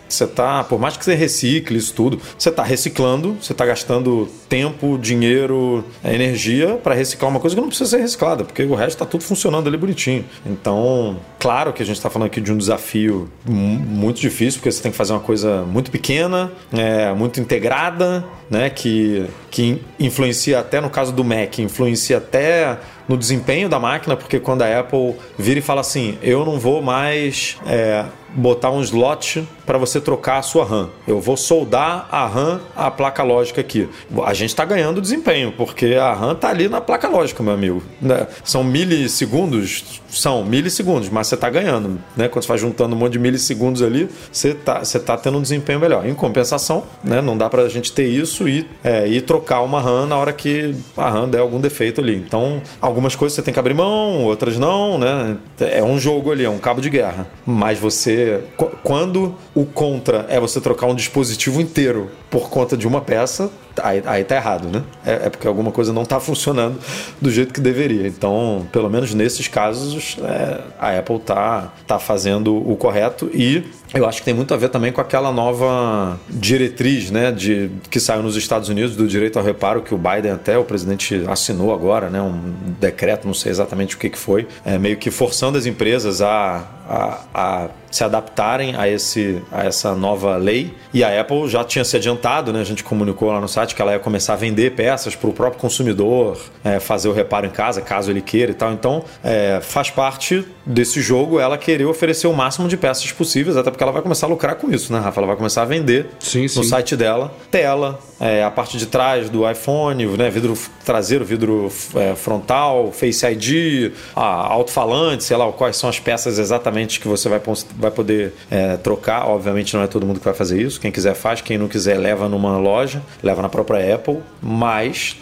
Você 0.09 0.27
tá, 0.27 0.65
por 0.65 0.79
mais 0.81 0.97
que 0.97 1.05
você 1.05 1.15
recicle 1.15 1.77
isso 1.77 1.93
tudo, 1.95 2.21
você 2.39 2.51
tá 2.51 2.63
reciclando, 2.63 3.37
você 3.41 3.53
tá 3.53 3.67
gastando 3.67 4.29
tempo, 4.49 4.99
dinheiro, 4.99 5.85
energia 6.05 6.77
para 6.83 6.95
reciclar 6.95 7.31
uma 7.31 7.41
coisa 7.41 7.55
que 7.55 7.61
não 7.61 7.69
precisa 7.69 7.91
ser 7.91 7.99
reciclada, 7.99 8.45
porque 8.45 8.63
o 8.63 8.75
resto 8.75 8.99
tá 8.99 9.05
tudo 9.07 9.23
funcionando 9.23 9.69
ali 9.69 9.77
bonitinho. 9.77 10.25
Então, 10.47 11.19
claro 11.39 11.73
que 11.73 11.83
a 11.83 11.87
gente 11.87 12.01
tá 12.01 12.09
falando 12.09 12.27
aqui 12.27 12.41
de 12.41 12.53
um 12.53 12.57
desafio 12.57 13.29
mu- 13.45 13.55
muito 13.79 14.21
difícil, 14.21 14.61
porque 14.61 14.73
você 14.73 14.83
tem 14.83 14.91
que 14.91 14.97
fazer 14.97 15.13
uma 15.13 15.21
coisa 15.21 15.63
muito 15.63 15.91
pequena, 15.91 16.51
é, 16.73 17.13
muito 17.13 17.41
integrada, 17.41 18.25
né, 18.51 18.71
que, 18.71 19.27
que 19.51 19.81
influencia 20.01 20.59
até 20.59 20.81
no 20.81 20.89
caso 20.89 21.13
do 21.13 21.23
Mac, 21.23 21.59
influencia 21.59 22.17
até 22.17 22.79
no 23.09 23.17
desempenho 23.17 23.69
da 23.69 23.79
máquina, 23.79 24.17
porque 24.17 24.39
quando 24.39 24.63
a 24.63 24.81
Apple 24.81 25.17
vira 25.39 25.59
e 25.59 25.63
fala 25.63 25.81
assim, 25.81 26.19
eu 26.23 26.45
não 26.45 26.59
vou 26.59 26.83
mais 26.83 27.57
é, 27.67 28.05
botar 28.35 28.71
um 28.71 28.81
slot 28.83 29.47
para 29.65 29.79
você 29.79 30.01
trocar 30.01 30.39
a 30.39 30.43
sua 30.43 30.65
RAM. 30.65 30.91
Eu 31.07 31.21
vou 31.21 31.37
soldar 31.37 32.09
a 32.11 32.27
RAM 32.27 32.61
à 32.75 32.91
placa 32.91 33.23
lógica 33.23 33.61
aqui. 33.61 33.89
A 34.25 34.33
gente 34.33 34.51
está 34.51 34.65
ganhando 34.65 35.01
desempenho, 35.01 35.53
porque 35.53 35.95
a 35.95 36.13
RAM 36.13 36.33
está 36.33 36.49
ali 36.49 36.69
na 36.69 36.81
placa 36.81 37.09
lógica, 37.09 37.43
meu 37.43 37.53
amigo. 37.53 37.83
Né? 38.01 38.27
São 38.45 38.65
milissegundos? 38.65 40.01
São 40.09 40.45
milissegundos, 40.45 41.09
mas 41.11 41.27
você 41.27 41.35
está 41.35 41.51
ganhando. 41.51 42.01
Né? 42.17 42.29
Quando 42.29 42.45
você 42.45 42.49
vai 42.49 42.59
juntando 42.59 42.95
um 42.95 42.99
monte 42.99 43.13
de 43.13 43.19
milissegundos 43.19 43.83
ali, 43.83 44.09
você 44.33 44.51
está 44.51 44.79
você 44.79 44.99
tá 44.99 45.17
tendo 45.17 45.39
um 45.39 45.43
desempenho 45.43 45.81
melhor. 45.81 46.07
Em 46.07 46.15
compensação, 46.15 46.85
né? 47.05 47.21
não 47.21 47.37
dá 47.37 47.51
para 47.51 47.63
a 47.63 47.69
gente 47.69 47.93
ter 47.93 48.07
isso 48.07 48.49
e, 48.49 48.67
é, 48.83 49.07
e 49.07 49.21
trocar 49.21 49.61
uma 49.61 49.81
RAM 49.81 50.07
na 50.07 50.17
hora 50.17 50.33
que 50.33 50.75
a 50.97 51.11
RAM 51.11 51.29
der 51.29 51.41
algum 51.41 51.61
defeito 51.61 52.01
ali. 52.01 52.17
Então, 52.17 52.63
algumas 52.99 53.15
coisas 53.15 53.37
você 53.37 53.43
tem 53.43 53.55
que 53.55 53.61
abrir 53.61 53.75
mão, 53.75 54.25
outras 54.25 54.59
não, 54.59 54.99
né? 54.99 55.37
É 55.61 55.83
um 55.83 55.99
jogo 55.99 56.33
ali, 56.33 56.45
é 56.45 56.51
um 56.51 56.59
cabo 56.59 56.81
de 56.81 56.91
guerra. 56.91 57.29
Mas 57.47 57.79
você. 57.79 58.43
Quando 58.83 59.37
o 59.55 59.65
contra 59.65 60.27
é 60.29 60.41
você 60.41 60.61
trocar 60.61 60.87
um 60.87 60.95
dispositivo 60.95 61.61
inteiro 61.61 62.11
por 62.29 62.51
conta 62.51 62.77
de 62.77 62.87
uma 62.87 63.01
peça, 63.01 63.51
aí, 63.81 64.03
aí 64.05 64.25
tá 64.25 64.35
errado, 64.37 64.69
né? 64.69 64.83
É, 65.07 65.27
é, 65.27 65.31
porque 65.31 65.47
alguma 65.47 65.71
coisa 65.71 65.93
não 65.93 66.05
tá 66.05 66.19
funcionando 66.19 66.79
do 67.21 67.31
jeito 67.31 67.55
que 67.55 67.61
deveria. 67.61 68.09
Então, 68.09 68.67
pelo 68.73 68.91
menos 68.91 69.15
nesses 69.15 69.47
casos, 69.47 70.17
é, 70.23 70.61
a 70.79 70.99
Apple 70.99 71.21
tá, 71.21 71.73
tá 71.87 71.99
fazendo 71.99 72.57
o 72.57 72.77
correto 72.77 73.31
e 73.33 73.65
eu 73.95 74.07
acho 74.07 74.19
que 74.19 74.25
tem 74.25 74.35
muito 74.35 74.53
a 74.53 74.57
ver 74.57 74.69
também 74.69 74.93
com 74.93 75.01
aquela 75.01 75.33
nova 75.33 76.19
diretriz, 76.29 77.11
né, 77.11 77.33
de 77.33 77.71
que 77.91 77.99
saiu 77.99 78.23
nos 78.23 78.37
Estados 78.37 78.69
Unidos 78.69 78.95
do 78.95 79.07
direito 79.07 79.39
ao 79.39 79.45
reparo 79.45 79.83
que 79.83 79.95
o 79.95 79.99
Biden 79.99 80.33
até 80.33 80.59
o 80.59 80.65
presidente 80.65 81.25
assinou 81.27 81.73
agora, 81.73 82.11
né, 82.11 82.21
um 82.21 82.55
decreto, 82.79 83.27
não 83.27 83.35
sei 83.35 83.51
exatamente 83.51 83.97
o 83.97 83.99
que 83.99 84.11
que 84.11 84.19
foi, 84.19 84.47
é, 84.65 84.79
meio 84.79 84.97
que 84.97 85.11
forçando 85.11 85.57
as 85.57 85.67
empresas 85.67 86.21
a, 86.21 86.67
a, 86.89 87.19
a 87.35 87.69
se 87.91 88.05
adaptarem 88.05 88.77
a, 88.77 88.89
esse, 88.89 89.43
a 89.51 89.65
essa 89.65 89.95
nova 89.95 90.37
lei. 90.37 90.75
E 90.93 91.03
a 91.03 91.21
Apple 91.21 91.49
já 91.49 91.65
tinha 91.65 91.85
se 91.85 91.97
adiantado, 91.97 92.53
né? 92.53 92.61
A 92.61 92.65
gente 92.65 92.85
comunicou 92.85 93.31
lá 93.31 93.41
no 93.41 93.49
site 93.49 93.75
que 93.75 93.83
ela 93.83 93.93
ia 93.93 93.99
começar 93.99 94.35
a 94.35 94.37
vender 94.37 94.75
peças 94.75 95.15
para 95.15 95.29
o 95.29 95.33
próprio 95.33 95.61
consumidor, 95.61 96.39
é, 96.65 96.79
fazer 96.79 97.09
o 97.09 97.13
reparo 97.13 97.47
em 97.47 97.51
casa, 97.51 97.81
caso 97.81 98.11
ele 98.11 98.21
queira 98.21 98.53
e 98.53 98.55
tal. 98.55 98.73
Então, 98.73 99.05
é, 99.25 99.61
faz 99.63 99.91
parte 99.91 100.47
desse 100.65 101.01
jogo 101.01 101.41
ela 101.41 101.57
querer 101.57 101.87
oferecer 101.87 102.27
o 102.27 102.33
máximo 102.35 102.69
de 102.69 102.77
peças 102.77 103.11
possíveis, 103.13 103.57
até 103.57 103.71
porque 103.79 103.85
ela 103.85 103.93
vai 103.93 104.03
começar 104.03 104.27
a 104.27 104.29
lucrar 104.29 104.57
com 104.57 104.73
isso, 104.73 104.93
né, 104.93 104.99
Rafa? 104.99 105.21
Ela 105.21 105.29
vai 105.29 105.37
começar 105.37 105.63
a 105.63 105.65
vender 105.65 106.09
sim, 106.19 106.43
no 106.43 106.49
sim. 106.49 106.65
site 106.65 106.97
dela 106.97 107.33
tela, 107.49 108.01
é, 108.19 108.43
a 108.43 108.51
parte 108.51 108.77
de 108.77 108.87
trás 108.87 109.31
do 109.31 109.49
iPhone, 109.49 110.05
né, 110.17 110.29
vidro 110.29 110.59
traseiro, 110.85 111.25
vidro 111.25 111.71
é, 111.95 112.17
frontal, 112.17 112.91
Face 112.91 113.25
ID, 113.25 113.93
alto-falante, 114.17 115.23
sei 115.23 115.37
lá 115.37 115.53
quais 115.53 115.77
são 115.77 115.89
as 115.89 116.01
peças 116.01 116.41
exatamente 116.41 116.99
que 116.99 117.07
você 117.07 117.29
vai, 117.29 117.41
vai 117.77 117.91
poder 117.93 118.35
é, 118.51 118.77
trocar. 118.79 119.29
Obviamente 119.29 119.77
não 119.77 119.83
é 119.85 119.87
todo 119.87 120.05
mundo 120.05 120.19
que 120.19 120.25
vai 120.25 120.35
fazer 120.35 120.61
isso. 120.61 120.81
Quem 120.81 120.91
quiser 120.91 121.15
faz, 121.15 121.41
quem 121.41 121.57
não 121.57 121.69
quiser 121.69 121.99
leva 121.99 122.29
numa 122.29 122.59
loja, 122.59 123.01
leva 123.23 123.41
na 123.43 123.49
própria 123.49 123.95
Apple. 123.95 124.19
Mas 124.43 125.17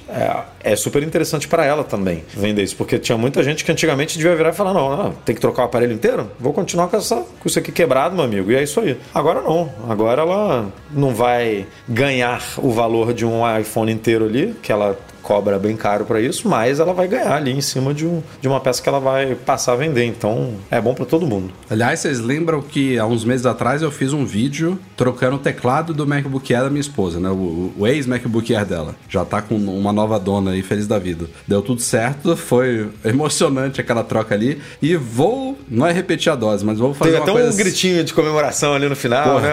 é, 0.67 0.75
super 0.75 1.01
interessante 1.05 1.47
para 1.47 1.65
ela 1.65 1.85
também 1.85 2.25
vender 2.37 2.65
isso, 2.65 2.75
porque 2.75 2.99
tinha 2.99 3.17
muita 3.17 3.41
gente 3.45 3.65
que 3.65 3.71
antigamente 3.71 4.19
devia 4.19 4.35
virar 4.35 4.51
e 4.51 4.53
falar: 4.53 4.75
não, 4.75 4.97
não, 4.97 5.13
tem 5.13 5.33
que 5.33 5.41
trocar 5.41 5.63
o 5.63 5.65
aparelho 5.67 5.93
inteiro? 5.93 6.29
Vou 6.41 6.53
continuar 6.53 6.89
com, 6.89 6.97
essa, 6.97 7.17
com 7.17 7.47
isso 7.47 7.59
aqui 7.59 7.71
quebrado, 7.71 8.17
meu 8.17 8.25
amigo. 8.25 8.51
E 8.51 8.57
é 8.57 8.63
isso 8.65 8.81
aí. 8.81 8.99
Agora 9.15 9.41
não. 9.41 9.71
Agora 9.89 10.23
ela 10.23 10.67
não 10.91 11.15
vai 11.15 11.67
ganhar 11.89 12.43
o 12.59 12.73
valor 12.73 13.15
de 13.15 13.25
um 13.25 13.43
iPhone 13.59 13.93
inteiro 13.93 14.25
ali, 14.25 14.57
que 14.61 14.73
ela 14.73 14.99
cobra 15.27 15.59
bem 15.59 15.77
caro 15.77 16.05
para 16.05 16.21
isso, 16.21 16.49
mas 16.49 16.79
ela 16.79 16.95
vai 16.95 17.09
ganhar 17.09 17.33
ali 17.33 17.51
em 17.51 17.61
cima 17.61 17.93
de, 17.93 18.07
um, 18.07 18.23
de 18.41 18.47
uma 18.47 18.61
peça 18.61 18.81
que 18.81 18.89
ela 18.89 19.01
vai 19.01 19.35
passar 19.35 19.73
a 19.73 19.77
vender. 19.77 20.05
Então 20.05 20.55
é 20.71 20.81
bom 20.81 20.95
para 20.95 21.05
todo 21.05 21.27
mundo. 21.27 21.53
Aliás, 21.69 21.99
vocês 21.99 22.21
lembram 22.21 22.63
que 22.63 22.97
há 22.97 23.05
uns 23.05 23.25
meses 23.25 23.45
atrás 23.45 23.83
eu 23.83 23.91
fiz 23.91 24.13
um 24.13 24.25
vídeo 24.25 24.79
trocando 24.97 25.35
o 25.35 25.39
teclado 25.41 25.93
do 25.93 26.07
MacBook 26.07 26.55
Air 26.55 26.63
da 26.63 26.71
minha 26.71 26.81
esposa, 26.81 27.19
né? 27.19 27.29
O, 27.29 27.73
o 27.77 27.87
ex-MacBook 27.89 28.55
Air 28.55 28.65
dela. 28.65 28.95
Já 29.09 29.25
tá 29.25 29.43
com 29.43 29.57
uma 29.57 29.93
nova 29.93 30.17
dona 30.21 30.53
aí, 30.53 30.63
feliz 30.63 30.87
da 30.87 30.97
vida. 30.97 31.27
Deu 31.45 31.61
tudo 31.61 31.81
certo, 31.81 32.37
foi 32.37 32.89
emocionante 33.05 33.81
aquela 33.81 34.05
troca 34.05 34.33
ali. 34.33 34.63
E 34.81 34.95
vou, 34.95 35.59
não 35.69 35.89
é 35.89 35.93
repetir 35.93 36.31
a 36.31 36.37
dose, 36.37 36.65
mas 36.65 36.79
vou 36.79 36.95
fazer 36.95 37.11
Teve 37.11 37.23
uma 37.23 37.25
até 37.25 37.33
coisa... 37.33 37.53
um 37.53 37.57
gritinho 37.57 38.05
de 38.05 38.15
comemoração 38.15 38.75
ali 38.75 38.89
no 38.89 38.95
final, 38.95 39.41
né? 39.41 39.51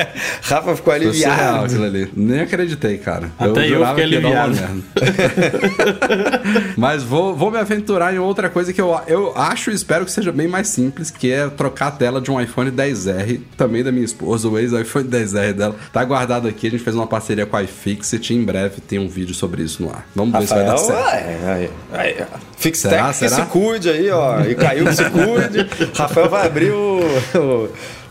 Rafa 0.40 0.74
ficou 0.74 0.94
aliviado. 0.94 1.84
Ali. 1.84 2.10
Nem 2.16 2.40
acreditei, 2.40 2.96
cara. 2.96 3.30
Até 3.38 3.68
eu, 3.68 3.80
eu 3.80 3.86
fiquei 3.88 4.04
aliviado. 4.04 4.56
Mas 6.76 7.02
vou, 7.02 7.34
vou 7.34 7.50
me 7.50 7.58
aventurar 7.58 8.14
em 8.14 8.18
outra 8.18 8.48
coisa 8.48 8.72
que 8.72 8.80
eu, 8.80 8.98
eu 9.06 9.32
acho 9.36 9.70
e 9.70 9.74
espero 9.74 10.04
que 10.04 10.12
seja 10.12 10.32
bem 10.32 10.48
mais 10.48 10.68
simples, 10.68 11.10
que 11.10 11.30
é 11.30 11.48
trocar 11.48 11.88
a 11.88 11.90
tela 11.90 12.20
de 12.20 12.30
um 12.30 12.40
iPhone 12.40 12.70
10R, 12.70 13.40
também 13.56 13.82
da 13.82 13.92
minha 13.92 14.04
esposa, 14.04 14.48
o 14.48 14.58
ex-iPhone 14.58 15.08
10R 15.08 15.52
dela. 15.52 15.76
Tá 15.92 16.04
guardado 16.04 16.48
aqui, 16.48 16.66
a 16.66 16.70
gente 16.70 16.82
fez 16.82 16.96
uma 16.96 17.06
parceria 17.06 17.46
com 17.46 17.56
a 17.56 17.62
iFixit 17.62 18.32
e 18.32 18.36
em 18.36 18.44
breve 18.44 18.80
tem 18.80 18.98
um 18.98 19.08
vídeo 19.08 19.34
sobre 19.34 19.62
isso 19.62 19.82
no 19.82 19.90
ar. 19.90 20.06
Vamos 20.14 20.32
ver 20.32 20.40
Rafael, 20.40 20.78
se 20.78 20.86
vai 20.88 20.96
dar 20.96 21.04
certo. 21.04 21.44
É, 21.44 21.70
é, 21.94 22.10
é. 22.10 22.26
Fixtech 22.56 23.18
que 23.18 23.28
se 23.28 23.42
cuide 23.46 23.90
aí, 23.90 24.10
ó. 24.10 24.40
E 24.40 24.54
caiu 24.54 24.84
que 24.84 24.94
se 24.94 25.04
cuide. 25.10 25.66
Rafael 25.94 26.28
vai 26.28 26.46
abrir 26.46 26.72
o, 26.72 27.00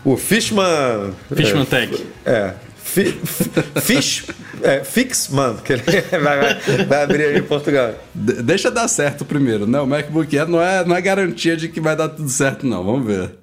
o, 0.04 0.12
o 0.12 0.16
Fishman... 0.16 1.12
Fishman 1.34 1.64
Tech. 1.64 2.06
É. 2.24 2.54
Fish, 2.82 4.26
é, 4.62 4.82
Fixman, 4.82 5.56
que 5.64 5.74
ele 5.74 5.82
vai, 6.10 6.20
vai, 6.20 6.84
vai, 6.86 7.02
abrir 7.02 7.24
aí 7.24 7.38
em 7.38 7.42
Portugal. 7.42 7.94
De, 8.14 8.42
deixa 8.42 8.70
dar 8.70 8.88
certo 8.88 9.24
primeiro, 9.24 9.66
né? 9.66 9.80
O 9.80 9.86
MacBook 9.86 10.36
Air 10.36 10.48
não 10.48 10.60
é, 10.60 10.84
não 10.84 10.96
é 10.96 11.00
garantia 11.00 11.56
de 11.56 11.68
que 11.68 11.80
vai 11.80 11.94
dar 11.94 12.08
tudo 12.08 12.28
certo, 12.28 12.66
não. 12.66 12.84
Vamos 12.84 13.06
ver. 13.06 13.40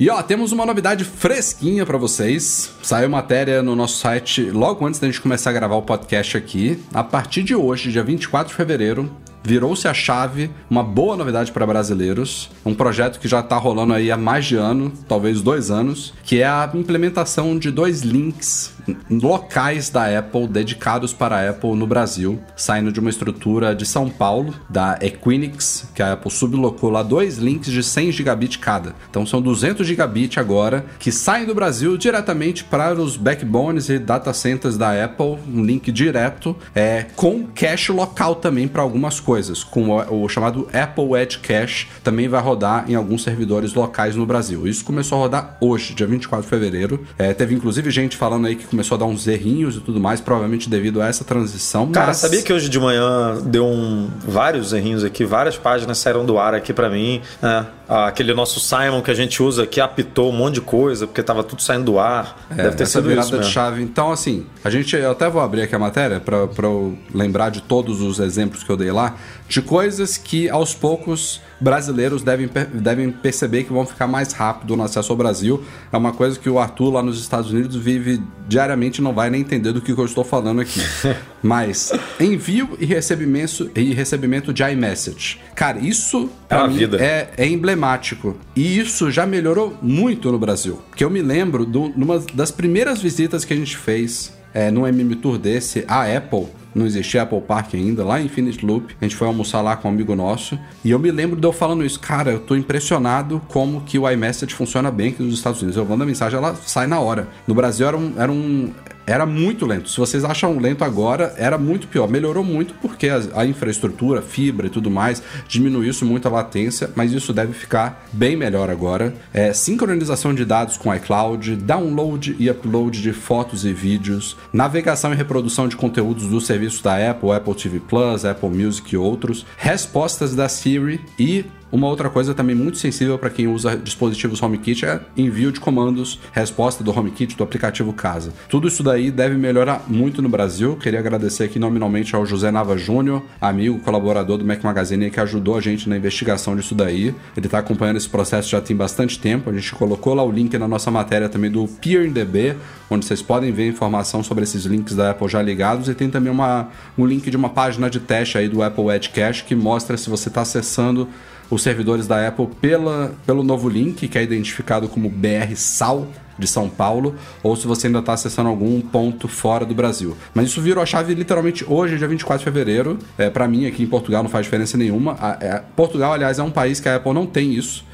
E 0.00 0.08
ó, 0.08 0.22
temos 0.22 0.50
uma 0.50 0.64
novidade 0.64 1.04
fresquinha 1.04 1.84
para 1.84 1.98
vocês. 1.98 2.70
Saiu 2.82 3.10
matéria 3.10 3.62
no 3.62 3.76
nosso 3.76 3.98
site 3.98 4.50
logo 4.50 4.86
antes 4.86 4.98
da 4.98 5.06
gente 5.06 5.20
começar 5.20 5.50
a 5.50 5.52
gravar 5.52 5.76
o 5.76 5.82
podcast 5.82 6.38
aqui. 6.38 6.82
A 6.94 7.04
partir 7.04 7.42
de 7.42 7.54
hoje, 7.54 7.92
dia 7.92 8.02
24 8.02 8.48
de 8.48 8.56
fevereiro, 8.56 9.14
virou-se 9.42 9.86
a 9.88 9.94
chave, 9.94 10.50
uma 10.68 10.82
boa 10.82 11.16
novidade 11.16 11.52
para 11.52 11.66
brasileiros, 11.66 12.50
um 12.64 12.74
projeto 12.74 13.18
que 13.18 13.28
já 13.28 13.40
está 13.40 13.56
rolando 13.56 13.94
aí 13.94 14.10
há 14.10 14.16
mais 14.16 14.46
de 14.46 14.56
ano, 14.56 14.92
talvez 15.08 15.40
dois 15.40 15.70
anos, 15.70 16.12
que 16.22 16.40
é 16.40 16.46
a 16.46 16.70
implementação 16.74 17.58
de 17.58 17.70
dois 17.70 18.02
links 18.02 18.74
locais 19.10 19.90
da 19.90 20.18
Apple 20.18 20.46
dedicados 20.46 21.12
para 21.12 21.36
a 21.36 21.50
Apple 21.50 21.74
no 21.74 21.86
Brasil, 21.86 22.40
saindo 22.56 22.92
de 22.92 23.00
uma 23.00 23.10
estrutura 23.10 23.74
de 23.74 23.86
São 23.86 24.08
Paulo, 24.08 24.54
da 24.68 24.98
Equinix, 25.00 25.88
que 25.94 26.02
a 26.02 26.12
Apple 26.12 26.30
sublocou 26.30 26.90
lá 26.90 27.02
dois 27.02 27.38
links 27.38 27.72
de 27.72 27.82
100 27.82 28.12
gigabit 28.12 28.58
cada. 28.58 28.94
Então 29.08 29.26
são 29.26 29.40
200 29.40 29.86
gigabit 29.86 30.38
agora 30.38 30.84
que 30.98 31.12
saem 31.12 31.46
do 31.46 31.54
Brasil 31.54 31.96
diretamente 31.96 32.64
para 32.64 32.94
os 32.94 33.16
backbones 33.16 33.88
e 33.88 33.98
data 33.98 34.32
centers 34.32 34.76
da 34.76 35.04
Apple, 35.04 35.38
um 35.48 35.64
link 35.64 35.90
direto, 35.92 36.56
é, 36.74 37.06
com 37.16 37.46
cache 37.46 37.92
local 37.92 38.36
também 38.36 38.68
para 38.68 38.82
algumas 38.82 39.20
coisas, 39.20 39.62
com 39.62 39.90
o, 39.90 40.24
o 40.24 40.28
chamado 40.28 40.68
Apple 40.72 41.14
Edge 41.20 41.38
Cache, 41.38 41.88
também 42.02 42.28
vai 42.28 42.40
rodar 42.40 42.90
em 42.90 42.94
alguns 42.94 43.22
servidores 43.22 43.74
locais 43.74 44.16
no 44.16 44.26
Brasil. 44.26 44.66
Isso 44.66 44.84
começou 44.84 45.18
a 45.18 45.20
rodar 45.22 45.56
hoje, 45.60 45.94
dia 45.94 46.06
24 46.06 46.44
de 46.44 46.48
fevereiro. 46.48 47.04
É, 47.18 47.32
teve 47.34 47.54
inclusive 47.54 47.90
gente 47.90 48.16
falando 48.16 48.46
aí 48.46 48.56
que 48.56 48.66
começou 48.80 48.94
a 48.94 48.98
dar 48.98 49.04
uns 49.04 49.26
errinhos 49.26 49.76
e 49.76 49.80
tudo 49.80 50.00
mais, 50.00 50.20
provavelmente 50.20 50.68
devido 50.68 51.02
a 51.02 51.06
essa 51.06 51.22
transição. 51.22 51.90
Cara, 51.92 52.08
mas... 52.08 52.16
sabia 52.16 52.42
que 52.42 52.52
hoje 52.52 52.68
de 52.68 52.80
manhã 52.80 53.38
deu 53.44 53.66
um, 53.66 54.08
vários 54.26 54.72
errinhos 54.72 55.04
aqui, 55.04 55.24
várias 55.24 55.58
páginas 55.58 55.98
saíram 55.98 56.24
do 56.24 56.38
ar 56.38 56.54
aqui 56.54 56.72
para 56.72 56.88
mim. 56.88 57.20
É, 57.42 57.66
aquele 57.88 58.32
nosso 58.32 58.58
Simon 58.58 59.02
que 59.02 59.10
a 59.10 59.14
gente 59.14 59.42
usa 59.42 59.64
aqui 59.64 59.80
apitou 59.80 60.30
um 60.30 60.36
monte 60.36 60.54
de 60.54 60.60
coisa, 60.62 61.06
porque 61.06 61.22
tava 61.22 61.44
tudo 61.44 61.60
saindo 61.60 61.84
do 61.84 61.98
ar. 61.98 62.38
É, 62.50 62.54
Deve 62.54 62.76
ter 62.76 62.86
sido 62.86 63.08
virada 63.08 63.26
isso. 63.26 63.36
Mesmo. 63.36 63.46
de 63.46 63.52
chave. 63.52 63.82
Então, 63.82 64.10
assim, 64.10 64.46
a 64.64 64.70
gente. 64.70 64.96
Eu 64.96 65.10
até 65.10 65.28
vou 65.28 65.42
abrir 65.42 65.62
aqui 65.62 65.74
a 65.74 65.78
matéria 65.78 66.20
para 66.20 66.66
eu 66.66 66.96
lembrar 67.14 67.50
de 67.50 67.60
todos 67.60 68.00
os 68.00 68.18
exemplos 68.18 68.62
que 68.62 68.70
eu 68.70 68.76
dei 68.76 68.90
lá, 68.90 69.16
de 69.48 69.60
coisas 69.60 70.16
que 70.16 70.48
aos 70.48 70.74
poucos 70.74 71.40
brasileiros 71.60 72.22
devem, 72.22 72.48
devem 72.72 73.10
perceber 73.10 73.64
que 73.64 73.72
vão 73.72 73.84
ficar 73.84 74.06
mais 74.06 74.32
rápido 74.32 74.76
no 74.76 74.82
acesso 74.82 75.12
ao 75.12 75.16
Brasil. 75.16 75.62
É 75.92 75.96
uma 75.96 76.12
coisa 76.12 76.38
que 76.38 76.48
o 76.48 76.58
Arthur 76.58 76.90
lá 76.90 77.02
nos 77.02 77.20
Estados 77.20 77.50
Unidos 77.50 77.76
vive 77.76 78.22
diariamente, 78.48 79.02
não 79.02 79.12
vai 79.12 79.30
nem 79.30 79.42
entender 79.42 79.72
do 79.72 79.80
que 79.80 79.92
eu 79.92 80.04
estou 80.04 80.24
falando 80.24 80.60
aqui. 80.60 80.80
Mas 81.42 81.92
envio 82.18 82.76
e 82.78 82.86
recebimento, 82.86 83.70
e 83.74 83.92
recebimento 83.92 84.52
de 84.52 84.62
iMessage. 84.62 85.38
Cara, 85.54 85.78
isso 85.78 86.30
é, 86.48 86.66
mim, 86.66 86.76
vida. 86.76 86.96
É, 87.00 87.30
é, 87.36 87.46
emblemático. 87.46 88.36
E 88.56 88.78
isso 88.78 89.10
já 89.10 89.26
melhorou 89.26 89.76
muito 89.82 90.32
no 90.32 90.38
Brasil. 90.38 90.80
Porque 90.88 91.04
eu 91.04 91.10
me 91.10 91.22
lembro 91.22 91.66
de 91.66 91.78
uma 91.78 92.18
das 92.34 92.50
primeiras 92.50 93.00
visitas 93.00 93.44
que 93.44 93.52
a 93.52 93.56
gente 93.56 93.76
fez 93.76 94.32
é, 94.52 94.70
num 94.70 94.86
MM 94.86 95.14
Tour 95.16 95.38
desse, 95.38 95.84
a 95.86 96.04
Apple, 96.04 96.48
não 96.74 96.86
existia 96.86 97.22
Apple 97.22 97.40
Park 97.40 97.74
ainda, 97.74 98.04
lá 98.04 98.20
em 98.20 98.26
Infinite 98.26 98.64
Loop. 98.64 98.94
A 99.00 99.04
gente 99.04 99.16
foi 99.16 99.26
almoçar 99.26 99.60
lá 99.60 99.76
com 99.76 99.88
um 99.88 99.90
amigo 99.90 100.14
nosso. 100.14 100.58
E 100.84 100.90
eu 100.90 100.98
me 100.98 101.10
lembro 101.10 101.38
de 101.38 101.46
eu 101.46 101.52
falando 101.52 101.84
isso. 101.84 101.98
Cara, 102.00 102.32
eu 102.32 102.40
tô 102.40 102.54
impressionado 102.54 103.40
como 103.48 103.80
que 103.82 103.98
o 103.98 104.08
iMessage 104.08 104.54
funciona 104.54 104.90
bem 104.90 105.10
aqui 105.10 105.22
nos 105.22 105.34
Estados 105.34 105.60
Unidos. 105.60 105.76
Eu 105.76 105.84
mando 105.84 106.02
a 106.04 106.06
mensagem, 106.06 106.38
ela 106.38 106.54
sai 106.54 106.86
na 106.86 107.00
hora. 107.00 107.28
No 107.46 107.54
Brasil 107.54 107.86
era 107.86 107.96
um, 107.96 108.12
era 108.16 108.30
um 108.30 108.72
era 109.10 109.26
muito 109.26 109.66
lento. 109.66 109.88
Se 109.88 109.98
vocês 109.98 110.24
acham 110.24 110.58
lento 110.58 110.84
agora, 110.84 111.34
era 111.36 111.58
muito 111.58 111.88
pior. 111.88 112.08
Melhorou 112.08 112.44
muito 112.44 112.74
porque 112.74 113.08
a, 113.08 113.20
a, 113.34 113.46
infraestrutura, 113.46 114.22
fibra 114.22 114.68
e 114.68 114.70
tudo 114.70 114.90
mais, 114.90 115.20
diminuiu 115.48 115.90
isso 115.90 116.06
muito 116.06 116.28
a 116.28 116.30
latência, 116.30 116.90
mas 116.94 117.12
isso 117.12 117.32
deve 117.32 117.52
ficar 117.52 118.06
bem 118.12 118.36
melhor 118.36 118.70
agora. 118.70 119.12
É, 119.34 119.52
sincronização 119.52 120.32
de 120.32 120.44
dados 120.44 120.76
com 120.76 120.94
iCloud, 120.94 121.56
download 121.56 122.36
e 122.38 122.48
upload 122.48 123.02
de 123.02 123.12
fotos 123.12 123.64
e 123.64 123.72
vídeos, 123.72 124.36
navegação 124.52 125.12
e 125.12 125.16
reprodução 125.16 125.66
de 125.66 125.76
conteúdos 125.76 126.28
dos 126.28 126.46
serviços 126.46 126.80
da 126.80 127.10
Apple, 127.10 127.32
Apple 127.32 127.54
TV 127.54 127.80
Plus, 127.80 128.24
Apple 128.24 128.48
Music 128.48 128.94
e 128.94 128.96
outros, 128.96 129.44
respostas 129.56 130.36
da 130.36 130.48
Siri 130.48 131.00
e 131.18 131.44
Uma 131.72 131.86
outra 131.86 132.10
coisa 132.10 132.34
também 132.34 132.56
muito 132.56 132.78
sensível 132.78 133.16
para 133.16 133.30
quem 133.30 133.46
usa 133.46 133.76
dispositivos 133.76 134.42
HomeKit 134.42 134.84
é 134.84 135.00
envio 135.16 135.52
de 135.52 135.60
comandos, 135.60 136.18
resposta 136.32 136.82
do 136.82 136.90
HomeKit, 136.90 137.36
do 137.36 137.44
aplicativo 137.44 137.92
Casa. 137.92 138.32
Tudo 138.48 138.66
isso 138.66 138.82
daí 138.82 139.10
deve 139.10 139.36
melhorar 139.36 139.84
muito 139.86 140.20
no 140.20 140.28
Brasil. 140.28 140.76
Queria 140.76 140.98
agradecer 140.98 141.44
aqui 141.44 141.60
nominalmente 141.60 142.16
ao 142.16 142.26
José 142.26 142.50
Nava 142.50 142.76
Júnior, 142.76 143.22
amigo, 143.40 143.78
colaborador 143.80 144.36
do 144.36 144.44
Mac 144.44 144.64
Magazine, 144.64 145.10
que 145.10 145.20
ajudou 145.20 145.56
a 145.56 145.60
gente 145.60 145.88
na 145.88 145.96
investigação 145.96 146.56
disso 146.56 146.74
daí. 146.74 147.14
Ele 147.36 147.46
está 147.46 147.60
acompanhando 147.60 147.98
esse 147.98 148.08
processo 148.08 148.50
já 148.50 148.60
tem 148.60 148.76
bastante 148.76 149.16
tempo. 149.18 149.48
A 149.48 149.52
gente 149.52 149.72
colocou 149.72 150.12
lá 150.12 150.24
o 150.24 150.30
link 150.32 150.58
na 150.58 150.66
nossa 150.66 150.90
matéria 150.90 151.28
também 151.28 151.52
do 151.52 151.68
PeerDB, 151.68 152.56
onde 152.90 153.06
vocês 153.06 153.22
podem 153.22 153.52
ver 153.52 153.68
informação 153.68 154.24
sobre 154.24 154.42
esses 154.42 154.64
links 154.64 154.96
da 154.96 155.10
Apple 155.10 155.28
já 155.28 155.40
ligados 155.40 155.88
e 155.88 155.94
tem 155.94 156.10
também 156.10 156.32
uma, 156.32 156.68
um 156.98 157.06
link 157.06 157.30
de 157.30 157.36
uma 157.36 157.48
página 157.48 157.88
de 157.88 158.00
teste 158.00 158.36
aí 158.36 158.48
do 158.48 158.60
Apple 158.60 158.88
Edge 158.88 159.10
Cache 159.10 159.44
que 159.44 159.54
mostra 159.54 159.96
se 159.96 160.10
você 160.10 160.28
está 160.28 160.40
acessando 160.40 161.08
os 161.50 161.62
servidores 161.62 162.06
da 162.06 162.26
Apple 162.26 162.48
pela, 162.60 163.12
pelo 163.26 163.42
novo 163.42 163.68
link, 163.68 164.06
que 164.06 164.16
é 164.16 164.22
identificado 164.22 164.88
como 164.88 165.10
BR 165.10 165.54
Sal 165.56 166.06
de 166.38 166.46
São 166.46 166.70
Paulo, 166.70 167.16
ou 167.42 167.54
se 167.54 167.66
você 167.66 167.88
ainda 167.88 167.98
está 167.98 168.14
acessando 168.14 168.48
algum 168.48 168.80
ponto 168.80 169.28
fora 169.28 169.66
do 169.66 169.74
Brasil. 169.74 170.16
Mas 170.32 170.46
isso 170.46 170.62
virou 170.62 170.82
a 170.82 170.86
chave 170.86 171.12
literalmente 171.12 171.64
hoje, 171.68 171.98
dia 171.98 172.08
24 172.08 172.38
de 172.38 172.44
fevereiro. 172.44 172.98
É, 173.18 173.28
para 173.28 173.46
mim, 173.46 173.66
aqui 173.66 173.82
em 173.82 173.86
Portugal 173.86 174.22
não 174.22 174.30
faz 174.30 174.46
diferença 174.46 174.78
nenhuma. 174.78 175.16
A, 175.20 175.36
é, 175.40 175.62
Portugal, 175.76 176.14
aliás, 176.14 176.38
é 176.38 176.42
um 176.42 176.50
país 176.50 176.80
que 176.80 176.88
a 176.88 176.96
Apple 176.96 177.12
não 177.12 177.26
tem 177.26 177.52
isso. 177.52 177.84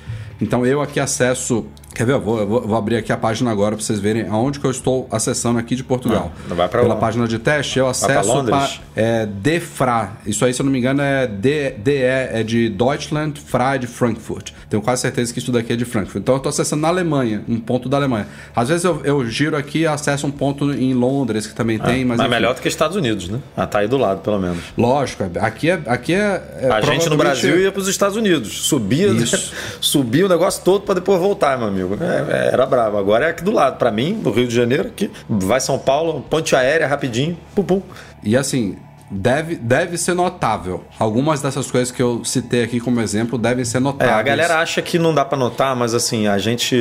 Então 0.41 0.65
eu 0.65 0.81
aqui 0.81 1.01
acesso 1.01 1.67
Quer 1.97 2.05
ver? 2.05 2.13
Eu 2.13 2.21
vou, 2.21 2.39
eu 2.39 2.47
vou, 2.47 2.77
abrir 2.77 2.97
aqui 2.97 3.11
a 3.11 3.17
página 3.17 3.51
agora 3.51 3.75
para 3.75 3.83
vocês 3.83 3.99
verem 3.99 4.29
aonde 4.29 4.61
que 4.61 4.67
eu 4.67 4.71
estou 4.71 5.09
acessando 5.11 5.59
aqui 5.59 5.75
de 5.75 5.83
Portugal. 5.83 6.31
Não, 6.43 6.51
não 6.51 6.57
vai 6.57 6.69
pra 6.69 6.83
Pela 6.83 6.93
lá. 6.93 7.01
página 7.01 7.27
de 7.27 7.39
teste, 7.39 7.79
eu 7.79 7.89
acesso 7.89 8.45
para 8.45 8.69
é, 8.95 9.25
Defra. 9.25 10.13
Isso 10.27 10.45
aí, 10.45 10.53
se 10.53 10.61
eu 10.61 10.65
não 10.65 10.71
me 10.71 10.79
engano, 10.79 11.01
é 11.01 11.27
DE, 11.27 11.75
é 11.87 12.43
de 12.43 12.69
Deutschland, 12.69 13.41
Fra 13.41 13.77
é 13.77 13.79
de 13.79 13.87
Frankfurt. 13.87 14.51
Tenho 14.69 14.83
quase 14.83 15.01
certeza 15.01 15.33
que 15.33 15.39
isso 15.39 15.51
daqui 15.51 15.73
é 15.73 15.77
de 15.77 15.87
Frankfurt. 15.87 16.21
Então 16.21 16.35
eu 16.35 16.37
estou 16.37 16.51
acessando 16.51 16.83
na 16.83 16.89
Alemanha, 16.89 17.43
um 17.49 17.59
ponto 17.59 17.89
da 17.89 17.97
Alemanha. 17.97 18.27
Às 18.55 18.69
vezes 18.69 18.85
eu, 18.85 19.01
eu 19.03 19.25
giro 19.27 19.57
aqui 19.57 19.79
e 19.81 19.87
acesso 19.87 20.27
um 20.27 20.31
ponto 20.31 20.71
em 20.73 20.93
Londres, 20.93 21.47
que 21.47 21.55
também 21.55 21.79
tem, 21.79 22.05
mas. 22.05 22.19
Mas 22.19 22.29
melhor 22.29 22.55
do 22.55 22.61
que 22.61 22.69
Estados 22.69 22.97
Unidos, 22.97 23.31
né? 23.31 23.41
Ah, 23.57 23.67
tá 23.67 23.79
aí 23.79 23.89
do 23.89 23.97
lado, 23.97 24.21
pelo 24.21 24.39
menos. 24.39 24.63
Lógico, 24.77 25.25
aqui 25.41 25.71
é. 25.71 25.81
Aqui 25.87 26.13
é, 26.13 26.43
é 26.61 26.71
a 26.71 26.83
gente 26.83 27.09
no 27.09 27.17
Brasil 27.17 27.59
ia 27.59 27.73
para 27.73 27.81
os 27.81 27.89
Estados 27.89 28.19
Unidos. 28.19 28.67
Subia, 28.67 29.09
subia 29.81 30.27
o 30.27 30.29
negócio 30.29 30.63
todo 30.63 30.83
para 30.83 30.97
depois 30.97 31.19
voltar, 31.19 31.57
meu 31.57 31.69
amigo. 31.69 31.86
É, 31.95 32.51
era 32.53 32.67
bravo. 32.67 32.97
Agora 32.99 33.27
é 33.27 33.31
aqui 33.31 33.43
do 33.45 33.51
lado. 33.53 33.77
Para 33.79 33.91
mim, 33.91 34.15
do 34.15 34.31
Rio 34.31 34.47
de 34.49 34.55
Janeiro, 34.55 34.89
aqui, 34.89 35.11
vai 35.29 35.61
São 35.61 35.79
Paulo, 35.79 36.25
ponte 36.29 36.55
aérea, 36.57 36.87
rapidinho, 36.87 37.37
pum, 37.55 37.63
pum. 37.63 37.83
E 38.23 38.37
assim, 38.37 38.77
deve, 39.11 39.55
deve 39.57 39.97
ser 39.97 40.15
notável. 40.15 40.85
Algumas 40.99 41.41
dessas 41.41 41.71
coisas 41.71 41.91
que 41.91 42.03
eu 42.03 42.25
citei 42.25 42.65
aqui 42.65 42.81
como 42.81 43.01
exemplo 43.01 43.39
devem 43.39 43.65
ser 43.65 43.77
É, 43.79 43.81
notáveis. 43.81 44.19
a 44.19 44.23
galera 44.23 44.59
acha 44.59 44.83
que 44.83 44.99
não 44.99 45.15
dá 45.15 45.25
para 45.25 45.39
notar, 45.39 45.75
mas 45.77 45.95
assim, 45.95 46.27
a 46.27 46.39
gente. 46.39 46.77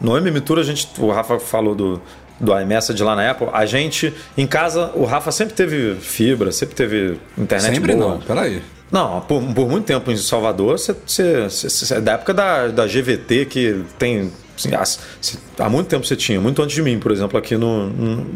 No 0.00 0.16
MM 0.16 0.40
Tour, 0.40 0.58
a 0.58 0.62
gente. 0.62 0.88
O 0.98 1.10
Rafa 1.10 1.38
falou 1.38 1.74
do. 1.74 2.00
Do 2.40 2.56
iMessage 2.56 3.02
lá 3.02 3.16
na 3.16 3.32
Apple, 3.32 3.48
a 3.52 3.66
gente 3.66 4.14
em 4.36 4.46
casa, 4.46 4.92
o 4.94 5.04
Rafa 5.04 5.32
sempre 5.32 5.54
teve 5.54 5.96
fibra, 5.96 6.52
sempre 6.52 6.76
teve 6.76 7.18
internet 7.36 7.74
Sempre 7.74 7.96
boa. 7.96 8.10
não, 8.14 8.20
peraí. 8.20 8.62
Não, 8.92 9.20
por, 9.22 9.42
por 9.52 9.68
muito 9.68 9.86
tempo 9.86 10.08
em 10.12 10.16
Salvador, 10.16 10.78
você, 10.78 10.94
você, 11.04 11.42
você- 11.48 11.68
você- 11.68 12.00
da 12.00 12.12
época 12.12 12.32
da, 12.32 12.68
da 12.68 12.86
GVT, 12.86 13.44
que 13.46 13.82
tem. 13.98 14.30
Assim, 14.58 14.70
há, 14.74 15.64
há 15.64 15.68
muito 15.68 15.86
tempo 15.88 16.06
você 16.06 16.16
tinha, 16.16 16.40
muito 16.40 16.60
antes 16.62 16.74
de 16.74 16.82
mim, 16.82 16.98
por 16.98 17.12
exemplo, 17.12 17.38
aqui 17.38 17.56
no. 17.56 17.88
no 17.90 18.26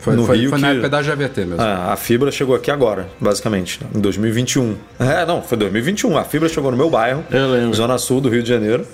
Foi, 0.00 0.16
no 0.16 0.26
foi, 0.26 0.38
Rio 0.38 0.50
foi 0.50 0.58
na 0.58 0.68
que- 0.68 0.72
época 0.74 0.88
da 0.88 1.00
GVT 1.02 1.44
mesmo. 1.44 1.62
Ah, 1.62 1.92
a 1.92 1.96
fibra 1.96 2.30
chegou 2.32 2.54
aqui 2.56 2.70
agora, 2.70 3.08
basicamente, 3.20 3.78
em 3.94 4.00
2021. 4.00 4.76
É, 4.98 5.24
não, 5.24 5.40
foi 5.42 5.56
2021. 5.56 6.16
A 6.18 6.24
fibra 6.24 6.48
chegou 6.48 6.70
no 6.70 6.76
meu 6.76 6.90
bairro, 6.90 7.24
Eu 7.30 7.50
lembro. 7.52 7.74
Zona 7.74 7.96
Sul 7.98 8.20
do 8.20 8.28
Rio 8.28 8.42
de 8.42 8.48
Janeiro, 8.48 8.84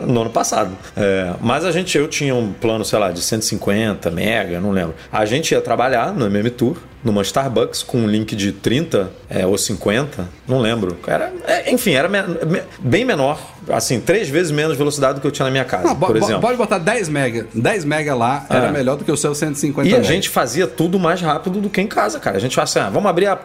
no 0.00 0.20
ano 0.22 0.30
passado. 0.30 0.70
É, 0.96 1.32
mas 1.40 1.64
a 1.64 1.70
gente, 1.72 1.96
eu 1.96 2.08
tinha 2.08 2.34
um 2.34 2.52
plano, 2.52 2.84
sei 2.84 2.98
lá, 2.98 3.10
de 3.10 3.20
150 3.22 4.10
mega, 4.10 4.60
não 4.60 4.70
lembro. 4.70 4.94
A 5.12 5.24
gente 5.24 5.52
ia 5.52 5.60
trabalhar 5.60 6.12
no 6.12 6.26
MM 6.26 6.50
Tour, 6.50 6.76
numa 7.04 7.22
Starbucks, 7.22 7.82
com 7.84 7.98
um 7.98 8.06
link 8.08 8.34
de 8.34 8.50
30 8.50 9.10
é, 9.30 9.46
ou 9.46 9.56
50, 9.56 10.28
não 10.48 10.58
lembro. 10.58 10.96
Era, 11.06 11.32
é, 11.46 11.70
enfim, 11.72 11.92
era 11.92 12.08
me- 12.08 12.22
me- 12.44 12.62
bem 12.80 13.04
menor, 13.04 13.38
assim, 13.68 14.00
três 14.00 14.28
vezes 14.28 14.50
menos 14.50 14.76
velocidade 14.76 15.14
do 15.14 15.20
que 15.20 15.26
eu 15.26 15.30
tinha 15.30 15.44
na 15.44 15.52
minha 15.52 15.64
casa, 15.64 15.84
Não, 15.86 15.94
por 15.94 16.16
exemplo. 16.16 16.40
pode 16.40 16.56
botar 16.58 16.78
10 16.78 17.08
mega. 17.08 17.46
10 17.54 17.84
mega 17.84 18.12
lá 18.12 18.44
era 18.50 18.66
É. 18.66 18.72
melhor 18.72 18.96
do 18.96 19.04
que 19.04 19.12
o 19.12 19.16
seu 19.16 19.36
150 19.36 19.88
E 19.88 19.92
a 19.92 19.98
mega. 19.98 20.08
gente 20.08 20.28
fazia 20.28 20.66
tudo 20.66 20.98
mais 20.98 21.20
rápido 21.20 21.60
do 21.60 21.70
que 21.70 21.80
em 21.80 21.86
casa, 21.86 22.18
cara. 22.18 22.38
A 22.38 22.40
gente 22.40 22.58
assim, 22.58 22.80
ah, 22.80 22.90
vamos 22.90 23.08
abrir 23.08 23.26
a, 23.26 23.38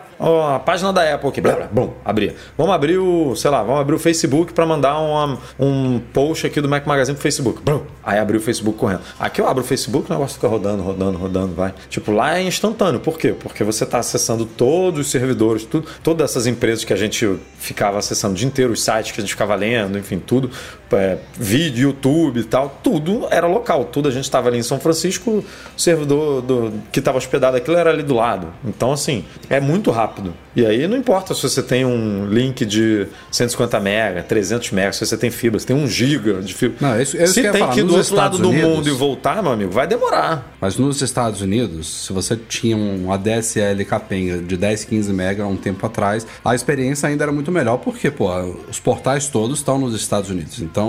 a 0.56 0.60
página 0.60 0.92
da 0.92 1.14
Apple 1.14 1.30
aqui, 1.30 1.40
blá, 1.42 1.54
blá, 1.56 1.68
bom, 1.72 1.94
abrir. 2.04 2.34
Vamos 2.58 2.74
abrir 2.74 2.98
o, 2.98 3.36
sei 3.36 3.52
lá, 3.52 3.62
vamos 3.62 3.82
abrir 3.82 3.94
o 3.96 4.00
Facebook 4.00 4.54
para 4.54 4.66
mandar 4.66 4.98
uma- 5.00 5.38
um 5.60 6.00
post 6.12 6.41
aqui 6.48 6.62
do 6.62 6.70
Mac 6.70 6.86
Magazine 6.86 7.16
pro 7.16 7.24
Facebook. 7.24 7.62
Blum. 7.64 7.82
Aí 8.04 8.20
abriu 8.20 8.40
o 8.40 8.44
Facebook 8.44 8.78
correndo. 8.78 9.02
Aqui 9.20 9.42
eu 9.42 9.48
abro 9.48 9.64
o 9.64 9.66
Facebook, 9.66 10.10
o 10.10 10.14
negócio 10.14 10.36
fica 10.36 10.48
rodando, 10.48 10.82
rodando, 10.82 11.18
rodando, 11.18 11.54
vai. 11.54 11.74
Tipo, 11.90 12.12
lá 12.12 12.38
é 12.38 12.44
instantâneo. 12.44 13.00
Por 13.00 13.18
quê? 13.18 13.34
Porque 13.38 13.64
você 13.64 13.86
tá 13.86 14.00
acessando 14.00 14.46
todos 14.46 15.02
os 15.02 15.12
servidores, 15.12 15.66
tudo, 15.66 15.88
todas 16.04 16.32
essas 16.32 16.48
empresas 16.48 16.84
que 16.84 16.94
a 16.94 16.98
gente 16.98 17.38
ficava 17.58 18.00
acessando 18.00 18.34
o 18.34 18.38
dia 18.38 18.48
inteiro, 18.48 18.74
os 18.74 18.84
sites 18.84 19.12
que 19.12 19.20
a 19.20 19.24
gente 19.24 19.32
ficava 19.32 19.56
lendo, 19.56 19.98
enfim, 19.98 20.20
tudo, 20.20 20.50
é, 20.96 21.18
vídeo, 21.38 21.90
YouTube 21.90 22.40
e 22.40 22.44
tal, 22.44 22.80
tudo 22.84 23.28
era 23.32 23.48
local. 23.48 23.86
Tudo 23.86 24.08
a 24.08 24.12
gente 24.12 24.24
estava 24.26 24.48
ali 24.50 24.58
em 24.58 24.64
São 24.64 24.80
Francisco, 24.80 25.44
o 25.76 25.80
servidor 25.80 26.42
do, 26.42 26.74
que 26.92 27.00
estava 27.00 27.18
hospedado 27.18 27.58
aquilo 27.58 27.78
era 27.78 27.90
ali 27.90 28.04
do 28.04 28.14
lado. 28.16 28.48
Então, 28.66 28.92
assim, 28.92 29.24
é 29.50 29.60
muito 29.60 29.92
rápido. 29.92 30.34
E 30.56 30.66
aí 30.66 30.86
não 30.88 30.98
importa 30.98 31.34
se 31.34 31.42
você 31.44 31.64
tem 31.64 31.86
um 31.86 32.26
link 32.28 32.66
de 32.66 33.08
150 33.32 33.80
mega, 33.80 34.22
300 34.24 34.72
mega, 34.72 34.92
se 34.92 35.06
você 35.06 35.16
tem 35.18 35.32
fibra, 35.32 35.58
se 35.60 35.66
tem 35.66 35.76
1 35.76 35.88
giga 35.88 36.42
de 36.42 36.54
fibra. 36.54 36.78
Não, 36.82 37.02
isso- 37.02 37.16
isso 37.16 37.34
se 37.34 37.42
que 37.42 37.50
tem 37.52 37.68
que 37.70 37.80
ir 37.80 37.84
do 37.84 37.96
outro 37.96 38.16
lado 38.16 38.34
Estados 38.36 38.40
do 38.40 38.50
Unidos- 38.50 38.70
mundo 38.70 38.90
e 38.90 38.92
voltar, 38.92 39.42
meu 39.42 39.52
amigo, 39.54 39.72
vai 39.72 39.88
demorar. 39.88 40.56
Mas 40.60 40.76
nos 40.78 41.02
Estados 41.02 41.42
Unidos, 41.42 42.06
se 42.06 42.12
você 42.14 42.36
tinha 42.36 42.76
um 42.76 43.12
ADSL 43.14 43.86
capenga 43.86 44.40
de 44.40 44.58
10, 44.58 44.84
15 44.84 45.14
mega 45.14 45.44
há 45.44 45.48
um 45.48 45.56
tempo 45.56 45.86
atrás, 45.86 46.28
a 46.44 46.54
experiência 46.54 47.08
ainda 47.08 47.24
era 47.24 47.32
muito 47.32 47.52
melhor, 47.52 47.78
porque, 47.78 48.12
pô, 48.12 48.30
os 48.70 48.80
portais 48.80 49.28
todos 49.30 49.60
estão 49.60 49.78
nos 49.80 49.96
Estados 49.96 50.30
Unidos. 50.30 50.60
Então, 50.60 50.81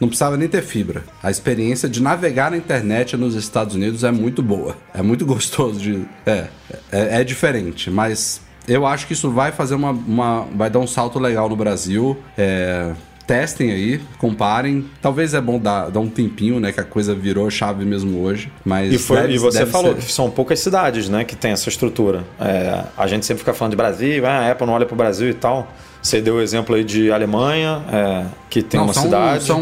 não 0.00 0.08
precisava 0.08 0.36
nem 0.36 0.48
ter 0.48 0.62
fibra. 0.62 1.04
A 1.22 1.30
experiência 1.30 1.88
de 1.88 2.02
navegar 2.02 2.50
na 2.50 2.56
internet 2.56 3.16
nos 3.16 3.34
Estados 3.34 3.74
Unidos 3.74 4.04
é 4.04 4.10
muito 4.10 4.42
boa. 4.42 4.76
É 4.94 5.02
muito 5.02 5.24
gostoso 5.26 5.78
de. 5.80 6.02
É, 6.26 6.46
é, 6.92 7.20
é 7.20 7.24
diferente, 7.24 7.90
mas 7.90 8.40
eu 8.66 8.86
acho 8.86 9.06
que 9.06 9.12
isso 9.12 9.30
vai 9.30 9.50
fazer 9.52 9.74
uma. 9.74 9.90
uma- 9.90 10.46
vai 10.54 10.68
dar 10.70 10.78
um 10.78 10.86
salto 10.86 11.18
legal 11.18 11.48
no 11.48 11.56
Brasil. 11.56 12.16
É, 12.36 12.92
testem 13.26 13.70
aí, 13.70 14.00
comparem. 14.16 14.86
Talvez 15.02 15.34
é 15.34 15.40
bom 15.40 15.58
dar, 15.58 15.90
dar 15.90 16.00
um 16.00 16.08
tempinho, 16.08 16.58
né? 16.58 16.72
Que 16.72 16.80
a 16.80 16.84
coisa 16.84 17.14
virou 17.14 17.50
chave 17.50 17.84
mesmo 17.84 18.22
hoje. 18.22 18.50
Mas 18.64 18.90
E, 18.92 18.96
foi, 18.98 19.16
deve- 19.20 19.34
e 19.34 19.38
você 19.38 19.66
falou 19.66 19.94
ser. 19.94 20.00
que 20.06 20.10
são 20.12 20.30
poucas 20.30 20.58
cidades 20.60 21.10
né, 21.10 21.24
que 21.24 21.36
tem 21.36 21.50
essa 21.50 21.68
estrutura. 21.68 22.24
É, 22.40 22.84
a 22.96 23.06
gente 23.06 23.26
sempre 23.26 23.40
fica 23.40 23.52
falando 23.52 23.72
de 23.72 23.76
Brasil, 23.76 24.24
ah, 24.26 24.46
a 24.46 24.50
Apple 24.52 24.66
não 24.66 24.72
olha 24.72 24.86
para 24.86 24.94
o 24.94 24.96
Brasil 24.96 25.28
e 25.28 25.34
tal. 25.34 25.70
Você 26.02 26.20
deu 26.20 26.36
o 26.36 26.40
exemplo 26.40 26.74
aí 26.74 26.84
de 26.84 27.10
Alemanha, 27.10 27.82
é, 27.92 28.24
que 28.48 28.62
tem 28.62 28.78
Não, 28.78 28.86
uma 28.86 28.94
são, 28.94 29.02
cidade. 29.04 29.44
São, 29.44 29.60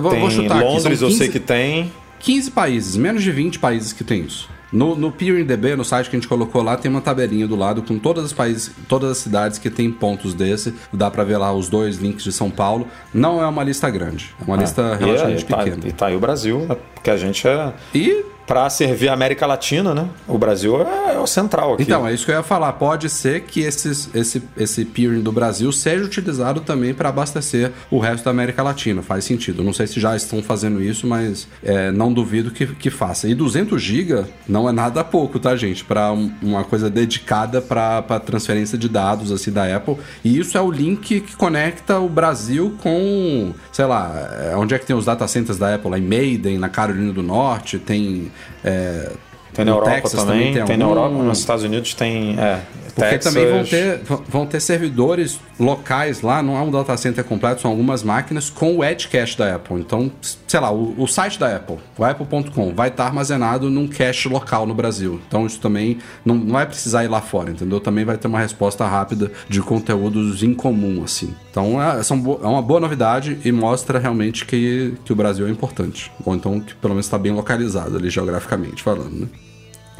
vou, 0.00 0.10
tem 0.10 0.20
vou 0.20 0.30
chutar 0.30 0.62
Londres, 0.62 0.86
aqui. 0.86 0.96
São 0.96 1.08
eu 1.08 1.12
15, 1.12 1.18
sei 1.18 1.28
que 1.28 1.40
tem. 1.40 1.92
15 2.20 2.50
países, 2.50 2.96
menos 2.96 3.22
de 3.22 3.30
20 3.30 3.58
países 3.58 3.92
que 3.92 4.02
tem 4.02 4.22
isso. 4.22 4.48
No, 4.72 4.96
no 4.96 5.12
PeerDB, 5.12 5.76
no 5.76 5.84
site 5.84 6.10
que 6.10 6.16
a 6.16 6.18
gente 6.18 6.26
colocou 6.26 6.60
lá, 6.60 6.76
tem 6.76 6.90
uma 6.90 7.00
tabelinha 7.00 7.46
do 7.46 7.54
lado 7.54 7.80
com 7.80 7.96
todas 7.96 8.24
as 8.24 8.32
países, 8.32 8.72
todas 8.88 9.10
as 9.12 9.18
cidades 9.18 9.56
que 9.56 9.70
tem 9.70 9.88
pontos 9.88 10.34
desse. 10.34 10.74
Dá 10.92 11.08
pra 11.08 11.22
ver 11.22 11.36
lá 11.36 11.52
os 11.52 11.68
dois 11.68 11.98
links 11.98 12.24
de 12.24 12.32
São 12.32 12.50
Paulo. 12.50 12.88
Não 13.12 13.40
é 13.40 13.46
uma 13.46 13.62
lista 13.62 13.88
grande, 13.88 14.34
é 14.40 14.44
uma 14.44 14.56
lista 14.56 14.82
E, 14.82 14.84
é, 14.84 15.06
relativamente 15.06 15.42
e, 15.42 15.46
tá, 15.46 15.56
pequena. 15.58 15.78
e 15.86 15.92
tá 15.92 16.06
aí 16.06 16.16
o 16.16 16.18
Brasil, 16.18 16.66
porque 16.92 17.08
a 17.08 17.16
gente 17.16 17.46
é. 17.46 17.72
E 17.94 18.24
Para 18.46 18.68
servir 18.68 19.08
a 19.08 19.12
América 19.12 19.46
Latina, 19.46 19.94
né? 19.94 20.08
O 20.28 20.36
Brasil 20.36 20.82
é, 20.82 21.14
é 21.14 21.18
o 21.18 21.26
central 21.26 21.74
aqui. 21.74 21.82
Então, 21.82 22.06
é 22.06 22.12
isso 22.12 22.24
que 22.24 22.30
eu 22.30 22.36
ia 22.36 22.42
falar. 22.42 22.72
Pode 22.74 23.08
ser 23.08 23.42
que 23.42 23.60
esses, 23.60 24.10
esse, 24.14 24.42
esse 24.56 24.84
peering 24.84 25.22
do 25.22 25.32
Brasil 25.32 25.70
seja 25.72 26.04
utilizado 26.04 26.60
também 26.60 26.92
para 26.92 27.08
abastecer 27.08 27.72
o 27.90 27.98
resto 27.98 28.24
da 28.24 28.30
América 28.30 28.62
Latina. 28.62 29.02
Faz 29.02 29.24
sentido. 29.24 29.62
Não 29.62 29.72
sei 29.72 29.86
se 29.86 29.98
já 29.98 30.14
estão 30.16 30.42
fazendo 30.42 30.82
isso, 30.82 31.06
mas 31.06 31.48
é, 31.62 31.90
não 31.90 32.12
duvido 32.12 32.50
que, 32.50 32.66
que 32.66 32.90
faça. 32.90 33.28
E 33.28 33.34
200 33.34 33.80
GB 33.80 34.24
não 34.48 34.68
é 34.68 34.72
nada 34.72 35.02
pouco, 35.02 35.38
tá, 35.38 35.56
gente? 35.56 35.84
Para 35.84 36.12
uma 36.12 36.64
coisa 36.64 36.90
dedicada 36.90 37.60
para 37.60 38.02
transferência 38.20 38.76
de 38.76 38.88
dados 38.88 39.32
assim 39.32 39.50
da 39.50 39.74
Apple. 39.74 39.96
E 40.24 40.38
isso 40.38 40.56
é 40.56 40.60
o 40.60 40.70
link 40.70 41.20
que 41.20 41.36
conecta 41.36 41.98
o 41.98 42.08
Brasil 42.08 42.76
com, 42.82 43.52
sei 43.72 43.84
lá, 43.84 44.12
é, 44.40 44.56
onde 44.56 44.74
é 44.74 44.78
que 44.78 44.86
tem 44.86 44.94
os 44.96 45.04
data 45.04 45.26
centers 45.26 45.58
da 45.58 45.74
Apple? 45.74 45.90
Lá 45.90 45.98
em 45.98 46.02
Maiden, 46.02 46.58
na 46.58 46.68
Carolina 46.68 47.12
do 47.12 47.22
Norte, 47.22 47.78
tem. 47.78 48.30
É, 48.64 49.12
Tem 49.52 49.64
na 49.64 49.72
Europa 49.72 49.90
Texas 49.90 50.24
também, 50.24 50.64
tem, 50.64 50.76
na 50.76 50.84
algum. 50.84 50.98
Europa, 51.00 51.22
nos 51.22 51.38
Estados 51.38 51.64
Unidos 51.64 51.94
tem, 51.94 52.38
é, 52.38 52.60
Porque 52.94 53.10
Texas. 53.10 53.34
também 53.34 53.50
vão 53.50 53.64
ter, 53.64 54.00
vão 54.28 54.46
ter 54.46 54.60
servidores 54.60 55.40
locais 55.58 56.22
lá, 56.22 56.42
não 56.42 56.56
é 56.56 56.60
um 56.60 56.70
data 56.70 56.96
center 56.96 57.24
completo, 57.24 57.62
são 57.62 57.70
algumas 57.70 58.02
máquinas 58.02 58.48
com 58.50 58.76
o 58.76 58.84
Edge 58.84 59.08
Cache 59.08 59.36
da 59.36 59.56
Apple. 59.56 59.80
Então, 59.80 60.10
sei 60.46 60.60
lá, 60.60 60.72
o, 60.72 60.94
o 60.96 61.06
site 61.06 61.38
da 61.38 61.56
Apple, 61.56 61.78
o 61.98 62.04
apple.com, 62.04 62.72
vai 62.74 62.88
estar 62.88 63.06
armazenado 63.06 63.68
num 63.68 63.88
cache 63.88 64.28
local 64.28 64.66
no 64.66 64.74
Brasil. 64.74 65.20
Então, 65.26 65.44
isso 65.44 65.60
também 65.60 65.98
não, 66.24 66.36
não 66.36 66.52
vai 66.52 66.66
precisar 66.66 67.04
ir 67.04 67.08
lá 67.08 67.20
fora, 67.20 67.50
entendeu? 67.50 67.80
Também 67.80 68.04
vai 68.04 68.16
ter 68.16 68.28
uma 68.28 68.40
resposta 68.40 68.86
rápida 68.86 69.30
de 69.48 69.60
conteúdos 69.60 70.42
em 70.42 70.54
comum, 70.54 71.02
assim. 71.02 71.34
Então, 71.50 71.82
é, 71.82 72.02
são 72.02 72.38
é 72.42 72.46
uma 72.46 72.62
boa 72.62 72.80
novidade 72.80 73.38
e 73.44 73.50
mostra 73.50 73.98
realmente 73.98 74.44
que, 74.44 74.94
que 75.04 75.12
o 75.12 75.16
Brasil 75.16 75.46
é 75.46 75.50
importante. 75.50 76.12
Ou 76.24 76.34
então 76.34 76.60
que 76.60 76.74
pelo 76.74 76.94
menos 76.94 77.06
está 77.06 77.18
bem 77.18 77.32
localizado 77.32 77.96
ali 77.96 78.10
geograficamente 78.10 78.82
falando, 78.82 79.20
né? 79.20 79.28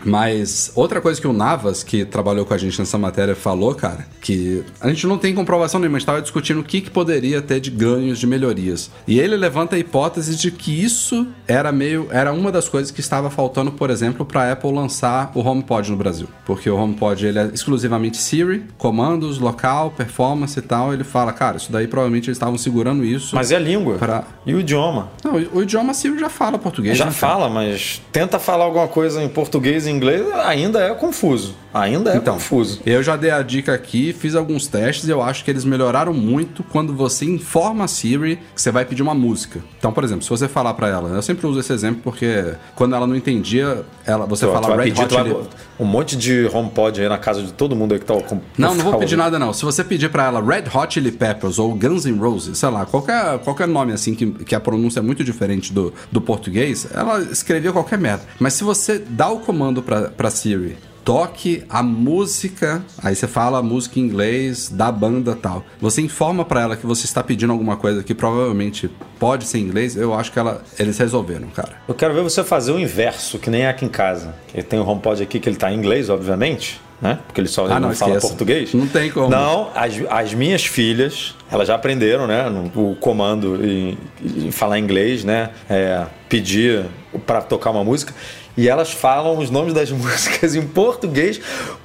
Mas 0.04 0.70
outra 0.74 1.00
coisa 1.00 1.20
que 1.20 1.26
o 1.26 1.32
Navas, 1.32 1.82
que 1.82 2.04
trabalhou 2.04 2.44
com 2.44 2.54
a 2.54 2.58
gente 2.58 2.78
nessa 2.78 2.98
matéria, 2.98 3.34
falou, 3.34 3.74
cara, 3.74 4.06
que 4.20 4.62
a 4.80 4.88
gente 4.88 5.06
não 5.06 5.18
tem 5.18 5.34
comprovação 5.34 5.80
nenhuma, 5.80 5.96
a 5.96 5.98
gente 5.98 6.04
estava 6.04 6.22
discutindo 6.22 6.60
o 6.60 6.64
que, 6.64 6.80
que 6.80 6.90
poderia 6.90 7.40
ter 7.40 7.60
de 7.60 7.70
ganhos, 7.70 8.18
de 8.18 8.26
melhorias. 8.26 8.90
E 9.06 9.18
ele 9.18 9.36
levanta 9.36 9.76
a 9.76 9.78
hipótese 9.78 10.36
de 10.36 10.50
que 10.50 10.70
isso 10.84 11.26
era 11.48 11.72
meio. 11.72 12.08
era 12.10 12.32
uma 12.32 12.52
das 12.52 12.68
coisas 12.68 12.90
que 12.90 13.00
estava 13.00 13.30
faltando, 13.30 13.72
por 13.72 13.90
exemplo, 13.90 14.24
para 14.24 14.42
a 14.42 14.52
Apple 14.52 14.72
lançar 14.72 15.30
o 15.34 15.40
HomePod 15.40 15.90
no 15.90 15.96
Brasil. 15.96 16.28
Porque 16.44 16.68
o 16.68 16.76
HomePod 16.76 17.26
ele 17.26 17.38
é 17.38 17.46
exclusivamente 17.52 18.16
Siri, 18.18 18.64
comandos, 18.76 19.38
local, 19.38 19.90
performance 19.90 20.58
e 20.58 20.62
tal. 20.62 20.92
Ele 20.92 21.04
fala, 21.04 21.32
cara, 21.32 21.56
isso 21.56 21.72
daí 21.72 21.86
provavelmente 21.86 22.28
eles 22.28 22.36
estavam 22.36 22.58
segurando 22.58 23.04
isso. 23.04 23.34
Mas 23.34 23.50
e 23.50 23.54
a 23.54 23.58
língua? 23.58 23.96
Pra- 23.96 24.24
E 24.46 24.54
o 24.54 24.60
idioma? 24.60 25.10
Não, 25.24 25.34
o, 25.34 25.62
idioma 25.62 25.94
Siri 25.94 26.18
já 26.18 26.28
fala 26.28 26.58
português. 26.58 26.96
Já 26.96 27.06
né, 27.06 27.10
fala, 27.10 27.48
mas 27.48 28.02
tenta 28.12 28.38
falar 28.38 28.64
alguma 28.64 28.88
coisa 28.88 29.22
em 29.22 29.28
português 29.28 29.86
e 29.86 29.93
inglês, 29.94 30.26
ainda 30.44 30.80
é 30.80 30.94
confuso. 30.94 31.54
Ainda 31.72 32.12
é 32.12 32.16
Então, 32.16 32.34
confuso. 32.34 32.80
Eu 32.86 33.02
já 33.02 33.16
dei 33.16 33.30
a 33.30 33.42
dica 33.42 33.74
aqui, 33.74 34.12
fiz 34.12 34.34
alguns 34.36 34.66
testes 34.66 35.08
e 35.08 35.10
eu 35.10 35.20
acho 35.20 35.44
que 35.44 35.50
eles 35.50 35.64
melhoraram 35.64 36.12
muito 36.12 36.62
quando 36.62 36.94
você 36.94 37.24
informa 37.24 37.84
a 37.84 37.88
Siri 37.88 38.36
que 38.54 38.62
você 38.62 38.70
vai 38.70 38.84
pedir 38.84 39.02
uma 39.02 39.14
música. 39.14 39.60
Então, 39.78 39.92
por 39.92 40.04
exemplo, 40.04 40.22
se 40.22 40.30
você 40.30 40.46
falar 40.46 40.74
pra 40.74 40.88
ela, 40.88 41.08
eu 41.08 41.22
sempre 41.22 41.46
uso 41.46 41.58
esse 41.58 41.72
exemplo 41.72 42.00
porque 42.04 42.54
quando 42.76 42.94
ela 42.94 43.06
não 43.06 43.16
entendia, 43.16 43.84
ela, 44.06 44.24
você 44.24 44.46
tu 44.46 44.52
fala 44.52 44.76
Red 44.76 44.84
pedir, 44.84 45.02
Hot 45.02 45.14
Chili... 45.14 45.36
um 45.78 45.84
monte 45.84 46.16
de 46.16 46.46
HomePod 46.52 47.00
aí 47.00 47.08
na 47.08 47.18
casa 47.18 47.42
de 47.42 47.52
todo 47.52 47.74
mundo 47.74 47.94
aí 47.94 48.00
que 48.00 48.06
tá 48.06 48.14
com. 48.14 48.40
Não, 48.56 48.74
não 48.74 48.84
vou 48.84 48.98
pedir 48.98 49.16
nada 49.16 49.38
não. 49.38 49.52
Se 49.52 49.64
você 49.64 49.82
pedir 49.82 50.10
pra 50.10 50.24
ela 50.26 50.40
Red 50.40 50.64
Hot 50.72 50.94
Chili 50.94 51.12
Peppers 51.12 51.58
ou 51.58 51.74
Guns 51.74 52.04
N' 52.04 52.18
Roses, 52.18 52.58
sei 52.58 52.68
lá, 52.68 52.86
qualquer, 52.86 53.38
qualquer 53.40 53.68
nome 53.68 53.92
assim 53.92 54.14
que, 54.14 54.30
que 54.30 54.54
a 54.54 54.60
pronúncia 54.60 55.00
é 55.00 55.02
muito 55.02 55.24
diferente 55.24 55.72
do, 55.72 55.92
do 56.10 56.20
português, 56.20 56.86
ela 56.92 57.20
escrevia 57.20 57.72
qualquer 57.72 57.98
merda. 57.98 58.24
Mas 58.38 58.54
se 58.54 58.64
você 58.64 58.98
dá 58.98 59.28
o 59.28 59.40
comando 59.40 59.82
pra, 59.82 60.02
pra 60.10 60.30
Siri, 60.30 60.76
toque 61.04 61.62
a 61.68 61.82
música, 61.82 62.82
aí 63.02 63.14
você 63.14 63.28
fala 63.28 63.58
a 63.58 63.62
música 63.62 64.00
em 64.00 64.02
inglês 64.02 64.70
da 64.70 64.90
banda 64.90 65.36
tal. 65.36 65.62
Você 65.80 66.00
informa 66.00 66.44
pra 66.44 66.62
ela 66.62 66.76
que 66.76 66.86
você 66.86 67.04
está 67.04 67.22
pedindo 67.22 67.52
alguma 67.52 67.76
coisa 67.76 68.02
que 68.02 68.14
provavelmente 68.14 68.90
pode 69.18 69.44
ser 69.44 69.58
em 69.58 69.62
inglês, 69.62 69.96
eu 69.96 70.14
acho 70.14 70.32
que 70.32 70.38
ela, 70.38 70.62
eles 70.78 70.96
resolveram, 70.98 71.48
cara. 71.48 71.74
Eu 71.86 71.94
quero 71.94 72.14
ver 72.14 72.22
você 72.22 72.42
fazer 72.42 72.72
o 72.72 72.80
inverso, 72.80 73.38
que 73.38 73.50
nem 73.50 73.62
é 73.62 73.68
aqui 73.68 73.84
em 73.84 73.88
casa. 73.88 74.34
Que 74.48 74.62
tem 74.62 74.78
o 74.80 74.88
HomePod 74.88 75.22
aqui 75.22 75.38
que 75.38 75.48
ele 75.48 75.56
tá 75.56 75.70
em 75.70 75.76
inglês, 75.76 76.08
obviamente, 76.08 76.80
né? 77.00 77.18
Porque 77.26 77.40
ele 77.40 77.48
só 77.48 77.66
Ah, 77.66 77.78
não, 77.78 77.88
não, 77.88 77.94
fala 77.94 78.18
português. 78.18 78.72
Não 78.72 78.86
tem 78.86 79.10
como. 79.10 79.28
Não, 79.28 79.70
as, 79.74 79.94
as 80.08 80.32
minhas 80.32 80.64
filhas, 80.64 81.34
elas 81.50 81.68
já 81.68 81.74
aprenderam, 81.74 82.26
né? 82.26 82.44
O 82.74 82.96
comando 82.96 83.62
em, 83.64 83.98
em 84.22 84.50
falar 84.50 84.78
inglês, 84.78 85.22
né? 85.22 85.50
É, 85.68 86.06
pedir 86.28 86.86
para 87.26 87.42
tocar 87.42 87.70
uma 87.70 87.84
música. 87.84 88.14
E 88.56 88.68
elas 88.68 88.92
falam 88.92 89.38
os 89.38 89.50
nomes 89.50 89.74
das 89.74 89.90
músicas 89.92 90.54
em 90.54 90.66
português. 90.66 91.40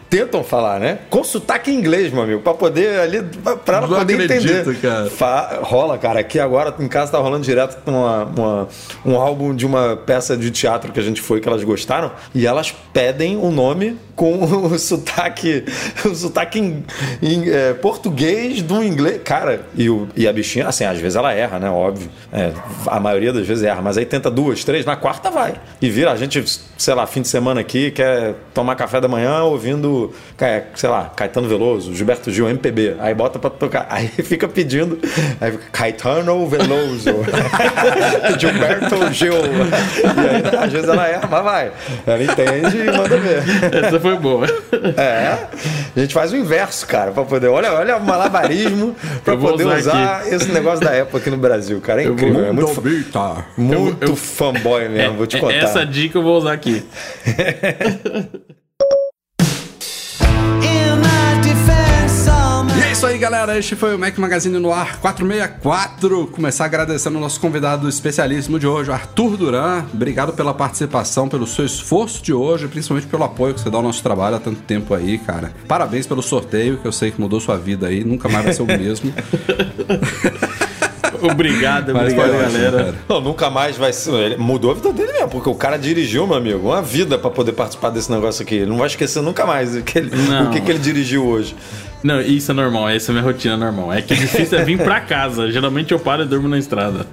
Tentam 0.09 0.43
falar, 0.43 0.79
né? 0.79 0.99
Com 1.09 1.23
sotaque 1.23 1.69
em 1.69 1.75
inglês, 1.75 2.11
meu 2.11 2.23
amigo, 2.23 2.41
pra 2.41 2.55
poder 2.55 2.99
ali, 2.99 3.21
pra 3.63 3.77
ela 3.77 3.87
Não 3.87 3.99
poder 3.99 4.15
acredito, 4.23 4.71
entender. 4.71 4.81
cara. 4.81 5.09
Fa- 5.09 5.59
rola, 5.61 5.97
cara. 5.99 6.19
Aqui 6.19 6.39
agora 6.39 6.73
em 6.79 6.87
casa 6.87 7.11
tá 7.11 7.19
rolando 7.19 7.43
direto 7.45 7.77
uma, 7.85 8.23
uma- 8.25 8.67
um 9.05 9.15
álbum 9.15 9.53
de 9.55 9.67
uma 9.67 9.95
peça 9.95 10.35
de 10.35 10.49
teatro 10.49 10.91
que 10.91 10.99
a 10.99 11.03
gente 11.03 11.21
foi 11.21 11.39
que 11.39 11.47
elas 11.47 11.63
gostaram 11.63 12.11
e 12.33 12.47
elas 12.47 12.73
pedem 12.91 13.37
o 13.37 13.51
nome 13.51 13.97
com 14.15 14.43
o 14.65 14.79
sotaque, 14.79 15.63
o 16.03 16.15
sotaque 16.15 16.59
em, 16.59 16.83
em, 17.21 17.49
é, 17.49 17.73
português 17.73 18.61
do 18.63 18.83
inglês. 18.83 19.21
Cara, 19.23 19.61
e, 19.75 19.89
o, 19.91 20.07
e 20.15 20.27
a 20.27 20.33
bichinha, 20.33 20.67
assim, 20.67 20.85
às 20.85 20.97
vezes 20.99 21.15
ela 21.17 21.31
erra, 21.33 21.59
né? 21.59 21.69
Óbvio. 21.69 22.09
É, 22.33 22.51
a 22.87 22.99
maioria 22.99 23.31
das 23.31 23.45
vezes 23.45 23.63
erra, 23.63 23.81
mas 23.81 23.95
aí 23.97 24.05
tenta 24.05 24.31
duas, 24.31 24.63
três, 24.63 24.85
na 24.85 24.95
quarta 24.95 25.29
vai. 25.29 25.53
E 25.79 25.87
vira, 25.89 26.11
a 26.11 26.15
gente, 26.15 26.43
sei 26.77 26.93
lá, 26.95 27.05
fim 27.05 27.21
de 27.21 27.27
semana 27.27 27.61
aqui, 27.61 27.91
quer 27.91 28.33
tomar 28.55 28.75
café 28.75 28.99
da 28.99 29.07
manhã 29.07 29.43
ouvindo, 29.43 29.98
é, 30.39 30.63
sei 30.75 30.89
lá, 30.89 31.11
Caetano 31.15 31.47
Veloso, 31.47 31.93
Gilberto 31.95 32.31
Gil, 32.31 32.47
MPB. 32.49 32.95
Aí 32.99 33.13
bota 33.13 33.37
pra 33.39 33.49
tocar. 33.49 33.87
Aí 33.91 34.07
fica 34.07 34.47
pedindo, 34.47 34.99
aí 35.41 35.51
fica 35.51 35.63
Caetano 35.71 36.47
Veloso, 36.47 37.09
Gilberto 38.39 39.13
Gil. 39.13 39.33
E 39.33 40.55
aí, 40.55 40.63
às 40.65 40.71
vezes 40.71 40.87
ela 40.87 41.07
erra, 41.07 41.27
mas 41.29 41.43
vai. 41.43 41.71
Ela 42.05 42.23
entende 42.23 42.77
e 42.77 42.85
manda 42.85 43.17
ver. 43.17 43.43
Essa 43.85 43.99
foi 43.99 44.17
boa. 44.17 44.45
É, 44.97 45.37
a 45.95 45.99
gente 45.99 46.13
faz 46.13 46.31
o 46.31 46.37
inverso, 46.37 46.85
cara, 46.87 47.11
pra 47.11 47.23
poder. 47.23 47.47
Olha, 47.47 47.73
olha 47.73 47.97
o 47.97 48.05
malabarismo 48.05 48.95
pra 49.23 49.33
Eu 49.33 49.39
poder 49.39 49.65
usar 49.65 49.77
usar 49.79 50.33
esse 50.33 50.51
negócio 50.51 50.83
da 50.85 51.01
Apple 51.01 51.17
aqui 51.19 51.29
no 51.29 51.37
Brasil, 51.37 51.79
cara. 51.81 52.01
É 52.01 52.05
Eu 52.07 52.15
vou- 52.15 52.27
incrível. 52.27 52.45
É 52.45 52.51
muito, 52.51 52.67
fa- 53.11 53.45
muito 53.57 54.03
eu- 54.05 54.15
fanboy 54.15 54.87
mesmo, 54.89 55.17
vou 55.17 55.27
te 55.27 55.37
É- 55.37 55.39
contar. 55.39 55.55
Essa 55.55 55.85
dica 55.85 56.17
eu 56.17 56.23
vou 56.23 56.37
usar 56.37 56.53
aqui. 56.53 56.83
isso 62.99 63.05
aí, 63.05 63.17
galera. 63.17 63.57
Este 63.57 63.77
foi 63.77 63.95
o 63.95 63.97
Mac 63.97 64.17
Magazine 64.17 64.59
no 64.59 64.73
ar 64.73 64.97
464. 64.97 66.27
Começar 66.27 66.65
agradecendo 66.65 67.17
o 67.17 67.21
nosso 67.21 67.39
convidado 67.39 67.87
especialíssimo 67.87 68.59
de 68.59 68.67
hoje, 68.67 68.91
Arthur 68.91 69.37
Duran. 69.37 69.85
Obrigado 69.93 70.33
pela 70.33 70.53
participação, 70.53 71.29
pelo 71.29 71.47
seu 71.47 71.65
esforço 71.65 72.21
de 72.21 72.33
hoje, 72.33 72.67
principalmente 72.67 73.07
pelo 73.07 73.23
apoio 73.23 73.53
que 73.53 73.61
você 73.61 73.69
dá 73.69 73.77
ao 73.77 73.83
nosso 73.83 74.03
trabalho 74.03 74.35
há 74.35 74.39
tanto 74.41 74.59
tempo 74.63 74.93
aí, 74.93 75.17
cara. 75.17 75.53
Parabéns 75.65 76.05
pelo 76.05 76.21
sorteio, 76.21 76.77
que 76.77 76.85
eu 76.85 76.91
sei 76.91 77.09
que 77.09 77.21
mudou 77.21 77.39
sua 77.39 77.55
vida 77.57 77.87
aí. 77.87 78.03
Nunca 78.03 78.27
mais 78.27 78.43
vai 78.43 78.53
ser 78.53 78.63
o 78.63 78.65
mesmo. 78.77 79.13
Obrigado, 81.21 81.93
Mas 81.93 82.13
obrigado, 82.13 82.29
ótimo, 82.35 82.51
galera. 82.51 82.77
cara. 82.83 82.95
Não, 83.07 83.21
nunca 83.21 83.49
mais 83.49 83.77
vai 83.77 83.93
ser. 83.93 84.13
Ele 84.13 84.37
mudou 84.37 84.71
a 84.71 84.73
vida 84.73 84.91
dele 84.91 85.13
mesmo, 85.13 85.29
porque 85.29 85.49
o 85.49 85.55
cara 85.55 85.77
dirigiu, 85.77 86.27
meu 86.27 86.35
amigo, 86.35 86.67
uma 86.67 86.81
vida 86.81 87.17
pra 87.17 87.29
poder 87.29 87.53
participar 87.53 87.91
desse 87.91 88.11
negócio 88.11 88.43
aqui. 88.43 88.55
Ele 88.55 88.69
não 88.69 88.77
vai 88.77 88.87
esquecer 88.87 89.21
nunca 89.21 89.45
mais 89.45 89.73
o 89.75 89.81
que 89.83 89.99
ele, 89.99 90.11
o 90.47 90.49
que, 90.49 90.59
que 90.59 90.69
ele 90.69 90.79
dirigiu 90.79 91.25
hoje. 91.25 91.55
Não, 92.03 92.21
isso 92.21 92.51
é 92.51 92.53
normal, 92.53 92.87
essa 92.89 93.11
é 93.11 93.13
a 93.13 93.19
minha 93.19 93.25
rotina 93.25 93.57
normal. 93.57 93.91
É 93.91 94.01
que 94.01 94.13
o 94.13 94.17
difícil 94.17 94.57
é 94.57 94.63
vir 94.63 94.77
pra 94.77 95.01
casa. 95.01 95.51
Geralmente 95.51 95.91
eu 95.91 95.99
paro 95.99 96.23
e 96.23 96.25
durmo 96.25 96.47
na 96.47 96.57
estrada. 96.57 97.05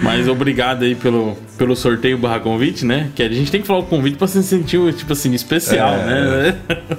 Mas 0.00 0.28
obrigado 0.28 0.84
aí 0.84 0.94
pelo, 0.94 1.36
pelo 1.58 1.74
sorteio 1.76 2.16
barra 2.16 2.40
convite, 2.40 2.86
né? 2.86 3.10
Que 3.14 3.22
a 3.22 3.28
gente 3.28 3.50
tem 3.50 3.60
que 3.60 3.66
falar 3.66 3.80
o 3.80 3.86
convite 3.86 4.16
pra 4.16 4.26
se 4.28 4.42
sentir, 4.42 4.92
tipo 4.94 5.12
assim, 5.12 5.34
especial, 5.34 5.94
É. 5.94 6.04
né? 6.06 6.56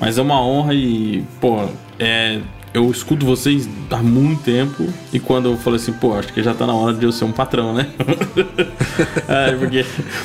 Mas 0.00 0.18
é 0.18 0.22
uma 0.22 0.44
honra 0.44 0.74
e, 0.74 1.24
pô, 1.40 1.64
é, 1.98 2.40
eu 2.74 2.90
escuto 2.90 3.24
vocês 3.26 3.68
há 3.90 3.96
muito 3.98 4.42
tempo. 4.42 4.86
E 5.12 5.18
quando 5.20 5.50
eu 5.50 5.56
falei 5.58 5.78
assim, 5.78 5.92
pô, 5.92 6.14
acho 6.14 6.32
que 6.32 6.42
já 6.42 6.54
tá 6.54 6.66
na 6.66 6.74
hora 6.74 6.94
de 6.94 7.04
eu 7.04 7.12
ser 7.12 7.24
um 7.24 7.32
patrão, 7.32 7.74
né? 7.74 7.86
é, 9.28 9.52
porque 9.56 9.84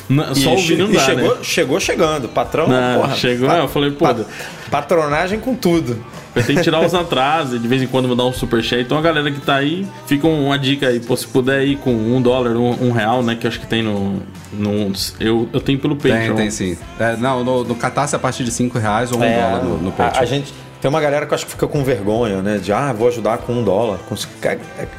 não- 0.10 0.34
só 0.36 0.52
ouvir 0.52 0.78
não 0.78 0.92
dá, 0.92 1.00
chegou, 1.00 1.36
né? 1.36 1.44
chegou 1.44 1.80
chegando. 1.80 2.28
Patrão, 2.30 2.68
Não, 2.68 3.02
porra, 3.02 3.16
chegou, 3.16 3.48
pa- 3.50 3.58
eu 3.58 3.68
falei, 3.68 3.92
pô, 3.92 4.06
pa- 4.06 4.26
patronagem 4.72 5.40
com 5.40 5.56
tudo. 5.56 5.98
Eu 6.36 6.44
tenho 6.44 6.60
que 6.60 6.64
tirar 6.64 6.86
os 6.86 6.94
atrasos, 6.96 7.60
de 7.60 7.68
vez 7.68 7.82
em 7.82 7.88
quando 7.88 8.08
mandar 8.08 8.26
um 8.26 8.34
superchat. 8.34 8.82
Então 8.82 8.98
a 8.98 9.02
galera 9.02 9.32
que 9.32 9.42
tá 9.42 9.56
aí, 9.56 9.88
fica 10.06 10.28
uma 10.28 10.58
dica 10.58 10.88
aí, 10.88 11.00
pô, 11.00 11.16
se 11.18 11.28
puder 11.28 11.66
ir 11.66 11.78
com 11.78 11.92
um 11.92 12.22
dólar, 12.22 12.56
um, 12.56 12.88
um 12.88 12.92
real, 12.92 13.24
né? 13.24 13.36
Que 13.36 13.48
eu 13.48 13.50
acho 13.50 13.60
que 13.60 13.68
tem 13.68 13.82
no. 13.82 14.22
no 14.54 14.92
eu, 15.20 15.50
eu 15.52 15.60
tenho 15.60 15.80
pelo 15.80 15.96
Tem, 15.96 16.12
Patreon. 16.14 16.36
tem 16.36 16.52
sim. 16.52 16.78
É, 17.00 17.16
não, 17.18 17.44
no, 17.44 17.64
no 17.64 17.76
Catarse 17.76 18.16
a 18.16 18.20
partir 18.20 18.44
de 18.44 18.52
5 18.52 18.78
reais 18.78 19.12
ou 19.12 19.20
um 19.20 19.24
É, 19.24 19.42
dólar 19.42 19.64
no, 19.64 19.78
no 19.82 19.90
a, 19.90 19.92
Patreon. 19.92 20.22
a 20.22 20.26
gente 20.26 20.54
tem 20.82 20.90
uma 20.90 21.02
galera 21.02 21.26
que 21.26 21.34
eu 21.34 21.36
acho 21.36 21.46
que 21.46 21.52
fica 21.52 21.68
com 21.68 21.84
vergonha, 21.84 22.42
né? 22.42 22.58
De 22.58 22.72
ah, 22.72 22.94
vou 22.94 23.08
ajudar 23.08 23.40
com 23.40 23.54
um 23.54 23.64
dólar. 23.64 24.00
Com- 24.08 24.16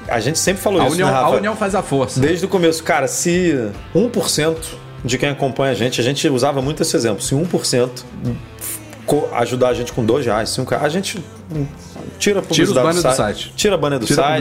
A 0.08 0.20
gente 0.20 0.38
sempre 0.38 0.62
falou 0.62 0.80
A 0.80 0.84
isso, 0.86 0.94
união, 0.94 1.08
né, 1.08 1.14
a 1.14 1.20
Rafa? 1.22 1.36
união 1.36 1.56
faz 1.56 1.74
a 1.74 1.82
força. 1.82 2.18
Desde 2.20 2.44
o 2.44 2.48
começo, 2.48 2.82
cara, 2.82 3.06
se 3.06 3.54
1% 3.94 4.56
de 5.04 5.16
quem 5.18 5.28
acompanha 5.28 5.72
a 5.72 5.74
gente, 5.74 6.00
a 6.00 6.04
gente 6.04 6.28
usava 6.28 6.60
muito 6.60 6.82
esse 6.82 6.96
exemplo, 6.96 7.22
se 7.22 7.34
1% 7.34 8.04
co- 9.06 9.28
ajudar 9.32 9.68
a 9.68 9.74
gente 9.74 9.92
com 9.92 10.04
2 10.04 10.26
reais, 10.26 10.50
5 10.50 10.68
reais, 10.70 10.84
a 10.86 10.88
gente 10.88 11.22
tira 12.18 12.40
a 12.40 12.42
publicidade 12.42 12.86
banners 12.86 13.02
do 13.02 13.12
site. 13.12 13.52
Tira 13.56 13.74
a 13.74 13.78
banner 13.78 13.98
do 13.98 14.06
Tira 14.06 14.22
site. 14.22 14.40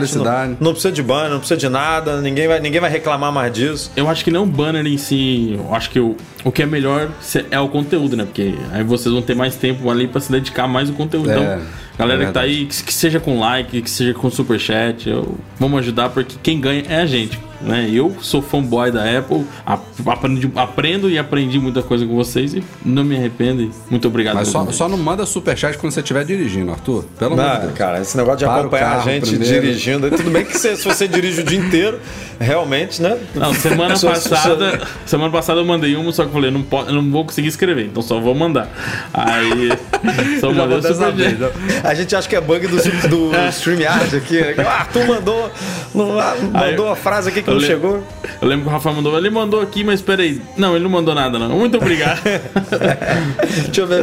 Não, 0.58 0.66
não 0.66 0.72
precisa 0.72 0.92
de 0.92 1.02
banner, 1.02 1.30
não 1.30 1.38
precisa 1.38 1.58
de 1.58 1.68
nada, 1.68 2.20
ninguém 2.20 2.48
vai, 2.48 2.60
ninguém 2.60 2.80
vai 2.80 2.90
reclamar 2.90 3.32
mais 3.32 3.52
disso. 3.52 3.90
Eu 3.96 4.08
acho 4.08 4.24
que 4.24 4.30
não 4.30 4.44
o 4.44 4.46
banner 4.46 4.86
em 4.86 4.98
si. 4.98 5.54
Eu 5.54 5.74
acho 5.74 5.90
que 5.90 6.00
o, 6.00 6.16
o 6.44 6.52
que 6.52 6.62
é 6.62 6.66
melhor 6.66 7.08
é 7.50 7.60
o 7.60 7.68
conteúdo, 7.68 8.16
né? 8.16 8.24
Porque 8.24 8.54
aí 8.72 8.82
vocês 8.82 9.12
vão 9.12 9.22
ter 9.22 9.34
mais 9.34 9.56
tempo 9.56 9.90
ali 9.90 10.06
pra 10.06 10.20
se 10.20 10.30
dedicar 10.30 10.66
mais 10.66 10.88
ao 10.88 10.96
conteúdo. 10.96 11.30
É, 11.30 11.34
então, 11.34 11.60
galera 11.98 12.22
é 12.22 12.26
que 12.26 12.32
tá 12.32 12.40
aí, 12.40 12.66
que, 12.66 12.82
que 12.84 12.94
seja 12.94 13.20
com 13.20 13.38
like, 13.38 13.82
que 13.82 13.90
seja 13.90 14.14
com 14.14 14.30
superchat, 14.30 15.08
eu, 15.08 15.36
vamos 15.58 15.80
ajudar, 15.80 16.10
porque 16.10 16.36
quem 16.42 16.60
ganha 16.60 16.84
é 16.88 17.00
a 17.00 17.06
gente. 17.06 17.38
Né? 17.60 17.88
Eu 17.92 18.16
sou 18.20 18.40
fanboy 18.42 18.90
da 18.90 19.18
Apple, 19.18 19.44
ap- 19.66 19.82
aprendi, 20.06 20.50
aprendo 20.56 21.10
e 21.10 21.18
aprendi 21.18 21.58
muita 21.58 21.82
coisa 21.82 22.06
com 22.06 22.14
vocês 22.14 22.54
e 22.54 22.62
não 22.84 23.04
me 23.04 23.16
arrependo. 23.16 23.70
Muito 23.90 24.06
obrigado. 24.08 24.34
Mas 24.36 24.48
só, 24.48 24.64
só 24.70 24.88
não 24.88 24.96
manda 24.98 25.24
superchat 25.26 25.76
quando 25.78 25.92
você 25.92 26.00
estiver 26.00 26.24
dirigindo, 26.24 26.70
Arthur. 26.70 27.04
Pelo 27.18 27.34
amor 27.40 27.56
de 27.56 27.66
Deus. 27.66 27.72
cara, 27.78 28.00
esse 28.00 28.16
negócio 28.16 28.38
de 28.38 28.44
Para 28.44 28.60
acompanhar 28.60 28.98
a 28.98 29.00
gente 29.00 29.30
primeiro. 29.30 29.60
dirigindo, 29.62 30.10
tudo 30.10 30.30
bem 30.30 30.44
que 30.44 30.56
você- 30.56 30.76
se 30.76 30.84
você 30.84 31.08
dirige 31.08 31.40
o 31.40 31.44
dia 31.44 31.58
inteiro, 31.58 31.98
realmente, 32.38 33.02
né? 33.02 33.16
Não, 33.34 33.52
semana 33.54 33.94
Se- 33.96 34.00
se- 34.00 34.28
passada, 34.28 34.80
semana 35.06 35.30
passada 35.32 35.60
eu 35.60 35.64
mandei 35.64 35.96
uma, 35.96 36.12
só 36.12 36.22
que 36.22 36.28
eu 36.28 36.32
falei, 36.34 36.50
não, 36.50 36.62
po- 36.62 36.82
eu 36.86 36.94
não 36.94 37.10
vou 37.10 37.24
conseguir 37.24 37.48
escrever, 37.48 37.86
então 37.86 38.02
só 38.02 38.20
vou 38.20 38.34
mandar. 38.34 38.68
Aí, 39.12 39.70
só 40.40 40.52
mandei 40.52 40.78
o 40.78 40.82
superchat. 40.82 41.50
A 41.84 41.94
gente 41.94 42.14
acha 42.14 42.28
que 42.28 42.36
é 42.36 42.40
bug 42.40 42.66
do, 42.66 42.76
do 43.08 43.30
StreamYard 43.50 44.16
aqui. 44.16 44.40
né? 44.40 44.54
O 44.58 44.68
Arthur 44.68 45.06
mandou, 45.06 45.50
não- 45.94 46.16
mandou 46.52 46.86
uma 46.86 46.96
frase 46.96 47.28
aqui 47.30 47.42
que 47.42 47.47
não 47.50 47.58
le- 47.60 47.66
chegou. 47.66 48.02
Eu 48.40 48.48
lembro 48.48 48.64
que 48.64 48.68
o 48.70 48.72
Rafael 48.72 48.94
mandou, 48.96 49.16
ele 49.18 49.30
mandou 49.30 49.60
aqui, 49.60 49.82
mas 49.84 50.00
peraí. 50.00 50.40
Não, 50.56 50.74
ele 50.74 50.84
não 50.84 50.90
mandou 50.90 51.14
nada, 51.14 51.38
não. 51.38 51.48
Muito 51.50 51.76
obrigado. 51.76 52.20
Deixa 53.66 53.80
eu 53.80 53.86
ver. 53.86 54.02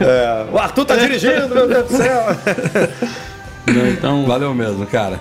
É, 0.00 0.46
o 0.52 0.58
Arthur 0.58 0.84
tá 0.84 0.96
dirigindo, 0.96 1.48
meu 1.48 1.66
Deus 1.68 1.88
do 1.88 1.96
céu. 1.96 2.24
Não, 3.66 3.86
então, 3.88 4.24
Valeu 4.26 4.54
mesmo, 4.54 4.86
cara. 4.86 5.18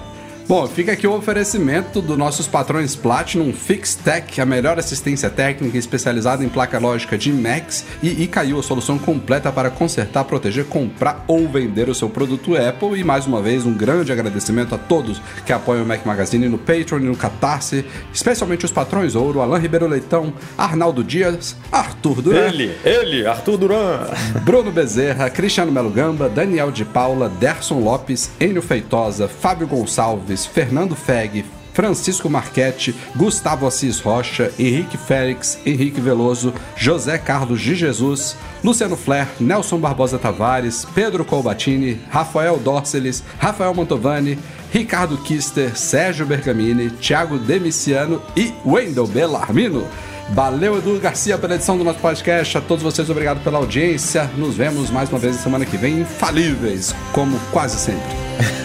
Bom, 0.47 0.67
fica 0.67 0.91
aqui 0.91 1.07
o 1.07 1.13
oferecimento 1.15 1.99
dos 2.03 2.15
nossos 2.15 2.45
patrões 2.45 2.95
Platinum 2.95 3.51
FixTech, 3.51 4.39
a 4.39 4.45
melhor 4.45 4.77
assistência 4.77 5.27
técnica 5.27 5.75
especializada 5.75 6.45
em 6.45 6.49
placa 6.49 6.77
lógica 6.77 7.17
de 7.17 7.33
Macs 7.33 7.83
e 8.03 8.21
ICAIU, 8.21 8.59
a 8.59 8.63
solução 8.63 8.99
completa 8.99 9.51
para 9.51 9.71
consertar, 9.71 10.23
proteger, 10.25 10.65
comprar 10.65 11.25
ou 11.27 11.49
vender 11.49 11.89
o 11.89 11.95
seu 11.95 12.09
produto 12.09 12.55
Apple. 12.55 12.99
E 12.99 13.03
mais 13.03 13.25
uma 13.25 13.41
vez, 13.41 13.65
um 13.65 13.73
grande 13.73 14.11
agradecimento 14.11 14.75
a 14.75 14.77
todos 14.77 15.19
que 15.47 15.51
apoiam 15.51 15.83
o 15.83 15.87
Mac 15.87 16.05
Magazine 16.05 16.47
no 16.47 16.59
Patreon 16.59 16.99
e 16.99 17.05
no 17.05 17.17
Catarse, 17.17 17.83
especialmente 18.13 18.65
os 18.65 18.71
patrões 18.71 19.15
Ouro, 19.15 19.41
Alain 19.41 19.59
Ribeiro 19.59 19.87
Leitão, 19.87 20.31
Arnaldo 20.55 21.03
Dias, 21.03 21.55
Arthur 21.71 22.21
Duran, 22.21 22.47
Ele, 22.49 22.71
ele, 22.85 23.25
Arthur 23.25 23.57
Duran. 23.57 24.07
Bruno 24.43 24.71
Bezerra, 24.71 25.27
Cristiano 25.27 25.71
Melo 25.71 25.89
Gamba, 25.89 26.29
Daniel 26.29 26.69
de 26.69 26.85
Paula, 26.85 27.29
Derson 27.29 27.79
Lopes, 27.79 28.29
Enio 28.39 28.61
Feitosa, 28.61 29.27
Fábio 29.27 29.65
Gonçalves, 29.65 30.34
Fernando 30.43 30.95
Feg, 30.95 31.45
Francisco 31.75 32.29
Marchetti, 32.29 32.95
Gustavo 33.15 33.67
Assis 33.67 33.99
Rocha, 33.99 34.49
Henrique 34.57 34.97
Félix, 34.97 35.59
Henrique 35.65 35.99
Veloso, 35.99 36.53
José 36.75 37.17
Carlos 37.17 37.59
de 37.59 37.75
Jesus, 37.75 38.35
Luciano 38.63 38.95
Flair, 38.95 39.27
Nelson 39.39 39.77
Barbosa 39.77 40.17
Tavares, 40.17 40.87
Pedro 40.95 41.25
Colbatini, 41.25 41.99
Rafael 42.09 42.57
Dorceles, 42.57 43.21
Rafael 43.37 43.73
Mantovani, 43.75 44.39
Ricardo 44.73 45.17
Kister, 45.17 45.77
Sérgio 45.77 46.25
Bergamini, 46.25 46.89
Thiago 46.89 47.37
Demiciano 47.37 48.21
e 48.35 48.53
Wendel 48.65 49.05
Bellarmino. 49.05 49.85
Valeu, 50.29 50.77
Edu 50.77 50.99
Garcia, 50.99 51.37
pela 51.37 51.55
edição 51.55 51.77
do 51.77 51.83
nosso 51.83 51.99
podcast. 51.99 52.57
A 52.57 52.61
todos 52.61 52.83
vocês, 52.83 53.09
obrigado 53.09 53.43
pela 53.43 53.57
audiência. 53.57 54.29
Nos 54.37 54.55
vemos 54.55 54.89
mais 54.89 55.09
uma 55.09 55.19
vez 55.19 55.35
na 55.35 55.41
semana 55.41 55.65
que 55.65 55.77
vem, 55.77 55.99
infalíveis, 55.99 56.95
como 57.11 57.37
quase 57.51 57.77
sempre. 57.77 58.15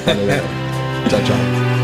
Valeu, 0.07 0.70
Ciao, 1.09 1.23
ciao. 1.25 1.81